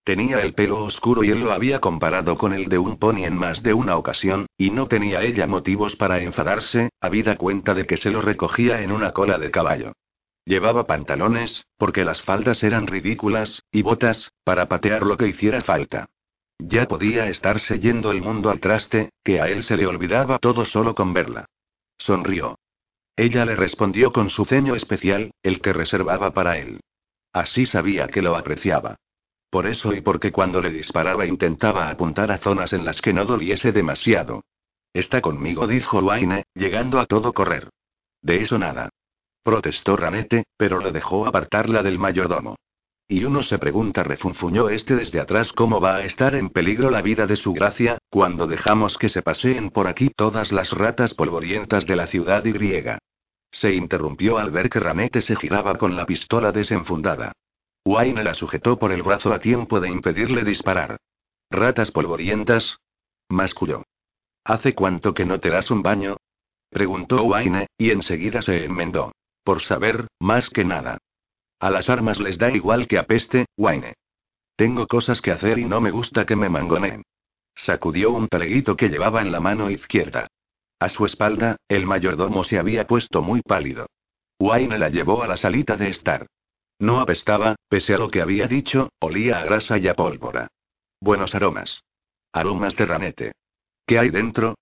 Tenía 0.03 0.41
el 0.41 0.53
pelo 0.53 0.83
oscuro 0.83 1.23
y 1.23 1.31
él 1.31 1.39
lo 1.39 1.51
había 1.51 1.79
comparado 1.79 2.37
con 2.37 2.53
el 2.53 2.69
de 2.69 2.77
un 2.77 2.97
pony 2.99 3.25
en 3.25 3.35
más 3.35 3.63
de 3.63 3.73
una 3.73 3.97
ocasión, 3.97 4.45
y 4.55 4.69
no 4.69 4.87
tenía 4.87 5.23
ella 5.23 5.47
motivos 5.47 5.95
para 5.95 6.19
enfadarse, 6.19 6.89
habida 7.01 7.35
cuenta 7.35 7.73
de 7.73 7.87
que 7.87 7.97
se 7.97 8.11
lo 8.11 8.21
recogía 8.21 8.83
en 8.83 8.91
una 8.91 9.13
cola 9.13 9.39
de 9.39 9.49
caballo. 9.49 9.93
Llevaba 10.45 10.85
pantalones, 10.85 11.65
porque 11.77 12.05
las 12.05 12.21
faldas 12.21 12.63
eran 12.63 12.85
ridículas, 12.85 13.63
y 13.71 13.81
botas, 13.81 14.31
para 14.43 14.67
patear 14.67 15.01
lo 15.01 15.17
que 15.17 15.29
hiciera 15.29 15.61
falta. 15.61 16.05
Ya 16.59 16.85
podía 16.87 17.27
estarse 17.27 17.79
yendo 17.79 18.11
el 18.11 18.21
mundo 18.21 18.51
al 18.51 18.59
traste, 18.59 19.09
que 19.23 19.41
a 19.41 19.47
él 19.47 19.63
se 19.63 19.75
le 19.75 19.87
olvidaba 19.87 20.37
todo 20.37 20.63
solo 20.63 20.93
con 20.93 21.11
verla. 21.11 21.47
Sonrió. 21.97 22.57
Ella 23.15 23.45
le 23.45 23.55
respondió 23.55 24.11
con 24.11 24.29
su 24.29 24.45
ceño 24.45 24.75
especial, 24.75 25.31
el 25.41 25.61
que 25.61 25.73
reservaba 25.73 26.31
para 26.31 26.57
él. 26.57 26.81
Así 27.31 27.65
sabía 27.65 28.07
que 28.07 28.21
lo 28.21 28.35
apreciaba. 28.35 28.97
Por 29.49 29.67
eso 29.67 29.93
y 29.93 30.01
porque 30.01 30.31
cuando 30.31 30.61
le 30.61 30.69
disparaba 30.69 31.25
intentaba 31.25 31.89
apuntar 31.89 32.31
a 32.31 32.39
zonas 32.39 32.73
en 32.73 32.83
las 32.83 33.01
que 33.01 33.13
no 33.13 33.25
doliese 33.25 33.71
demasiado. 33.71 34.43
Está 34.93 35.21
conmigo, 35.21 35.67
dijo 35.67 35.99
Wayne, 35.99 36.43
llegando 36.53 36.99
a 36.99 37.05
todo 37.05 37.33
correr. 37.33 37.69
De 38.21 38.41
eso 38.41 38.57
nada. 38.57 38.89
Protestó 39.43 39.95
Ranete, 39.95 40.45
pero 40.57 40.79
le 40.79 40.91
dejó 40.91 41.27
apartarla 41.27 41.83
del 41.83 41.99
mayordomo. 41.99 42.55
Y 43.07 43.23
uno 43.23 43.43
se 43.43 43.59
pregunta, 43.59 44.03
refunfuñó 44.03 44.69
este 44.69 44.95
desde 44.95 45.19
atrás, 45.19 45.53
cómo 45.53 45.79
va 45.79 45.97
a 45.97 46.05
estar 46.05 46.33
en 46.33 46.49
peligro 46.49 46.89
la 46.89 47.03
vida 47.03 47.27
de 47.27 47.35
su 47.35 47.53
gracia, 47.53 47.99
cuando 48.09 48.47
dejamos 48.47 48.97
que 48.97 49.09
se 49.09 49.21
paseen 49.21 49.69
por 49.69 49.87
aquí 49.87 50.09
todas 50.09 50.51
las 50.51 50.71
ratas 50.71 51.13
polvorientas 51.13 51.85
de 51.85 51.95
la 51.95 52.07
ciudad 52.07 52.43
y 52.45 52.51
griega. 52.51 52.97
Se 53.51 53.73
interrumpió 53.73 54.39
al 54.39 54.49
ver 54.49 54.69
que 54.69 54.79
Ranete 54.79 55.21
se 55.21 55.35
giraba 55.35 55.77
con 55.77 55.95
la 55.95 56.05
pistola 56.07 56.51
desenfundada. 56.51 57.31
Wayne 57.85 58.23
la 58.23 58.33
sujetó 58.33 58.79
por 58.79 58.91
el 58.91 59.03
brazo 59.03 59.31
a 59.31 59.39
tiempo 59.39 59.79
de 59.79 59.89
impedirle 59.89 60.43
disparar. 60.43 60.97
¿Ratas 61.51 61.91
polvorientas? 61.91 62.79
masculló. 63.29 63.83
¿Hace 64.43 64.73
cuánto 64.73 65.13
que 65.13 65.25
no 65.25 65.39
te 65.39 65.51
das 65.51 65.69
un 65.69 65.83
baño? 65.83 66.17
preguntó 66.71 67.23
Wayne, 67.23 67.67
y 67.77 67.91
enseguida 67.91 68.41
se 68.41 68.65
enmendó. 68.65 69.11
Por 69.43 69.61
saber, 69.61 70.07
más 70.19 70.49
que 70.49 70.65
nada. 70.65 70.97
A 71.65 71.71
las 71.71 71.89
armas 71.89 72.19
les 72.19 72.37
da 72.37 72.51
igual 72.51 72.87
que 72.87 72.99
apeste, 72.99 73.47
Wayne. 73.57 73.95
Tengo 74.55 74.85
cosas 74.85 75.19
que 75.19 75.31
hacer 75.31 75.57
y 75.57 75.65
no 75.65 75.81
me 75.81 75.89
gusta 75.89 76.23
que 76.23 76.35
me 76.35 76.47
mangoneen. 76.47 77.01
Sacudió 77.55 78.11
un 78.11 78.27
taleguito 78.27 78.75
que 78.75 78.87
llevaba 78.87 79.23
en 79.23 79.31
la 79.31 79.39
mano 79.39 79.71
izquierda. 79.71 80.27
A 80.79 80.89
su 80.89 81.07
espalda, 81.07 81.55
el 81.67 81.87
mayordomo 81.87 82.43
se 82.43 82.59
había 82.59 82.85
puesto 82.85 83.23
muy 83.23 83.41
pálido. 83.41 83.87
Wayne 84.37 84.77
la 84.77 84.89
llevó 84.89 85.23
a 85.23 85.27
la 85.27 85.37
salita 85.37 85.75
de 85.75 85.89
estar. 85.89 86.27
No 86.77 86.99
apestaba, 86.99 87.55
pese 87.67 87.95
a 87.95 87.97
lo 87.97 88.11
que 88.11 88.21
había 88.21 88.45
dicho, 88.45 88.91
olía 88.99 89.39
a 89.39 89.45
grasa 89.45 89.79
y 89.79 89.87
a 89.87 89.95
pólvora. 89.95 90.49
Buenos 91.01 91.33
aromas. 91.33 91.81
Aromas 92.31 92.75
de 92.75 92.85
ranete. 92.85 93.31
¿Qué 93.87 93.97
hay 93.97 94.11
dentro? 94.11 94.53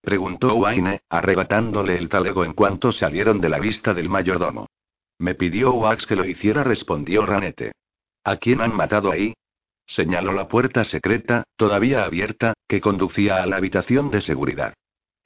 preguntó 0.00 0.56
Wayne, 0.56 1.02
arrebatándole 1.08 1.96
el 1.96 2.08
talego 2.08 2.44
en 2.44 2.54
cuanto 2.54 2.90
salieron 2.90 3.40
de 3.40 3.50
la 3.50 3.60
vista 3.60 3.94
del 3.94 4.08
mayordomo. 4.08 4.66
Me 5.20 5.34
pidió 5.34 5.74
Wax 5.74 6.06
que 6.06 6.16
lo 6.16 6.24
hiciera, 6.24 6.64
respondió 6.64 7.26
Ranete. 7.26 7.72
¿A 8.24 8.38
quién 8.38 8.62
han 8.62 8.74
matado 8.74 9.12
ahí? 9.12 9.34
Señaló 9.86 10.32
la 10.32 10.48
puerta 10.48 10.82
secreta, 10.82 11.44
todavía 11.56 12.04
abierta, 12.04 12.54
que 12.66 12.80
conducía 12.80 13.42
a 13.42 13.46
la 13.46 13.56
habitación 13.56 14.10
de 14.10 14.22
seguridad. 14.22 14.72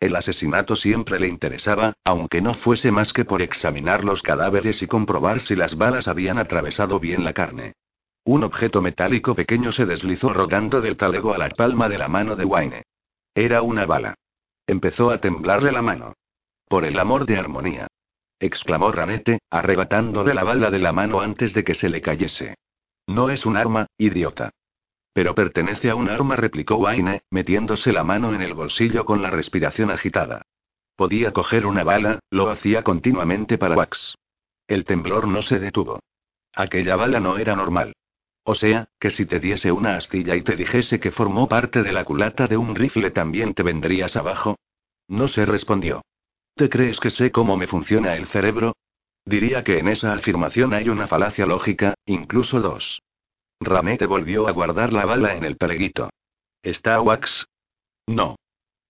El 0.01 0.17
asesinato 0.17 0.75
siempre 0.75 1.21
le 1.21 1.29
interesaba, 1.29 1.95
aunque 2.03 2.41
no 2.41 2.55
fuese 2.55 2.91
más 2.91 3.13
que 3.13 3.25
por 3.25 3.41
examinar 3.41 4.03
los 4.03 4.21
cadáveres 4.21 4.83
y 4.83 4.89
comprobar 4.89 5.39
si 5.39 5.55
las 5.55 5.77
balas 5.77 6.09
habían 6.09 6.39
atravesado 6.39 6.99
bien 6.99 7.23
la 7.23 7.33
carne. 7.33 7.75
Un 8.25 8.43
objeto 8.43 8.83
metálico 8.83 9.37
pequeño 9.37 9.71
se 9.71 9.87
deslizó 9.87 10.33
rodando 10.33 10.81
del 10.81 10.97
talego 10.97 11.35
a 11.35 11.39
la 11.39 11.51
palma 11.51 11.89
de 11.89 11.99
la 11.99 12.09
mano 12.09 12.35
de 12.35 12.45
Wayne. 12.45 12.83
Era 13.33 13.63
una 13.63 13.87
bala. 13.87 14.17
Empezó 14.67 15.13
a 15.13 15.21
temblarle 15.21 15.71
la 15.71 15.83
mano. 15.83 16.15
Por 16.67 16.85
el 16.85 16.99
amor 16.99 17.27
de 17.27 17.37
armonía. 17.37 17.87
Exclamó 18.45 18.93
Ranete, 18.93 19.41
arrebatándole 19.51 20.35
la 20.35 20.45
bala 20.45 20.71
de 20.71 20.79
la 20.79 20.93
mano 20.93 21.21
antes 21.21 21.55
de 21.55 21.65
que 21.65 21.75
se 21.75 21.89
le 21.89 22.01
cayese. 22.01 22.57
No 23.07 23.31
es 23.31 23.47
un 23.47 23.57
arma, 23.57 23.87
idiota. 23.99 24.51
Pero 25.13 25.35
pertenece 25.35 25.91
a 25.91 25.95
un 25.95 26.09
arma, 26.09 26.37
replicó 26.37 26.77
Wayne, 26.77 27.23
metiéndose 27.31 27.93
la 27.93 28.03
mano 28.03 28.35
en 28.35 28.43
el 28.43 28.55
bolsillo 28.55 29.05
con 29.05 29.23
la 29.23 29.31
respiración 29.31 29.91
agitada. 29.91 30.43
Podía 30.97 31.33
coger 31.33 31.67
una 31.67 31.85
bala, 31.85 32.21
lo 32.31 32.51
hacía 32.51 32.83
continuamente 32.83 33.59
para 33.59 33.77
Wax. 33.77 34.17
El 34.67 34.85
temblor 34.85 35.29
no 35.29 35.43
se 35.43 35.59
detuvo. 35.59 36.01
Aquella 36.55 36.97
bala 36.97 37.21
no 37.21 37.39
era 37.39 37.55
normal. 37.57 37.95
O 38.45 38.55
sea, 38.55 38.89
que 39.01 39.11
si 39.11 39.27
te 39.27 39.41
diese 39.41 39.73
una 39.73 39.97
astilla 39.97 40.37
y 40.37 40.43
te 40.43 40.55
dijese 40.55 41.01
que 41.01 41.11
formó 41.11 41.49
parte 41.49 41.83
de 41.83 41.93
la 41.93 42.05
culata 42.05 42.47
de 42.47 42.57
un 42.57 42.75
rifle 42.75 43.11
también 43.11 43.55
te 43.55 43.63
vendrías 43.63 44.17
abajo. 44.17 44.59
No 45.09 45.29
se 45.29 45.47
respondió. 45.47 46.03
¿Te 46.55 46.69
crees 46.69 47.01
que 47.01 47.11
sé 47.11 47.33
cómo 47.33 47.57
me 47.57 47.67
funciona 47.67 48.15
el 48.17 48.27
cerebro? 48.27 48.77
Diría 49.25 49.65
que 49.65 49.79
en 49.79 49.89
esa 49.89 50.13
afirmación 50.13 50.73
hay 50.73 50.89
una 50.89 51.09
falacia 51.09 51.47
lógica, 51.47 51.95
incluso 52.07 52.61
dos. 52.61 53.03
Ramete 53.61 54.07
volvió 54.07 54.47
a 54.47 54.53
guardar 54.53 54.93
la 54.93 55.05
bala 55.05 55.35
en 55.35 55.45
el 55.45 55.57
peleguito. 55.57 56.11
¿Está 56.63 57.01
Wax? 57.01 57.47
No. 58.07 58.37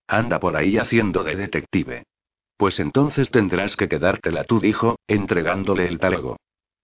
Anda 0.07 0.39
por 0.39 0.55
ahí 0.55 0.77
haciendo 0.77 1.23
de 1.23 1.35
detective. 1.35 2.03
Pues 2.57 2.79
entonces 2.79 3.31
tendrás 3.31 3.75
que 3.75 3.89
quedártela 3.89 4.43
tú, 4.43 4.59
dijo, 4.59 4.97
entregándole 5.07 5.87
el 5.87 5.99
talego. 5.99 6.37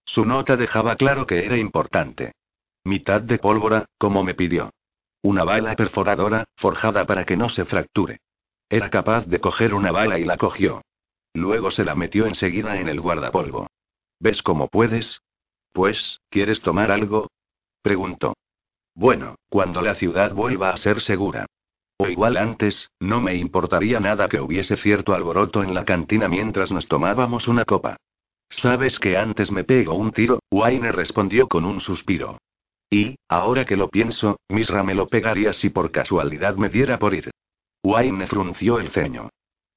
Su 0.04 0.24
nota 0.24 0.56
dejaba 0.56 0.96
claro 0.96 1.26
que 1.26 1.44
era 1.46 1.56
importante. 1.56 2.32
Mitad 2.84 3.20
de 3.22 3.38
pólvora, 3.38 3.86
como 3.98 4.24
me 4.24 4.34
pidió. 4.34 4.70
Una 5.22 5.44
bala 5.44 5.76
perforadora, 5.76 6.44
forjada 6.56 7.06
para 7.06 7.24
que 7.24 7.36
no 7.36 7.48
se 7.48 7.64
fracture. 7.64 8.18
Era 8.72 8.88
capaz 8.88 9.26
de 9.26 9.38
coger 9.38 9.74
una 9.74 9.92
bala 9.92 10.18
y 10.18 10.24
la 10.24 10.38
cogió. 10.38 10.80
Luego 11.34 11.70
se 11.70 11.84
la 11.84 11.94
metió 11.94 12.24
enseguida 12.24 12.80
en 12.80 12.88
el 12.88 13.02
guardapolvo. 13.02 13.66
¿Ves 14.18 14.42
cómo 14.42 14.68
puedes? 14.68 15.20
Pues, 15.72 16.20
¿quieres 16.30 16.62
tomar 16.62 16.90
algo? 16.90 17.28
Preguntó. 17.82 18.32
Bueno, 18.94 19.34
cuando 19.50 19.82
la 19.82 19.94
ciudad 19.94 20.32
vuelva 20.32 20.70
a 20.70 20.78
ser 20.78 21.02
segura. 21.02 21.44
O 21.98 22.08
igual 22.08 22.38
antes, 22.38 22.88
no 22.98 23.20
me 23.20 23.34
importaría 23.34 24.00
nada 24.00 24.26
que 24.30 24.40
hubiese 24.40 24.78
cierto 24.78 25.12
alboroto 25.12 25.62
en 25.62 25.74
la 25.74 25.84
cantina 25.84 26.26
mientras 26.26 26.72
nos 26.72 26.88
tomábamos 26.88 27.48
una 27.48 27.66
copa. 27.66 27.98
¿Sabes 28.48 28.98
que 28.98 29.18
antes 29.18 29.52
me 29.52 29.64
pegó 29.64 29.96
un 29.96 30.12
tiro? 30.12 30.38
Wayne 30.50 30.92
respondió 30.92 31.46
con 31.46 31.66
un 31.66 31.82
suspiro. 31.82 32.38
Y, 32.88 33.16
ahora 33.28 33.66
que 33.66 33.76
lo 33.76 33.90
pienso, 33.90 34.38
Misra 34.48 34.82
me 34.82 34.94
lo 34.94 35.08
pegaría 35.08 35.52
si 35.52 35.68
por 35.68 35.90
casualidad 35.90 36.56
me 36.56 36.70
diera 36.70 36.98
por 36.98 37.12
ir. 37.12 37.30
Wayne 37.84 38.26
frunció 38.26 38.78
el 38.78 38.90
ceño. 38.90 39.28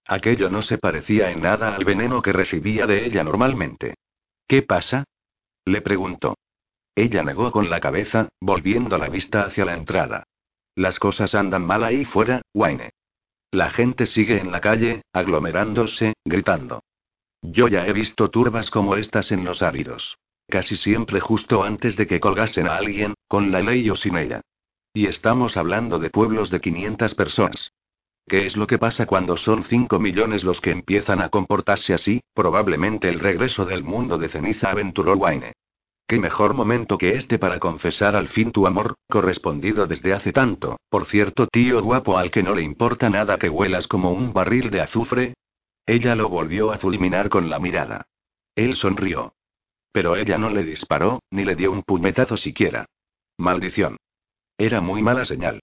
Aquello 0.07 0.49
no 0.49 0.61
se 0.61 0.77
parecía 0.77 1.31
en 1.31 1.41
nada 1.41 1.75
al 1.75 1.83
veneno 1.83 2.21
que 2.21 2.31
recibía 2.31 2.85
de 2.85 3.05
ella 3.05 3.23
normalmente. 3.23 3.95
¿Qué 4.47 4.61
pasa? 4.61 5.05
Le 5.65 5.81
preguntó. 5.81 6.35
Ella 6.95 7.23
negó 7.23 7.51
con 7.51 7.69
la 7.69 7.79
cabeza, 7.79 8.29
volviendo 8.39 8.97
la 8.97 9.09
vista 9.09 9.41
hacia 9.41 9.65
la 9.65 9.75
entrada. 9.75 10.23
Las 10.75 10.99
cosas 10.99 11.33
andan 11.33 11.65
mal 11.65 11.83
ahí 11.83 12.05
fuera, 12.05 12.41
Wayne. 12.53 12.91
La 13.51 13.71
gente 13.71 14.05
sigue 14.05 14.39
en 14.39 14.51
la 14.51 14.61
calle, 14.61 15.01
aglomerándose, 15.11 16.13
gritando. 16.23 16.83
Yo 17.41 17.67
ya 17.67 17.87
he 17.87 17.93
visto 17.93 18.29
turbas 18.29 18.69
como 18.69 18.95
estas 18.95 19.31
en 19.31 19.43
los 19.43 19.61
áridos. 19.61 20.17
Casi 20.47 20.77
siempre 20.77 21.19
justo 21.19 21.63
antes 21.63 21.95
de 21.95 22.05
que 22.05 22.19
colgasen 22.19 22.67
a 22.67 22.75
alguien, 22.75 23.15
con 23.27 23.51
la 23.51 23.61
ley 23.61 23.89
o 23.89 23.95
sin 23.95 24.17
ella. 24.17 24.41
Y 24.93 25.07
estamos 25.07 25.57
hablando 25.57 25.97
de 25.97 26.11
pueblos 26.11 26.51
de 26.51 26.61
500 26.61 27.15
personas. 27.15 27.71
¿Qué 28.27 28.47
es 28.47 28.57
lo 28.57 28.65
que 28.65 28.79
pasa 28.79 29.05
cuando 29.05 29.37
son 29.37 29.63
5 29.63 29.99
millones 29.99 30.43
los 30.43 30.59
que 30.59 30.71
empiezan 30.71 31.21
a 31.21 31.29
comportarse 31.29 31.93
así? 31.93 32.21
Probablemente 32.33 33.07
el 33.07 33.19
regreso 33.19 33.65
del 33.65 33.83
mundo 33.83 34.17
de 34.17 34.29
ceniza 34.29 34.71
aventuró 34.71 35.13
Wayne. 35.13 35.53
Qué 36.07 36.19
mejor 36.19 36.55
momento 36.55 36.97
que 36.97 37.15
este 37.15 37.37
para 37.37 37.59
confesar 37.59 38.15
al 38.15 38.27
fin 38.27 38.51
tu 38.51 38.65
amor, 38.65 38.95
correspondido 39.09 39.85
desde 39.85 40.13
hace 40.13 40.31
tanto. 40.31 40.77
Por 40.89 41.05
cierto, 41.05 41.47
tío 41.47 41.81
guapo 41.83 42.17
al 42.17 42.31
que 42.31 42.41
no 42.41 42.55
le 42.55 42.63
importa 42.63 43.09
nada 43.09 43.37
que 43.37 43.49
huelas 43.49 43.87
como 43.87 44.11
un 44.11 44.33
barril 44.33 44.71
de 44.71 44.81
azufre. 44.81 45.33
Ella 45.85 46.15
lo 46.15 46.29
volvió 46.29 46.71
a 46.71 46.79
fulminar 46.79 47.29
con 47.29 47.49
la 47.49 47.59
mirada. 47.59 48.07
Él 48.55 48.75
sonrió. 48.75 49.33
Pero 49.91 50.15
ella 50.15 50.37
no 50.37 50.49
le 50.49 50.63
disparó, 50.63 51.21
ni 51.29 51.45
le 51.45 51.55
dio 51.55 51.71
un 51.71 51.83
puñetazo 51.83 52.37
siquiera. 52.37 52.85
Maldición. 53.37 53.97
Era 54.57 54.81
muy 54.81 55.01
mala 55.01 55.25
señal. 55.25 55.61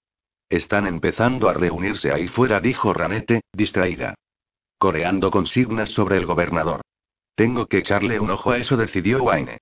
Están 0.52 0.86
empezando 0.86 1.48
a 1.48 1.54
reunirse 1.54 2.12
ahí 2.12 2.28
fuera, 2.28 2.60
dijo 2.60 2.92
Ranete, 2.92 3.40
distraída. 3.54 4.16
Coreando 4.76 5.30
consignas 5.30 5.88
sobre 5.88 6.18
el 6.18 6.26
gobernador. 6.26 6.82
Tengo 7.34 7.64
que 7.64 7.78
echarle 7.78 8.20
un 8.20 8.30
ojo 8.30 8.50
a 8.50 8.58
eso, 8.58 8.76
decidió 8.76 9.22
Wayne. 9.22 9.56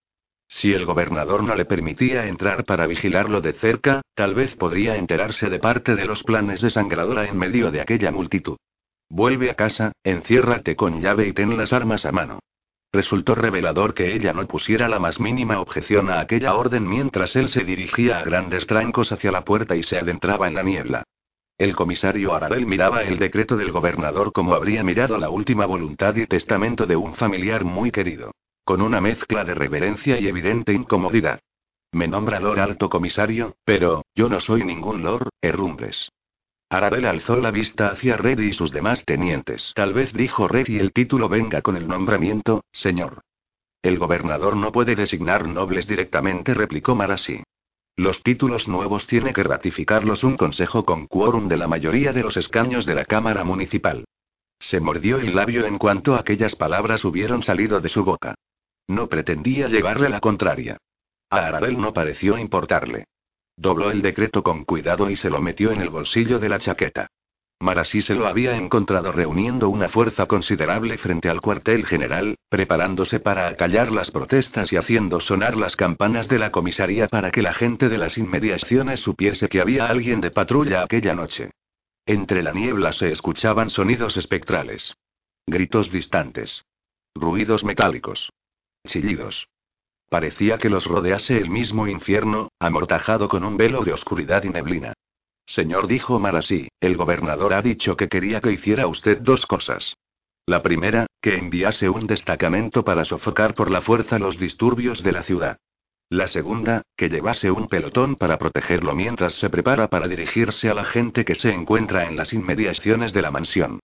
Si 0.49 0.73
el 0.73 0.87
gobernador 0.87 1.45
no 1.45 1.55
le 1.55 1.65
permitía 1.65 2.27
entrar 2.27 2.65
para 2.65 2.89
vigilarlo 2.89 3.41
de 3.41 3.53
cerca, 3.53 4.03
tal 4.17 4.35
vez 4.35 4.57
podría 4.57 4.97
enterarse 4.97 5.49
de 5.49 5.61
parte 5.61 5.95
de 5.95 6.07
los 6.07 6.25
planes 6.25 6.61
de 6.61 6.71
Sangradora 6.71 7.25
en 7.29 7.39
medio 7.39 7.71
de 7.71 7.83
aquella 7.83 8.11
multitud. 8.11 8.57
Vuelve 9.09 9.49
a 9.49 9.55
casa, 9.55 9.93
enciérrate 10.03 10.75
con 10.75 11.01
llave 11.01 11.29
y 11.29 11.33
ten 11.33 11.57
las 11.57 11.73
armas 11.73 12.05
a 12.05 12.11
mano. 12.11 12.41
Resultó 12.93 13.37
revelador 13.37 13.95
que 13.95 14.15
ella 14.15 14.33
no 14.33 14.47
pusiera 14.47 14.89
la 14.89 14.99
más 14.99 15.21
mínima 15.21 15.61
objeción 15.61 16.11
a 16.11 16.19
aquella 16.19 16.55
orden 16.55 16.89
mientras 16.89 17.37
él 17.37 17.49
se 17.49 17.63
dirigía 17.63 18.19
a 18.19 18.25
grandes 18.25 18.67
trancos 18.67 19.13
hacia 19.13 19.31
la 19.31 19.45
puerta 19.45 19.77
y 19.77 19.83
se 19.83 19.99
adentraba 19.99 20.49
en 20.49 20.55
la 20.55 20.63
niebla. 20.65 21.05
El 21.57 21.77
comisario 21.77 22.35
Arabel 22.35 22.67
miraba 22.67 23.03
el 23.03 23.19
decreto 23.19 23.57
del 23.57 23.71
gobernador 23.71 24.33
como 24.33 24.55
habría 24.55 24.83
mirado 24.83 25.19
la 25.19 25.31
última 25.31 25.67
voluntad 25.67 26.17
y 26.17 26.27
testamento 26.27 26.87
de 26.87 26.97
un 26.97 27.15
familiar 27.15 27.65
muy 27.65 27.91
querido. 27.91 28.33
Con 28.65 28.83
una 28.83 29.01
mezcla 29.01 29.45
de 29.45 29.55
reverencia 29.55 30.19
y 30.19 30.27
evidente 30.27 30.73
incomodidad. 30.73 31.41
Me 31.93 32.09
nombra 32.09 32.41
Lord 32.41 32.61
Alto 32.61 32.89
Comisario, 32.89 33.57
pero, 33.65 34.05
yo 34.15 34.29
no 34.29 34.41
soy 34.41 34.65
ningún 34.65 35.03
Lord, 35.03 35.29
Herrumbres. 35.43 36.09
Arabel 36.73 37.05
alzó 37.07 37.37
la 37.37 37.51
vista 37.51 37.89
hacia 37.89 38.17
Reddy 38.17 38.47
y 38.47 38.53
sus 38.53 38.71
demás 38.71 39.05
tenientes. 39.05 39.73
Tal 39.75 39.93
vez 39.93 40.13
dijo 40.13 40.47
Reddy 40.47 40.79
el 40.79 40.93
título 40.93 41.29
venga 41.29 41.63
con 41.63 41.77
el 41.77 41.89
nombramiento, 41.89 42.63
señor. 42.71 43.23
El 43.83 43.99
gobernador 43.99 44.57
no 44.57 44.71
puede 44.71 44.95
designar 44.95 45.49
nobles 45.49 45.89
directamente, 45.89 46.55
replicó 46.55 46.95
Marasi. 46.95 47.43
Los 47.97 48.23
títulos 48.23 48.69
nuevos 48.69 49.09
tiene 49.09 49.33
que 49.33 49.43
ratificarlos 49.43 50.23
un 50.23 50.37
consejo 50.37 50.85
con 50.85 51.09
quórum 51.09 51.49
de 51.49 51.57
la 51.57 51.67
mayoría 51.67 52.13
de 52.13 52.23
los 52.23 52.37
escaños 52.37 52.87
de 52.87 52.95
la 52.95 53.05
Cámara 53.05 53.43
Municipal. 53.43 54.05
Se 54.61 54.79
mordió 54.79 55.19
el 55.19 55.35
labio 55.35 55.67
en 55.67 55.77
cuanto 55.77 56.15
aquellas 56.15 56.55
palabras 56.55 57.05
hubieron 57.05 57.43
salido 57.43 57.81
de 57.81 57.89
su 57.89 58.05
boca. 58.05 58.37
No 58.87 59.09
pretendía 59.09 59.67
llevarle 59.67 60.09
la 60.09 60.21
contraria. 60.21 60.79
A 61.31 61.47
Arabel 61.47 61.81
no 61.81 61.93
pareció 61.93 62.39
importarle. 62.39 63.07
Dobló 63.61 63.91
el 63.91 64.01
decreto 64.01 64.43
con 64.43 64.65
cuidado 64.65 65.11
y 65.11 65.17
se 65.17 65.29
lo 65.29 65.43
metió 65.43 65.71
en 65.71 65.83
el 65.83 65.91
bolsillo 65.91 66.39
de 66.39 66.49
la 66.49 66.59
chaqueta. 66.59 67.09
Marasí 67.59 68.01
se 68.01 68.15
lo 68.15 68.27
había 68.27 68.57
encontrado 68.57 69.13
reuniendo 69.13 69.69
una 69.69 69.91
fuerza 69.91 70.25
considerable 70.25 70.97
frente 70.97 71.29
al 71.29 71.43
cuartel 71.43 71.85
general, 71.85 72.39
preparándose 72.49 73.21
para 73.21 73.49
acallar 73.49 73.93
las 73.93 74.11
protestas 74.11 74.73
y 74.73 74.79
haciendo 74.79 75.21
sonar 75.21 75.59
las 75.59 75.77
campanas 75.77 76.27
de 76.27 76.39
la 76.39 76.51
comisaría 76.51 77.07
para 77.07 77.31
que 77.31 77.43
la 77.43 77.53
gente 77.53 77.91
de 77.91 77.99
las 77.99 78.17
inmediaciones 78.17 79.01
supiese 79.01 79.51
que 79.51 79.61
había 79.61 79.89
alguien 79.89 80.23
de 80.23 80.31
patrulla 80.31 80.83
aquella 80.83 81.15
noche. 81.15 81.51
Entre 82.07 82.43
la 82.43 82.53
niebla 82.53 82.95
se 82.95 83.13
escuchaban 83.13 83.69
sonidos 83.69 84.17
espectrales. 84.17 84.95
Gritos 85.47 85.93
distantes. 85.93 86.65
Ruidos 87.15 87.63
metálicos. 87.63 88.33
Chillidos. 88.87 89.49
Parecía 90.11 90.59
que 90.59 90.69
los 90.69 90.87
rodease 90.87 91.39
el 91.39 91.49
mismo 91.51 91.87
infierno, 91.87 92.49
amortajado 92.59 93.29
con 93.29 93.45
un 93.45 93.57
velo 93.57 93.85
de 93.85 93.93
oscuridad 93.93 94.43
y 94.43 94.49
neblina. 94.49 94.93
Señor, 95.47 95.87
dijo 95.87 96.19
Marasí, 96.19 96.69
el 96.81 96.97
gobernador 96.97 97.55
ha 97.55 97.63
dicho 97.63 97.97
que 97.97 98.09
quería 98.09 98.41
que 98.41 98.51
hiciera 98.51 98.89
usted 98.89 99.19
dos 99.21 99.47
cosas. 99.47 99.95
La 100.47 100.63
primera, 100.63 101.07
que 101.23 101.37
enviase 101.37 101.89
un 101.89 102.09
destacamento 102.09 102.85
para 102.85 103.05
sofocar 103.05 103.55
por 103.55 103.71
la 103.71 103.83
fuerza 103.83 104.19
los 104.19 104.37
disturbios 104.37 105.05
de 105.05 105.13
la 105.13 105.23
ciudad. 105.23 105.59
La 106.09 106.27
segunda, 106.27 106.83
que 106.97 107.09
llevase 107.09 107.53
un 107.53 107.69
pelotón 107.69 108.17
para 108.17 108.37
protegerlo 108.37 108.97
mientras 108.97 109.37
se 109.37 109.49
prepara 109.49 109.87
para 109.87 110.09
dirigirse 110.09 110.69
a 110.69 110.75
la 110.75 110.85
gente 110.85 111.25
que 111.25 111.37
se 111.37 111.53
encuentra 111.53 112.09
en 112.09 112.17
las 112.17 112.33
inmediaciones 112.33 113.13
de 113.13 113.23
la 113.23 113.31
mansión. 113.31 113.79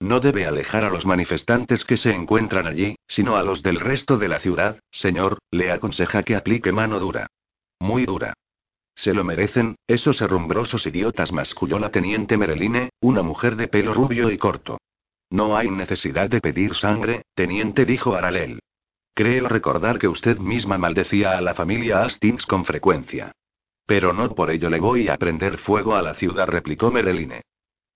No 0.00 0.20
debe 0.20 0.46
alejar 0.46 0.84
a 0.84 0.90
los 0.90 1.06
manifestantes 1.06 1.84
que 1.84 1.96
se 1.96 2.10
encuentran 2.10 2.66
allí, 2.66 2.96
sino 3.08 3.36
a 3.36 3.42
los 3.42 3.62
del 3.62 3.80
resto 3.80 4.16
de 4.16 4.28
la 4.28 4.38
ciudad, 4.38 4.78
señor, 4.90 5.38
le 5.50 5.72
aconseja 5.72 6.22
que 6.22 6.36
aplique 6.36 6.70
mano 6.70 7.00
dura. 7.00 7.26
Muy 7.80 8.06
dura. 8.06 8.34
Se 8.94 9.14
lo 9.14 9.24
merecen, 9.24 9.76
esos 9.86 10.20
herrumbrosos 10.20 10.86
idiotas, 10.86 11.32
masculló 11.32 11.78
la 11.78 11.90
teniente 11.90 12.36
Mereline, 12.36 12.90
una 13.00 13.22
mujer 13.22 13.56
de 13.56 13.68
pelo 13.68 13.94
rubio 13.94 14.30
y 14.30 14.38
corto. 14.38 14.78
No 15.30 15.56
hay 15.56 15.70
necesidad 15.70 16.30
de 16.30 16.40
pedir 16.40 16.74
sangre, 16.74 17.22
teniente, 17.34 17.84
dijo 17.84 18.14
Aralel. 18.14 18.60
Creo 19.14 19.48
recordar 19.48 19.98
que 19.98 20.08
usted 20.08 20.38
misma 20.38 20.78
maldecía 20.78 21.36
a 21.36 21.40
la 21.40 21.54
familia 21.54 22.02
Hastings 22.02 22.46
con 22.46 22.64
frecuencia. 22.64 23.32
Pero 23.84 24.12
no 24.12 24.34
por 24.34 24.50
ello 24.50 24.70
le 24.70 24.80
voy 24.80 25.08
a 25.08 25.16
prender 25.16 25.58
fuego 25.58 25.96
a 25.96 26.02
la 26.02 26.14
ciudad, 26.14 26.46
replicó 26.46 26.90
Mereline. 26.90 27.42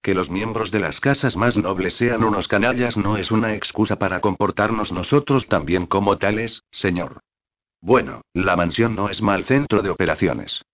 Que 0.02 0.14
los 0.14 0.30
miembros 0.30 0.72
de 0.72 0.80
las 0.80 0.98
casas 1.00 1.36
más 1.36 1.56
nobles 1.56 1.94
sean 1.94 2.24
unos 2.24 2.48
canallas 2.48 2.96
no 2.96 3.16
es 3.16 3.30
una 3.30 3.54
excusa 3.54 4.00
para 4.00 4.20
comportarnos 4.20 4.92
nosotros 4.92 5.46
también 5.46 5.86
como 5.86 6.18
tales, 6.18 6.64
señor. 6.72 7.20
Bueno, 7.80 8.22
la 8.32 8.56
mansión 8.56 8.96
no 8.96 9.08
es 9.08 9.22
mal 9.22 9.44
centro 9.44 9.80
de 9.80 9.90
operaciones. 9.90 10.64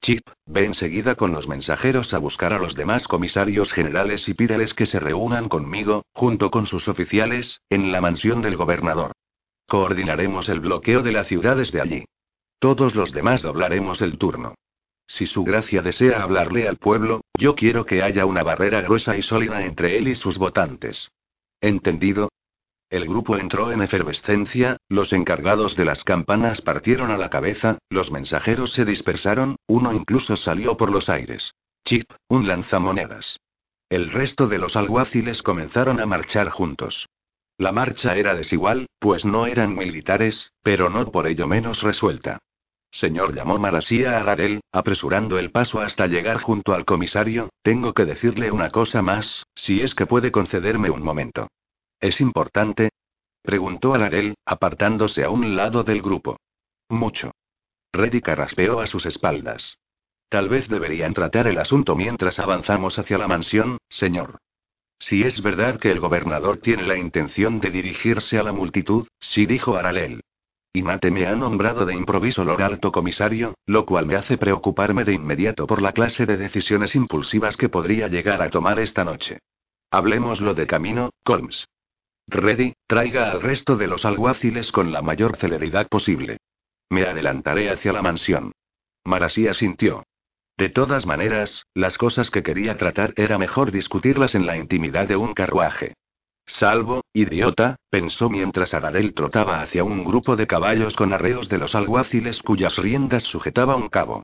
Chip, 0.00 0.28
ve 0.46 0.66
enseguida 0.66 1.16
con 1.16 1.32
los 1.32 1.48
mensajeros 1.48 2.14
a 2.14 2.18
buscar 2.18 2.52
a 2.52 2.58
los 2.58 2.76
demás 2.76 3.08
comisarios 3.08 3.72
generales 3.72 4.28
y 4.28 4.34
pídeles 4.34 4.72
que 4.72 4.86
se 4.86 5.00
reúnan 5.00 5.48
conmigo, 5.48 6.04
junto 6.12 6.52
con 6.52 6.66
sus 6.66 6.86
oficiales, 6.86 7.60
en 7.70 7.90
la 7.90 8.00
mansión 8.00 8.40
del 8.40 8.56
gobernador. 8.56 9.12
Coordinaremos 9.66 10.48
el 10.48 10.60
bloqueo 10.60 11.02
de 11.02 11.10
la 11.10 11.24
ciudad 11.24 11.56
desde 11.56 11.80
allí. 11.80 12.04
Todos 12.60 12.94
los 12.94 13.10
demás 13.10 13.42
doblaremos 13.42 14.00
el 14.00 14.16
turno. 14.16 14.54
Si 15.06 15.26
su 15.26 15.44
gracia 15.44 15.82
desea 15.82 16.22
hablarle 16.22 16.68
al 16.68 16.76
pueblo, 16.76 17.20
yo 17.38 17.54
quiero 17.54 17.86
que 17.86 18.02
haya 18.02 18.26
una 18.26 18.42
barrera 18.42 18.80
gruesa 18.82 19.16
y 19.16 19.22
sólida 19.22 19.64
entre 19.64 19.96
él 19.98 20.08
y 20.08 20.14
sus 20.14 20.38
votantes. 20.38 21.10
¿Entendido? 21.60 22.30
El 22.88 23.06
grupo 23.06 23.36
entró 23.36 23.72
en 23.72 23.82
efervescencia, 23.82 24.76
los 24.88 25.12
encargados 25.12 25.74
de 25.74 25.84
las 25.84 26.04
campanas 26.04 26.60
partieron 26.60 27.10
a 27.10 27.18
la 27.18 27.30
cabeza, 27.30 27.78
los 27.90 28.12
mensajeros 28.12 28.72
se 28.72 28.84
dispersaron, 28.84 29.56
uno 29.66 29.92
incluso 29.92 30.36
salió 30.36 30.76
por 30.76 30.90
los 30.90 31.08
aires. 31.08 31.52
Chip, 31.84 32.10
un 32.28 32.46
lanzamonedas. 32.46 33.40
El 33.88 34.10
resto 34.10 34.46
de 34.46 34.58
los 34.58 34.76
alguaciles 34.76 35.42
comenzaron 35.42 36.00
a 36.00 36.06
marchar 36.06 36.48
juntos. 36.50 37.08
La 37.58 37.72
marcha 37.72 38.16
era 38.16 38.34
desigual, 38.34 38.86
pues 38.98 39.24
no 39.24 39.46
eran 39.46 39.74
militares, 39.74 40.52
pero 40.62 40.90
no 40.90 41.10
por 41.10 41.26
ello 41.26 41.46
menos 41.46 41.82
resuelta. 41.82 42.38
Señor, 42.90 43.34
llamó 43.34 43.58
Marasía 43.58 44.18
a 44.18 44.22
Garel, 44.22 44.60
apresurando 44.72 45.38
el 45.38 45.50
paso 45.50 45.80
hasta 45.80 46.06
llegar 46.06 46.40
junto 46.40 46.72
al 46.72 46.84
comisario, 46.84 47.50
tengo 47.62 47.92
que 47.92 48.04
decirle 48.04 48.50
una 48.50 48.70
cosa 48.70 49.02
más, 49.02 49.44
si 49.54 49.82
es 49.82 49.94
que 49.94 50.06
puede 50.06 50.32
concederme 50.32 50.90
un 50.90 51.02
momento. 51.02 51.48
¿Es 52.00 52.20
importante? 52.20 52.90
Preguntó 53.42 53.94
a 53.94 53.98
Garel, 53.98 54.34
apartándose 54.44 55.24
a 55.24 55.30
un 55.30 55.56
lado 55.56 55.82
del 55.82 56.02
grupo. 56.02 56.38
Mucho. 56.88 57.32
Reddy 57.92 58.20
carraspeó 58.20 58.80
a 58.80 58.86
sus 58.86 59.06
espaldas. 59.06 59.78
Tal 60.28 60.48
vez 60.48 60.68
deberían 60.68 61.14
tratar 61.14 61.46
el 61.46 61.58
asunto 61.58 61.94
mientras 61.94 62.38
avanzamos 62.38 62.98
hacia 62.98 63.18
la 63.18 63.28
mansión, 63.28 63.78
señor. 63.88 64.38
Si 64.98 65.22
es 65.22 65.42
verdad 65.42 65.78
que 65.78 65.90
el 65.90 66.00
gobernador 66.00 66.58
tiene 66.58 66.84
la 66.84 66.96
intención 66.96 67.60
de 67.60 67.70
dirigirse 67.70 68.38
a 68.38 68.42
la 68.42 68.52
multitud, 68.52 69.06
sí 69.20 69.46
dijo 69.46 69.76
Aralel. 69.76 70.22
Y 70.76 70.82
Mate 70.82 71.10
me 71.10 71.26
ha 71.26 71.34
nombrado 71.34 71.86
de 71.86 71.94
improviso 71.94 72.44
Lord 72.44 72.60
Alto 72.60 72.92
Comisario, 72.92 73.54
lo 73.64 73.86
cual 73.86 74.04
me 74.04 74.14
hace 74.14 74.36
preocuparme 74.36 75.04
de 75.04 75.14
inmediato 75.14 75.66
por 75.66 75.80
la 75.80 75.92
clase 75.92 76.26
de 76.26 76.36
decisiones 76.36 76.94
impulsivas 76.94 77.56
que 77.56 77.70
podría 77.70 78.08
llegar 78.08 78.42
a 78.42 78.50
tomar 78.50 78.78
esta 78.78 79.02
noche. 79.02 79.38
Hablemoslo 79.90 80.52
de 80.52 80.66
camino, 80.66 81.14
Colms. 81.24 81.66
Reddy, 82.26 82.74
traiga 82.86 83.30
al 83.30 83.40
resto 83.40 83.76
de 83.76 83.86
los 83.86 84.04
alguaciles 84.04 84.70
con 84.70 84.92
la 84.92 85.00
mayor 85.00 85.38
celeridad 85.38 85.88
posible. 85.88 86.36
Me 86.90 87.06
adelantaré 87.06 87.70
hacia 87.70 87.94
la 87.94 88.02
mansión. 88.02 88.52
Marasí 89.02 89.48
asintió. 89.48 90.04
De 90.58 90.68
todas 90.68 91.06
maneras, 91.06 91.64
las 91.72 91.96
cosas 91.96 92.30
que 92.30 92.42
quería 92.42 92.76
tratar 92.76 93.14
era 93.16 93.38
mejor 93.38 93.72
discutirlas 93.72 94.34
en 94.34 94.44
la 94.44 94.58
intimidad 94.58 95.08
de 95.08 95.16
un 95.16 95.32
carruaje. 95.32 95.94
Salvo, 96.46 97.02
idiota, 97.12 97.76
pensó 97.90 98.30
mientras 98.30 98.72
Aradel 98.72 99.14
trotaba 99.14 99.62
hacia 99.62 99.82
un 99.82 100.04
grupo 100.04 100.36
de 100.36 100.46
caballos 100.46 100.94
con 100.94 101.12
arreos 101.12 101.48
de 101.48 101.58
los 101.58 101.74
alguaciles 101.74 102.42
cuyas 102.42 102.76
riendas 102.76 103.24
sujetaba 103.24 103.74
un 103.74 103.88
cabo. 103.88 104.22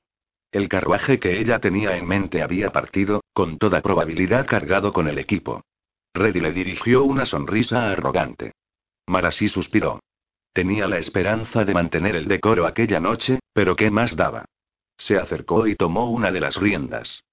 El 0.51 0.69
carruaje 0.69 1.19
que 1.19 1.39
ella 1.39 1.59
tenía 1.59 1.97
en 1.97 2.07
mente 2.07 2.41
había 2.41 2.71
partido, 2.71 3.21
con 3.33 3.57
toda 3.57 3.81
probabilidad 3.81 4.45
cargado 4.45 4.93
con 4.93 5.07
el 5.07 5.17
equipo. 5.17 5.63
Reddy 6.13 6.39
le 6.39 6.53
dirigió 6.53 7.03
una 7.03 7.25
sonrisa 7.25 7.91
arrogante. 7.91 8.53
Marasí 9.07 9.49
suspiró. 9.49 9.99
Tenía 10.53 10.87
la 10.87 10.99
esperanza 10.99 11.65
de 11.65 11.73
mantener 11.73 12.15
el 12.15 12.27
decoro 12.27 12.67
aquella 12.67 12.99
noche, 12.99 13.39
pero 13.51 13.75
¿qué 13.75 13.89
más 13.89 14.15
daba? 14.15 14.45
Se 14.97 15.17
acercó 15.17 15.67
y 15.67 15.75
tomó 15.75 16.09
una 16.11 16.31
de 16.31 16.39
las 16.39 16.55
riendas. 16.55 17.23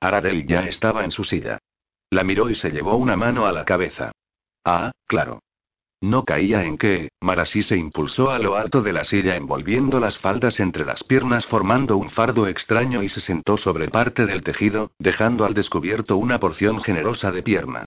Aradel 0.00 0.46
ya 0.46 0.66
estaba 0.66 1.04
en 1.04 1.12
su 1.12 1.22
silla. 1.22 1.58
La 2.08 2.24
miró 2.24 2.50
y 2.50 2.54
se 2.54 2.70
llevó 2.70 2.96
una 2.96 3.14
mano 3.14 3.46
a 3.46 3.52
la 3.52 3.64
cabeza. 3.66 4.12
Ah, 4.64 4.92
claro. 5.06 5.40
No 6.02 6.24
caía 6.24 6.64
en 6.64 6.78
que, 6.78 7.10
Marasí 7.20 7.62
se 7.62 7.76
impulsó 7.76 8.30
a 8.30 8.38
lo 8.38 8.56
alto 8.56 8.80
de 8.80 8.94
la 8.94 9.04
silla 9.04 9.36
envolviendo 9.36 10.00
las 10.00 10.16
faldas 10.16 10.58
entre 10.58 10.86
las 10.86 11.04
piernas 11.04 11.44
formando 11.44 11.98
un 11.98 12.08
fardo 12.08 12.46
extraño 12.46 13.02
y 13.02 13.10
se 13.10 13.20
sentó 13.20 13.58
sobre 13.58 13.88
parte 13.88 14.24
del 14.24 14.42
tejido, 14.42 14.92
dejando 14.98 15.44
al 15.44 15.52
descubierto 15.52 16.16
una 16.16 16.40
porción 16.40 16.80
generosa 16.82 17.30
de 17.30 17.42
pierna. 17.42 17.84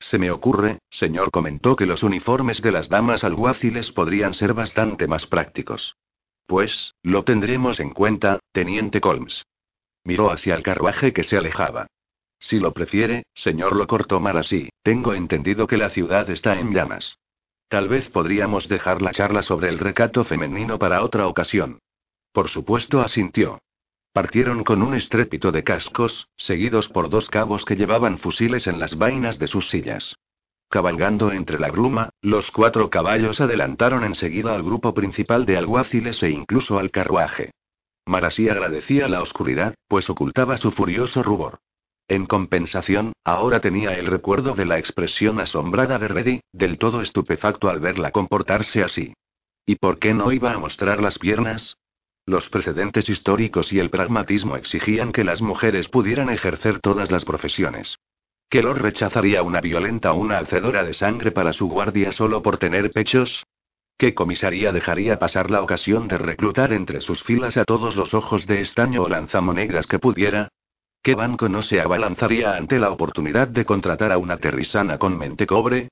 Se 0.00 0.18
me 0.18 0.32
ocurre, 0.32 0.80
señor, 0.90 1.30
comentó 1.30 1.76
que 1.76 1.86
los 1.86 2.02
uniformes 2.02 2.60
de 2.62 2.72
las 2.72 2.88
damas 2.88 3.22
alguaciles 3.22 3.92
podrían 3.92 4.34
ser 4.34 4.54
bastante 4.54 5.06
más 5.06 5.26
prácticos. 5.26 5.94
Pues, 6.46 6.94
lo 7.04 7.22
tendremos 7.22 7.78
en 7.78 7.90
cuenta, 7.90 8.40
teniente 8.50 9.00
Colmes. 9.00 9.44
Miró 10.02 10.32
hacia 10.32 10.56
el 10.56 10.64
carruaje 10.64 11.12
que 11.12 11.22
se 11.22 11.38
alejaba. 11.38 11.86
Si 12.42 12.58
lo 12.58 12.72
prefiere, 12.72 13.24
señor, 13.34 13.76
lo 13.76 13.86
cortó 13.86 14.20
así. 14.26 14.68
Tengo 14.82 15.14
entendido 15.14 15.68
que 15.68 15.76
la 15.76 15.90
ciudad 15.90 16.28
está 16.28 16.58
en 16.58 16.72
llamas. 16.72 17.18
Tal 17.68 17.88
vez 17.88 18.10
podríamos 18.10 18.68
dejar 18.68 19.00
la 19.00 19.12
charla 19.12 19.42
sobre 19.42 19.68
el 19.68 19.78
recato 19.78 20.24
femenino 20.24 20.76
para 20.76 21.04
otra 21.04 21.28
ocasión. 21.28 21.78
Por 22.32 22.48
supuesto, 22.48 23.00
asintió. 23.00 23.60
Partieron 24.12 24.64
con 24.64 24.82
un 24.82 24.94
estrépito 24.94 25.52
de 25.52 25.62
cascos, 25.62 26.28
seguidos 26.36 26.88
por 26.88 27.08
dos 27.08 27.30
cabos 27.30 27.64
que 27.64 27.76
llevaban 27.76 28.18
fusiles 28.18 28.66
en 28.66 28.80
las 28.80 28.98
vainas 28.98 29.38
de 29.38 29.46
sus 29.46 29.70
sillas. 29.70 30.16
Cabalgando 30.68 31.30
entre 31.32 31.60
la 31.60 31.70
bruma, 31.70 32.10
los 32.22 32.50
cuatro 32.50 32.90
caballos 32.90 33.40
adelantaron 33.40 34.02
enseguida 34.02 34.52
al 34.52 34.64
grupo 34.64 34.94
principal 34.94 35.46
de 35.46 35.58
alguaciles 35.58 36.20
e 36.24 36.30
incluso 36.30 36.80
al 36.80 36.90
carruaje. 36.90 37.52
Marasí 38.04 38.48
agradecía 38.48 39.06
la 39.08 39.22
oscuridad, 39.22 39.74
pues 39.86 40.10
ocultaba 40.10 40.56
su 40.56 40.72
furioso 40.72 41.22
rubor. 41.22 41.60
En 42.12 42.26
compensación, 42.26 43.14
ahora 43.24 43.60
tenía 43.60 43.94
el 43.94 44.04
recuerdo 44.04 44.52
de 44.52 44.66
la 44.66 44.78
expresión 44.78 45.40
asombrada 45.40 45.98
de 45.98 46.08
Reddy, 46.08 46.40
del 46.52 46.76
todo 46.76 47.00
estupefacto 47.00 47.70
al 47.70 47.80
verla 47.80 48.10
comportarse 48.10 48.82
así. 48.82 49.14
¿Y 49.64 49.76
por 49.76 49.98
qué 49.98 50.12
no 50.12 50.30
iba 50.30 50.52
a 50.52 50.58
mostrar 50.58 51.02
las 51.02 51.18
piernas? 51.18 51.78
Los 52.26 52.50
precedentes 52.50 53.08
históricos 53.08 53.72
y 53.72 53.78
el 53.78 53.88
pragmatismo 53.88 54.56
exigían 54.56 55.10
que 55.10 55.24
las 55.24 55.40
mujeres 55.40 55.88
pudieran 55.88 56.28
ejercer 56.28 56.80
todas 56.80 57.10
las 57.10 57.24
profesiones. 57.24 57.96
¿Que 58.50 58.62
los 58.62 58.78
rechazaría 58.78 59.42
una 59.42 59.62
violenta 59.62 60.12
o 60.12 60.16
una 60.16 60.36
alcedora 60.36 60.84
de 60.84 60.92
sangre 60.92 61.30
para 61.30 61.54
su 61.54 61.66
guardia 61.66 62.12
solo 62.12 62.42
por 62.42 62.58
tener 62.58 62.90
pechos? 62.90 63.46
¿Qué 63.96 64.12
comisaría 64.12 64.70
dejaría 64.70 65.18
pasar 65.18 65.50
la 65.50 65.62
ocasión 65.62 66.08
de 66.08 66.18
reclutar 66.18 66.74
entre 66.74 67.00
sus 67.00 67.22
filas 67.22 67.56
a 67.56 67.64
todos 67.64 67.96
los 67.96 68.12
ojos 68.12 68.46
de 68.46 68.60
estaño 68.60 69.04
o 69.04 69.08
lanzamonedas 69.08 69.86
que 69.86 69.98
pudiera? 69.98 70.50
¿Qué 71.02 71.16
banco 71.16 71.48
no 71.48 71.62
se 71.62 71.80
abalanzaría 71.80 72.54
ante 72.54 72.78
la 72.78 72.92
oportunidad 72.92 73.48
de 73.48 73.64
contratar 73.64 74.12
a 74.12 74.18
una 74.18 74.36
terrisana 74.36 74.98
con 74.98 75.18
mente 75.18 75.46
cobre? 75.46 75.88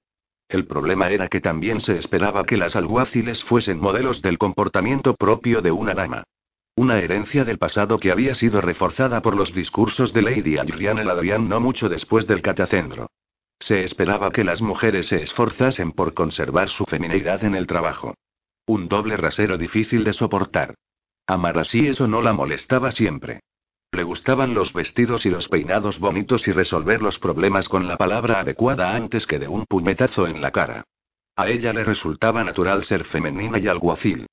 El 0.48 0.66
problema 0.66 1.10
era 1.10 1.26
que 1.26 1.40
también 1.40 1.80
se 1.80 1.98
esperaba 1.98 2.44
que 2.44 2.56
las 2.56 2.76
alguaciles 2.76 3.42
fuesen 3.42 3.80
modelos 3.80 4.22
del 4.22 4.38
comportamiento 4.38 5.14
propio 5.14 5.62
de 5.62 5.72
una 5.72 5.94
dama. 5.94 6.22
Una 6.76 7.00
herencia 7.00 7.44
del 7.44 7.58
pasado 7.58 7.98
que 7.98 8.12
había 8.12 8.34
sido 8.34 8.60
reforzada 8.60 9.20
por 9.20 9.34
los 9.34 9.52
discursos 9.52 10.12
de 10.12 10.22
Lady 10.22 10.58
Adriana 10.58 11.02
Adrián 11.10 11.48
no 11.48 11.58
mucho 11.58 11.88
después 11.88 12.28
del 12.28 12.40
catacendro. 12.40 13.08
Se 13.58 13.82
esperaba 13.82 14.30
que 14.30 14.44
las 14.44 14.62
mujeres 14.62 15.08
se 15.08 15.22
esforzasen 15.22 15.90
por 15.90 16.14
conservar 16.14 16.68
su 16.68 16.84
feminidad 16.84 17.42
en 17.42 17.56
el 17.56 17.66
trabajo. 17.66 18.14
Un 18.64 18.88
doble 18.88 19.16
rasero 19.16 19.58
difícil 19.58 20.04
de 20.04 20.12
soportar. 20.12 20.74
Amar 21.26 21.58
así 21.58 21.88
eso 21.88 22.06
no 22.06 22.22
la 22.22 22.32
molestaba 22.32 22.92
siempre. 22.92 23.40
Le 23.92 24.04
gustaban 24.04 24.54
los 24.54 24.72
vestidos 24.72 25.26
y 25.26 25.30
los 25.30 25.48
peinados 25.48 25.98
bonitos 25.98 26.46
y 26.46 26.52
resolver 26.52 27.02
los 27.02 27.18
problemas 27.18 27.68
con 27.68 27.88
la 27.88 27.96
palabra 27.96 28.40
adecuada 28.40 28.94
antes 28.94 29.26
que 29.26 29.38
de 29.38 29.48
un 29.48 29.66
puñetazo 29.66 30.28
en 30.28 30.40
la 30.40 30.52
cara. 30.52 30.84
A 31.34 31.48
ella 31.48 31.72
le 31.72 31.82
resultaba 31.82 32.44
natural 32.44 32.84
ser 32.84 33.04
femenina 33.04 33.58
y 33.58 33.66
alguacil. 33.66 34.26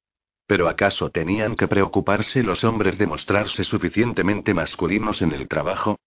Pero 0.46 0.70
¿acaso 0.70 1.10
tenían 1.10 1.56
que 1.56 1.68
preocuparse 1.68 2.44
los 2.44 2.64
hombres 2.64 2.98
de 2.98 3.08
mostrarse 3.08 3.64
suficientemente 3.64 4.54
masculinos 4.54 5.22
en 5.22 5.32
el 5.32 5.48
trabajo? 5.48 5.98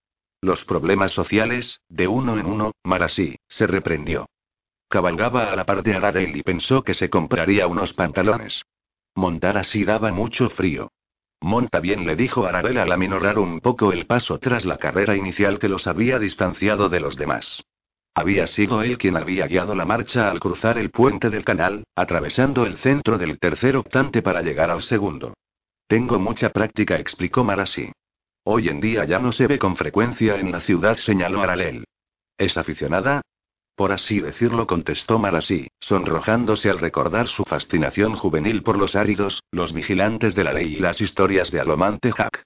Los 0.40 0.64
problemas 0.64 1.12
sociales, 1.12 1.80
de 1.88 2.06
uno 2.08 2.38
en 2.38 2.46
uno, 2.46 2.72
Marasí, 2.84 3.36
se 3.48 3.66
reprendió. 3.66 4.28
Cabalgaba 4.88 5.52
a 5.52 5.56
la 5.56 5.66
par 5.66 5.82
de 5.82 5.94
Ararel 5.94 6.36
y 6.36 6.42
pensó 6.42 6.82
que 6.82 6.94
se 6.94 7.10
compraría 7.10 7.66
unos 7.66 7.92
pantalones. 7.92 8.62
Montar 9.14 9.58
así 9.58 9.84
daba 9.84 10.12
mucho 10.12 10.48
frío. 10.50 10.90
Monta 11.42 11.80
bien, 11.80 12.06
le 12.06 12.16
dijo 12.16 12.46
Arabella 12.46 12.82
al 12.82 12.92
aminorar 12.92 13.38
un 13.38 13.60
poco 13.60 13.92
el 13.92 14.06
paso 14.06 14.38
tras 14.38 14.66
la 14.66 14.76
carrera 14.76 15.16
inicial 15.16 15.58
que 15.58 15.68
los 15.68 15.86
había 15.86 16.18
distanciado 16.18 16.88
de 16.88 17.00
los 17.00 17.16
demás. 17.16 17.64
Había 18.14 18.46
sido 18.46 18.82
él 18.82 18.98
quien 18.98 19.16
había 19.16 19.46
guiado 19.46 19.74
la 19.74 19.86
marcha 19.86 20.30
al 20.30 20.40
cruzar 20.40 20.76
el 20.76 20.90
puente 20.90 21.30
del 21.30 21.44
canal, 21.44 21.84
atravesando 21.94 22.66
el 22.66 22.76
centro 22.76 23.16
del 23.16 23.38
tercer 23.38 23.76
octante 23.76 24.20
para 24.20 24.42
llegar 24.42 24.70
al 24.70 24.82
segundo. 24.82 25.34
Tengo 25.86 26.18
mucha 26.18 26.50
práctica, 26.50 26.96
explicó 26.96 27.44
Marasi. 27.44 27.90
Hoy 28.44 28.68
en 28.68 28.80
día 28.80 29.04
ya 29.04 29.18
no 29.18 29.32
se 29.32 29.46
ve 29.46 29.58
con 29.58 29.76
frecuencia 29.76 30.36
en 30.36 30.52
la 30.52 30.60
ciudad, 30.60 30.96
señaló 30.96 31.42
Aralel. 31.42 31.84
¿Es 32.36 32.56
aficionada? 32.56 33.22
Por 33.80 33.92
así 33.92 34.20
decirlo, 34.20 34.66
contestó 34.66 35.18
Marasí, 35.18 35.68
sonrojándose 35.80 36.68
al 36.68 36.80
recordar 36.80 37.28
su 37.28 37.44
fascinación 37.44 38.14
juvenil 38.14 38.62
por 38.62 38.76
los 38.76 38.94
áridos, 38.94 39.42
los 39.52 39.72
vigilantes 39.72 40.34
de 40.34 40.44
la 40.44 40.52
ley 40.52 40.74
y 40.74 40.80
las 40.80 41.00
historias 41.00 41.50
de 41.50 41.60
Alomante 41.60 42.12
Hack. 42.12 42.42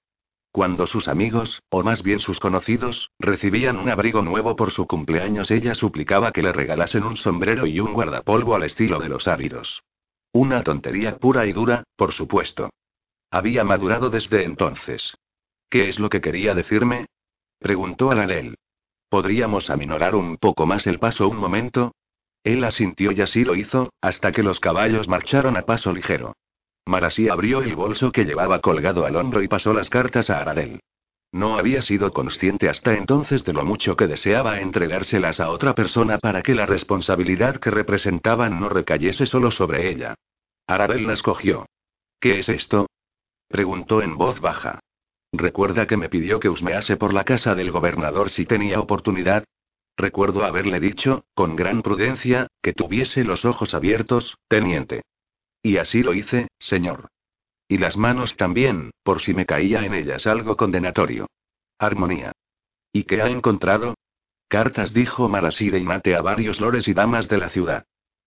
Cuando 0.53 0.87
sus 0.87 1.09
amigos, 1.09 1.61
o 1.71 1.83
más 1.83 2.05
bien 2.05 2.21
sus 2.21 2.39
conocidos, 2.39 3.11
recibían 3.19 3.79
un 3.79 3.89
abrigo 3.89 4.23
nuevo 4.23 4.55
por 4.55 4.71
su 4.71 4.87
cumpleaños, 4.87 5.51
ella 5.51 5.75
suplicaba 5.75 6.31
que 6.31 6.41
le 6.41 6.53
regalasen 6.53 7.03
un 7.03 7.17
sombrero 7.17 7.67
y 7.67 7.81
un 7.81 7.95
guardapolvo 7.95 8.55
al 8.55 8.63
estilo 8.63 9.01
de 9.01 9.09
los 9.09 9.27
áridos. 9.27 9.83
Una 10.31 10.63
tontería 10.63 11.17
pura 11.17 11.47
y 11.47 11.53
dura, 11.53 11.83
por 11.97 12.13
supuesto. 12.13 12.71
Había 13.33 13.65
madurado 13.65 14.09
desde 14.09 14.45
entonces. 14.45 15.17
¿Qué 15.69 15.89
es 15.89 15.99
lo 15.99 16.11
que 16.11 16.21
quería 16.21 16.55
decirme? 16.55 17.07
preguntó 17.59 18.13
Alalel. 18.13 18.55
¿Podríamos 19.15 19.71
aminorar 19.71 20.17
un 20.17 20.39
poco 20.39 20.67
más 20.67 20.89
el 20.89 20.99
paso 20.99 21.29
un 21.29 21.37
momento? 21.37 21.95
Él 22.43 22.65
asintió 22.65 23.13
y 23.13 23.21
así 23.21 23.45
lo 23.45 23.55
hizo, 23.55 23.93
hasta 24.01 24.33
que 24.33 24.43
los 24.43 24.59
caballos 24.59 25.07
marcharon 25.07 25.57
a 25.57 25.63
paso 25.63 25.93
ligero. 25.93 26.35
Marasí 26.85 27.29
abrió 27.29 27.63
el 27.63 27.77
bolso 27.77 28.11
que 28.11 28.25
llevaba 28.25 28.59
colgado 28.59 29.07
al 29.07 29.15
hombro 29.15 29.41
y 29.41 29.47
pasó 29.47 29.73
las 29.73 29.89
cartas 29.89 30.31
a 30.31 30.41
Aradel. 30.41 30.81
No 31.31 31.57
había 31.57 31.81
sido 31.81 32.11
consciente 32.11 32.69
hasta 32.69 32.95
entonces 32.95 33.45
de 33.45 33.53
lo 33.53 33.65
mucho 33.65 33.97
que 33.97 34.09
deseaba 34.09 34.59
entregárselas 34.59 35.39
a 35.39 35.51
otra 35.51 35.77
persona 35.77 36.19
para 36.19 36.43
que 36.43 36.57
la 36.57 36.67
responsabilidad 36.67 37.59
que 37.59 37.71
representaban 37.71 38.59
no 38.59 38.69
recayese 38.69 39.27
solo 39.27 39.53
sobre 39.53 39.91
ella. 39.91 40.17
Aradel 40.67 41.07
las 41.07 41.23
cogió. 41.23 41.67
¿Qué 42.19 42.41
es 42.41 42.49
esto? 42.49 42.89
preguntó 43.47 44.03
en 44.03 44.19
voz 44.19 44.41
baja. 44.41 44.81
Recuerda 45.37 45.89
que 45.89 45.97
me 45.97 46.09
pidió 46.09 46.39
que 46.39 46.49
husmease 46.49 46.97
por 46.97 47.13
la 47.13 47.25
casa 47.25 47.57
del 47.57 47.73
gobernador 47.73 48.31
si 48.31 48.47
tenía 48.47 48.79
oportunidad. 48.79 49.45
Recuerdo 49.97 50.45
haberle 50.45 50.79
dicho, 50.79 51.25
con 51.35 51.57
gran 51.57 51.83
prudencia, 51.83 52.47
que 52.63 52.73
tuviese 52.73 53.25
los 53.25 53.45
ojos 53.45 53.75
abiertos, 53.75 54.39
teniente. 54.47 55.03
Y 55.61 55.79
así 55.79 56.05
lo 56.05 56.15
hice, 56.15 56.47
señor. 56.61 57.09
Y 57.67 57.79
las 57.79 57.97
manos 57.97 58.37
también, 58.37 58.93
por 59.03 59.21
si 59.21 59.35
me 59.35 59.45
caía 59.45 59.85
en 59.85 59.95
ellas 59.95 60.29
algo 60.29 60.57
condenatorio. 60.57 61.27
Armonía. 61.81 62.31
¿Y 62.93 63.03
qué 63.03 63.21
ha 63.21 63.29
encontrado? 63.29 63.95
Cartas 64.47 64.95
dijo 64.95 65.29
Marasí 65.29 65.69
y 65.75 65.81
Mate 65.81 66.15
a 66.15 66.23
varios 66.23 66.61
lores 66.61 66.87
y 66.87 66.95
damas 66.95 67.29
de 67.29 67.39
la 67.39 67.49
ciudad. 67.49 67.87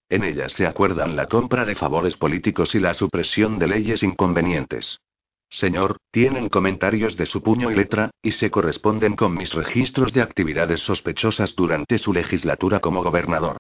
En 0.10 0.26
ellas 0.26 0.52
se 0.52 0.68
acuerdan 0.68 1.16
la 1.16 1.28
compra 1.28 1.64
de 1.64 1.76
favores 1.76 2.18
políticos 2.18 2.76
y 2.76 2.80
la 2.80 2.94
supresión 2.94 3.60
de 3.60 3.68
leyes 3.68 4.04
inconvenientes. 4.04 5.00
Señor, 5.50 5.98
tienen 6.12 6.50
comentarios 6.50 7.16
de 7.16 7.26
su 7.26 7.42
puño 7.42 7.72
y 7.72 7.76
letra, 7.76 8.12
y 8.22 8.32
se 8.32 8.52
corresponden 8.52 9.16
con 9.16 9.34
mis 9.34 9.54
registros 9.54 10.14
de 10.14 10.22
actividades 10.22 10.82
sospechosas 10.82 11.56
durante 11.56 12.00
su 12.00 12.14
legislatura 12.14 12.80
como 12.80 13.04
gobernador. 13.04 13.58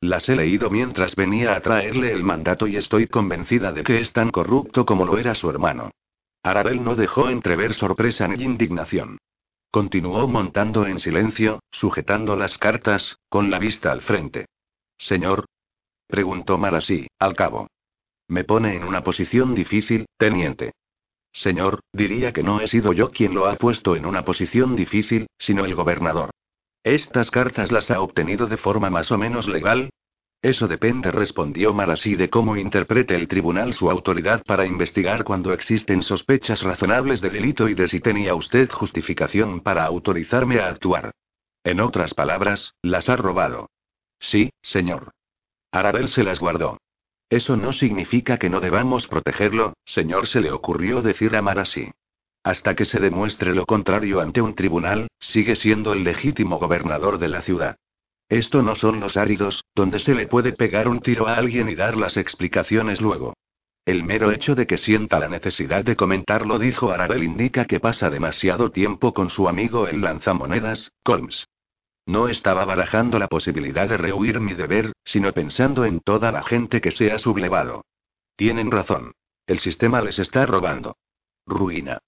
Las 0.00 0.28
he 0.28 0.36
leído 0.36 0.70
mientras 0.70 1.16
venía 1.16 1.54
a 1.54 1.60
traerle 1.60 2.12
el 2.12 2.22
mandato 2.22 2.66
y 2.66 2.76
estoy 2.76 3.08
convencida 3.08 3.72
de 3.72 3.82
que 3.82 4.00
es 4.00 4.12
tan 4.12 4.30
corrupto 4.30 4.84
como 4.84 5.04
lo 5.04 5.18
era 5.18 5.34
su 5.34 5.50
hermano. 5.50 5.90
Arabel 6.42 6.84
no 6.84 6.94
dejó 6.94 7.28
entrever 7.28 7.74
sorpresa 7.74 8.28
ni 8.28 8.44
indignación. 8.44 9.18
Continuó 9.70 10.26
montando 10.28 10.86
en 10.86 10.98
silencio, 10.98 11.60
sujetando 11.70 12.36
las 12.36 12.58
cartas, 12.58 13.18
con 13.28 13.50
la 13.50 13.58
vista 13.58 13.92
al 13.92 14.02
frente. 14.02 14.46
Señor. 14.96 15.46
Preguntó 16.06 16.58
Marasí, 16.58 17.06
al 17.18 17.34
cabo. 17.34 17.68
Me 18.28 18.44
pone 18.44 18.76
en 18.76 18.84
una 18.84 19.02
posición 19.02 19.54
difícil, 19.54 20.06
teniente. 20.16 20.72
Señor, 21.32 21.80
diría 21.92 22.32
que 22.32 22.42
no 22.42 22.60
he 22.60 22.68
sido 22.68 22.92
yo 22.92 23.10
quien 23.10 23.34
lo 23.34 23.46
ha 23.46 23.56
puesto 23.56 23.96
en 23.96 24.06
una 24.06 24.24
posición 24.24 24.76
difícil, 24.76 25.26
sino 25.38 25.64
el 25.64 25.74
gobernador. 25.74 26.30
¿Estas 26.82 27.30
cartas 27.30 27.70
las 27.70 27.90
ha 27.90 28.00
obtenido 28.00 28.46
de 28.46 28.56
forma 28.56 28.90
más 28.90 29.10
o 29.10 29.18
menos 29.18 29.48
legal? 29.48 29.90
Eso 30.40 30.68
depende, 30.68 31.10
respondió 31.10 31.74
Marasí, 31.74 32.14
de 32.14 32.30
cómo 32.30 32.56
interprete 32.56 33.16
el 33.16 33.26
tribunal 33.26 33.74
su 33.74 33.90
autoridad 33.90 34.42
para 34.44 34.66
investigar 34.66 35.24
cuando 35.24 35.52
existen 35.52 36.02
sospechas 36.02 36.62
razonables 36.62 37.20
de 37.20 37.30
delito 37.30 37.68
y 37.68 37.74
de 37.74 37.88
si 37.88 37.98
tenía 37.98 38.34
usted 38.34 38.70
justificación 38.70 39.60
para 39.60 39.84
autorizarme 39.84 40.60
a 40.60 40.68
actuar. 40.68 41.10
En 41.64 41.80
otras 41.80 42.14
palabras, 42.14 42.74
las 42.82 43.08
ha 43.08 43.16
robado. 43.16 43.68
Sí, 44.20 44.50
señor. 44.62 45.10
Arabel 45.72 46.08
se 46.08 46.22
las 46.22 46.38
guardó. 46.38 46.78
Eso 47.30 47.56
no 47.56 47.72
significa 47.72 48.38
que 48.38 48.48
no 48.48 48.60
debamos 48.60 49.06
protegerlo, 49.06 49.74
señor, 49.84 50.26
se 50.26 50.40
le 50.40 50.50
ocurrió 50.50 51.02
decir 51.02 51.36
a 51.36 51.42
Marasi. 51.42 51.90
Hasta 52.42 52.74
que 52.74 52.86
se 52.86 53.00
demuestre 53.00 53.54
lo 53.54 53.66
contrario 53.66 54.20
ante 54.20 54.40
un 54.40 54.54
tribunal, 54.54 55.08
sigue 55.20 55.54
siendo 55.54 55.92
el 55.92 56.04
legítimo 56.04 56.58
gobernador 56.58 57.18
de 57.18 57.28
la 57.28 57.42
ciudad. 57.42 57.76
Esto 58.28 58.62
no 58.62 58.74
son 58.74 59.00
los 59.00 59.16
áridos, 59.16 59.64
donde 59.74 59.98
se 59.98 60.14
le 60.14 60.26
puede 60.26 60.52
pegar 60.52 60.88
un 60.88 61.00
tiro 61.00 61.28
a 61.28 61.34
alguien 61.34 61.68
y 61.68 61.74
dar 61.74 61.96
las 61.96 62.16
explicaciones 62.16 63.00
luego. 63.00 63.34
El 63.84 64.04
mero 64.04 64.30
hecho 64.30 64.54
de 64.54 64.66
que 64.66 64.76
sienta 64.76 65.18
la 65.18 65.28
necesidad 65.28 65.84
de 65.84 65.96
comentarlo, 65.96 66.58
dijo 66.58 66.90
Arabel, 66.90 67.24
indica 67.24 67.64
que 67.64 67.80
pasa 67.80 68.10
demasiado 68.10 68.70
tiempo 68.70 69.14
con 69.14 69.30
su 69.30 69.48
amigo 69.48 69.88
el 69.88 70.02
lanzamonedas, 70.02 70.92
Colmes. 71.02 71.46
No 72.08 72.26
estaba 72.28 72.64
barajando 72.64 73.18
la 73.18 73.28
posibilidad 73.28 73.86
de 73.86 73.98
rehuir 73.98 74.40
mi 74.40 74.54
deber, 74.54 74.92
sino 75.04 75.30
pensando 75.34 75.84
en 75.84 76.00
toda 76.00 76.32
la 76.32 76.42
gente 76.42 76.80
que 76.80 76.90
se 76.90 77.12
ha 77.12 77.18
sublevado. 77.18 77.84
Tienen 78.34 78.70
razón. 78.70 79.12
El 79.46 79.58
sistema 79.58 80.00
les 80.00 80.18
está 80.18 80.46
robando. 80.46 80.96
Ruina. 81.44 81.98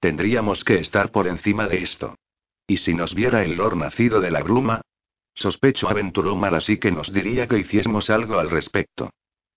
Tendríamos 0.00 0.64
que 0.64 0.80
estar 0.80 1.12
por 1.12 1.28
encima 1.28 1.68
de 1.68 1.80
esto. 1.84 2.16
¿Y 2.66 2.78
si 2.78 2.92
nos 2.92 3.14
viera 3.14 3.44
el 3.44 3.54
Lord 3.54 3.76
nacido 3.76 4.20
de 4.20 4.32
la 4.32 4.42
bruma? 4.42 4.80
Sospecho 5.32 5.88
aventuró 5.88 6.34
Mar 6.34 6.56
así 6.56 6.78
que 6.78 6.90
nos 6.90 7.12
diría 7.12 7.46
que 7.46 7.60
hiciésemos 7.60 8.10
algo 8.10 8.40
al 8.40 8.50
respecto. 8.50 9.10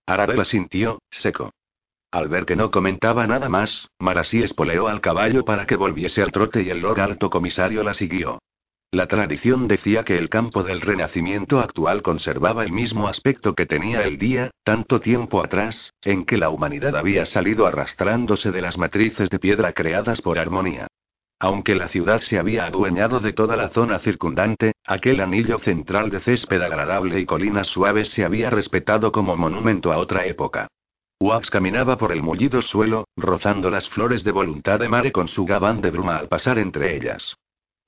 Arabella 0.06 0.44
sintió, 0.44 1.00
seco. 1.10 1.50
Al 2.12 2.28
ver 2.28 2.46
que 2.46 2.54
no 2.54 2.70
comentaba 2.70 3.26
nada 3.26 3.48
más, 3.48 3.88
Marasí 3.98 4.40
espoleó 4.40 4.86
al 4.86 5.00
caballo 5.00 5.44
para 5.44 5.66
que 5.66 5.74
volviese 5.74 6.22
al 6.22 6.30
trote 6.30 6.62
y 6.62 6.70
el 6.70 6.78
Lord 6.78 7.00
Alto 7.00 7.28
Comisario 7.28 7.82
la 7.82 7.94
siguió. 7.94 8.38
La 8.92 9.06
tradición 9.06 9.68
decía 9.68 10.02
que 10.02 10.18
el 10.18 10.28
campo 10.28 10.64
del 10.64 10.80
Renacimiento 10.80 11.60
actual 11.60 12.02
conservaba 12.02 12.64
el 12.64 12.72
mismo 12.72 13.06
aspecto 13.06 13.54
que 13.54 13.64
tenía 13.64 14.02
el 14.02 14.18
día, 14.18 14.50
tanto 14.64 14.98
tiempo 14.98 15.44
atrás, 15.44 15.94
en 16.02 16.24
que 16.24 16.36
la 16.36 16.50
humanidad 16.50 16.96
había 16.96 17.24
salido 17.24 17.68
arrastrándose 17.68 18.50
de 18.50 18.60
las 18.60 18.78
matrices 18.78 19.30
de 19.30 19.38
piedra 19.38 19.72
creadas 19.74 20.20
por 20.20 20.40
armonía. 20.40 20.88
Aunque 21.38 21.76
la 21.76 21.88
ciudad 21.88 22.20
se 22.20 22.40
había 22.40 22.66
adueñado 22.66 23.20
de 23.20 23.32
toda 23.32 23.56
la 23.56 23.68
zona 23.68 24.00
circundante, 24.00 24.72
aquel 24.84 25.20
anillo 25.20 25.60
central 25.60 26.10
de 26.10 26.18
césped 26.18 26.60
agradable 26.60 27.20
y 27.20 27.26
colinas 27.26 27.68
suaves 27.68 28.08
se 28.08 28.24
había 28.24 28.50
respetado 28.50 29.12
como 29.12 29.36
monumento 29.36 29.92
a 29.92 29.98
otra 29.98 30.26
época. 30.26 30.66
Wax 31.20 31.48
caminaba 31.48 31.96
por 31.96 32.10
el 32.10 32.22
mullido 32.22 32.60
suelo, 32.60 33.06
rozando 33.16 33.70
las 33.70 33.88
flores 33.88 34.24
de 34.24 34.32
voluntad 34.32 34.80
de 34.80 34.88
Mare 34.88 35.12
con 35.12 35.28
su 35.28 35.44
gabán 35.44 35.80
de 35.80 35.92
bruma 35.92 36.16
al 36.16 36.26
pasar 36.26 36.58
entre 36.58 36.96
ellas. 36.96 37.36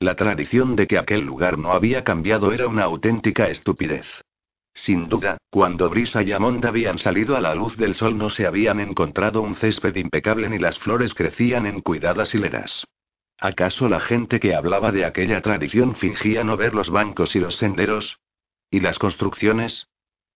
La 0.02 0.16
tradición 0.16 0.74
de 0.74 0.88
que 0.88 0.98
aquel 0.98 1.20
lugar 1.20 1.58
no 1.58 1.70
había 1.70 2.02
cambiado 2.02 2.52
era 2.52 2.66
una 2.66 2.82
auténtica 2.82 3.46
estupidez. 3.46 4.04
Sin 4.74 5.08
duda, 5.08 5.38
cuando 5.48 5.88
Brisa 5.88 6.24
y 6.24 6.32
Amond 6.32 6.66
habían 6.66 6.98
salido 6.98 7.36
a 7.36 7.40
la 7.40 7.54
luz 7.54 7.76
del 7.76 7.94
sol 7.94 8.18
no 8.18 8.28
se 8.28 8.44
habían 8.44 8.80
encontrado 8.80 9.42
un 9.42 9.54
césped 9.54 9.94
impecable 9.94 10.48
ni 10.48 10.58
las 10.58 10.76
flores 10.80 11.14
crecían 11.14 11.66
en 11.66 11.82
cuidadas 11.82 12.34
hileras. 12.34 12.84
¿Acaso 13.38 13.88
la 13.88 14.00
gente 14.00 14.40
que 14.40 14.56
hablaba 14.56 14.90
de 14.90 15.04
aquella 15.04 15.40
tradición 15.40 15.94
fingía 15.94 16.42
no 16.42 16.56
ver 16.56 16.74
los 16.74 16.90
bancos 16.90 17.36
y 17.36 17.38
los 17.38 17.54
senderos? 17.54 18.18
¿Y 18.72 18.80
las 18.80 18.98
construcciones? 18.98 19.86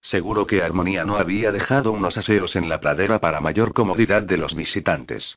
Seguro 0.01 0.47
que 0.47 0.63
Armonía 0.63 1.05
no 1.05 1.17
había 1.17 1.51
dejado 1.51 1.91
unos 1.91 2.17
aseos 2.17 2.55
en 2.55 2.69
la 2.69 2.79
pradera 2.79 3.19
para 3.19 3.41
mayor 3.41 3.73
comodidad 3.73 4.23
de 4.23 4.37
los 4.37 4.55
visitantes. 4.55 5.37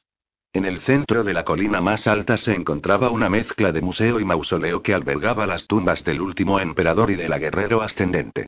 En 0.52 0.66
el 0.66 0.80
centro 0.80 1.24
de 1.24 1.34
la 1.34 1.46
colina 1.46 1.80
más 1.80 2.08
alta 2.08 2.36
se 2.36 2.56
encontraba 2.56 3.12
una 3.12 3.30
mezcla 3.30 3.72
de 3.72 3.82
museo 3.82 4.20
y 4.20 4.26
mausoleo 4.26 4.82
que 4.82 4.96
albergaba 4.96 5.46
las 5.46 5.68
tumbas 5.68 6.04
del 6.04 6.22
último 6.22 6.60
emperador 6.60 7.12
y 7.12 7.16
de 7.16 7.30
la 7.30 7.38
guerrero 7.38 7.84
ascendente. 7.84 8.48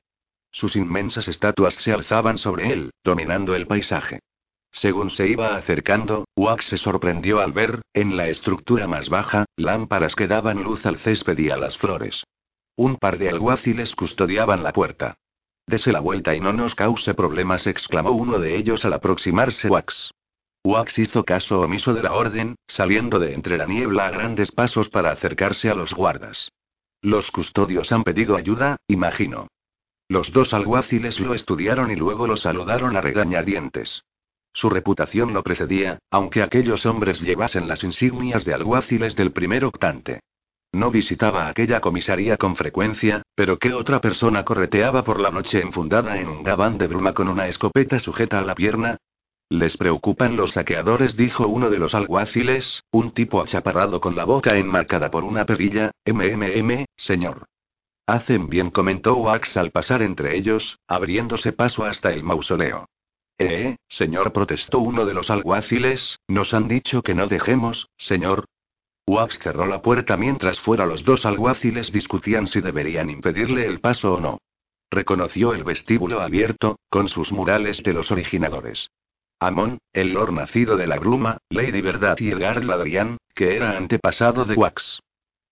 Sus 0.50 0.74
inmensas 0.74 1.28
estatuas 1.28 1.74
se 1.74 1.92
alzaban 1.92 2.38
sobre 2.38 2.72
él, 2.72 2.90
dominando 3.04 3.54
el 3.54 3.68
paisaje. 3.68 4.18
Según 4.72 5.10
se 5.10 5.28
iba 5.28 5.54
acercando, 5.56 6.24
Wax 6.34 6.64
se 6.64 6.78
sorprendió 6.78 7.40
al 7.40 7.52
ver, 7.52 7.82
en 7.92 8.16
la 8.16 8.28
estructura 8.28 8.88
más 8.88 9.08
baja, 9.08 9.44
lámparas 9.56 10.16
que 10.16 10.26
daban 10.26 10.62
luz 10.62 10.84
al 10.86 10.98
césped 10.98 11.38
y 11.38 11.50
a 11.50 11.56
las 11.56 11.78
flores. 11.78 12.24
Un 12.74 12.96
par 12.96 13.18
de 13.18 13.28
alguaciles 13.28 13.94
custodiaban 13.94 14.64
la 14.64 14.72
puerta. 14.72 15.14
Dese 15.66 15.92
la 15.92 16.00
vuelta 16.00 16.34
y 16.34 16.40
no 16.40 16.52
nos 16.52 16.74
cause 16.74 17.14
problemas, 17.14 17.66
exclamó 17.68 18.10
uno 18.10 18.40
de 18.40 18.56
ellos 18.56 18.84
al 18.84 18.94
aproximarse 18.94 19.68
Wax. 19.68 20.10
Wax 20.64 21.00
hizo 21.00 21.24
caso 21.24 21.60
omiso 21.60 21.92
de 21.92 22.04
la 22.04 22.12
orden, 22.12 22.54
saliendo 22.68 23.18
de 23.18 23.34
entre 23.34 23.58
la 23.58 23.66
niebla 23.66 24.06
a 24.06 24.10
grandes 24.10 24.52
pasos 24.52 24.88
para 24.88 25.10
acercarse 25.10 25.68
a 25.68 25.74
los 25.74 25.92
guardas. 25.92 26.52
Los 27.00 27.32
custodios 27.32 27.90
han 27.90 28.04
pedido 28.04 28.36
ayuda, 28.36 28.76
imagino. 28.86 29.48
Los 30.08 30.32
dos 30.32 30.54
alguaciles 30.54 31.18
lo 31.18 31.34
estudiaron 31.34 31.90
y 31.90 31.96
luego 31.96 32.28
lo 32.28 32.36
saludaron 32.36 32.96
a 32.96 33.00
regañadientes. 33.00 34.04
Su 34.52 34.70
reputación 34.70 35.32
lo 35.32 35.42
precedía, 35.42 35.98
aunque 36.10 36.42
aquellos 36.42 36.86
hombres 36.86 37.20
llevasen 37.20 37.66
las 37.66 37.82
insignias 37.82 38.44
de 38.44 38.54
alguaciles 38.54 39.16
del 39.16 39.32
primer 39.32 39.64
octante. 39.64 40.20
No 40.70 40.92
visitaba 40.92 41.48
aquella 41.48 41.80
comisaría 41.80 42.36
con 42.36 42.54
frecuencia, 42.54 43.22
pero 43.34 43.58
¿qué 43.58 43.74
otra 43.74 44.00
persona 44.00 44.44
correteaba 44.44 45.02
por 45.02 45.20
la 45.20 45.30
noche 45.30 45.60
enfundada 45.60 46.18
en 46.18 46.28
un 46.28 46.44
gabán 46.44 46.78
de 46.78 46.86
bruma 46.86 47.14
con 47.14 47.28
una 47.28 47.48
escopeta 47.48 47.98
sujeta 47.98 48.38
a 48.38 48.42
la 48.42 48.54
pierna? 48.54 48.98
Les 49.52 49.76
preocupan 49.76 50.34
los 50.34 50.52
saqueadores, 50.52 51.14
dijo 51.14 51.46
uno 51.46 51.68
de 51.68 51.78
los 51.78 51.94
alguaciles, 51.94 52.84
un 52.90 53.10
tipo 53.10 53.42
achaparrado 53.42 54.00
con 54.00 54.16
la 54.16 54.24
boca 54.24 54.56
enmarcada 54.56 55.10
por 55.10 55.24
una 55.24 55.44
perilla, 55.44 55.90
MMM, 56.06 56.86
señor. 56.96 57.44
Hacen 58.06 58.48
bien, 58.48 58.70
comentó 58.70 59.14
Wax 59.16 59.58
al 59.58 59.70
pasar 59.70 60.00
entre 60.00 60.38
ellos, 60.38 60.78
abriéndose 60.88 61.52
paso 61.52 61.84
hasta 61.84 62.14
el 62.14 62.22
mausoleo. 62.22 62.86
Eh, 63.36 63.76
señor, 63.88 64.32
protestó 64.32 64.78
uno 64.78 65.04
de 65.04 65.12
los 65.12 65.28
alguaciles, 65.28 66.18
nos 66.28 66.54
han 66.54 66.66
dicho 66.66 67.02
que 67.02 67.14
no 67.14 67.26
dejemos, 67.26 67.90
señor, 67.98 68.46
Wax 69.06 69.38
cerró 69.38 69.66
la 69.66 69.82
puerta 69.82 70.16
mientras 70.16 70.60
fuera 70.60 70.86
los 70.86 71.04
dos 71.04 71.26
alguaciles 71.26 71.92
discutían 71.92 72.46
si 72.46 72.62
deberían 72.62 73.10
impedirle 73.10 73.66
el 73.66 73.80
paso 73.80 74.14
o 74.14 74.20
no. 74.20 74.38
Reconoció 74.90 75.52
el 75.52 75.62
vestíbulo 75.62 76.22
abierto, 76.22 76.78
con 76.88 77.08
sus 77.08 77.32
murales 77.32 77.82
de 77.82 77.92
los 77.92 78.10
originadores. 78.10 78.88
Amon, 79.42 79.78
el 79.92 80.12
lord 80.12 80.32
nacido 80.32 80.76
de 80.76 80.86
la 80.86 81.00
bruma, 81.00 81.38
Lady 81.48 81.80
Verdad 81.80 82.16
y 82.20 82.30
Edgar 82.30 82.64
Ladrian, 82.64 83.18
que 83.34 83.56
era 83.56 83.76
antepasado 83.76 84.44
de 84.44 84.54
Wax. 84.54 85.00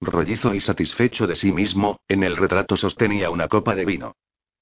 Rollizo 0.01 0.55
y 0.55 0.61
satisfecho 0.61 1.27
de 1.27 1.35
sí 1.35 1.51
mismo, 1.51 1.99
en 2.07 2.23
el 2.23 2.37
retrato 2.37 2.77
sostenía 2.77 3.31
una 3.31 3.49
copa 3.49 3.75
de 3.75 3.85
vino. 3.85 4.15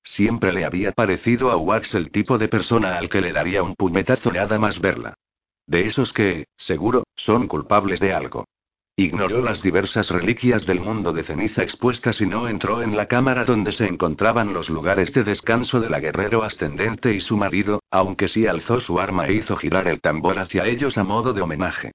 Siempre 0.02 0.54
le 0.54 0.64
había 0.64 0.92
parecido 0.92 1.50
a 1.50 1.58
Wax 1.58 1.94
el 1.94 2.10
tipo 2.10 2.38
de 2.38 2.48
persona 2.48 2.96
al 2.96 3.10
que 3.10 3.20
le 3.20 3.34
daría 3.34 3.62
un 3.62 3.74
puñetazo 3.74 4.32
nada 4.32 4.58
más 4.58 4.80
verla. 4.80 5.18
De 5.66 5.84
esos 5.84 6.14
que, 6.14 6.46
seguro, 6.56 7.04
son 7.14 7.48
culpables 7.48 8.00
de 8.00 8.14
algo. 8.14 8.46
Ignoró 8.98 9.42
las 9.42 9.62
diversas 9.62 10.10
reliquias 10.10 10.66
del 10.66 10.80
mundo 10.80 11.12
de 11.12 11.22
ceniza 11.22 11.62
expuestas 11.62 12.20
y 12.20 12.26
no 12.26 12.48
entró 12.48 12.82
en 12.82 12.96
la 12.96 13.06
cámara 13.06 13.44
donde 13.44 13.70
se 13.70 13.86
encontraban 13.86 14.52
los 14.52 14.70
lugares 14.70 15.12
de 15.12 15.22
descanso 15.22 15.78
de 15.78 15.88
la 15.88 16.00
guerrero 16.00 16.42
ascendente 16.42 17.14
y 17.14 17.20
su 17.20 17.36
marido, 17.36 17.80
aunque 17.92 18.26
sí 18.26 18.48
alzó 18.48 18.80
su 18.80 18.98
arma 18.98 19.28
e 19.28 19.34
hizo 19.34 19.56
girar 19.56 19.86
el 19.86 20.00
tambor 20.00 20.40
hacia 20.40 20.66
ellos 20.66 20.98
a 20.98 21.04
modo 21.04 21.32
de 21.32 21.42
homenaje. 21.42 21.92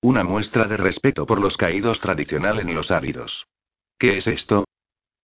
Una 0.00 0.24
muestra 0.24 0.64
de 0.64 0.78
respeto 0.78 1.26
por 1.26 1.42
los 1.42 1.58
caídos 1.58 2.00
tradicional 2.00 2.58
en 2.58 2.74
los 2.74 2.90
áridos. 2.90 3.46
¿Qué 3.98 4.16
es 4.16 4.26
esto? 4.26 4.64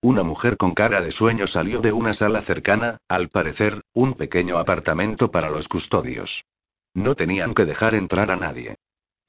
Una 0.02 0.24
mujer 0.24 0.58
con 0.58 0.74
cara 0.74 1.00
de 1.00 1.12
sueño 1.12 1.46
salió 1.46 1.80
de 1.80 1.92
una 1.92 2.12
sala 2.12 2.42
cercana, 2.42 2.98
al 3.08 3.30
parecer, 3.30 3.80
un 3.94 4.12
pequeño 4.12 4.58
apartamento 4.58 5.30
para 5.30 5.48
los 5.48 5.66
custodios. 5.66 6.44
No 6.92 7.14
tenían 7.14 7.54
que 7.54 7.64
dejar 7.64 7.94
entrar 7.94 8.30
a 8.30 8.36
nadie. 8.36 8.76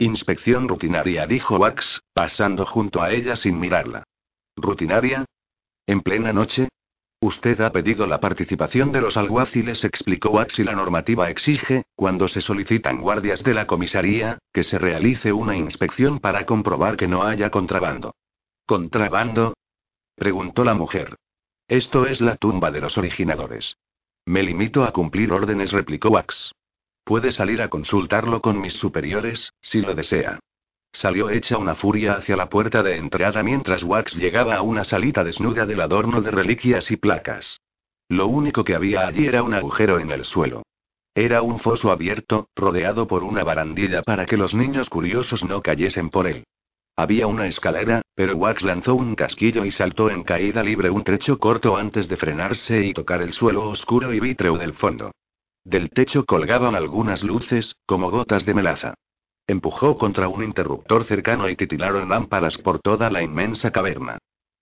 Inspección 0.03 0.67
rutinaria, 0.67 1.25
dijo 1.27 1.55
Wax, 1.55 2.01
pasando 2.11 2.65
junto 2.65 3.01
a 3.01 3.11
ella 3.11 3.37
sin 3.37 3.57
mirarla. 3.57 4.03
¿Rutinaria? 4.57 5.23
¿En 5.87 6.01
plena 6.01 6.33
noche? 6.33 6.67
Usted 7.21 7.61
ha 7.61 7.71
pedido 7.71 8.05
la 8.05 8.19
participación 8.19 8.91
de 8.91 8.99
los 8.99 9.15
alguaciles, 9.15 9.85
explicó 9.85 10.31
Wax, 10.31 10.59
y 10.59 10.65
la 10.65 10.73
normativa 10.73 11.29
exige, 11.29 11.83
cuando 11.95 12.27
se 12.27 12.41
solicitan 12.41 12.99
guardias 12.99 13.45
de 13.45 13.53
la 13.53 13.65
comisaría, 13.65 14.39
que 14.51 14.65
se 14.65 14.77
realice 14.77 15.31
una 15.31 15.55
inspección 15.55 16.19
para 16.19 16.45
comprobar 16.45 16.97
que 16.97 17.07
no 17.07 17.23
haya 17.23 17.49
contrabando. 17.49 18.13
¿Contrabando? 18.65 19.53
preguntó 20.15 20.65
la 20.65 20.73
mujer. 20.73 21.15
Esto 21.69 22.07
es 22.07 22.19
la 22.19 22.35
tumba 22.35 22.71
de 22.71 22.81
los 22.81 22.97
originadores. 22.97 23.77
Me 24.25 24.43
limito 24.43 24.83
a 24.83 24.91
cumplir 24.91 25.31
órdenes, 25.31 25.71
replicó 25.71 26.09
Wax. 26.09 26.51
Puede 27.03 27.31
salir 27.31 27.61
a 27.61 27.67
consultarlo 27.67 28.39
con 28.41 28.61
mis 28.61 28.73
superiores, 28.73 29.51
si 29.61 29.81
lo 29.81 29.93
desea. 29.93 30.39
Salió 30.93 31.29
hecha 31.29 31.57
una 31.57 31.75
furia 31.75 32.13
hacia 32.13 32.37
la 32.37 32.49
puerta 32.49 32.81
de 32.81 32.97
entrada 32.97 33.43
mientras 33.43 33.83
Wax 33.83 34.15
llegaba 34.15 34.55
a 34.55 34.61
una 34.61 34.83
salita 34.83 35.23
desnuda 35.23 35.65
del 35.65 35.81
adorno 35.81 36.21
de 36.21 36.31
reliquias 36.31 36.91
y 36.91 36.97
placas. 36.97 37.59
Lo 38.09 38.27
único 38.27 38.63
que 38.63 38.75
había 38.75 39.07
allí 39.07 39.25
era 39.25 39.43
un 39.43 39.53
agujero 39.53 39.99
en 39.99 40.11
el 40.11 40.23
suelo. 40.23 40.63
Era 41.15 41.41
un 41.41 41.59
foso 41.59 41.91
abierto, 41.91 42.47
rodeado 42.55 43.07
por 43.07 43.23
una 43.23 43.43
barandilla 43.43 44.01
para 44.01 44.25
que 44.25 44.37
los 44.37 44.53
niños 44.53 44.89
curiosos 44.89 45.43
no 45.43 45.61
cayesen 45.61 46.09
por 46.09 46.27
él. 46.27 46.45
Había 46.95 47.27
una 47.27 47.47
escalera, 47.47 48.01
pero 48.15 48.37
Wax 48.37 48.61
lanzó 48.61 48.95
un 48.95 49.15
casquillo 49.15 49.65
y 49.65 49.71
saltó 49.71 50.09
en 50.09 50.23
caída 50.23 50.63
libre 50.63 50.89
un 50.89 51.03
trecho 51.03 51.39
corto 51.39 51.75
antes 51.75 52.07
de 52.07 52.17
frenarse 52.17 52.85
y 52.85 52.93
tocar 52.93 53.21
el 53.23 53.33
suelo 53.33 53.67
oscuro 53.67 54.13
y 54.13 54.19
vítreo 54.19 54.57
del 54.57 54.73
fondo. 54.73 55.11
Del 55.65 55.89
techo 55.89 56.25
colgaban 56.25 56.75
algunas 56.75 57.23
luces, 57.23 57.75
como 57.85 58.11
gotas 58.11 58.45
de 58.45 58.53
melaza. 58.53 58.95
Empujó 59.47 59.97
contra 59.97 60.27
un 60.27 60.43
interruptor 60.43 61.05
cercano 61.05 61.49
y 61.49 61.55
titilaron 61.55 62.09
lámparas 62.09 62.57
por 62.57 62.79
toda 62.79 63.09
la 63.09 63.21
inmensa 63.21 63.71
caverna. 63.71 64.17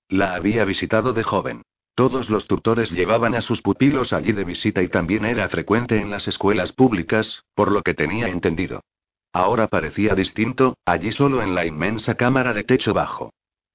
La 0.09 0.35
había 0.35 0.65
visitado 0.65 1.13
de 1.13 1.23
joven. 1.23 1.63
Todos 1.95 2.29
los 2.29 2.47
tutores 2.47 2.91
llevaban 2.91 3.35
a 3.35 3.41
sus 3.41 3.61
pupilos 3.61 4.13
allí 4.13 4.31
de 4.31 4.43
visita 4.43 4.81
y 4.81 4.87
también 4.87 5.25
era 5.25 5.49
frecuente 5.49 5.99
en 5.99 6.09
las 6.09 6.27
escuelas 6.27 6.71
públicas, 6.71 7.43
por 7.53 7.71
lo 7.71 7.81
que 7.81 7.93
tenía 7.93 8.27
entendido. 8.27 8.81
Ahora 9.33 9.67
parecía 9.67 10.15
distinto, 10.15 10.77
allí 10.85 11.11
solo 11.11 11.41
en 11.41 11.55
la 11.55 11.65
inmensa 11.65 12.15
cámara 12.15 12.53
de 12.53 12.63
techo 12.63 12.93
bajo. 12.93 13.33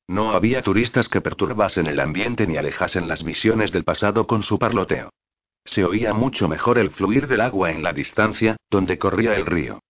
No 0.09 0.32
había 0.32 0.62
turistas 0.62 1.09
que 1.09 1.20
perturbasen 1.20 1.86
el 1.86 2.01
ambiente 2.01 2.47
ni 2.47 2.57
alejasen 2.57 3.09
las 3.09 3.24
visiones 3.24 3.73
del 3.73 3.85
pasado 3.85 4.27
con 4.27 4.43
su 4.43 4.59
parloteo. 4.59 5.11
Se 5.66 5.84
oía 5.84 6.14
mucho 6.14 6.48
mejor 6.48 6.78
el 6.78 6.90
fluir 6.90 7.26
del 7.26 7.40
agua 7.43 7.70
en 7.70 7.82
la 7.82 7.93
distancia, 7.93 8.56
donde 8.70 8.98
corría 8.98 9.34
el 9.34 9.44
río. 9.44 9.80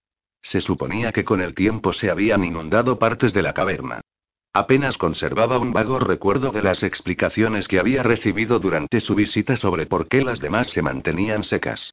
Se 0.43 0.61
suponía 0.61 1.13
que 1.13 1.25
con 1.25 1.41
el 1.41 1.55
tiempo 1.55 1.93
se 1.93 2.11
habían 2.11 2.45
inundado 2.45 2.99
partes 2.99 3.33
de 3.33 3.43
la 3.43 3.53
caverna. 3.53 4.01
Apenas 4.53 4.97
conservaba 4.97 5.59
un 5.59 5.75
vago 5.75 5.99
recuerdo 5.99 6.51
de 6.51 6.63
las 6.63 6.83
explicaciones 6.83 7.69
que 7.69 7.79
había 7.79 8.03
recibido 8.03 8.59
durante 8.59 9.01
su 9.03 9.15
visita 9.15 9.55
sobre 9.57 9.85
por 9.85 10.09
qué 10.09 10.23
las 10.23 10.41
demás 10.41 10.69
se 10.69 10.81
mantenían 10.81 11.43
secas. 11.43 11.93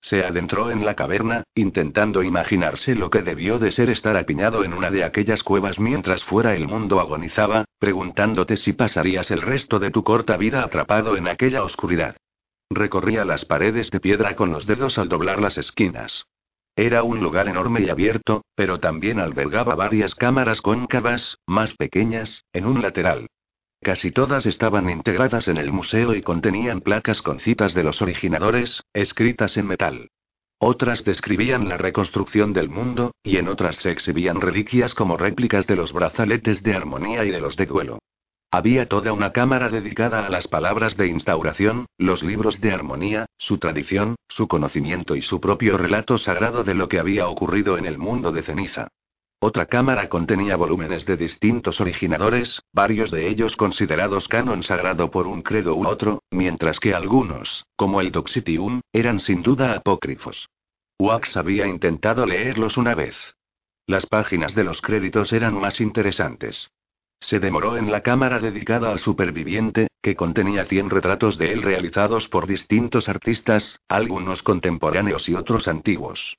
Se 0.00 0.22
adentró 0.22 0.70
en 0.70 0.84
la 0.84 0.94
caverna, 0.94 1.42
intentando 1.56 2.22
imaginarse 2.22 2.94
lo 2.94 3.10
que 3.10 3.22
debió 3.22 3.58
de 3.58 3.72
ser 3.72 3.90
estar 3.90 4.16
apiñado 4.16 4.62
en 4.62 4.74
una 4.74 4.90
de 4.92 5.02
aquellas 5.02 5.42
cuevas 5.42 5.80
mientras 5.80 6.22
fuera 6.22 6.54
el 6.54 6.68
mundo 6.68 7.00
agonizaba, 7.00 7.64
preguntándote 7.78 8.58
si 8.58 8.74
pasarías 8.74 9.30
el 9.30 9.42
resto 9.42 9.80
de 9.80 9.90
tu 9.90 10.04
corta 10.04 10.36
vida 10.36 10.62
atrapado 10.62 11.16
en 11.16 11.26
aquella 11.26 11.64
oscuridad. 11.64 12.16
Recorría 12.70 13.24
las 13.24 13.44
paredes 13.44 13.90
de 13.90 14.00
piedra 14.00 14.36
con 14.36 14.50
los 14.50 14.66
dedos 14.66 14.98
al 14.98 15.08
doblar 15.08 15.40
las 15.40 15.58
esquinas. 15.58 16.26
Era 16.76 17.04
un 17.04 17.20
lugar 17.20 17.46
enorme 17.48 17.82
y 17.82 17.90
abierto, 17.90 18.44
pero 18.56 18.80
también 18.80 19.20
albergaba 19.20 19.74
varias 19.76 20.14
cámaras 20.14 20.60
cóncavas, 20.60 21.38
más 21.46 21.74
pequeñas, 21.74 22.44
en 22.52 22.66
un 22.66 22.82
lateral. 22.82 23.28
Casi 23.80 24.10
todas 24.10 24.46
estaban 24.46 24.88
integradas 24.90 25.46
en 25.46 25.58
el 25.58 25.70
museo 25.70 26.14
y 26.14 26.22
contenían 26.22 26.80
placas 26.80 27.22
con 27.22 27.38
citas 27.38 27.74
de 27.74 27.84
los 27.84 28.02
originadores, 28.02 28.82
escritas 28.92 29.56
en 29.56 29.66
metal. 29.66 30.08
Otras 30.58 31.04
describían 31.04 31.68
la 31.68 31.76
reconstrucción 31.76 32.54
del 32.54 32.70
mundo, 32.70 33.12
y 33.22 33.36
en 33.36 33.48
otras 33.48 33.76
se 33.76 33.90
exhibían 33.90 34.40
reliquias 34.40 34.94
como 34.94 35.16
réplicas 35.16 35.66
de 35.66 35.76
los 35.76 35.92
brazaletes 35.92 36.62
de 36.62 36.74
armonía 36.74 37.24
y 37.24 37.30
de 37.30 37.40
los 37.40 37.56
de 37.56 37.66
duelo. 37.66 37.98
Había 38.54 38.86
toda 38.86 39.12
una 39.12 39.32
cámara 39.32 39.68
dedicada 39.68 40.24
a 40.24 40.30
las 40.30 40.46
palabras 40.46 40.96
de 40.96 41.08
instauración, 41.08 41.86
los 41.98 42.22
libros 42.22 42.60
de 42.60 42.70
armonía, 42.70 43.26
su 43.36 43.58
tradición, 43.58 44.14
su 44.28 44.46
conocimiento 44.46 45.16
y 45.16 45.22
su 45.22 45.40
propio 45.40 45.76
relato 45.76 46.18
sagrado 46.18 46.62
de 46.62 46.74
lo 46.74 46.86
que 46.86 47.00
había 47.00 47.26
ocurrido 47.26 47.78
en 47.78 47.84
el 47.84 47.98
mundo 47.98 48.30
de 48.30 48.42
ceniza. 48.42 48.86
Otra 49.40 49.66
cámara 49.66 50.08
contenía 50.08 50.54
volúmenes 50.54 51.04
de 51.04 51.16
distintos 51.16 51.80
originadores, 51.80 52.62
varios 52.72 53.10
de 53.10 53.26
ellos 53.26 53.56
considerados 53.56 54.28
canon 54.28 54.62
sagrado 54.62 55.10
por 55.10 55.26
un 55.26 55.42
credo 55.42 55.74
u 55.74 55.88
otro, 55.88 56.22
mientras 56.30 56.78
que 56.78 56.94
algunos, 56.94 57.66
como 57.74 58.00
el 58.00 58.12
Doxitium, 58.12 58.82
eran 58.92 59.18
sin 59.18 59.42
duda 59.42 59.74
apócrifos. 59.74 60.48
Wax 61.00 61.36
había 61.36 61.66
intentado 61.66 62.24
leerlos 62.24 62.76
una 62.76 62.94
vez. 62.94 63.16
Las 63.88 64.06
páginas 64.06 64.54
de 64.54 64.62
los 64.62 64.80
créditos 64.80 65.32
eran 65.32 65.58
más 65.60 65.80
interesantes. 65.80 66.70
Se 67.24 67.40
demoró 67.40 67.78
en 67.78 67.90
la 67.90 68.02
cámara 68.02 68.38
dedicada 68.38 68.90
al 68.90 68.98
superviviente, 68.98 69.88
que 70.02 70.14
contenía 70.14 70.66
100 70.66 70.90
retratos 70.90 71.38
de 71.38 71.54
él 71.54 71.62
realizados 71.62 72.28
por 72.28 72.46
distintos 72.46 73.08
artistas, 73.08 73.80
algunos 73.88 74.42
contemporáneos 74.42 75.26
y 75.30 75.34
otros 75.34 75.66
antiguos. 75.66 76.36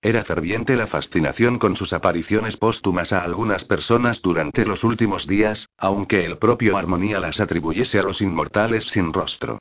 Era 0.00 0.22
ferviente 0.22 0.76
la 0.76 0.86
fascinación 0.86 1.58
con 1.58 1.74
sus 1.74 1.92
apariciones 1.92 2.56
póstumas 2.56 3.12
a 3.12 3.24
algunas 3.24 3.64
personas 3.64 4.22
durante 4.22 4.64
los 4.64 4.84
últimos 4.84 5.26
días, 5.26 5.66
aunque 5.76 6.24
el 6.24 6.38
propio 6.38 6.76
Armonía 6.76 7.18
las 7.18 7.40
atribuyese 7.40 7.98
a 7.98 8.04
los 8.04 8.20
inmortales 8.20 8.84
sin 8.84 9.12
rostro. 9.12 9.58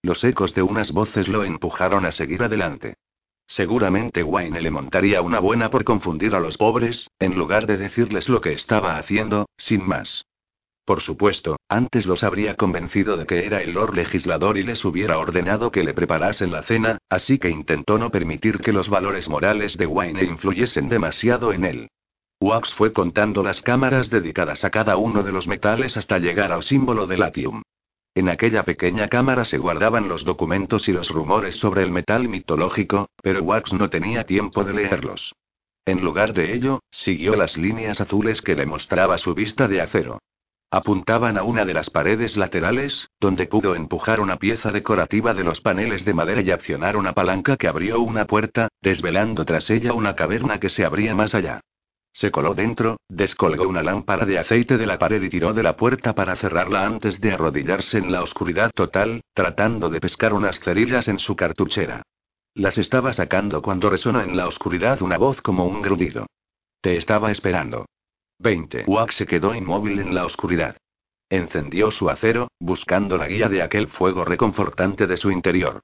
Los 0.00 0.22
ecos 0.22 0.54
de 0.54 0.62
unas 0.62 0.92
voces 0.92 1.26
lo 1.26 1.42
empujaron 1.42 2.06
a 2.06 2.12
seguir 2.12 2.44
adelante. 2.44 2.94
Seguramente 3.50 4.22
Wayne 4.22 4.60
le 4.60 4.70
montaría 4.70 5.22
una 5.22 5.40
buena 5.40 5.70
por 5.70 5.82
confundir 5.82 6.36
a 6.36 6.40
los 6.40 6.56
pobres, 6.56 7.10
en 7.18 7.36
lugar 7.36 7.66
de 7.66 7.78
decirles 7.78 8.28
lo 8.28 8.40
que 8.40 8.52
estaba 8.52 8.96
haciendo, 8.96 9.48
sin 9.58 9.84
más. 9.84 10.24
Por 10.84 11.00
supuesto, 11.00 11.56
antes 11.68 12.06
los 12.06 12.22
habría 12.22 12.54
convencido 12.54 13.16
de 13.16 13.26
que 13.26 13.44
era 13.44 13.60
el 13.60 13.72
Lord 13.72 13.96
Legislador 13.96 14.56
y 14.56 14.62
les 14.62 14.84
hubiera 14.84 15.18
ordenado 15.18 15.72
que 15.72 15.82
le 15.82 15.94
preparasen 15.94 16.52
la 16.52 16.62
cena, 16.62 16.98
así 17.08 17.40
que 17.40 17.50
intentó 17.50 17.98
no 17.98 18.10
permitir 18.10 18.58
que 18.58 18.72
los 18.72 18.88
valores 18.88 19.28
morales 19.28 19.76
de 19.76 19.86
Wayne 19.86 20.22
influyesen 20.22 20.88
demasiado 20.88 21.52
en 21.52 21.64
él. 21.64 21.88
Wax 22.40 22.72
fue 22.72 22.92
contando 22.92 23.42
las 23.42 23.62
cámaras 23.62 24.10
dedicadas 24.10 24.64
a 24.64 24.70
cada 24.70 24.96
uno 24.96 25.24
de 25.24 25.32
los 25.32 25.48
metales 25.48 25.96
hasta 25.96 26.20
llegar 26.20 26.52
al 26.52 26.62
símbolo 26.62 27.08
de 27.08 27.16
Latium. 27.16 27.62
En 28.14 28.28
aquella 28.28 28.64
pequeña 28.64 29.08
cámara 29.08 29.44
se 29.44 29.58
guardaban 29.58 30.08
los 30.08 30.24
documentos 30.24 30.88
y 30.88 30.92
los 30.92 31.10
rumores 31.10 31.56
sobre 31.56 31.82
el 31.84 31.92
metal 31.92 32.28
mitológico, 32.28 33.08
pero 33.22 33.42
Wax 33.42 33.72
no 33.72 33.88
tenía 33.88 34.24
tiempo 34.24 34.64
de 34.64 34.72
leerlos. 34.72 35.34
En 35.86 36.02
lugar 36.02 36.34
de 36.34 36.52
ello, 36.54 36.80
siguió 36.90 37.36
las 37.36 37.56
líneas 37.56 38.00
azules 38.00 38.42
que 38.42 38.56
le 38.56 38.66
mostraba 38.66 39.16
su 39.16 39.34
vista 39.34 39.68
de 39.68 39.80
acero. 39.80 40.18
Apuntaban 40.72 41.36
a 41.38 41.42
una 41.42 41.64
de 41.64 41.74
las 41.74 41.90
paredes 41.90 42.36
laterales, 42.36 43.08
donde 43.18 43.46
pudo 43.46 43.74
empujar 43.74 44.20
una 44.20 44.36
pieza 44.36 44.70
decorativa 44.70 45.34
de 45.34 45.42
los 45.42 45.60
paneles 45.60 46.04
de 46.04 46.14
madera 46.14 46.42
y 46.42 46.50
accionar 46.50 46.96
una 46.96 47.12
palanca 47.12 47.56
que 47.56 47.66
abrió 47.66 48.00
una 48.00 48.26
puerta, 48.26 48.68
desvelando 48.80 49.44
tras 49.44 49.68
ella 49.70 49.92
una 49.92 50.14
caverna 50.14 50.60
que 50.60 50.68
se 50.68 50.84
abría 50.84 51.14
más 51.14 51.34
allá. 51.34 51.60
Se 52.20 52.30
coló 52.30 52.54
dentro, 52.54 52.98
descolgó 53.08 53.66
una 53.66 53.82
lámpara 53.82 54.26
de 54.26 54.38
aceite 54.38 54.76
de 54.76 54.84
la 54.84 54.98
pared 54.98 55.22
y 55.22 55.30
tiró 55.30 55.54
de 55.54 55.62
la 55.62 55.74
puerta 55.74 56.14
para 56.14 56.36
cerrarla 56.36 56.84
antes 56.84 57.18
de 57.18 57.32
arrodillarse 57.32 57.96
en 57.96 58.12
la 58.12 58.22
oscuridad 58.22 58.72
total, 58.74 59.22
tratando 59.32 59.88
de 59.88 60.02
pescar 60.02 60.34
unas 60.34 60.60
cerillas 60.60 61.08
en 61.08 61.18
su 61.18 61.34
cartuchera. 61.34 62.02
Las 62.52 62.76
estaba 62.76 63.14
sacando 63.14 63.62
cuando 63.62 63.88
resonó 63.88 64.20
en 64.20 64.36
la 64.36 64.46
oscuridad 64.46 65.00
una 65.00 65.16
voz 65.16 65.40
como 65.40 65.64
un 65.64 65.80
grudido. 65.80 66.26
Te 66.82 66.98
estaba 66.98 67.30
esperando. 67.30 67.86
20. 68.40 68.84
Wax 68.86 69.14
se 69.14 69.26
quedó 69.26 69.54
inmóvil 69.54 69.98
en 70.00 70.14
la 70.14 70.26
oscuridad. 70.26 70.76
Encendió 71.30 71.90
su 71.90 72.10
acero, 72.10 72.48
buscando 72.60 73.16
la 73.16 73.28
guía 73.28 73.48
de 73.48 73.62
aquel 73.62 73.88
fuego 73.88 74.26
reconfortante 74.26 75.06
de 75.06 75.16
su 75.16 75.30
interior. 75.30 75.80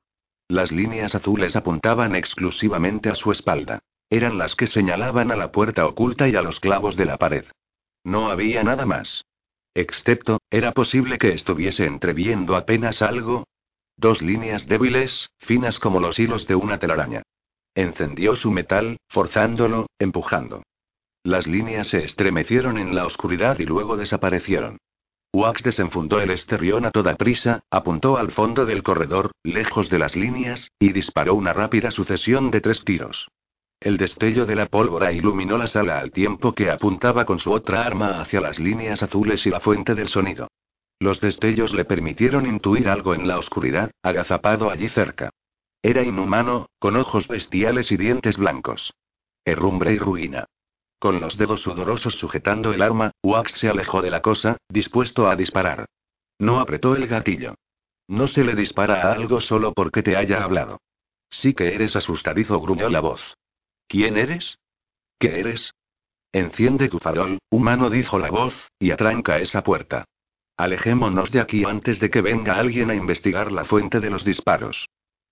Las 0.48 0.70
líneas 0.70 1.14
azules 1.14 1.56
apuntaban 1.56 2.14
exclusivamente 2.14 3.08
a 3.08 3.14
su 3.14 3.32
espalda. 3.32 3.80
Eran 4.10 4.38
las 4.38 4.54
que 4.54 4.66
señalaban 4.66 5.30
a 5.30 5.36
la 5.36 5.50
puerta 5.50 5.86
oculta 5.86 6.28
y 6.28 6.36
a 6.36 6.42
los 6.42 6.60
clavos 6.60 6.96
de 6.96 7.06
la 7.06 7.16
pared. 7.16 7.44
No 8.04 8.30
había 8.30 8.62
nada 8.62 8.86
más. 8.86 9.24
Excepto, 9.74 10.38
era 10.50 10.72
posible 10.72 11.18
que 11.18 11.34
estuviese 11.34 11.86
entreviendo 11.86 12.56
apenas 12.56 13.02
algo. 13.02 13.44
Dos 13.96 14.22
líneas 14.22 14.66
débiles, 14.68 15.30
finas 15.38 15.80
como 15.80 16.00
los 16.00 16.18
hilos 16.18 16.46
de 16.46 16.54
una 16.54 16.78
telaraña. 16.78 17.22
Encendió 17.74 18.36
su 18.36 18.50
metal, 18.50 18.98
forzándolo, 19.08 19.86
empujando. 19.98 20.62
Las 21.24 21.46
líneas 21.46 21.88
se 21.88 22.04
estremecieron 22.04 22.78
en 22.78 22.94
la 22.94 23.04
oscuridad 23.04 23.58
y 23.58 23.64
luego 23.64 23.96
desaparecieron. 23.96 24.78
Wax 25.32 25.62
desenfundó 25.62 26.20
el 26.20 26.30
esterión 26.30 26.86
a 26.86 26.90
toda 26.90 27.16
prisa, 27.16 27.64
apuntó 27.70 28.16
al 28.16 28.30
fondo 28.30 28.64
del 28.64 28.82
corredor, 28.82 29.32
lejos 29.42 29.90
de 29.90 29.98
las 29.98 30.14
líneas, 30.14 30.70
y 30.78 30.92
disparó 30.92 31.34
una 31.34 31.52
rápida 31.52 31.90
sucesión 31.90 32.50
de 32.50 32.60
tres 32.60 32.84
tiros. 32.84 33.28
El 33.80 33.98
destello 33.98 34.46
de 34.46 34.56
la 34.56 34.66
pólvora 34.66 35.12
iluminó 35.12 35.58
la 35.58 35.66
sala 35.66 35.98
al 35.98 36.10
tiempo 36.10 36.54
que 36.54 36.70
apuntaba 36.70 37.24
con 37.24 37.38
su 37.38 37.52
otra 37.52 37.84
arma 37.84 38.20
hacia 38.20 38.40
las 38.40 38.58
líneas 38.58 39.02
azules 39.02 39.46
y 39.46 39.50
la 39.50 39.60
fuente 39.60 39.94
del 39.94 40.08
sonido. 40.08 40.48
Los 40.98 41.20
destellos 41.20 41.74
le 41.74 41.84
permitieron 41.84 42.46
intuir 42.46 42.88
algo 42.88 43.14
en 43.14 43.28
la 43.28 43.38
oscuridad, 43.38 43.90
agazapado 44.02 44.70
allí 44.70 44.88
cerca. 44.88 45.30
Era 45.82 46.02
inhumano, 46.02 46.70
con 46.78 46.96
ojos 46.96 47.28
bestiales 47.28 47.92
y 47.92 47.96
dientes 47.98 48.38
blancos. 48.38 48.94
Herrumbre 49.44 49.92
y 49.92 49.98
ruina. 49.98 50.46
Con 50.98 51.20
los 51.20 51.36
dedos 51.36 51.60
sudorosos 51.60 52.14
sujetando 52.14 52.72
el 52.72 52.80
arma, 52.80 53.12
Wax 53.22 53.52
se 53.52 53.68
alejó 53.68 54.00
de 54.00 54.10
la 54.10 54.22
cosa, 54.22 54.56
dispuesto 54.70 55.28
a 55.28 55.36
disparar. 55.36 55.84
No 56.38 56.60
apretó 56.60 56.96
el 56.96 57.06
gatillo. 57.06 57.54
No 58.08 58.26
se 58.26 58.42
le 58.42 58.54
dispara 58.54 59.02
a 59.02 59.12
algo 59.12 59.40
solo 59.40 59.72
porque 59.74 60.02
te 60.02 60.16
haya 60.16 60.42
hablado. 60.42 60.80
Sí 61.28 61.52
que 61.52 61.74
eres 61.74 61.94
asustadizo, 61.94 62.58
gruñó 62.60 62.88
la 62.88 63.00
voz. 63.00 63.36
¿Quién 63.96 64.18
eres? 64.18 64.58
¿Qué 65.18 65.40
eres? 65.40 65.72
Enciende 66.30 66.90
tu 66.90 66.98
farol, 66.98 67.38
humano, 67.48 67.88
dijo 67.88 68.18
la 68.18 68.28
voz, 68.28 68.54
y 68.78 68.90
atranca 68.90 69.38
esa 69.38 69.62
puerta. 69.62 70.04
Alejémonos 70.58 71.32
de 71.32 71.40
aquí 71.40 71.64
antes 71.64 71.98
de 71.98 72.10
que 72.10 72.20
venga 72.20 72.58
alguien 72.58 72.90
a 72.90 72.94
investigar 72.94 73.50
la 73.52 73.64
fuente 73.64 74.00
de 74.00 74.10
los 74.10 74.22
disparos. 74.22 74.86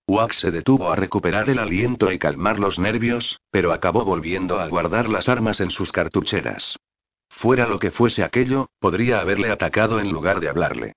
Wax 0.07 0.37
se 0.39 0.49
detuvo 0.49 0.91
a 0.91 0.95
recuperar 0.95 1.47
el 1.51 1.59
aliento 1.59 2.11
y 2.11 2.17
calmar 2.17 2.57
los 2.57 2.79
nervios, 2.79 3.39
pero 3.51 3.71
acabó 3.71 4.03
volviendo 4.03 4.59
a 4.59 4.67
guardar 4.67 5.09
las 5.09 5.29
armas 5.29 5.61
en 5.61 5.69
sus 5.69 5.91
cartucheras. 5.91 6.75
Fuera 7.29 7.67
lo 7.67 7.77
que 7.77 7.91
fuese 7.91 8.23
aquello, 8.23 8.71
podría 8.79 9.19
haberle 9.19 9.51
atacado 9.51 9.99
en 9.99 10.11
lugar 10.11 10.39
de 10.39 10.49
hablarle. 10.49 10.93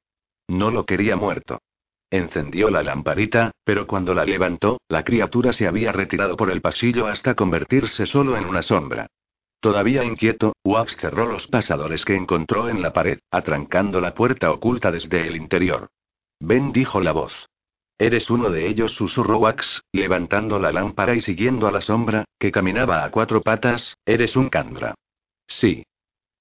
No 0.48 0.70
lo 0.70 0.86
quería 0.86 1.16
muerto. 1.16 1.58
Encendió 2.10 2.70
la 2.70 2.82
lamparita, 2.82 3.50
pero 3.64 3.86
cuando 3.86 4.14
la 4.14 4.24
levantó, 4.24 4.80
la 4.88 5.04
criatura 5.04 5.52
se 5.52 5.66
había 5.66 5.92
retirado 5.92 6.36
por 6.36 6.50
el 6.50 6.62
pasillo 6.62 7.06
hasta 7.06 7.34
convertirse 7.34 8.06
solo 8.06 8.36
en 8.36 8.46
una 8.46 8.62
sombra. 8.62 9.08
Todavía 9.60 10.04
inquieto, 10.04 10.54
Wax 10.64 10.96
cerró 10.96 11.26
los 11.26 11.46
pasadores 11.48 12.04
que 12.04 12.14
encontró 12.14 12.68
en 12.68 12.80
la 12.80 12.92
pared, 12.92 13.18
atrancando 13.30 14.00
la 14.00 14.14
puerta 14.14 14.50
oculta 14.52 14.90
desde 14.90 15.26
el 15.26 15.36
interior. 15.36 15.88
Ven, 16.40 16.72
dijo 16.72 17.00
la 17.00 17.12
voz. 17.12 17.48
Eres 17.98 18.30
uno 18.30 18.50
de 18.50 18.68
ellos, 18.68 18.94
susurró 18.94 19.38
Wax, 19.38 19.82
levantando 19.92 20.60
la 20.60 20.72
lámpara 20.72 21.14
y 21.16 21.20
siguiendo 21.20 21.66
a 21.66 21.72
la 21.72 21.80
sombra, 21.80 22.24
que 22.38 22.52
caminaba 22.52 23.04
a 23.04 23.10
cuatro 23.10 23.42
patas, 23.42 23.96
eres 24.06 24.36
un 24.36 24.48
Candra. 24.48 24.94
Sí. 25.48 25.84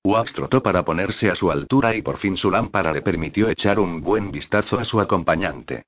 Wax 0.07 0.31
trotó 0.31 0.63
para 0.63 0.85
ponerse 0.85 1.29
a 1.29 1.35
su 1.35 1.51
altura 1.51 1.93
y 1.93 2.01
por 2.01 2.17
fin 2.17 2.38
su 2.38 2.49
lámpara 2.49 2.93
le 2.93 3.01
permitió 3.01 3.49
echar 3.49 3.77
un 3.77 3.99
buen 3.99 4.31
vistazo 4.31 4.79
a 4.79 4.85
su 4.85 5.01
acompañante. 5.01 5.84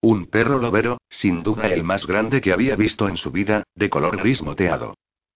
Un 0.00 0.26
perro 0.26 0.58
lobero, 0.58 0.98
sin 1.08 1.42
duda 1.42 1.66
el 1.66 1.82
más 1.82 2.06
grande 2.06 2.40
que 2.40 2.52
había 2.52 2.76
visto 2.76 3.08
en 3.08 3.16
su 3.16 3.32
vida, 3.32 3.64
de 3.74 3.90
color 3.90 4.16
gris 4.18 4.42
moteado. 4.42 4.94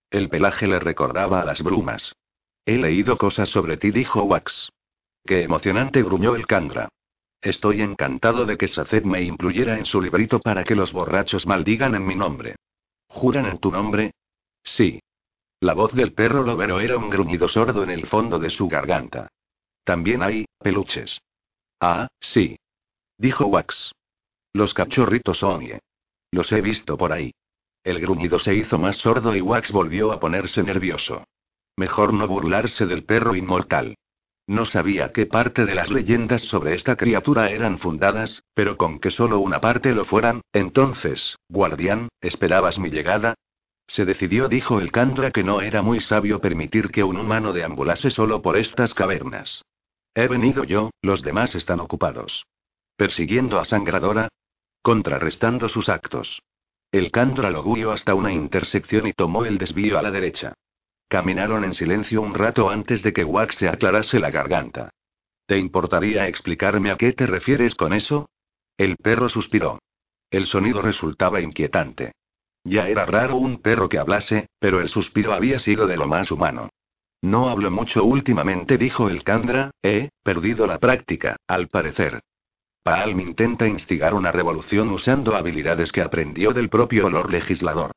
El 0.09 0.29
pelaje 0.29 0.69
le 0.69 0.79
recordaba 0.79 1.41
a 1.41 1.45
las 1.45 1.63
brumas. 1.63 2.15
He 2.65 2.79
leído 2.79 3.19
cosas 3.19 3.49
sobre 3.49 3.77
ti, 3.77 3.91
dijo 3.91 4.23
Wax. 4.23 4.71
Qué 5.27 5.43
emocionante, 5.43 6.01
gruñó 6.05 6.37
el 6.37 6.47
Candra. 6.47 6.89
Estoy 7.41 7.83
encantado 7.83 8.47
de 8.47 8.57
que 8.57 8.69
Saced 8.69 9.03
me 9.03 9.21
incluyera 9.21 9.81
en 9.81 9.87
su 9.87 10.01
librito 10.01 10.39
para 10.39 10.63
que 10.63 10.77
los 10.77 10.93
borrachos 10.93 11.45
maldigan 11.45 11.97
en 11.97 12.07
mi 12.07 12.15
nombre. 12.15 12.55
¿Juran 13.09 13.47
en 13.47 13.59
tu 13.59 13.73
nombre? 13.73 14.13
Sí. 14.63 15.01
La 15.61 15.75
voz 15.75 15.93
del 15.93 16.13
perro 16.13 16.45
lobero 16.45 16.79
era 16.81 16.97
un 16.97 17.11
gruñido 17.11 17.49
sordo 17.49 17.83
en 17.83 17.91
el 17.91 18.07
fondo 18.07 18.39
de 18.39 18.51
su 18.51 18.69
garganta. 18.69 19.29
También 19.83 20.23
hay, 20.23 20.45
peluches. 20.59 21.21
Ah, 21.81 22.09
sí. 22.21 22.59
Dijo 23.17 23.47
Wax. 23.47 23.93
Los 24.53 24.73
cachorritos 24.73 25.43
Onie. 25.43 25.81
Los 26.31 26.53
he 26.53 26.61
visto 26.61 26.97
por 26.97 27.13
ahí. 27.13 27.33
El 27.83 28.01
gruñido 28.01 28.39
se 28.39 28.55
hizo 28.55 28.79
más 28.79 28.97
sordo 28.97 29.35
y 29.35 29.41
Wax 29.41 29.73
volvió 29.73 30.13
a 30.13 30.21
ponerse 30.21 30.63
nervioso. 30.63 31.25
Mejor 31.77 32.13
no 32.13 32.29
burlarse 32.29 32.87
del 32.87 33.05
perro 33.05 33.35
inmortal. 33.35 33.97
No 34.47 34.65
sabía 34.65 35.13
qué 35.13 35.27
parte 35.27 35.65
de 35.65 35.75
las 35.75 35.91
leyendas 35.91 36.43
sobre 36.43 36.75
esta 36.75 36.97
criatura 36.97 37.51
eran 37.51 37.79
fundadas, 37.79 38.45
pero 38.55 38.77
con 38.77 38.99
que 38.99 39.11
solo 39.11 39.41
una 39.41 39.61
parte 39.61 39.93
lo 39.93 40.05
fueran, 40.05 40.41
entonces, 40.53 41.37
guardián, 41.49 42.09
¿esperabas 42.21 42.79
mi 42.79 42.91
llegada? 42.91 43.35
Se 43.89 44.05
decidió, 44.05 44.49
dijo 44.49 44.81
el 44.81 44.93
Candra, 44.93 45.31
que 45.31 45.43
no 45.43 45.63
era 45.63 45.81
muy 45.81 46.01
sabio 46.01 46.41
permitir 46.41 46.91
que 46.91 47.03
un 47.03 47.17
humano 47.17 47.55
deambulase 47.55 48.11
solo 48.11 48.43
por 48.43 48.59
estas 48.59 48.93
cavernas. 48.93 49.65
He 50.15 50.29
venido 50.29 50.65
yo, 50.65 50.91
los 51.01 51.23
demás 51.23 51.55
están 51.55 51.81
ocupados. 51.81 52.45
Persiguiendo 52.97 53.59
a 53.59 53.65
Sangradora. 53.65 54.29
Contrarrestando 54.83 55.69
sus 55.69 55.89
actos. 55.89 56.43
El 56.93 57.11
Candra 57.11 57.51
lo 57.51 57.63
guió 57.63 57.91
hasta 57.91 58.15
una 58.15 58.33
intersección 58.33 59.07
y 59.07 59.13
tomó 59.13 59.45
el 59.45 59.59
desvío 59.59 59.99
a 59.99 60.03
la 60.03 60.11
derecha. 60.11 60.53
Caminaron 61.09 61.65
en 61.65 61.73
silencio 61.73 62.21
un 62.21 62.35
rato 62.35 62.69
antes 62.69 63.03
de 63.03 63.15
que 63.15 63.25
Wax 63.25 63.57
se 63.57 63.69
aclarase 63.69 64.21
la 64.21 64.31
garganta. 64.31 64.91
¿Te 65.47 65.59
importaría 65.59 66.29
explicarme 66.29 66.91
a 66.91 66.97
qué 66.97 67.15
te 67.15 67.27
refieres 67.27 67.75
con 67.75 67.95
eso? 67.95 68.29
El 68.77 68.97
perro 68.97 69.31
suspiró. 69.31 69.79
El 70.31 70.47
sonido 70.47 70.83
resultaba 70.83 71.41
inquietante. 71.41 72.13
Ya 72.65 72.89
era 72.89 73.07
raro 73.07 73.37
un 73.37 73.61
perro 73.63 73.89
que 73.89 73.99
hablase, 73.99 74.49
pero 74.59 74.81
el 74.81 74.89
suspiro 74.89 75.33
había 75.33 75.59
sido 75.59 75.87
de 75.87 75.97
lo 75.97 76.07
más 76.07 76.31
humano. 76.31 76.69
No 77.23 77.49
hablo 77.49 77.71
mucho 77.71 78.05
últimamente, 78.05 78.79
dijo 78.79 79.09
el 79.09 79.25
Candra, 79.25 79.71
he 79.83 80.11
perdido 80.23 80.67
la 80.67 80.79
práctica, 80.79 81.37
al 81.47 81.69
parecer. 81.69 82.21
Palm 82.83 83.21
intenta 83.21 83.67
instigar 83.67 84.15
una 84.15 84.33
revolución 84.33 84.89
usando 84.91 85.35
habilidades 85.35 85.93
que 85.93 86.01
aprendió 86.01 86.53
del 86.53 86.69
propio 86.69 87.07
olor 87.07 87.31
legislador. 87.31 87.93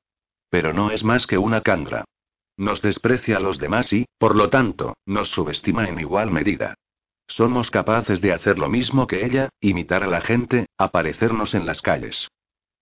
Pero 0.49 0.73
no 0.73 0.91
es 0.91 1.03
más 1.03 1.27
que 1.27 1.37
una 1.37 1.61
Candra. 1.61 2.03
Nos 2.57 2.81
desprecia 2.81 3.37
a 3.37 3.39
los 3.39 3.57
demás 3.57 3.93
y, 3.93 4.05
por 4.17 4.35
lo 4.35 4.49
tanto, 4.49 4.95
nos 5.05 5.29
subestima 5.29 5.87
en 5.87 5.99
igual 5.99 6.31
medida. 6.31 6.75
Somos 7.27 7.71
capaces 7.71 8.19
de 8.19 8.33
hacer 8.33 8.59
lo 8.59 8.67
mismo 8.67 9.07
que 9.07 9.25
ella, 9.25 9.49
imitar 9.61 10.03
a 10.03 10.07
la 10.07 10.19
gente, 10.19 10.65
aparecernos 10.77 11.53
en 11.55 11.65
las 11.65 11.81
calles. 11.81 12.27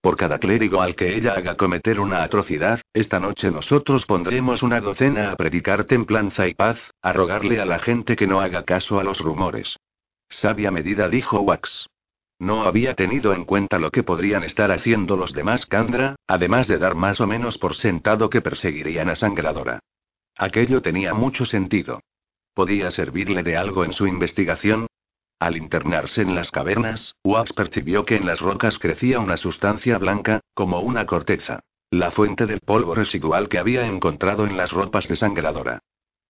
Por 0.00 0.16
cada 0.16 0.38
clérigo 0.38 0.80
al 0.80 0.94
que 0.94 1.14
ella 1.14 1.34
haga 1.34 1.56
cometer 1.56 2.00
una 2.00 2.22
atrocidad, 2.22 2.80
esta 2.94 3.20
noche 3.20 3.50
nosotros 3.50 4.06
pondremos 4.06 4.62
una 4.62 4.80
docena 4.80 5.30
a 5.30 5.36
predicar 5.36 5.84
templanza 5.84 6.48
y 6.48 6.54
paz, 6.54 6.78
a 7.02 7.12
rogarle 7.12 7.60
a 7.60 7.66
la 7.66 7.78
gente 7.78 8.16
que 8.16 8.26
no 8.26 8.40
haga 8.40 8.64
caso 8.64 8.98
a 8.98 9.04
los 9.04 9.20
rumores. 9.20 9.76
Sabia 10.30 10.70
medida 10.70 11.08
dijo 11.10 11.40
Wax. 11.40 11.86
No 12.38 12.62
había 12.62 12.94
tenido 12.94 13.34
en 13.34 13.44
cuenta 13.44 13.78
lo 13.78 13.90
que 13.90 14.02
podrían 14.02 14.42
estar 14.42 14.70
haciendo 14.70 15.18
los 15.18 15.34
demás 15.34 15.66
Candra, 15.66 16.16
además 16.26 16.66
de 16.68 16.78
dar 16.78 16.94
más 16.94 17.20
o 17.20 17.26
menos 17.26 17.58
por 17.58 17.74
sentado 17.74 18.30
que 18.30 18.40
perseguirían 18.40 19.10
a 19.10 19.16
Sangradora. 19.16 19.80
Aquello 20.38 20.80
tenía 20.80 21.12
mucho 21.12 21.44
sentido. 21.44 22.00
¿Podía 22.54 22.90
servirle 22.90 23.42
de 23.42 23.58
algo 23.58 23.84
en 23.84 23.92
su 23.92 24.06
investigación? 24.06 24.86
Al 25.40 25.56
internarse 25.56 26.20
en 26.20 26.34
las 26.34 26.50
cavernas, 26.50 27.16
Wax 27.24 27.54
percibió 27.54 28.04
que 28.04 28.16
en 28.16 28.26
las 28.26 28.40
rocas 28.40 28.78
crecía 28.78 29.20
una 29.20 29.38
sustancia 29.38 29.96
blanca, 29.96 30.40
como 30.52 30.80
una 30.80 31.06
corteza. 31.06 31.60
La 31.90 32.10
fuente 32.10 32.44
del 32.44 32.60
polvo 32.60 32.94
residual 32.94 33.48
que 33.48 33.58
había 33.58 33.86
encontrado 33.86 34.46
en 34.46 34.58
las 34.58 34.70
ropas 34.70 35.08
de 35.08 35.16
Sangradora. 35.16 35.80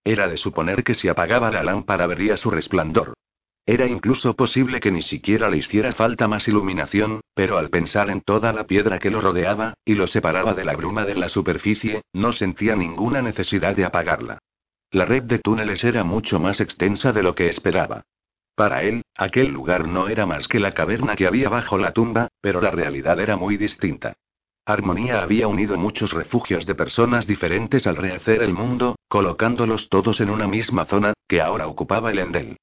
Era 0.05 0.29
de 0.29 0.37
suponer 0.37 0.85
que 0.85 0.95
si 0.95 1.09
apagaba 1.09 1.51
la 1.51 1.65
lámpara 1.65 2.07
vería 2.07 2.37
su 2.37 2.53
resplandor. 2.53 3.15
Era 3.67 3.87
incluso 3.87 4.37
posible 4.37 4.79
que 4.79 4.93
ni 4.93 5.03
siquiera 5.03 5.51
le 5.51 5.57
hiciera 5.57 5.91
falta 5.91 6.29
más 6.29 6.47
iluminación, 6.47 7.21
pero 7.35 7.59
al 7.59 7.69
pensar 7.69 8.11
en 8.11 8.21
toda 8.21 8.53
la 8.53 8.65
piedra 8.65 9.01
que 9.01 9.11
lo 9.11 9.21
rodeaba, 9.21 9.75
y 9.85 9.95
lo 9.95 10.07
separaba 10.07 10.55
de 10.55 10.65
la 10.65 10.77
bruma 10.77 11.05
de 11.05 11.17
la 11.17 11.29
superficie, 11.29 12.03
no 12.13 12.33
sentía 12.33 12.77
ninguna 12.77 13.23
necesidad 13.23 13.75
de 13.75 13.85
apagarla. 13.85 14.39
La 14.93 15.05
red 15.05 15.25
de 15.25 15.41
túneles 15.41 15.83
era 15.83 16.05
mucho 16.05 16.39
más 16.39 16.61
extensa 16.61 17.13
de 17.13 17.25
lo 17.25 17.35
que 17.35 17.49
esperaba. 17.49 18.05
Para 18.55 18.83
él, 18.83 19.03
aquel 19.17 19.49
lugar 19.49 19.87
no 19.87 20.09
era 20.09 20.27
más 20.27 20.49
que 20.49 20.61
la 20.61 20.73
caverna 20.73 21.17
que 21.17 21.27
había 21.27 21.49
bajo 21.49 21.79
la 21.79 21.93
tumba, 21.93 22.29
pero 22.41 22.61
la 22.61 22.71
realidad 22.71 23.19
era 23.21 23.37
muy 23.37 23.57
distinta. 23.57 24.15
Armonía 24.67 25.23
había 25.23 25.49
unido 25.49 25.77
muchos 25.77 26.13
refugios 26.13 26.67
de 26.67 26.75
personas 26.75 27.27
diferentes 27.27 27.87
al 27.87 27.97
rehacer 27.97 28.43
el 28.43 28.53
mundo, 28.53 28.97
colocándolos 29.09 29.89
todos 29.89 30.21
en 30.21 30.31
una 30.31 30.47
misma 30.47 30.85
zona, 30.85 31.15
que 31.27 31.41
ahora 31.41 31.67
ocupaba 31.67 32.11
el 32.11 32.19
Endel. 32.19 32.57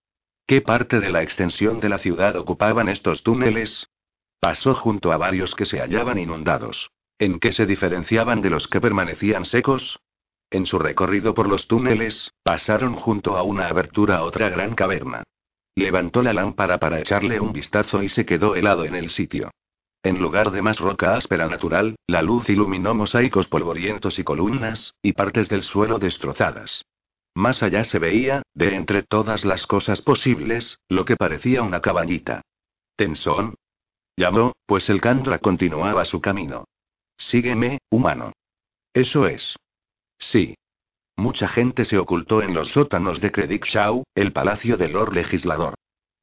¿Qué 0.45 0.61
parte 0.61 0.99
de 0.99 1.09
la 1.09 1.23
extensión 1.23 1.79
de 1.79 1.89
la 1.89 1.97
ciudad 1.97 2.35
ocupaban 2.37 2.87
estos 2.87 3.23
túneles? 3.23 3.89
Pasó 4.39 4.73
junto 4.73 5.11
a 5.11 5.17
varios 5.17 5.55
que 5.55 5.65
se 5.65 5.79
hallaban 5.79 6.17
inundados. 6.19 6.91
¿En 7.19 7.39
qué 7.39 7.51
se 7.51 7.65
diferenciaban 7.65 8.41
de 8.41 8.51
los 8.51 8.67
que 8.67 8.79
permanecían 8.79 9.43
secos? 9.43 9.99
En 10.49 10.65
su 10.65 10.79
recorrido 10.79 11.33
por 11.33 11.49
los 11.49 11.67
túneles, 11.67 12.31
pasaron 12.43 12.95
junto 12.95 13.35
a 13.35 13.43
una 13.43 13.67
abertura 13.67 14.17
a 14.17 14.23
otra 14.23 14.49
gran 14.49 14.75
caverna. 14.75 15.23
Levantó 15.77 16.23
la 16.23 16.33
lámpara 16.33 16.79
para 16.79 16.99
echarle 16.99 17.39
un 17.39 17.53
vistazo 17.53 18.01
y 18.01 18.09
se 18.09 18.25
quedó 18.25 18.55
helado 18.55 18.83
en 18.83 18.95
el 18.95 19.11
sitio. 19.11 19.51
En 20.01 20.17
lugar 20.17 20.49
de 20.49 20.63
más 20.63 20.79
roca 20.79 21.15
áspera 21.15 21.45
natural, 21.47 21.97
la 22.07 22.23
luz 22.23 22.49
iluminó 22.49 22.95
mosaicos 22.95 23.45
polvorientos 23.45 24.17
y 24.17 24.23
columnas, 24.23 24.95
y 25.03 25.13
partes 25.13 25.49
del 25.49 25.61
suelo 25.61 25.99
destrozadas. 25.99 26.83
Más 27.35 27.61
allá 27.61 27.83
se 27.83 27.99
veía, 27.99 28.41
de 28.55 28.73
entre 28.73 29.03
todas 29.03 29.45
las 29.45 29.67
cosas 29.67 30.01
posibles, 30.01 30.79
lo 30.89 31.05
que 31.05 31.15
parecía 31.15 31.61
una 31.61 31.79
cabañita. 31.79 32.41
¿Tensón? 32.95 33.53
Llamó, 34.15 34.53
pues 34.65 34.89
el 34.89 34.99
Candra 34.99 35.37
continuaba 35.37 36.05
su 36.05 36.19
camino. 36.21 36.65
Sígueme, 37.19 37.77
humano. 37.91 38.33
Eso 38.93 39.27
es. 39.27 39.55
Sí. 40.17 40.55
Mucha 41.17 41.47
gente 41.47 41.83
se 41.83 41.97
ocultó 41.97 42.43
en 42.43 42.53
los 42.53 42.69
sótanos 42.69 43.19
de 43.19 43.31
Shaw, 43.63 44.03
el 44.13 44.31
palacio 44.31 44.77
del 44.77 44.93
Lord 44.93 45.15
Legislador. 45.15 45.73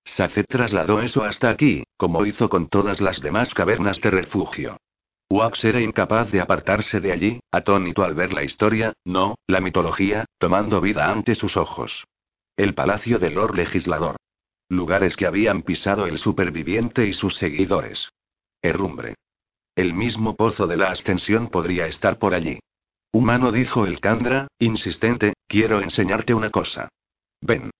Sacet 0.04 0.46
trasladó 0.48 1.02
eso 1.02 1.24
hasta 1.24 1.50
aquí, 1.50 1.82
como 1.96 2.24
hizo 2.24 2.48
con 2.48 2.68
todas 2.68 3.00
las 3.00 3.20
demás 3.20 3.54
cavernas 3.54 4.00
de 4.00 4.10
refugio. 4.12 4.76
Wax 5.28 5.64
era 5.64 5.80
incapaz 5.80 6.30
de 6.30 6.40
apartarse 6.40 7.00
de 7.00 7.10
allí, 7.10 7.40
atónito 7.50 8.04
al 8.04 8.14
ver 8.14 8.32
la 8.32 8.44
historia, 8.44 8.92
no, 9.04 9.34
la 9.48 9.60
mitología, 9.60 10.26
tomando 10.38 10.80
vida 10.80 11.10
ante 11.10 11.34
sus 11.34 11.56
ojos. 11.56 12.04
El 12.56 12.74
palacio 12.74 13.18
del 13.18 13.34
Lord 13.34 13.56
Legislador. 13.56 14.16
Lugares 14.68 15.16
que 15.16 15.26
habían 15.26 15.62
pisado 15.62 16.06
el 16.06 16.18
superviviente 16.18 17.06
y 17.06 17.14
sus 17.14 17.34
seguidores. 17.34 18.10
Herrumbre. 18.62 19.16
El 19.74 19.92
mismo 19.92 20.36
pozo 20.36 20.68
de 20.68 20.76
la 20.76 20.90
ascensión 20.90 21.48
podría 21.48 21.86
estar 21.86 22.18
por 22.18 22.32
allí. 22.32 22.60
Humano 23.15 23.53
dijo 23.53 23.86
el 23.86 24.01
Candra, 24.01 24.49
insistente, 24.59 25.35
quiero 25.47 25.81
enseñarte 25.81 26.35
una 26.35 26.51
cosa. 26.51 26.89
Ven. 27.41 27.70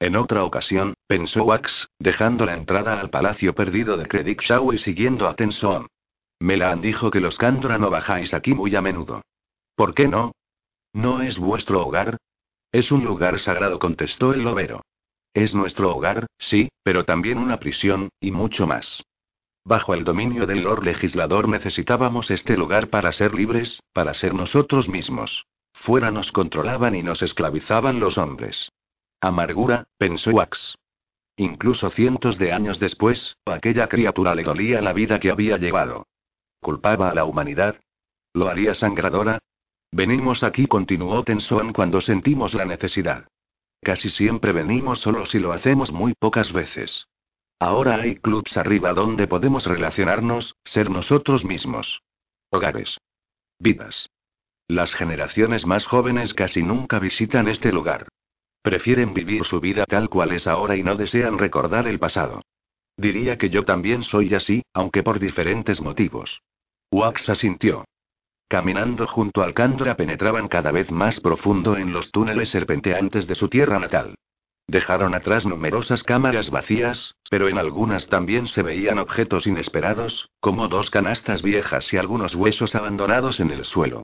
En 0.00 0.16
otra 0.16 0.42
ocasión, 0.42 0.94
pensó 1.06 1.44
Wax, 1.44 1.86
dejando 2.00 2.46
la 2.46 2.54
entrada 2.54 2.98
al 2.98 3.08
palacio 3.08 3.54
perdido 3.54 3.96
de 3.96 4.08
Shaw 4.34 4.72
y 4.72 4.78
siguiendo 4.78 5.28
a 5.28 5.36
Tenson. 5.36 5.86
Melan 6.40 6.80
dijo 6.80 7.12
que 7.12 7.20
los 7.20 7.38
Kandra 7.38 7.78
no 7.78 7.90
bajáis 7.90 8.34
aquí 8.34 8.54
muy 8.54 8.74
a 8.74 8.82
menudo. 8.82 9.22
¿Por 9.76 9.94
qué 9.94 10.08
no? 10.08 10.32
¿No 10.92 11.22
es 11.22 11.38
vuestro 11.38 11.86
hogar? 11.86 12.16
Es 12.72 12.90
un 12.90 13.04
lugar 13.04 13.38
sagrado, 13.38 13.78
contestó 13.78 14.34
el 14.34 14.42
lobero. 14.42 14.82
Es 15.32 15.54
nuestro 15.54 15.94
hogar, 15.94 16.26
sí, 16.38 16.70
pero 16.82 17.04
también 17.04 17.38
una 17.38 17.60
prisión, 17.60 18.08
y 18.18 18.32
mucho 18.32 18.66
más. 18.66 19.04
Bajo 19.64 19.94
el 19.94 20.04
dominio 20.04 20.46
del 20.46 20.62
Lord 20.62 20.84
Legislador 20.84 21.48
necesitábamos 21.48 22.30
este 22.30 22.56
lugar 22.56 22.88
para 22.88 23.12
ser 23.12 23.34
libres, 23.34 23.80
para 23.92 24.12
ser 24.12 24.34
nosotros 24.34 24.88
mismos. 24.88 25.46
Fuera 25.72 26.10
nos 26.10 26.32
controlaban 26.32 26.94
y 26.94 27.02
nos 27.02 27.22
esclavizaban 27.22 28.00
los 28.00 28.18
hombres. 28.18 28.70
Amargura, 29.20 29.84
pensó 29.98 30.30
Wax. 30.30 30.76
Incluso 31.36 31.90
cientos 31.90 32.38
de 32.38 32.52
años 32.52 32.78
después, 32.78 33.36
aquella 33.46 33.88
criatura 33.88 34.34
le 34.34 34.42
dolía 34.42 34.82
la 34.82 34.92
vida 34.92 35.20
que 35.20 35.30
había 35.30 35.56
llevado. 35.56 36.06
¿Culpaba 36.60 37.10
a 37.10 37.14
la 37.14 37.24
humanidad? 37.24 37.80
¿Lo 38.34 38.48
haría 38.48 38.74
sangradora? 38.74 39.38
Venimos 39.92 40.42
aquí, 40.42 40.66
continuó 40.66 41.22
Tenson 41.22 41.72
cuando 41.72 42.00
sentimos 42.00 42.54
la 42.54 42.64
necesidad. 42.64 43.28
Casi 43.80 44.10
siempre 44.10 44.52
venimos 44.52 45.00
solos 45.00 45.34
y 45.34 45.38
lo 45.38 45.52
hacemos 45.52 45.92
muy 45.92 46.14
pocas 46.14 46.52
veces. 46.52 47.06
Ahora 47.62 47.94
hay 47.94 48.16
clubs 48.16 48.56
arriba 48.56 48.92
donde 48.92 49.28
podemos 49.28 49.66
relacionarnos, 49.66 50.56
ser 50.64 50.90
nosotros 50.90 51.44
mismos. 51.44 52.02
Hogares. 52.50 52.98
Vidas. 53.60 54.10
Las 54.66 54.92
generaciones 54.94 55.64
más 55.64 55.86
jóvenes 55.86 56.34
casi 56.34 56.64
nunca 56.64 56.98
visitan 56.98 57.46
este 57.46 57.70
lugar. 57.70 58.08
Prefieren 58.62 59.14
vivir 59.14 59.44
su 59.44 59.60
vida 59.60 59.84
tal 59.86 60.08
cual 60.08 60.32
es 60.32 60.48
ahora 60.48 60.74
y 60.74 60.82
no 60.82 60.96
desean 60.96 61.38
recordar 61.38 61.86
el 61.86 62.00
pasado. 62.00 62.42
Diría 62.96 63.38
que 63.38 63.48
yo 63.48 63.64
también 63.64 64.02
soy 64.02 64.34
así, 64.34 64.64
aunque 64.72 65.04
por 65.04 65.20
diferentes 65.20 65.80
motivos. 65.80 66.42
Wax 66.90 67.28
asintió. 67.28 67.84
Caminando 68.48 69.06
junto 69.06 69.40
al 69.40 69.54
Candra 69.54 69.96
penetraban 69.96 70.48
cada 70.48 70.72
vez 70.72 70.90
más 70.90 71.20
profundo 71.20 71.76
en 71.76 71.92
los 71.92 72.10
túneles 72.10 72.48
serpenteantes 72.48 73.28
de 73.28 73.36
su 73.36 73.48
tierra 73.48 73.78
natal. 73.78 74.16
Dejaron 74.66 75.14
atrás 75.14 75.44
numerosas 75.44 76.02
cámaras 76.02 76.50
vacías, 76.50 77.14
pero 77.30 77.48
en 77.48 77.58
algunas 77.58 78.08
también 78.08 78.46
se 78.46 78.62
veían 78.62 78.98
objetos 78.98 79.46
inesperados, 79.46 80.30
como 80.40 80.68
dos 80.68 80.90
canastas 80.90 81.42
viejas 81.42 81.92
y 81.92 81.96
algunos 81.96 82.34
huesos 82.34 82.74
abandonados 82.74 83.40
en 83.40 83.50
el 83.50 83.64
suelo. 83.64 84.02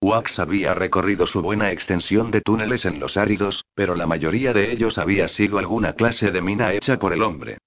Wax 0.00 0.38
había 0.38 0.74
recorrido 0.74 1.26
su 1.26 1.42
buena 1.42 1.72
extensión 1.72 2.30
de 2.30 2.40
túneles 2.40 2.84
en 2.84 3.00
los 3.00 3.16
áridos, 3.16 3.64
pero 3.74 3.96
la 3.96 4.06
mayoría 4.06 4.52
de 4.52 4.72
ellos 4.72 4.96
había 4.96 5.26
sido 5.26 5.58
alguna 5.58 5.94
clase 5.94 6.30
de 6.30 6.40
mina 6.40 6.72
hecha 6.72 6.98
por 6.98 7.12
el 7.12 7.22
hombre. 7.22 7.58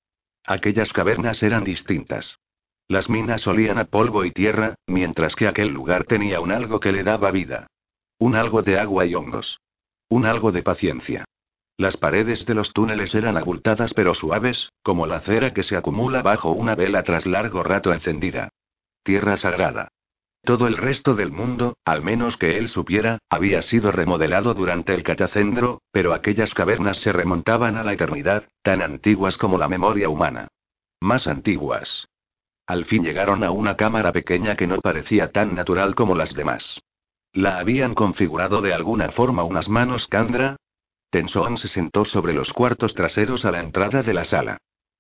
Aquellas 0.46 0.94
cavernas 0.94 1.44
eran 1.44 1.64
distintas. 1.64 2.40
Las 2.88 3.10
minas 3.10 3.48
olían 3.48 3.78
a 3.78 3.86
polvo 3.86 4.26
y 4.26 4.32
tierra, 4.32 4.76
mientras 4.88 5.36
que 5.36 5.48
aquel 5.48 5.70
lugar 5.70 6.06
tenía 6.06 6.40
un 6.40 6.52
algo 6.52 6.80
que 6.80 6.92
le 6.92 7.04
daba 7.04 7.32
vida. 7.32 7.68
Un 8.18 8.36
algo 8.36 8.62
de 8.62 8.80
agua 8.80 9.06
y 9.06 9.16
hongos. 9.16 9.60
Un 10.10 10.26
algo 10.26 10.52
de 10.52 10.64
paciencia. 10.64 11.26
Las 11.82 11.98
paredes 11.98 12.46
de 12.46 12.54
los 12.54 12.74
túneles 12.74 13.16
eran 13.16 13.38
abultadas 13.38 13.96
pero 13.96 14.14
suaves, 14.14 14.72
como 14.84 15.08
la 15.08 15.20
cera 15.22 15.52
que 15.52 15.64
se 15.64 15.76
acumula 15.76 16.22
bajo 16.22 16.52
una 16.52 16.76
vela 16.76 17.02
tras 17.02 17.26
largo 17.26 17.64
rato 17.64 17.92
encendida. 17.92 18.50
Tierra 19.02 19.36
sagrada. 19.36 19.88
Todo 20.44 20.68
el 20.68 20.78
resto 20.78 21.16
del 21.16 21.32
mundo, 21.32 21.76
al 21.84 22.04
menos 22.04 22.38
que 22.38 22.60
él 22.60 22.70
supiera, 22.70 23.18
había 23.32 23.64
sido 23.64 23.92
remodelado 23.92 24.54
durante 24.54 24.94
el 24.94 25.02
catacendro, 25.02 25.82
pero 25.92 26.14
aquellas 26.14 26.54
cavernas 26.54 26.98
se 26.98 27.14
remontaban 27.14 27.76
a 27.78 27.84
la 27.84 27.94
eternidad, 27.94 28.44
tan 28.62 28.84
antiguas 28.84 29.40
como 29.40 29.58
la 29.58 29.68
memoria 29.68 30.08
humana. 30.08 30.50
Más 31.00 31.26
antiguas. 31.26 32.08
Al 32.68 32.86
fin 32.86 33.04
llegaron 33.04 33.44
a 33.44 33.50
una 33.50 33.76
cámara 33.76 34.12
pequeña 34.12 34.56
que 34.56 34.68
no 34.68 34.80
parecía 34.82 35.32
tan 35.32 35.56
natural 35.56 35.96
como 35.96 36.14
las 36.14 36.36
demás. 36.36 36.80
¿La 37.34 37.58
habían 37.58 37.96
configurado 37.96 38.62
de 38.62 38.72
alguna 38.72 39.10
forma 39.10 39.44
unas 39.44 39.68
manos 39.68 40.06
Candra? 40.06 40.58
Tenson 41.12 41.58
se 41.58 41.68
sentó 41.68 42.06
sobre 42.06 42.34
los 42.34 42.54
cuartos 42.54 42.94
traseros 42.94 43.44
a 43.44 43.52
la 43.52 43.60
entrada 43.60 44.02
de 44.02 44.14
la 44.14 44.24
sala. 44.24 44.58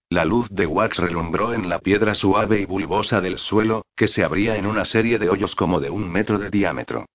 La 0.10 0.26
luz 0.26 0.50
de 0.50 0.66
wax 0.66 0.98
relumbró 0.98 1.54
en 1.54 1.70
la 1.70 1.80
piedra 1.80 2.16
suave 2.16 2.60
y 2.60 2.66
bulbosa 2.66 3.22
del 3.22 3.38
suelo, 3.38 3.86
que 3.96 4.10
se 4.10 4.26
abría 4.26 4.58
en 4.58 4.66
una 4.66 4.84
serie 4.84 5.20
de 5.20 5.30
hoyos 5.30 5.56
como 5.56 5.80
de 5.80 5.90
un 5.90 6.12
metro 6.12 6.38
de 6.38 6.50
diámetro. 6.50 7.06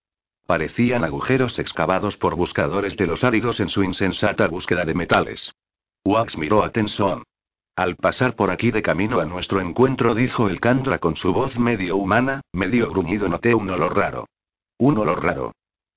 Parecían 0.47 1.05
agujeros 1.05 1.59
excavados 1.59 2.17
por 2.17 2.37
buscadores 2.37 2.97
de 2.97 3.07
los 3.07 3.23
áridos 3.23 3.61
en 3.61 3.69
su 3.69 3.85
insensata 3.85 4.49
búsqueda 4.49 4.87
de 4.87 4.95
metales. 4.95 5.53
Wax 6.03 6.39
miró 6.39 6.65
a 6.65 6.71
Tenson. 6.71 7.23
Al 7.75 7.97
pasar 7.97 8.35
por 8.35 8.51
aquí 8.51 8.71
de 8.71 8.81
camino 8.81 9.21
a 9.21 9.27
nuestro 9.27 9.61
encuentro, 9.61 10.15
dijo 10.15 10.49
el 10.49 10.59
Candra 10.59 10.99
con 10.99 11.17
su 11.17 11.35
voz 11.35 11.59
medio 11.59 11.99
humana, 11.99 12.41
medio 12.51 12.89
gruñido, 12.89 13.29
noté 13.29 13.55
un 13.55 13.69
olor 13.69 13.95
raro. 13.95 14.27
Un 14.79 14.97
olor 14.97 15.23
raro. 15.23 15.53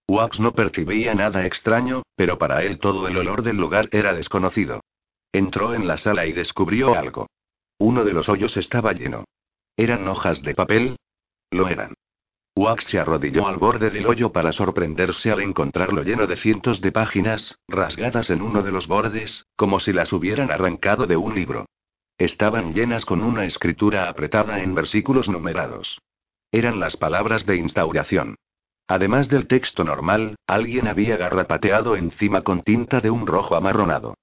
Wax 0.10 0.40
no 0.40 0.54
percibía 0.54 1.14
nada 1.14 1.46
extraño, 1.46 2.02
pero 2.16 2.40
para 2.40 2.64
él 2.64 2.80
todo 2.80 3.08
el 3.08 3.16
olor 3.16 3.44
del 3.44 3.58
lugar 3.58 3.90
era 3.92 4.16
desconocido. 4.16 4.82
Entró 5.32 5.76
en 5.76 5.86
la 5.88 6.00
sala 6.00 6.26
y 6.26 6.32
descubrió 6.32 6.96
algo. 6.96 7.28
Uno 7.78 8.04
de 8.04 8.14
los 8.14 8.28
hoyos 8.28 8.58
estaba 8.58 8.92
lleno. 8.94 9.26
¿Eran 9.78 10.08
hojas 10.08 10.42
de 10.42 10.56
papel? 10.56 10.96
Lo 11.52 11.68
eran. 11.68 11.94
Wax 12.56 12.86
se 12.86 12.98
arrodilló 13.00 13.48
al 13.48 13.58
borde 13.58 13.92
del 13.92 14.08
hoyo 14.08 14.32
para 14.32 14.52
sorprenderse 14.52 15.30
al 15.30 15.42
encontrarlo 15.42 16.02
lleno 16.02 16.26
de 16.26 16.38
cientos 16.38 16.82
de 16.82 16.92
páginas, 16.92 17.60
rasgadas 17.68 18.32
en 18.32 18.42
uno 18.42 18.64
de 18.64 18.72
los 18.72 18.88
bordes, 18.88 19.46
como 19.56 19.80
si 19.80 19.94
las 19.94 20.12
hubieran 20.12 20.50
arrancado 20.50 21.06
de 21.06 21.18
un 21.18 21.36
libro. 21.36 21.68
Estaban 22.18 22.74
llenas 22.74 23.06
con 23.06 23.22
una 23.22 23.46
escritura 23.46 24.10
apretada 24.10 24.60
en 24.64 24.74
versículos 24.74 25.30
numerados. 25.30 26.00
Eran 26.52 26.80
las 26.80 26.98
palabras 26.98 27.46
de 27.46 27.58
instauración. 27.58 28.38
Además 28.90 29.30
del 29.30 29.46
texto 29.46 29.84
normal, 29.84 30.36
alguien 30.48 30.88
había 30.88 31.16
garrapateado 31.16 31.96
encima 31.96 32.42
con 32.42 32.64
tinta 32.64 33.02
de 33.02 33.12
un 33.12 33.28
rojo 33.28 33.56
amarronado. 33.56 34.16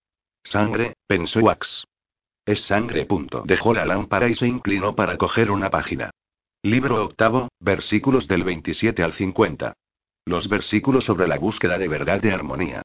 Sangre, 0.42 0.94
pensó 1.06 1.38
Wax. 1.38 1.84
Es 2.44 2.62
sangre. 2.62 3.06
Punto. 3.06 3.44
Dejó 3.46 3.72
la 3.74 3.84
lámpara 3.84 4.28
y 4.28 4.34
se 4.34 4.48
inclinó 4.48 4.96
para 4.96 5.16
coger 5.18 5.52
una 5.52 5.70
página. 5.70 6.10
Libro 6.64 7.04
octavo, 7.04 7.48
versículos 7.60 8.26
del 8.26 8.42
27 8.42 9.04
al 9.04 9.12
50. 9.12 9.72
Los 10.24 10.48
versículos 10.48 11.04
sobre 11.04 11.28
la 11.28 11.38
búsqueda 11.38 11.78
de 11.78 11.86
verdad 11.86 12.20
de 12.20 12.32
armonía. 12.32 12.82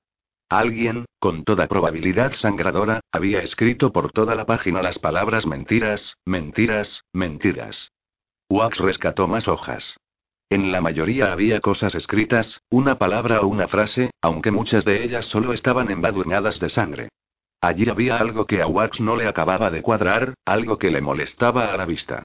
Alguien, 0.49 1.05
con 1.17 1.43
toda 1.43 1.67
probabilidad 1.67 2.33
sangradora, 2.33 2.99
había 3.11 3.41
escrito 3.41 3.91
por 3.91 4.11
toda 4.11 4.35
la 4.35 4.45
página 4.45 4.83
las 4.83 4.99
palabras 4.99 5.47
mentiras, 5.47 6.15
mentiras, 6.25 7.01
mentiras. 7.11 7.91
Wax 8.49 8.77
rescató 8.77 9.27
más 9.27 9.47
hojas. 9.47 9.95
En 10.51 10.69
la 10.73 10.81
mayoría 10.81 11.31
había 11.31 11.61
cosas 11.61 11.95
escritas, 11.95 12.61
una 12.69 12.97
palabra 12.97 13.39
o 13.39 13.47
una 13.47 13.69
frase, 13.69 14.11
aunque 14.19 14.51
muchas 14.51 14.83
de 14.83 15.01
ellas 15.01 15.25
solo 15.25 15.53
estaban 15.53 15.89
embadurnadas 15.89 16.59
de 16.59 16.67
sangre. 16.67 17.07
Allí 17.61 17.87
había 17.89 18.17
algo 18.17 18.45
que 18.45 18.61
a 18.61 18.67
Wax 18.67 18.99
no 18.99 19.15
le 19.15 19.29
acababa 19.29 19.71
de 19.71 19.81
cuadrar, 19.81 20.33
algo 20.43 20.77
que 20.77 20.91
le 20.91 20.99
molestaba 20.99 21.73
a 21.73 21.77
la 21.77 21.85
vista. 21.85 22.23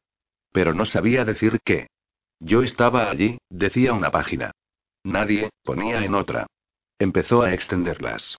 Pero 0.50 0.74
no 0.74 0.86
sabía 0.86 1.24
decir 1.24 1.60
qué. 1.64 1.86
Yo 2.40 2.64
estaba 2.64 3.08
allí, 3.08 3.38
decía 3.48 3.92
una 3.92 4.10
página. 4.10 4.50
Nadie, 5.04 5.50
ponía 5.62 6.04
en 6.04 6.16
otra. 6.16 6.48
Empezó 6.98 7.42
a 7.42 7.54
extenderlas. 7.54 8.38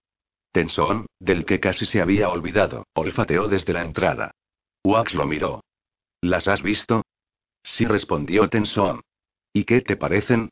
Tenson, 0.52 1.06
del 1.18 1.46
que 1.46 1.62
casi 1.62 1.86
se 1.86 2.02
había 2.02 2.28
olvidado, 2.28 2.84
olfateó 2.94 3.48
desde 3.48 3.72
la 3.72 3.84
entrada. 3.84 4.32
Wax 4.84 5.14
lo 5.14 5.26
miró. 5.26 5.64
¿Las 6.20 6.50
has 6.50 6.62
visto? 6.62 7.04
Sí, 7.64 7.86
respondió 7.86 8.50
Tenson. 8.50 9.00
¿Y 9.58 9.64
qué 9.64 9.82
te 9.82 9.98
parecen? 9.98 10.52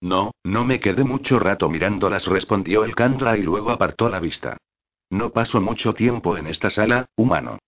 No, 0.00 0.32
no 0.42 0.64
me 0.64 0.80
quedé 0.80 1.04
mucho 1.04 1.38
rato 1.38 1.68
mirándolas, 1.68 2.24
respondió 2.24 2.84
el 2.84 2.94
Candra 2.94 3.36
y 3.36 3.42
luego 3.42 3.70
apartó 3.70 4.08
la 4.08 4.18
vista. 4.18 4.56
No 5.10 5.28
paso 5.28 5.60
mucho 5.60 5.92
tiempo 5.92 6.38
en 6.38 6.46
esta 6.46 6.70
sala, 6.70 7.04
humano. 7.16 7.58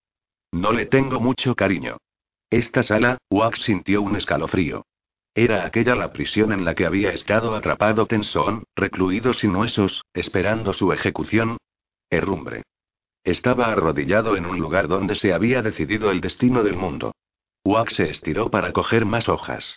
No 0.50 0.72
le 0.72 0.86
tengo 0.86 1.20
mucho 1.20 1.54
cariño. 1.54 1.98
Esta 2.48 2.82
sala, 2.82 3.18
Wax 3.28 3.64
sintió 3.64 4.00
un 4.00 4.16
escalofrío. 4.16 4.86
Era 5.34 5.66
aquella 5.66 5.94
la 5.94 6.10
prisión 6.10 6.52
en 6.52 6.64
la 6.64 6.74
que 6.74 6.86
había 6.86 7.12
estado 7.12 7.54
atrapado 7.54 8.06
Tenson, 8.06 8.64
recluido 8.74 9.34
sin 9.34 9.54
huesos, 9.54 10.06
esperando 10.14 10.72
su 10.72 10.90
ejecución. 10.94 11.58
Herrumbre. 12.08 12.62
Estaba 13.24 13.66
arrodillado 13.66 14.38
en 14.38 14.46
un 14.46 14.58
lugar 14.58 14.88
donde 14.88 15.16
se 15.16 15.34
había 15.34 15.60
decidido 15.60 16.10
el 16.10 16.22
destino 16.22 16.62
del 16.62 16.76
mundo. 16.76 17.12
Wax 17.62 17.96
se 17.96 18.08
estiró 18.08 18.50
para 18.50 18.72
coger 18.72 19.04
más 19.04 19.28
hojas. 19.28 19.76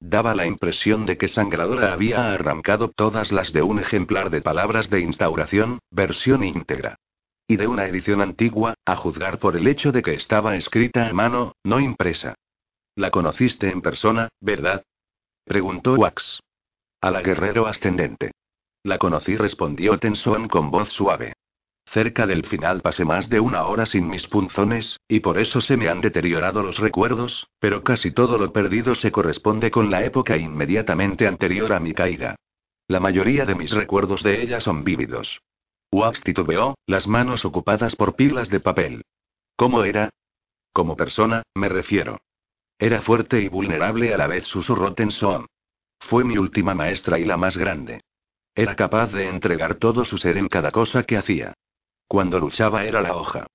Daba 0.00 0.34
la 0.34 0.46
impresión 0.46 1.06
de 1.06 1.18
que 1.18 1.26
Sangradora 1.26 1.92
había 1.92 2.32
arrancado 2.32 2.88
todas 2.88 3.32
las 3.32 3.52
de 3.52 3.62
un 3.62 3.80
ejemplar 3.80 4.30
de 4.30 4.40
palabras 4.40 4.90
de 4.90 5.00
instauración, 5.00 5.80
versión 5.90 6.44
íntegra. 6.44 6.96
Y 7.48 7.56
de 7.56 7.66
una 7.66 7.86
edición 7.86 8.20
antigua, 8.20 8.74
a 8.84 8.94
juzgar 8.94 9.38
por 9.38 9.56
el 9.56 9.66
hecho 9.66 9.90
de 9.90 10.02
que 10.02 10.14
estaba 10.14 10.56
escrita 10.56 11.08
a 11.08 11.12
mano, 11.12 11.54
no 11.64 11.80
impresa. 11.80 12.34
La 12.94 13.10
conociste 13.10 13.70
en 13.70 13.82
persona, 13.82 14.28
¿verdad? 14.40 14.84
preguntó 15.44 15.94
Wax. 15.94 16.40
A 17.00 17.10
la 17.10 17.22
guerrero 17.22 17.66
ascendente. 17.66 18.32
La 18.84 18.98
conocí, 18.98 19.36
respondió 19.36 19.98
Tenson 19.98 20.48
con 20.48 20.70
voz 20.70 20.90
suave. 20.90 21.32
Cerca 21.92 22.26
del 22.26 22.44
final 22.44 22.82
pasé 22.82 23.06
más 23.06 23.30
de 23.30 23.40
una 23.40 23.64
hora 23.64 23.86
sin 23.86 24.08
mis 24.08 24.26
punzones, 24.26 25.00
y 25.08 25.20
por 25.20 25.38
eso 25.38 25.62
se 25.62 25.78
me 25.78 25.88
han 25.88 26.02
deteriorado 26.02 26.62
los 26.62 26.78
recuerdos, 26.78 27.48
pero 27.60 27.82
casi 27.82 28.10
todo 28.10 28.36
lo 28.36 28.52
perdido 28.52 28.94
se 28.94 29.10
corresponde 29.10 29.70
con 29.70 29.90
la 29.90 30.04
época 30.04 30.36
inmediatamente 30.36 31.26
anterior 31.26 31.72
a 31.72 31.80
mi 31.80 31.94
caída. 31.94 32.36
La 32.88 33.00
mayoría 33.00 33.46
de 33.46 33.54
mis 33.54 33.70
recuerdos 33.70 34.22
de 34.22 34.42
ella 34.42 34.60
son 34.60 34.84
vívidos. 34.84 35.40
Wax 35.90 36.20
titubeó, 36.20 36.76
las 36.86 37.06
manos 37.06 37.46
ocupadas 37.46 37.96
por 37.96 38.16
pilas 38.16 38.50
de 38.50 38.60
papel. 38.60 39.02
¿Cómo 39.56 39.82
era? 39.84 40.10
Como 40.74 40.94
persona, 40.94 41.42
me 41.54 41.70
refiero. 41.70 42.18
Era 42.78 43.00
fuerte 43.00 43.40
y 43.40 43.48
vulnerable 43.48 44.12
a 44.12 44.18
la 44.18 44.26
vez, 44.26 44.44
susurró 44.44 44.92
Tenson. 44.92 45.46
Fue 46.00 46.22
mi 46.22 46.36
última 46.36 46.74
maestra 46.74 47.18
y 47.18 47.24
la 47.24 47.38
más 47.38 47.56
grande. 47.56 48.02
Era 48.54 48.76
capaz 48.76 49.10
de 49.12 49.28
entregar 49.28 49.76
todo 49.76 50.04
su 50.04 50.18
ser 50.18 50.36
en 50.36 50.48
cada 50.48 50.70
cosa 50.70 51.02
que 51.04 51.16
hacía. 51.16 51.54
Cuando 52.08 52.38
luchaba 52.38 52.84
era 52.84 53.02
la 53.02 53.14
hoja. 53.14 53.46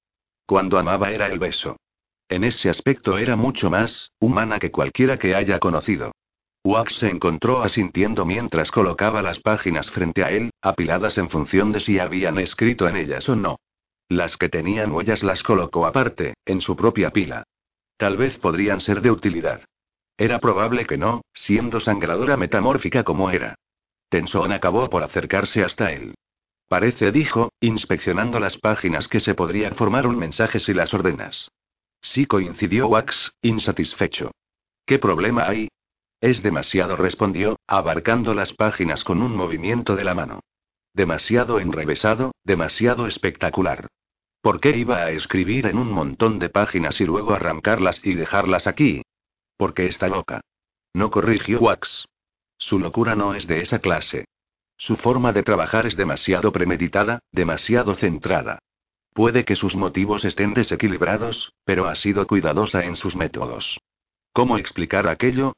Cuando 0.46 0.78
amaba 0.78 1.12
era 1.12 1.26
el 1.26 1.40
beso. 1.40 1.78
En 2.30 2.44
ese 2.44 2.70
aspecto 2.70 3.18
era 3.18 3.36
mucho 3.36 3.70
más 3.70 4.12
humana 4.20 4.60
que 4.60 4.72
cualquiera 4.72 5.18
que 5.18 5.36
haya 5.36 5.60
conocido. 5.60 6.12
Wax 6.64 6.94
se 7.00 7.10
encontró 7.10 7.62
asintiendo 7.62 8.26
mientras 8.26 8.72
colocaba 8.72 9.22
las 9.22 9.40
páginas 9.40 9.92
frente 9.92 10.24
a 10.24 10.32
él, 10.32 10.52
apiladas 10.62 11.18
en 11.18 11.30
función 11.30 11.72
de 11.72 11.82
si 11.82 12.00
habían 12.00 12.38
escrito 12.40 12.88
en 12.88 12.96
ellas 12.96 13.28
o 13.28 13.36
no. 13.36 13.58
Las 14.08 14.38
que 14.38 14.50
tenían 14.50 14.92
huellas 14.92 15.24
las 15.24 15.44
colocó 15.44 15.86
aparte, 15.86 16.36
en 16.46 16.62
su 16.62 16.76
propia 16.76 17.10
pila. 17.10 17.44
Tal 17.98 18.16
vez 18.16 18.38
podrían 18.38 18.80
ser 18.80 19.02
de 19.02 19.12
utilidad. 19.12 19.62
Era 20.18 20.40
probable 20.40 20.86
que 20.86 20.98
no, 20.98 21.22
siendo 21.34 21.80
sangradora 21.80 22.38
metamórfica 22.38 23.04
como 23.04 23.30
era. 23.30 23.56
Tenson 24.10 24.52
acabó 24.52 24.90
por 24.90 25.04
acercarse 25.04 25.64
hasta 25.64 25.92
él. 25.92 26.14
Parece, 26.68 27.12
dijo, 27.12 27.52
inspeccionando 27.60 28.40
las 28.40 28.58
páginas 28.58 29.08
que 29.08 29.20
se 29.20 29.36
podría 29.36 29.72
formar 29.72 30.08
un 30.08 30.18
mensaje 30.18 30.60
si 30.60 30.74
las 30.74 30.94
ordenas. 30.94 31.52
Sí 32.02 32.26
coincidió 32.26 32.88
Wax, 32.88 33.32
insatisfecho. 33.42 34.32
¿Qué 34.86 35.00
problema 35.00 35.48
hay? 35.48 35.70
Es 36.20 36.42
demasiado, 36.42 36.96
respondió, 36.96 37.58
abarcando 37.68 38.34
las 38.34 38.54
páginas 38.54 39.04
con 39.04 39.22
un 39.22 39.36
movimiento 39.36 39.96
de 39.96 40.04
la 40.04 40.14
mano. 40.14 40.40
Demasiado 40.94 41.60
enrevesado, 41.60 42.34
demasiado 42.44 43.08
espectacular. 43.08 43.88
¿Por 44.42 44.60
qué 44.60 44.76
iba 44.78 44.98
a 44.98 45.12
escribir 45.12 45.68
en 45.68 45.78
un 45.78 45.92
montón 45.92 46.40
de 46.40 46.50
páginas 46.50 47.00
y 47.00 47.06
luego 47.06 47.34
arrancarlas 47.34 48.06
y 48.06 48.14
dejarlas 48.14 48.68
aquí? 48.68 49.02
Porque 49.58 49.86
está 49.86 50.08
loca. 50.08 50.42
No 50.94 51.10
corrigió 51.12 51.60
Wax. 51.60 52.06
Su 52.58 52.80
locura 52.80 53.16
no 53.16 53.34
es 53.34 53.48
de 53.48 53.62
esa 53.62 53.80
clase. 53.80 54.26
Su 54.84 54.98
forma 54.98 55.32
de 55.32 55.44
trabajar 55.44 55.86
es 55.86 55.96
demasiado 55.96 56.52
premeditada, 56.52 57.20
demasiado 57.32 57.96
centrada. 57.96 58.60
Puede 59.14 59.46
que 59.46 59.56
sus 59.56 59.78
motivos 59.78 60.26
estén 60.26 60.54
desequilibrados, 60.54 61.54
pero 61.64 61.88
ha 61.88 61.96
sido 61.96 62.28
cuidadosa 62.28 62.84
en 62.84 62.98
sus 62.98 63.16
métodos. 63.16 63.80
¿Cómo 64.34 64.58
explicar 64.58 65.08
aquello? 65.08 65.54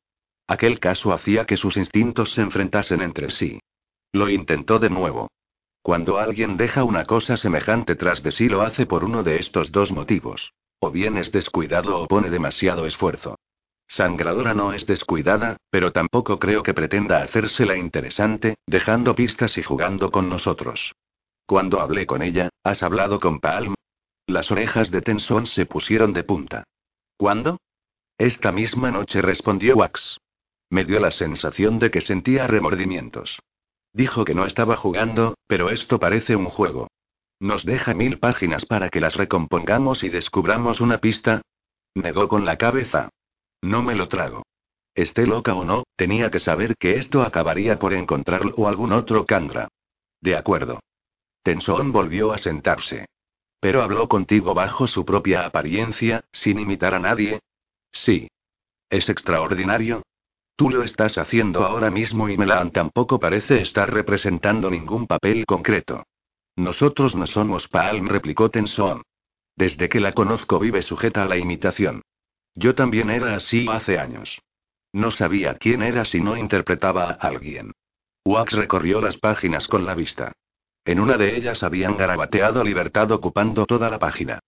Aquel 0.46 0.80
caso 0.80 1.12
hacía 1.12 1.46
que 1.48 1.58
sus 1.58 1.76
instintos 1.76 2.36
se 2.36 2.44
enfrentasen 2.44 3.02
entre 3.02 3.32
sí. 3.32 3.60
Lo 4.12 4.30
intentó 4.30 4.78
de 4.78 4.92
nuevo. 4.92 5.32
Cuando 5.82 6.20
alguien 6.20 6.56
deja 6.56 6.84
una 6.84 7.06
cosa 7.06 7.36
semejante 7.36 7.96
tras 7.96 8.22
de 8.22 8.32
sí 8.32 8.48
lo 8.48 8.62
hace 8.62 8.86
por 8.86 9.04
uno 9.04 9.24
de 9.24 9.38
estos 9.38 9.72
dos 9.72 9.92
motivos. 9.92 10.54
O 10.78 10.92
bien 10.92 11.18
es 11.18 11.32
descuidado 11.32 12.00
o 12.00 12.08
pone 12.08 12.30
demasiado 12.30 12.86
esfuerzo. 12.86 13.40
Sangradora 13.88 14.54
no 14.54 14.74
es 14.74 14.86
descuidada, 14.86 15.58
pero 15.70 15.92
tampoco 15.92 16.40
creo 16.40 16.64
que 16.64 16.74
pretenda 16.74 17.22
hacérsela 17.22 17.78
interesante, 17.78 18.56
dejando 18.66 19.16
pistas 19.16 19.58
y 19.58 19.64
jugando 19.64 20.12
con 20.12 20.30
nosotros. 20.30 20.94
Cuando 21.46 21.80
hablé 21.80 22.06
con 22.06 22.22
ella, 22.22 22.50
¿has 22.64 22.82
hablado 22.82 23.20
con 23.20 23.40
Palm? 23.40 23.76
Las 24.28 24.50
orejas 24.52 24.90
de 24.90 25.02
Tenson 25.02 25.46
se 25.46 25.66
pusieron 25.66 26.14
de 26.14 26.24
punta. 26.24 26.64
¿Cuándo? 27.18 27.60
Esta 28.18 28.52
misma 28.52 28.92
noche 28.92 29.22
respondió 29.22 29.76
Wax. 29.76 30.18
Me 30.70 30.84
dio 30.84 31.00
la 31.00 31.12
sensación 31.12 31.78
de 31.78 31.92
que 31.92 32.02
sentía 32.02 32.48
remordimientos. 32.48 33.40
Dijo 33.94 34.26
que 34.26 34.34
no 34.34 34.46
estaba 34.46 34.76
jugando, 34.76 35.36
pero 35.48 35.70
esto 35.70 36.00
parece 36.00 36.36
un 36.36 36.46
juego. 36.46 36.88
Nos 37.40 37.66
deja 37.66 37.94
mil 37.94 38.18
páginas 38.20 38.66
para 38.66 38.90
que 38.90 39.00
las 39.00 39.16
recompongamos 39.16 40.04
y 40.04 40.10
descubramos 40.10 40.82
una 40.82 40.98
pista. 40.98 41.42
Negó 41.94 42.28
con 42.28 42.46
la 42.46 42.58
cabeza. 42.58 43.10
No 43.66 43.82
me 43.82 43.96
lo 43.96 44.08
trago. 44.10 44.44
Esté 44.94 45.26
loca 45.26 45.56
o 45.56 45.66
no, 45.66 45.86
tenía 45.96 46.30
que 46.30 46.40
saber 46.40 46.78
que 46.78 46.98
esto 47.00 47.24
acabaría 47.24 47.80
por 47.80 47.96
encontrarlo 47.96 48.54
o 48.58 48.68
algún 48.68 48.94
otro 48.94 49.26
Kandra. 49.26 49.70
De 50.22 50.38
acuerdo. 50.38 50.82
Tenson 51.42 51.92
volvió 51.92 52.32
a 52.32 52.38
sentarse. 52.38 53.08
¿Pero 53.60 53.82
habló 53.82 54.08
contigo 54.08 54.54
bajo 54.54 54.86
su 54.86 55.04
propia 55.04 55.48
apariencia, 55.48 56.26
sin 56.32 56.60
imitar 56.60 56.94
a 56.94 57.00
nadie? 57.00 57.40
Sí. 57.92 58.28
¿Es 58.88 59.10
extraordinario? 59.10 60.04
Tú 60.56 60.70
lo 60.70 60.84
estás 60.84 61.18
haciendo 61.18 61.66
ahora 61.66 61.90
mismo 61.90 62.30
y 62.30 62.38
Melan 62.38 62.70
tampoco 62.70 63.20
parece 63.20 63.62
estar 63.62 63.92
representando 63.92 64.70
ningún 64.70 65.08
papel 65.08 65.44
concreto. 65.48 66.04
Nosotros 66.56 67.16
no 67.16 67.26
somos 67.26 67.68
Palm, 67.68 68.06
replicó 68.08 68.52
Tenson. 68.52 69.02
Desde 69.56 69.90
que 69.90 70.00
la 70.00 70.12
conozco 70.14 70.60
vive 70.60 70.84
sujeta 70.84 71.24
a 71.24 71.28
la 71.28 71.38
imitación. 71.38 72.04
Yo 72.56 72.74
también 72.74 73.10
era 73.10 73.36
así 73.36 73.68
hace 73.70 74.00
años. 74.00 74.42
No 74.94 75.12
sabía 75.12 75.56
quién 75.56 75.84
era 75.84 76.06
si 76.06 76.22
no 76.22 76.38
interpretaba 76.38 77.12
a 77.12 77.14
alguien. 77.14 77.74
Wax 78.24 78.54
recorrió 78.54 79.02
las 79.02 79.18
páginas 79.18 79.68
con 79.68 79.86
la 79.86 79.94
vista. 79.94 80.32
En 80.86 81.00
una 81.00 81.18
de 81.18 81.36
ellas 81.36 81.64
habían 81.64 81.98
garabateado 81.98 82.64
libertad 82.64 83.12
ocupando 83.12 83.66
toda 83.66 83.90
la 83.90 84.00
página. 84.00 84.40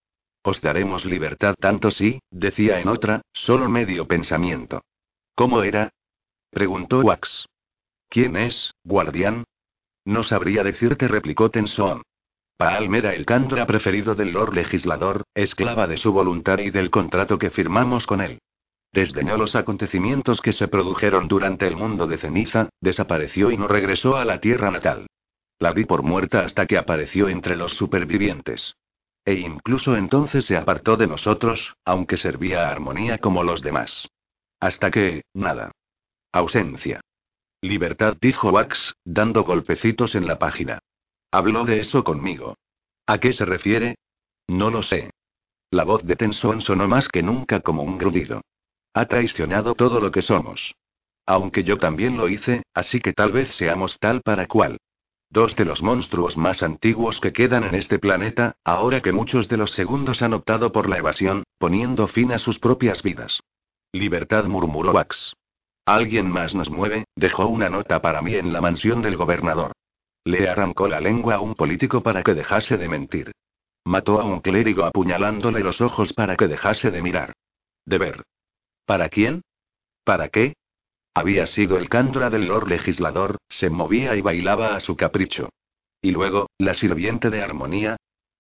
Os 0.43 0.61
daremos 0.61 1.03
libertad 1.03 1.55
tanto 1.59 1.91
sí, 1.91 2.21
decía 2.31 2.79
en 2.79 2.87
otra, 2.87 3.21
solo 3.33 3.67
medio 3.67 4.07
pensamiento. 4.07 4.81
¿Cómo 5.35 5.61
era? 5.63 5.89
preguntó 6.49 7.01
Wax. 7.01 7.45
¿Quién 8.07 8.37
es, 8.37 8.73
guardián? 8.83 9.43
No 10.05 10.23
sabría 10.23 10.63
decirte, 10.63 11.09
replicó 11.09 11.51
Tenson. 11.51 12.03
Palm 12.57 12.95
era 12.95 13.13
el 13.13 13.23
Candra 13.25 13.67
preferido 13.67 14.15
del 14.15 14.31
Lord 14.31 14.55
Legislador, 14.55 15.23
esclava 15.35 15.85
de 15.85 15.97
su 15.97 16.11
voluntad 16.11 16.57
y 16.57 16.71
del 16.71 16.89
contrato 16.89 17.37
que 17.37 17.51
firmamos 17.51 18.07
con 18.07 18.19
él. 18.19 18.39
Desdeñó 18.91 19.37
los 19.37 19.55
acontecimientos 19.55 20.41
que 20.41 20.53
se 20.53 20.67
produjeron 20.67 21.27
durante 21.27 21.67
el 21.67 21.75
mundo 21.75 22.07
de 22.07 22.17
ceniza, 22.17 22.69
desapareció 22.81 23.51
y 23.51 23.57
no 23.57 23.67
regresó 23.67 24.17
a 24.17 24.25
la 24.25 24.39
tierra 24.39 24.71
natal. 24.71 25.05
La 25.59 25.71
di 25.71 25.85
por 25.85 26.01
muerta 26.01 26.39
hasta 26.39 26.65
que 26.65 26.79
apareció 26.79 27.29
entre 27.29 27.55
los 27.55 27.73
supervivientes. 27.73 28.75
E 29.23 29.35
incluso 29.35 29.95
entonces 29.95 30.45
se 30.45 30.57
apartó 30.57 30.97
de 30.97 31.05
nosotros, 31.05 31.75
aunque 31.85 32.17
servía 32.17 32.67
a 32.67 32.71
armonía 32.71 33.19
como 33.19 33.43
los 33.43 33.61
demás. 33.61 34.07
Hasta 34.59 34.89
que, 34.89 35.21
nada. 35.33 35.71
Ausencia. 36.31 37.01
Libertad, 37.61 38.17
dijo 38.19 38.49
Wax, 38.49 38.95
dando 39.03 39.43
golpecitos 39.43 40.15
en 40.15 40.25
la 40.25 40.39
página. 40.39 40.79
Habló 41.31 41.65
de 41.65 41.79
eso 41.79 42.03
conmigo. 42.03 42.55
¿A 43.05 43.19
qué 43.19 43.33
se 43.33 43.45
refiere? 43.45 43.95
No 44.47 44.69
lo 44.69 44.81
sé. 44.83 45.11
La 45.71 45.83
voz 45.83 46.03
de 46.03 46.15
Tenson 46.15 46.61
sonó 46.61 46.87
más 46.87 47.09
que 47.09 47.21
nunca 47.21 47.59
como 47.59 47.83
un 47.83 47.97
grudido. 47.97 48.41
Ha 48.93 49.05
traicionado 49.05 49.75
todo 49.75 49.99
lo 49.99 50.11
que 50.11 50.21
somos. 50.21 50.75
Aunque 51.25 51.63
yo 51.63 51.77
también 51.77 52.15
lo 52.15 52.29
hice, 52.29 52.63
así 52.73 53.01
que 53.01 53.11
tal 53.11 53.33
vez 53.33 53.53
seamos 53.55 53.99
tal 53.99 54.21
para 54.21 54.47
cual. 54.47 54.77
Dos 55.29 55.57
de 55.57 55.65
los 55.65 55.83
monstruos 55.83 56.37
más 56.37 56.63
antiguos 56.63 57.19
que 57.19 57.33
quedan 57.33 57.65
en 57.65 57.75
este 57.75 57.99
planeta, 57.99 58.55
ahora 58.63 59.01
que 59.01 59.11
muchos 59.11 59.49
de 59.49 59.57
los 59.57 59.71
segundos 59.71 60.21
han 60.21 60.33
optado 60.33 60.71
por 60.71 60.89
la 60.89 60.97
evasión, 60.97 61.43
poniendo 61.57 62.07
fin 62.07 62.31
a 62.31 62.39
sus 62.39 62.59
propias 62.59 63.03
vidas. 63.03 63.41
Libertad 63.91 64.45
murmuró 64.45 64.93
Wax. 64.93 65.33
Alguien 65.85 66.31
más 66.31 66.55
nos 66.55 66.69
mueve, 66.69 67.05
dejó 67.15 67.47
una 67.47 67.69
nota 67.69 68.01
para 68.01 68.21
mí 68.21 68.35
en 68.35 68.53
la 68.53 68.61
mansión 68.61 69.01
del 69.01 69.17
gobernador. 69.17 69.73
Le 70.27 70.49
arrancó 70.49 70.89
la 70.89 70.99
lengua 70.99 71.35
a 71.35 71.39
un 71.39 71.55
político 71.55 72.03
para 72.03 72.21
que 72.21 72.33
dejase 72.33 72.75
de 72.75 72.89
mentir. 72.89 73.31
Mató 73.85 74.19
a 74.19 74.25
un 74.25 74.41
clérigo 74.41 74.83
apuñalándole 74.83 75.61
los 75.61 75.79
ojos 75.79 76.11
para 76.11 76.35
que 76.35 76.49
dejase 76.49 76.91
de 76.91 77.01
mirar. 77.01 77.31
De 77.85 77.97
ver. 77.97 78.23
¿Para 78.85 79.07
quién? 79.07 79.41
¿Para 80.03 80.27
qué? 80.27 80.57
Había 81.13 81.45
sido 81.45 81.77
el 81.77 81.87
cándora 81.87 82.29
del 82.29 82.47
Lord 82.49 82.67
Legislador, 82.67 83.37
se 83.47 83.69
movía 83.69 84.17
y 84.17 84.21
bailaba 84.21 84.75
a 84.75 84.81
su 84.81 84.97
capricho. 84.97 85.47
Y 86.01 86.11
luego, 86.11 86.47
la 86.57 86.73
sirviente 86.73 87.29
de 87.29 87.41
armonía. 87.41 87.95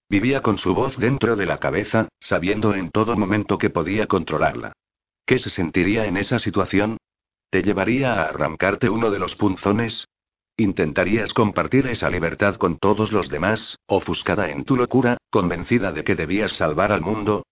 Vivía 0.09 0.41
con 0.41 0.57
su 0.57 0.75
voz 0.75 0.97
dentro 0.97 1.37
de 1.37 1.45
la 1.45 1.57
cabeza, 1.57 2.09
sabiendo 2.19 2.75
en 2.75 2.91
todo 2.91 3.15
momento 3.15 3.57
que 3.57 3.69
podía 3.69 4.07
controlarla. 4.07 4.73
¿Qué 5.25 5.39
se 5.39 5.49
sentiría 5.49 6.05
en 6.05 6.17
esa 6.17 6.37
situación? 6.37 6.97
¿Te 7.49 7.63
llevaría 7.63 8.13
a 8.13 8.27
arrancarte 8.27 8.89
uno 8.89 9.09
de 9.09 9.19
los 9.19 9.37
punzones? 9.37 10.05
¿Intentarías 10.59 11.35
compartir 11.35 11.85
esa 11.85 12.09
libertad 12.09 12.55
con 12.55 12.79
todos 12.79 13.11
los 13.11 13.29
demás, 13.29 13.77
ofuscada 13.85 14.49
en 14.49 14.65
tu 14.65 14.75
locura, 14.75 15.17
convencida 15.29 15.91
de 15.91 16.03
que 16.03 16.15
debías 16.15 16.53
salvar 16.53 16.91
al 16.91 17.01
mundo? 17.01 17.45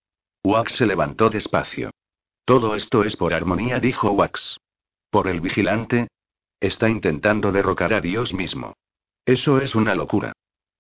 Wax 0.44 0.78
se 0.78 0.88
levantó 0.88 1.30
despacio. 1.30 1.92
Todo 2.46 2.76
esto 2.76 3.04
es 3.04 3.16
por 3.16 3.36
armonía, 3.36 3.80
dijo 3.80 4.10
Wax. 4.10 4.58
¿Por 5.12 5.28
el 5.28 5.40
vigilante? 5.40 6.08
Está 6.60 6.90
intentando 6.90 7.52
derrocar 7.52 7.94
a 7.94 8.02
Dios 8.02 8.34
mismo. 8.34 8.74
Eso 9.24 9.60
es 9.60 9.76
una 9.76 9.94
locura. 9.94 10.34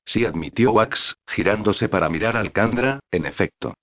Sí 0.03 0.25
admitió 0.25 0.71
Wax, 0.71 1.13
girándose 1.27 1.89
para 1.89 2.09
mirar 2.09 2.37
al 2.37 2.51
Candra, 2.51 3.01
en 3.11 3.27
efecto. 3.27 3.75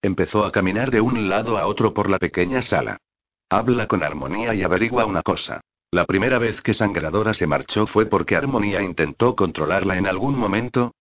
Empezó 0.00 0.46
a 0.46 0.52
caminar 0.52 0.90
de 0.90 1.02
un 1.02 1.28
lado 1.28 1.58
a 1.58 1.66
otro 1.66 1.92
por 1.92 2.08
la 2.08 2.18
pequeña 2.18 2.62
sala. 2.62 2.96
Habla 3.50 3.86
con 3.86 4.02
Armonía 4.02 4.54
y 4.54 4.62
averigua 4.62 5.04
una 5.04 5.20
cosa. 5.20 5.60
La 5.92 6.06
primera 6.06 6.38
vez 6.38 6.62
que 6.62 6.72
Sangradora 6.72 7.34
se 7.34 7.46
marchó 7.46 7.86
fue 7.86 8.06
porque 8.06 8.34
Armonía 8.34 8.80
intentó 8.80 9.36
controlarla 9.36 9.98
en 9.98 10.06
algún 10.06 10.38
momento. 10.38 10.94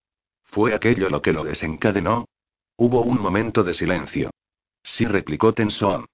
¿Fue 0.44 0.74
aquello 0.74 1.10
lo 1.10 1.22
que 1.22 1.32
lo 1.32 1.46
desencadenó? 1.46 2.26
Hubo 2.76 3.02
un 3.02 3.22
momento 3.22 3.64
de 3.64 3.74
silencio. 3.74 4.32
Sí 4.84 5.06
replicó 5.06 5.54
Tenson. 5.54 6.08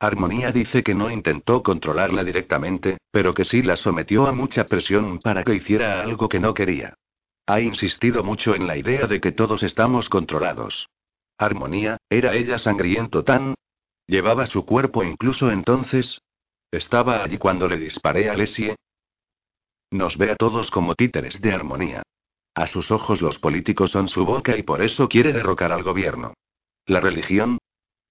Armonía 0.00 0.50
dice 0.50 0.82
que 0.82 0.94
no 0.94 1.10
intentó 1.10 1.62
controlarla 1.62 2.24
directamente, 2.24 2.96
pero 3.10 3.34
que 3.34 3.44
sí 3.44 3.60
la 3.60 3.76
sometió 3.76 4.26
a 4.26 4.32
mucha 4.32 4.64
presión 4.64 5.18
para 5.18 5.44
que 5.44 5.54
hiciera 5.54 6.02
algo 6.02 6.30
que 6.30 6.40
no 6.40 6.54
quería. 6.54 6.94
Ha 7.46 7.60
insistido 7.60 8.24
mucho 8.24 8.54
en 8.54 8.66
la 8.66 8.78
idea 8.78 9.06
de 9.06 9.20
que 9.20 9.32
todos 9.32 9.62
estamos 9.62 10.08
controlados. 10.08 10.88
Armonía, 11.36 11.98
¿era 12.08 12.34
ella 12.34 12.58
sangriento 12.58 13.24
tan? 13.24 13.54
¿Llevaba 14.06 14.46
su 14.46 14.64
cuerpo 14.64 15.04
incluso 15.04 15.50
entonces? 15.50 16.18
¿Estaba 16.72 17.22
allí 17.22 17.36
cuando 17.36 17.68
le 17.68 17.76
disparé 17.76 18.30
a 18.30 18.34
Lesie? 18.34 18.76
Nos 19.90 20.16
ve 20.16 20.30
a 20.30 20.36
todos 20.36 20.70
como 20.70 20.94
títeres 20.94 21.38
de 21.42 21.52
armonía. 21.52 22.02
A 22.54 22.66
sus 22.66 22.90
ojos 22.90 23.20
los 23.20 23.38
políticos 23.38 23.90
son 23.90 24.08
su 24.08 24.24
boca 24.24 24.56
y 24.56 24.62
por 24.62 24.80
eso 24.80 25.06
quiere 25.06 25.34
derrocar 25.34 25.70
al 25.70 25.82
gobierno. 25.82 26.32
La 26.86 27.00
religión. 27.00 27.58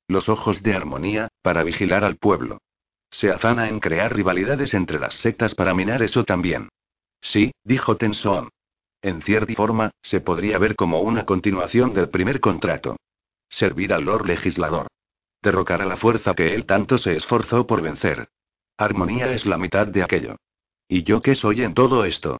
Los 0.07 0.29
ojos 0.29 0.61
de 0.61 0.75
armonía, 0.75 1.29
para 1.41 1.63
vigilar 1.63 2.03
al 2.03 2.17
pueblo. 2.17 2.59
Se 3.09 3.31
afana 3.31 3.67
en 3.67 3.79
crear 3.79 4.15
rivalidades 4.15 4.75
entre 4.75 4.99
las 4.99 5.15
sectas 5.15 5.55
para 5.55 5.73
minar 5.73 6.03
eso 6.03 6.23
también. 6.23 6.69
Sí, 7.19 7.51
dijo 7.63 7.97
Tenson. 7.97 8.49
En 9.01 9.23
cierta 9.23 9.53
forma, 9.55 9.89
se 10.03 10.21
podría 10.21 10.59
ver 10.59 10.75
como 10.75 11.01
una 11.01 11.25
continuación 11.25 11.95
del 11.95 12.09
primer 12.09 12.39
contrato. 12.39 12.97
Servir 13.49 13.91
al 13.91 14.03
Lord 14.03 14.27
Legislador. 14.27 14.85
Derrocar 15.41 15.81
a 15.81 15.85
la 15.87 15.97
fuerza 15.97 16.35
que 16.35 16.53
él 16.53 16.67
tanto 16.67 16.99
se 16.99 17.15
esforzó 17.15 17.65
por 17.65 17.81
vencer. 17.81 18.29
Armonía 18.81 19.31
es 19.31 19.45
la 19.45 19.59
mitad 19.59 19.85
de 19.85 20.01
aquello. 20.01 20.37
¿Y 20.87 21.03
yo 21.03 21.21
qué 21.21 21.35
soy 21.35 21.61
en 21.61 21.75
todo 21.75 22.03
esto? 22.03 22.39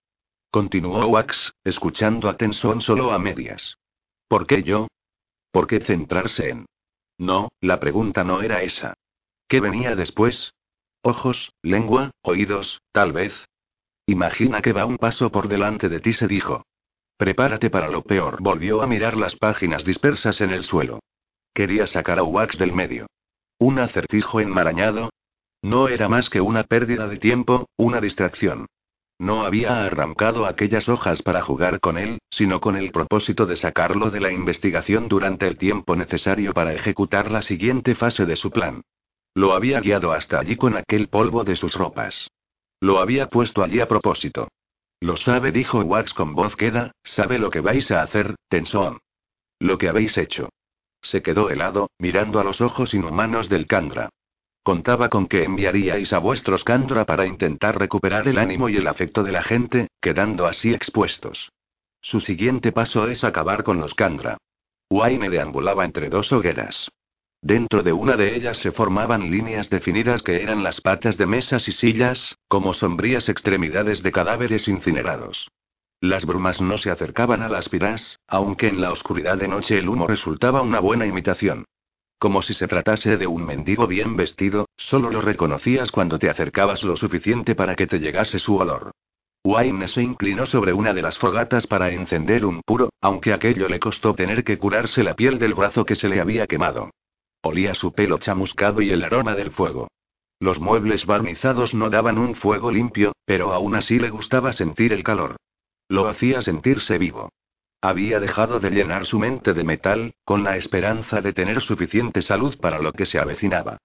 Continuó 0.49 1.05
Wax, 1.05 1.53
escuchando 1.63 2.27
a 2.30 2.35
Tenson 2.35 2.81
solo 2.81 3.11
a 3.11 3.19
medias. 3.19 3.77
¿Por 4.27 4.47
qué 4.47 4.63
yo? 4.63 4.88
¿Por 5.51 5.68
qué 5.68 5.81
centrarse 5.81 6.49
en? 6.49 6.65
No, 7.19 7.49
la 7.61 7.80
pregunta 7.80 8.23
no 8.23 8.41
era 8.41 8.63
esa. 8.63 8.95
¿Qué 9.47 9.59
venía 9.59 9.95
después? 9.95 10.55
Ojos, 11.03 11.53
lengua, 11.61 12.09
oídos, 12.23 12.81
tal 12.91 13.11
vez. 13.11 13.34
Imagina 14.07 14.63
que 14.63 14.73
va 14.73 14.85
un 14.88 14.97
paso 14.97 15.31
por 15.31 15.47
delante 15.47 15.89
de 15.89 15.99
ti, 15.99 16.13
se 16.13 16.27
dijo. 16.27 16.63
Prepárate 17.18 17.69
para 17.69 17.88
lo 17.88 18.01
peor. 18.01 18.41
Volvió 18.41 18.81
a 18.81 18.88
mirar 18.88 19.15
las 19.15 19.35
páginas 19.35 19.85
dispersas 19.85 20.41
en 20.41 20.49
el 20.49 20.63
suelo. 20.63 21.01
Quería 21.53 21.85
sacar 21.85 22.18
a 22.18 22.23
Wax 22.23 22.57
del 22.57 22.73
medio. 22.73 23.05
Un 23.59 23.77
acertijo 23.77 24.39
enmarañado. 24.39 25.11
No 25.61 25.88
era 25.88 26.09
más 26.09 26.29
que 26.29 26.41
una 26.41 26.63
pérdida 26.63 27.07
de 27.07 27.17
tiempo, 27.17 27.67
una 27.77 28.01
distracción. 28.01 28.67
No 29.19 29.45
había 29.45 29.85
arrancado 29.85 30.47
aquellas 30.47 30.89
hojas 30.89 31.21
para 31.21 31.43
jugar 31.43 31.79
con 31.79 31.99
él, 31.99 32.17
sino 32.31 32.59
con 32.59 32.75
el 32.75 32.91
propósito 32.91 33.45
de 33.45 33.55
sacarlo 33.55 34.09
de 34.09 34.19
la 34.19 34.31
investigación 34.31 35.07
durante 35.07 35.47
el 35.47 35.59
tiempo 35.59 35.95
necesario 35.95 36.53
para 36.53 36.73
ejecutar 36.73 37.29
la 37.29 37.43
siguiente 37.43 37.93
fase 37.93 38.25
de 38.25 38.35
su 38.35 38.49
plan. 38.49 38.81
Lo 39.35 39.53
había 39.53 39.79
guiado 39.79 40.11
hasta 40.11 40.39
allí 40.39 40.55
con 40.55 40.75
aquel 40.75 41.07
polvo 41.07 41.43
de 41.43 41.55
sus 41.55 41.75
ropas. 41.75 42.31
Lo 42.79 42.97
había 42.97 43.27
puesto 43.27 43.63
allí 43.63 43.79
a 43.79 43.88
propósito. 43.88 44.47
Lo 44.99 45.17
sabe, 45.17 45.51
dijo 45.51 45.79
Wax 45.81 46.15
con 46.15 46.33
voz 46.33 46.55
queda, 46.55 46.91
sabe 47.03 47.38
lo 47.38 47.51
que 47.51 47.59
vais 47.59 47.91
a 47.91 48.01
hacer, 48.01 48.35
Tenson. 48.49 48.97
Lo 49.59 49.77
que 49.77 49.88
habéis 49.88 50.17
hecho. 50.17 50.49
Se 51.03 51.21
quedó 51.21 51.51
helado, 51.51 51.91
mirando 51.99 52.39
a 52.39 52.43
los 52.43 52.59
ojos 52.59 52.95
inhumanos 52.95 53.49
del 53.49 53.67
Kandra. 53.67 54.09
Contaba 54.63 55.09
con 55.09 55.27
que 55.27 55.43
enviaríais 55.43 56.13
a 56.13 56.19
vuestros 56.19 56.63
Kandra 56.63 57.05
para 57.05 57.25
intentar 57.25 57.79
recuperar 57.79 58.27
el 58.27 58.38
ánimo 58.38 58.69
y 58.69 58.77
el 58.77 58.88
afecto 58.88 59.23
de 59.23 59.31
la 59.31 59.41
gente, 59.41 59.88
quedando 59.99 60.45
así 60.45 60.71
expuestos. 60.71 61.51
Su 61.99 62.19
siguiente 62.19 62.71
paso 62.71 63.07
es 63.07 63.23
acabar 63.23 63.63
con 63.63 63.79
los 63.79 63.95
Kandra. 63.95 64.38
Wayne 64.91 65.29
deambulaba 65.29 65.83
entre 65.83 66.09
dos 66.09 66.31
hogueras. 66.31 66.89
Dentro 67.41 67.81
de 67.81 67.91
una 67.91 68.17
de 68.17 68.35
ellas 68.35 68.57
se 68.57 68.71
formaban 68.71 69.31
líneas 69.31 69.67
definidas 69.71 70.21
que 70.21 70.43
eran 70.43 70.63
las 70.63 70.79
patas 70.79 71.17
de 71.17 71.25
mesas 71.25 71.67
y 71.67 71.71
sillas, 71.71 72.38
como 72.47 72.73
sombrías 72.73 73.29
extremidades 73.29 74.03
de 74.03 74.11
cadáveres 74.11 74.67
incinerados. 74.67 75.47
Las 76.01 76.25
brumas 76.25 76.61
no 76.61 76.77
se 76.77 76.91
acercaban 76.91 77.41
a 77.41 77.49
las 77.49 77.67
piras, 77.67 78.19
aunque 78.27 78.67
en 78.67 78.79
la 78.79 78.91
oscuridad 78.91 79.38
de 79.38 79.47
noche 79.47 79.79
el 79.79 79.89
humo 79.89 80.05
resultaba 80.05 80.61
una 80.61 80.79
buena 80.79 81.07
imitación. 81.07 81.65
Como 82.22 82.43
si 82.43 82.53
se 82.53 82.68
tratase 82.68 83.18
de 83.18 83.26
un 83.26 83.43
mendigo 83.43 83.88
bien 83.88 84.15
vestido, 84.15 84.68
solo 84.77 85.10
lo 85.10 85.22
reconocías 85.22 85.89
cuando 85.89 86.19
te 86.19 86.30
acercabas 86.30 86.84
lo 86.84 86.95
suficiente 86.95 87.56
para 87.56 87.76
que 87.76 87.88
te 87.88 87.98
llegase 87.98 88.38
su 88.38 88.57
olor. 88.57 88.91
Wayne 89.43 89.88
se 89.88 90.03
inclinó 90.03 90.45
sobre 90.45 90.72
una 90.72 90.93
de 90.93 91.02
las 91.02 91.18
fogatas 91.18 91.65
para 91.65 91.89
encender 91.89 92.45
un 92.45 92.61
puro, 92.61 92.91
aunque 93.02 93.34
aquello 93.34 93.68
le 93.68 93.80
costó 93.80 94.14
tener 94.14 94.43
que 94.43 94.60
curarse 94.60 95.03
la 95.03 95.15
piel 95.15 95.39
del 95.39 95.56
brazo 95.56 95.84
que 95.84 95.95
se 95.95 96.10
le 96.10 96.22
había 96.22 96.45
quemado. 96.45 96.91
Olía 97.41 97.73
su 97.73 97.91
pelo 97.91 98.19
chamuscado 98.19 98.84
y 98.84 98.91
el 98.91 99.03
aroma 99.03 99.34
del 99.34 99.49
fuego. 99.49 99.88
Los 100.39 100.60
muebles 100.60 101.07
barnizados 101.07 101.73
no 101.73 101.89
daban 101.89 102.19
un 102.19 102.35
fuego 102.35 102.69
limpio, 102.69 103.14
pero 103.26 103.52
aún 103.52 103.73
así 103.73 103.98
le 103.98 104.11
gustaba 104.11 104.53
sentir 104.53 104.93
el 104.93 105.03
calor. 105.03 105.38
Lo 105.89 106.07
hacía 106.07 106.43
sentirse 106.43 106.99
vivo. 106.99 107.30
Había 107.81 108.19
dejado 108.19 108.59
de 108.59 108.69
llenar 108.69 109.07
su 109.07 109.17
mente 109.17 109.53
de 109.53 109.63
metal, 109.63 110.13
con 110.23 110.43
la 110.43 110.55
esperanza 110.55 111.19
de 111.21 111.33
tener 111.33 111.61
suficiente 111.61 112.21
salud 112.21 112.57
para 112.59 112.79
lo 112.79 112.93
que 112.93 113.07
se 113.07 113.17
avecinaba. 113.17 113.79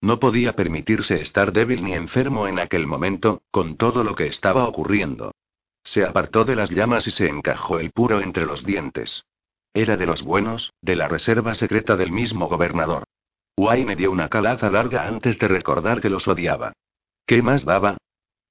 No 0.00 0.18
podía 0.18 0.54
permitirse 0.54 1.20
estar 1.20 1.52
débil 1.52 1.84
ni 1.84 1.92
enfermo 1.92 2.48
en 2.48 2.58
aquel 2.58 2.86
momento, 2.86 3.42
con 3.50 3.76
todo 3.76 4.04
lo 4.04 4.14
que 4.14 4.26
estaba 4.26 4.66
ocurriendo. 4.66 5.32
Se 5.84 6.04
apartó 6.04 6.44
de 6.44 6.56
las 6.56 6.70
llamas 6.70 7.06
y 7.06 7.10
se 7.10 7.28
encajó 7.28 7.78
el 7.78 7.90
puro 7.90 8.20
entre 8.20 8.46
los 8.46 8.64
dientes. 8.64 9.24
Era 9.74 9.96
de 9.96 10.06
los 10.06 10.22
buenos, 10.22 10.72
de 10.80 10.96
la 10.96 11.08
reserva 11.08 11.54
secreta 11.54 11.94
del 11.96 12.10
mismo 12.10 12.48
gobernador. 12.48 13.04
me 13.56 13.96
dio 13.96 14.10
una 14.10 14.28
calaza 14.28 14.70
larga 14.70 15.06
antes 15.06 15.38
de 15.38 15.48
recordar 15.48 16.00
que 16.00 16.10
los 16.10 16.26
odiaba. 16.26 16.72
¿Qué 17.26 17.42
más 17.42 17.64
daba? 17.64 17.98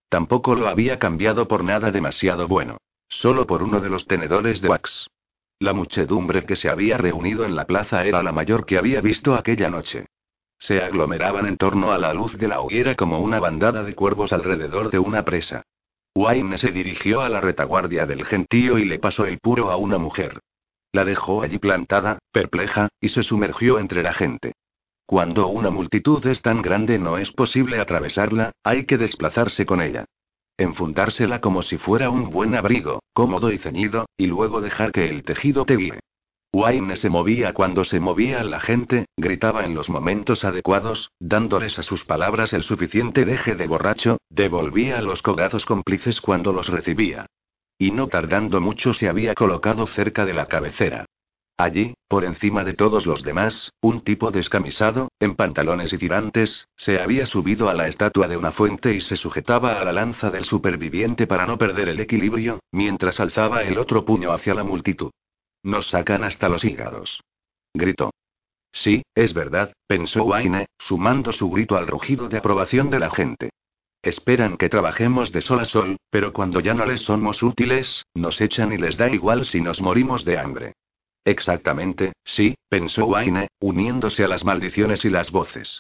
Tampoco 0.10 0.56
lo 0.56 0.68
había 0.68 1.00
cambiado 1.00 1.48
por 1.48 1.64
nada 1.64 1.92
demasiado 1.92 2.48
bueno. 2.48 2.78
Solo 3.12 3.46
por 3.46 3.62
uno 3.62 3.82
de 3.82 3.90
los 3.90 4.08
tenedores 4.08 4.62
de 4.62 4.70
wax. 4.70 5.08
La 5.60 5.74
muchedumbre 5.74 6.46
que 6.46 6.56
se 6.56 6.70
había 6.70 6.98
reunido 6.98 7.44
en 7.46 7.56
la 7.56 7.66
plaza 7.66 8.06
era 8.06 8.24
la 8.24 8.32
mayor 8.32 8.66
que 8.66 8.78
había 8.78 9.02
visto 9.02 9.36
aquella 9.36 9.70
noche. 9.70 10.06
Se 10.58 10.82
aglomeraban 10.82 11.46
en 11.46 11.58
torno 11.58 11.92
a 11.92 11.98
la 11.98 12.14
luz 12.14 12.38
de 12.38 12.48
la 12.48 12.62
hoguera 12.62 12.96
como 12.96 13.20
una 13.20 13.40
bandada 13.40 13.84
de 13.84 13.94
cuervos 13.96 14.32
alrededor 14.32 14.90
de 14.90 15.00
una 15.00 15.26
presa. 15.26 15.64
Wayne 16.16 16.58
se 16.58 16.72
dirigió 16.72 17.22
a 17.22 17.30
la 17.30 17.42
retaguardia 17.42 18.06
del 18.06 18.26
gentío 18.26 18.78
y 18.80 18.86
le 18.86 18.98
pasó 18.98 19.26
el 19.26 19.40
puro 19.40 19.72
a 19.72 19.76
una 19.76 19.98
mujer. 19.98 20.40
La 20.94 21.04
dejó 21.04 21.42
allí 21.42 21.58
plantada, 21.58 22.20
perpleja, 22.32 22.90
y 23.02 23.10
se 23.10 23.24
sumergió 23.24 23.78
entre 23.78 24.04
la 24.04 24.14
gente. 24.14 24.54
Cuando 25.06 25.48
una 25.48 25.70
multitud 25.70 26.26
es 26.28 26.42
tan 26.42 26.62
grande 26.62 26.98
no 26.98 27.18
es 27.18 27.32
posible 27.34 27.80
atravesarla, 27.80 28.54
hay 28.64 28.86
que 28.86 28.98
desplazarse 28.98 29.66
con 29.66 29.82
ella. 29.82 30.06
Enfundársela 30.62 31.42
como 31.42 31.64
si 31.64 31.80
fuera 31.80 32.12
un 32.12 32.30
buen 32.30 32.54
abrigo, 32.54 33.02
cómodo 33.14 33.52
y 33.52 33.58
ceñido, 33.58 34.06
y 34.16 34.28
luego 34.28 34.62
dejar 34.62 34.92
que 34.92 35.10
el 35.10 35.24
tejido 35.24 35.66
te 35.66 35.76
guíe. 35.76 36.00
Wayne 36.54 36.98
se 36.98 37.10
movía 37.10 37.54
cuando 37.54 37.84
se 37.84 38.00
movía 38.00 38.44
la 38.44 38.60
gente, 38.60 39.08
gritaba 39.18 39.66
en 39.66 39.74
los 39.74 39.90
momentos 39.90 40.44
adecuados, 40.44 41.10
dándoles 41.20 41.80
a 41.80 41.84
sus 41.84 42.06
palabras 42.06 42.54
el 42.54 42.62
suficiente 42.62 43.26
deje 43.26 43.56
de 43.56 43.66
borracho, 43.66 44.18
devolvía 44.30 45.02
los 45.02 45.24
cogazos 45.24 45.66
cómplices 45.66 46.22
cuando 46.22 46.54
los 46.54 46.68
recibía. 46.68 47.26
Y 47.80 47.90
no 47.90 48.08
tardando 48.08 48.62
mucho 48.62 48.94
se 48.94 49.10
había 49.10 49.34
colocado 49.34 49.88
cerca 49.88 50.28
de 50.28 50.34
la 50.34 50.46
cabecera. 50.46 51.08
Allí, 51.62 51.94
por 52.08 52.26
encima 52.26 52.64
de 52.64 52.74
todos 52.74 53.06
los 53.06 53.22
demás, 53.22 53.72
un 53.82 54.02
tipo 54.02 54.32
descamisado, 54.32 55.10
en 55.20 55.36
pantalones 55.36 55.94
y 55.94 56.00
tirantes, 56.00 56.68
se 56.76 57.00
había 57.00 57.28
subido 57.28 57.70
a 57.70 57.76
la 57.76 57.88
estatua 57.88 58.28
de 58.28 58.36
una 58.36 58.52
fuente 58.52 58.96
y 58.96 59.02
se 59.02 59.16
sujetaba 59.16 59.80
a 59.80 59.86
la 59.86 59.94
lanza 59.94 60.32
del 60.32 60.46
superviviente 60.46 61.28
para 61.28 61.46
no 61.46 61.60
perder 61.60 61.90
el 61.90 62.00
equilibrio, 62.00 62.62
mientras 62.72 63.20
alzaba 63.20 63.62
el 63.62 63.78
otro 63.78 64.04
puño 64.06 64.32
hacia 64.32 64.56
la 64.56 64.64
multitud. 64.64 65.12
Nos 65.62 65.88
sacan 65.88 66.24
hasta 66.24 66.50
los 66.50 66.66
hígados. 66.66 67.22
Gritó. 67.76 68.10
Sí, 68.72 69.04
es 69.14 69.36
verdad, 69.36 69.72
pensó 69.86 70.24
Wayne, 70.24 70.66
sumando 70.80 71.32
su 71.32 71.52
grito 71.52 71.78
al 71.78 71.86
rugido 71.86 72.28
de 72.28 72.40
aprobación 72.40 72.90
de 72.90 73.00
la 73.00 73.12
gente. 73.12 73.52
Esperan 74.02 74.58
que 74.58 74.68
trabajemos 74.68 75.32
de 75.32 75.42
sol 75.42 75.60
a 75.60 75.66
sol, 75.66 75.98
pero 76.10 76.34
cuando 76.34 76.60
ya 76.60 76.74
no 76.74 76.88
les 76.88 77.02
somos 77.02 77.44
útiles, 77.44 78.04
nos 78.16 78.42
echan 78.42 78.74
y 78.74 78.78
les 78.78 78.98
da 78.98 79.12
igual 79.12 79.46
si 79.46 79.62
nos 79.62 79.80
morimos 79.80 80.26
de 80.26 80.40
hambre. 80.40 80.74
Exactamente, 81.24 82.14
sí, 82.24 82.56
pensó 82.68 83.06
Wayne, 83.06 83.48
uniéndose 83.60 84.24
a 84.24 84.28
las 84.28 84.44
maldiciones 84.44 85.06
y 85.06 85.10
las 85.10 85.32
voces. 85.32 85.80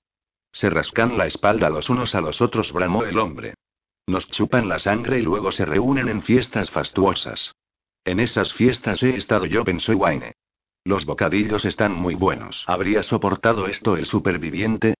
Se 0.51 0.69
rascan 0.69 1.17
la 1.17 1.25
espalda 1.25 1.69
los 1.69 1.89
unos 1.89 2.13
a 2.13 2.21
los 2.21 2.41
otros, 2.41 2.71
bramó 2.71 3.03
el 3.03 3.17
hombre. 3.17 3.55
Nos 4.07 4.29
chupan 4.29 4.67
la 4.67 4.79
sangre 4.79 5.19
y 5.19 5.21
luego 5.21 5.51
se 5.51 5.65
reúnen 5.65 6.09
en 6.09 6.21
fiestas 6.21 6.69
fastuosas. 6.69 7.53
En 8.03 8.19
esas 8.19 8.53
fiestas 8.53 9.01
he 9.03 9.15
estado 9.15 9.45
yo, 9.45 9.63
pensó 9.63 9.93
Wayne. 9.93 10.33
Los 10.83 11.05
bocadillos 11.05 11.65
están 11.65 11.93
muy 11.93 12.15
buenos. 12.15 12.63
¿Habría 12.67 13.03
soportado 13.03 13.67
esto 13.67 13.95
el 13.97 14.05
superviviente? 14.05 14.95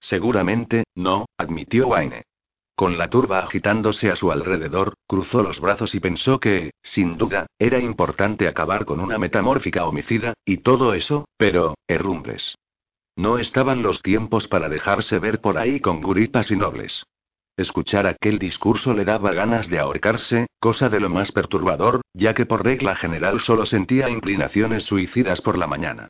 Seguramente, 0.00 0.84
no, 0.94 1.26
admitió 1.36 1.88
Wayne. 1.88 2.22
Con 2.76 2.98
la 2.98 3.08
turba 3.08 3.38
agitándose 3.38 4.10
a 4.10 4.16
su 4.16 4.32
alrededor, 4.32 4.94
cruzó 5.06 5.42
los 5.42 5.60
brazos 5.60 5.94
y 5.94 6.00
pensó 6.00 6.40
que, 6.40 6.72
sin 6.82 7.16
duda, 7.16 7.46
era 7.58 7.78
importante 7.78 8.48
acabar 8.48 8.84
con 8.84 8.98
una 8.98 9.16
metamórfica 9.16 9.84
homicida, 9.86 10.34
y 10.44 10.58
todo 10.58 10.92
eso, 10.94 11.28
pero, 11.36 11.76
herrumbres. 11.86 12.56
No 13.16 13.38
estaban 13.38 13.82
los 13.82 14.02
tiempos 14.02 14.48
para 14.48 14.68
dejarse 14.68 15.20
ver 15.20 15.40
por 15.40 15.56
ahí 15.56 15.78
con 15.78 16.00
guripas 16.00 16.50
y 16.50 16.56
nobles. 16.56 17.04
Escuchar 17.56 18.08
aquel 18.08 18.40
discurso 18.40 18.92
le 18.92 19.04
daba 19.04 19.32
ganas 19.32 19.70
de 19.70 19.78
ahorcarse, 19.78 20.48
cosa 20.58 20.88
de 20.88 20.98
lo 20.98 21.08
más 21.08 21.30
perturbador, 21.30 22.00
ya 22.12 22.34
que 22.34 22.44
por 22.44 22.64
regla 22.64 22.96
general 22.96 23.38
solo 23.38 23.66
sentía 23.66 24.10
inclinaciones 24.10 24.82
suicidas 24.82 25.40
por 25.40 25.56
la 25.56 25.68
mañana. 25.68 26.08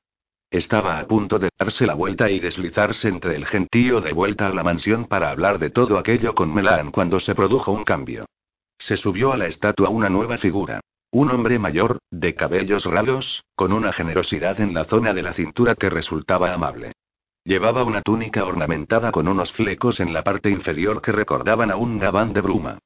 Estaba 0.54 1.00
a 1.00 1.08
punto 1.08 1.40
de 1.40 1.48
darse 1.58 1.84
la 1.84 1.94
vuelta 1.94 2.30
y 2.30 2.38
deslizarse 2.38 3.08
entre 3.08 3.34
el 3.34 3.44
gentío 3.44 4.00
de 4.00 4.12
vuelta 4.12 4.46
a 4.46 4.54
la 4.54 4.62
mansión 4.62 5.06
para 5.06 5.30
hablar 5.30 5.58
de 5.58 5.70
todo 5.70 5.98
aquello 5.98 6.32
con 6.36 6.54
Melan 6.54 6.92
cuando 6.92 7.18
se 7.18 7.34
produjo 7.34 7.72
un 7.72 7.82
cambio. 7.82 8.24
Se 8.78 8.96
subió 8.96 9.32
a 9.32 9.36
la 9.36 9.48
estatua 9.48 9.88
una 9.88 10.08
nueva 10.08 10.38
figura. 10.38 10.78
Un 11.10 11.32
hombre 11.32 11.58
mayor, 11.58 11.98
de 12.08 12.36
cabellos 12.36 12.84
ralos, 12.84 13.42
con 13.56 13.72
una 13.72 13.92
generosidad 13.92 14.60
en 14.60 14.74
la 14.74 14.84
zona 14.84 15.12
de 15.12 15.22
la 15.22 15.34
cintura 15.34 15.74
que 15.74 15.90
resultaba 15.90 16.54
amable. 16.54 16.92
Llevaba 17.42 17.82
una 17.82 18.02
túnica 18.02 18.44
ornamentada 18.44 19.10
con 19.10 19.26
unos 19.26 19.52
flecos 19.52 19.98
en 19.98 20.12
la 20.12 20.22
parte 20.22 20.50
inferior 20.50 21.02
que 21.02 21.10
recordaban 21.10 21.72
a 21.72 21.76
un 21.76 21.98
gabán 21.98 22.32
de 22.32 22.42
bruma. 22.42 22.78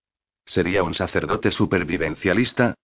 ¿Sería 0.46 0.82
un 0.82 0.94
sacerdote 0.94 1.50
supervivencialista? 1.50 2.76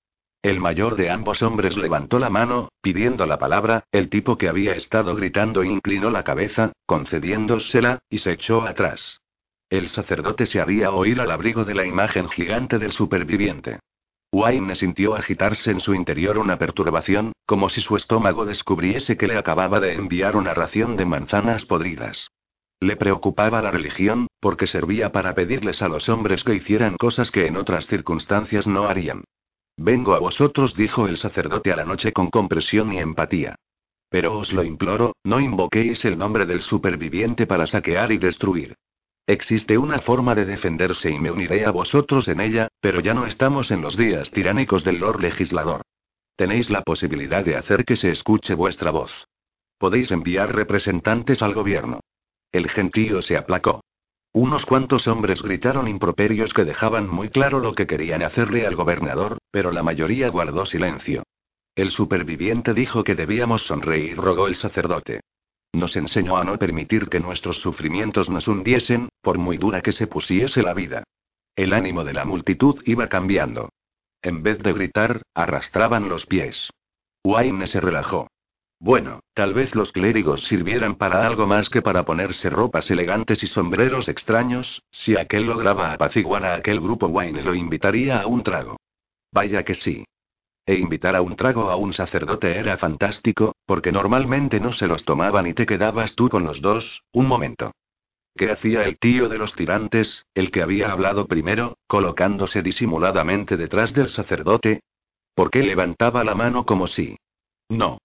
El 0.44 0.60
mayor 0.60 0.96
de 0.96 1.08
ambos 1.08 1.40
hombres 1.40 1.78
levantó 1.78 2.18
la 2.18 2.28
mano, 2.28 2.68
pidiendo 2.82 3.24
la 3.24 3.38
palabra, 3.38 3.84
el 3.90 4.10
tipo 4.10 4.36
que 4.36 4.50
había 4.50 4.74
estado 4.74 5.16
gritando 5.16 5.64
inclinó 5.64 6.10
la 6.10 6.22
cabeza, 6.22 6.72
concediéndosela, 6.84 8.00
y 8.10 8.18
se 8.18 8.32
echó 8.32 8.60
atrás. 8.60 9.22
El 9.70 9.88
sacerdote 9.88 10.44
se 10.44 10.60
había 10.60 10.90
oído 10.90 11.22
al 11.22 11.30
abrigo 11.30 11.64
de 11.64 11.74
la 11.74 11.86
imagen 11.86 12.28
gigante 12.28 12.78
del 12.78 12.92
superviviente. 12.92 13.80
Wayne 14.32 14.74
sintió 14.74 15.14
agitarse 15.14 15.70
en 15.70 15.80
su 15.80 15.94
interior 15.94 16.36
una 16.36 16.58
perturbación, 16.58 17.32
como 17.46 17.70
si 17.70 17.80
su 17.80 17.96
estómago 17.96 18.44
descubriese 18.44 19.16
que 19.16 19.26
le 19.26 19.38
acababa 19.38 19.80
de 19.80 19.94
enviar 19.94 20.36
una 20.36 20.52
ración 20.52 20.94
de 20.96 21.06
manzanas 21.06 21.64
podridas. 21.64 22.28
Le 22.80 22.96
preocupaba 22.96 23.62
la 23.62 23.70
religión, 23.70 24.26
porque 24.40 24.66
servía 24.66 25.10
para 25.10 25.34
pedirles 25.34 25.80
a 25.80 25.88
los 25.88 26.10
hombres 26.10 26.44
que 26.44 26.54
hicieran 26.54 26.98
cosas 26.98 27.30
que 27.30 27.46
en 27.46 27.56
otras 27.56 27.86
circunstancias 27.86 28.66
no 28.66 28.84
harían. 28.88 29.24
Vengo 29.76 30.14
a 30.14 30.20
vosotros, 30.20 30.74
dijo 30.76 31.08
el 31.08 31.16
sacerdote 31.16 31.72
a 31.72 31.76
la 31.76 31.84
noche 31.84 32.12
con 32.12 32.30
compresión 32.30 32.92
y 32.92 32.98
empatía. 32.98 33.56
Pero 34.08 34.38
os 34.38 34.52
lo 34.52 34.62
imploro, 34.62 35.16
no 35.24 35.40
invoquéis 35.40 36.04
el 36.04 36.16
nombre 36.16 36.46
del 36.46 36.60
superviviente 36.60 37.46
para 37.46 37.66
saquear 37.66 38.12
y 38.12 38.18
destruir. 38.18 38.76
Existe 39.26 39.78
una 39.78 39.98
forma 39.98 40.34
de 40.34 40.44
defenderse 40.44 41.10
y 41.10 41.18
me 41.18 41.30
uniré 41.30 41.64
a 41.64 41.70
vosotros 41.70 42.28
en 42.28 42.40
ella, 42.40 42.68
pero 42.80 43.00
ya 43.00 43.14
no 43.14 43.26
estamos 43.26 43.70
en 43.70 43.80
los 43.80 43.96
días 43.96 44.30
tiránicos 44.30 44.84
del 44.84 44.98
Lord 44.98 45.20
Legislador. 45.20 45.82
Tenéis 46.36 46.68
la 46.68 46.82
posibilidad 46.82 47.44
de 47.44 47.56
hacer 47.56 47.84
que 47.84 47.96
se 47.96 48.10
escuche 48.10 48.54
vuestra 48.54 48.90
voz. 48.90 49.26
Podéis 49.78 50.10
enviar 50.10 50.54
representantes 50.54 51.42
al 51.42 51.54
gobierno. 51.54 52.00
El 52.52 52.68
gentío 52.68 53.22
se 53.22 53.36
aplacó. 53.36 53.80
Unos 54.34 54.66
cuantos 54.66 55.06
hombres 55.06 55.42
gritaron 55.42 55.86
improperios 55.86 56.52
que 56.52 56.64
dejaban 56.64 57.08
muy 57.08 57.28
claro 57.28 57.60
lo 57.60 57.72
que 57.72 57.86
querían 57.86 58.20
hacerle 58.24 58.66
al 58.66 58.74
gobernador, 58.74 59.38
pero 59.52 59.70
la 59.70 59.84
mayoría 59.84 60.28
guardó 60.28 60.66
silencio. 60.66 61.22
El 61.76 61.92
superviviente 61.92 62.74
dijo 62.74 63.04
que 63.04 63.14
debíamos 63.14 63.64
sonreír, 63.64 64.16
rogó 64.16 64.48
el 64.48 64.56
sacerdote. 64.56 65.20
Nos 65.72 65.94
enseñó 65.94 66.36
a 66.36 66.42
no 66.42 66.58
permitir 66.58 67.08
que 67.08 67.20
nuestros 67.20 67.58
sufrimientos 67.58 68.28
nos 68.28 68.48
hundiesen, 68.48 69.08
por 69.22 69.38
muy 69.38 69.56
dura 69.56 69.82
que 69.82 69.92
se 69.92 70.08
pusiese 70.08 70.62
la 70.62 70.74
vida. 70.74 71.04
El 71.54 71.72
ánimo 71.72 72.02
de 72.02 72.14
la 72.14 72.24
multitud 72.24 72.82
iba 72.86 73.06
cambiando. 73.06 73.68
En 74.20 74.42
vez 74.42 74.58
de 74.58 74.72
gritar, 74.72 75.22
arrastraban 75.32 76.08
los 76.08 76.26
pies. 76.26 76.70
Wayne 77.22 77.68
se 77.68 77.80
relajó. 77.80 78.26
Bueno, 78.84 79.20
tal 79.32 79.54
vez 79.54 79.74
los 79.74 79.92
clérigos 79.92 80.42
sirvieran 80.42 80.96
para 80.96 81.26
algo 81.26 81.46
más 81.46 81.70
que 81.70 81.80
para 81.80 82.04
ponerse 82.04 82.50
ropas 82.50 82.90
elegantes 82.90 83.42
y 83.42 83.46
sombreros 83.46 84.10
extraños, 84.10 84.82
si 84.90 85.16
aquel 85.16 85.44
lograba 85.44 85.94
apaciguar 85.94 86.44
a 86.44 86.56
aquel 86.56 86.80
grupo 86.80 87.06
Wayne 87.06 87.40
lo 87.40 87.54
invitaría 87.54 88.20
a 88.20 88.26
un 88.26 88.42
trago. 88.42 88.76
Vaya 89.32 89.64
que 89.64 89.72
sí. 89.72 90.04
E 90.66 90.74
invitar 90.74 91.16
a 91.16 91.22
un 91.22 91.34
trago 91.34 91.70
a 91.70 91.76
un 91.76 91.94
sacerdote 91.94 92.58
era 92.58 92.76
fantástico, 92.76 93.54
porque 93.64 93.90
normalmente 93.90 94.60
no 94.60 94.70
se 94.70 94.86
los 94.86 95.06
tomaban 95.06 95.46
y 95.46 95.54
te 95.54 95.64
quedabas 95.64 96.14
tú 96.14 96.28
con 96.28 96.44
los 96.44 96.60
dos, 96.60 97.04
un 97.10 97.26
momento. 97.26 97.72
¿Qué 98.36 98.50
hacía 98.50 98.84
el 98.84 98.98
tío 98.98 99.30
de 99.30 99.38
los 99.38 99.54
tirantes, 99.54 100.26
el 100.34 100.50
que 100.50 100.60
había 100.60 100.92
hablado 100.92 101.26
primero, 101.26 101.78
colocándose 101.86 102.60
disimuladamente 102.60 103.56
detrás 103.56 103.94
del 103.94 104.10
sacerdote? 104.10 104.82
¿Por 105.34 105.50
qué 105.50 105.62
levantaba 105.62 106.22
la 106.22 106.34
mano 106.34 106.66
como 106.66 106.86
si... 106.86 107.16
No, 107.70 107.98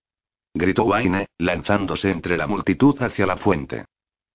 gritó 0.53 0.83
Wayne, 0.83 1.27
lanzándose 1.37 2.11
entre 2.11 2.37
la 2.37 2.47
multitud 2.47 3.01
hacia 3.01 3.25
la 3.25 3.37
fuente. 3.37 3.85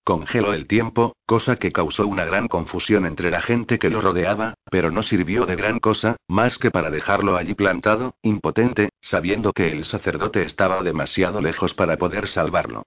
Congeló 0.05 0.53
el 0.53 0.69
tiempo, 0.69 1.17
cosa 1.25 1.57
que 1.57 1.73
causó 1.73 2.07
una 2.07 2.27
gran 2.27 2.47
confusión 2.47 3.07
entre 3.07 3.31
la 3.31 3.41
gente 3.41 3.79
que 3.79 3.89
lo 3.89 4.03
rodeaba, 4.03 4.55
pero 4.71 4.91
no 4.91 5.03
sirvió 5.03 5.47
de 5.47 5.57
gran 5.57 5.81
cosa, 5.81 6.17
más 6.29 6.59
que 6.59 6.71
para 6.71 6.91
dejarlo 6.91 7.37
allí 7.37 7.55
plantado, 7.55 8.15
impotente, 8.21 8.91
sabiendo 9.01 9.55
que 9.55 9.73
el 9.73 9.87
sacerdote 9.87 10.43
estaba 10.43 10.83
demasiado 10.83 11.41
lejos 11.41 11.73
para 11.73 11.97
poder 11.97 12.29
salvarlo. 12.29 12.83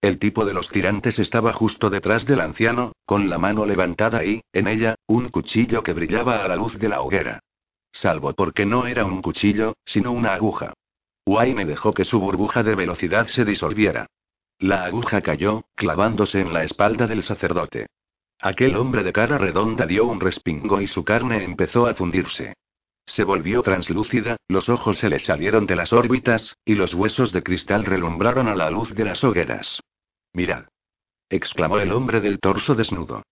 El 0.00 0.20
tipo 0.20 0.44
de 0.44 0.54
los 0.54 0.68
tirantes 0.68 1.18
estaba 1.18 1.52
justo 1.52 1.90
detrás 1.90 2.24
del 2.24 2.40
anciano, 2.40 2.92
con 3.04 3.28
la 3.28 3.38
mano 3.38 3.66
levantada 3.66 4.24
y, 4.24 4.42
en 4.52 4.68
ella, 4.68 4.94
un 5.08 5.28
cuchillo 5.28 5.82
que 5.82 5.92
brillaba 5.92 6.44
a 6.44 6.48
la 6.48 6.54
luz 6.54 6.78
de 6.78 6.88
la 6.88 7.02
hoguera. 7.02 7.40
Salvo 7.92 8.32
porque 8.32 8.64
no 8.64 8.86
era 8.86 9.04
un 9.04 9.20
cuchillo, 9.20 9.74
sino 9.84 10.12
una 10.12 10.34
aguja. 10.34 10.72
Wayne 11.30 11.64
dejó 11.64 11.94
que 11.94 12.04
su 12.04 12.18
burbuja 12.18 12.64
de 12.64 12.74
velocidad 12.74 13.28
se 13.28 13.44
disolviera. 13.44 14.06
La 14.58 14.82
aguja 14.82 15.20
cayó, 15.20 15.62
clavándose 15.76 16.40
en 16.40 16.52
la 16.52 16.64
espalda 16.64 17.06
del 17.06 17.22
sacerdote. 17.22 17.86
Aquel 18.40 18.74
hombre 18.74 19.04
de 19.04 19.12
cara 19.12 19.38
redonda 19.38 19.86
dio 19.86 20.06
un 20.06 20.18
respingo 20.18 20.80
y 20.80 20.88
su 20.88 21.04
carne 21.04 21.44
empezó 21.44 21.86
a 21.86 21.94
fundirse. 21.94 22.54
Se 23.06 23.22
volvió 23.22 23.62
translúcida, 23.62 24.38
los 24.48 24.68
ojos 24.68 24.98
se 24.98 25.08
le 25.08 25.20
salieron 25.20 25.66
de 25.66 25.76
las 25.76 25.92
órbitas, 25.92 26.56
y 26.64 26.74
los 26.74 26.94
huesos 26.94 27.30
de 27.30 27.44
cristal 27.44 27.84
relumbraron 27.84 28.48
a 28.48 28.56
la 28.56 28.68
luz 28.68 28.92
de 28.96 29.04
las 29.04 29.22
hogueras. 29.22 29.80
Mirad. 30.32 30.64
exclamó 31.28 31.78
el 31.78 31.92
hombre 31.92 32.20
del 32.20 32.40
torso 32.40 32.74
desnudo. 32.74 33.22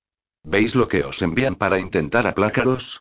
¿Veis 0.44 0.76
lo 0.76 0.86
que 0.86 1.02
os 1.02 1.20
envían 1.20 1.56
para 1.56 1.80
intentar 1.80 2.28
aplacaros? 2.28 3.00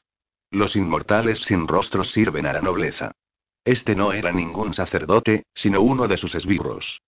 Los 0.50 0.76
inmortales 0.76 1.38
sin 1.38 1.68
rostros 1.68 2.12
sirven 2.12 2.48
a 2.48 2.54
la 2.54 2.62
nobleza. 2.62 3.12
Este 3.68 3.98
no 3.98 4.14
era 4.14 4.32
ningún 4.32 4.74
sacerdote, 4.74 5.44
sino 5.54 5.82
uno 5.82 6.08
de 6.08 6.16
sus 6.16 6.34
esbirros. 6.36 7.02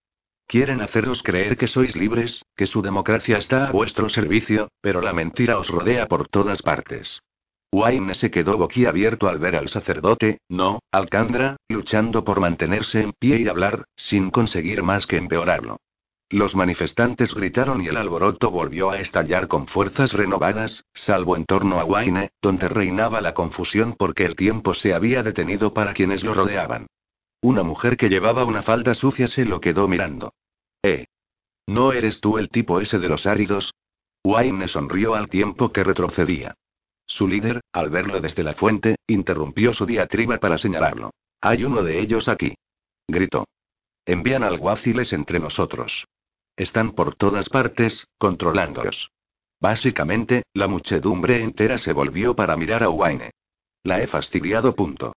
Quieren 0.45 0.81
haceros 0.81 1.23
creer 1.23 1.55
que 1.55 1.67
sois 1.67 1.95
libres, 1.95 2.43
que 2.53 2.67
su 2.67 2.81
democracia 2.81 3.37
está 3.37 3.69
a 3.69 3.71
vuestro 3.71 4.09
servicio, 4.09 4.67
pero 4.81 4.99
la 4.99 5.13
mentira 5.13 5.57
os 5.57 5.69
rodea 5.69 6.07
por 6.07 6.27
todas 6.27 6.61
partes. 6.61 7.21
Wayne 7.71 8.13
se 8.13 8.29
quedó 8.29 8.57
boquiabierto 8.57 9.29
al 9.29 9.39
ver 9.39 9.55
al 9.55 9.69
sacerdote, 9.69 10.39
no, 10.49 10.79
Alcandra, 10.91 11.55
luchando 11.69 12.25
por 12.25 12.41
mantenerse 12.41 13.03
en 13.03 13.13
pie 13.13 13.37
y 13.39 13.47
hablar, 13.47 13.85
sin 13.95 14.29
conseguir 14.29 14.83
más 14.83 15.07
que 15.07 15.15
empeorarlo. 15.15 15.77
Los 16.31 16.55
manifestantes 16.55 17.33
gritaron 17.33 17.81
y 17.81 17.87
el 17.87 17.97
alboroto 17.97 18.51
volvió 18.51 18.91
a 18.91 18.99
estallar 18.99 19.47
con 19.47 19.65
fuerzas 19.65 20.13
renovadas, 20.13 20.85
salvo 20.93 21.35
en 21.35 21.45
torno 21.45 21.79
a 21.79 21.85
Wayne, 21.85 22.29
donde 22.39 22.69
reinaba 22.69 23.19
la 23.19 23.33
confusión 23.33 23.95
porque 23.97 24.25
el 24.25 24.35
tiempo 24.35 24.75
se 24.75 24.93
había 24.93 25.23
detenido 25.23 25.73
para 25.73 25.93
quienes 25.93 26.23
lo 26.23 26.35
rodeaban. 26.35 26.85
Una 27.41 27.63
mujer 27.63 27.97
que 27.97 28.09
llevaba 28.09 28.45
una 28.45 28.61
falda 28.61 28.93
sucia 28.93 29.27
se 29.27 29.43
lo 29.43 29.59
quedó 29.59 29.87
mirando. 29.87 30.33
¿Eh? 30.83 31.05
¿No 31.65 31.93
eres 31.93 32.21
tú 32.21 32.37
el 32.37 32.49
tipo 32.49 32.79
ese 32.79 32.99
de 32.99 33.09
los 33.09 33.25
áridos? 33.25 33.73
Wayne 34.23 34.67
sonrió 34.67 35.15
al 35.15 35.29
tiempo 35.29 35.71
que 35.71 35.83
retrocedía. 35.83 36.53
Su 37.07 37.27
líder, 37.27 37.61
al 37.73 37.89
verlo 37.89 38.21
desde 38.21 38.43
la 38.43 38.53
fuente, 38.53 38.97
interrumpió 39.07 39.73
su 39.73 39.87
diatriba 39.87 40.37
para 40.37 40.59
señalarlo. 40.59 41.09
Hay 41.41 41.63
uno 41.63 41.81
de 41.81 41.99
ellos 41.99 42.27
aquí. 42.27 42.53
Gritó. 43.07 43.47
Envían 44.05 44.43
alguaciles 44.43 45.11
entre 45.13 45.39
nosotros. 45.39 46.05
Están 46.59 46.91
por 46.91 47.15
todas 47.15 47.47
partes, 47.47 48.05
controlándolos. 48.17 49.11
Básicamente, 49.61 50.43
la 50.53 50.67
muchedumbre 50.67 51.41
entera 51.41 51.77
se 51.77 51.93
volvió 51.93 52.35
para 52.35 52.57
mirar 52.57 52.83
a 52.83 52.89
Wayne. 52.89 53.31
La 53.83 54.01
he 54.01 54.07
fastidiado. 54.07 54.75
Punto. 54.75 55.13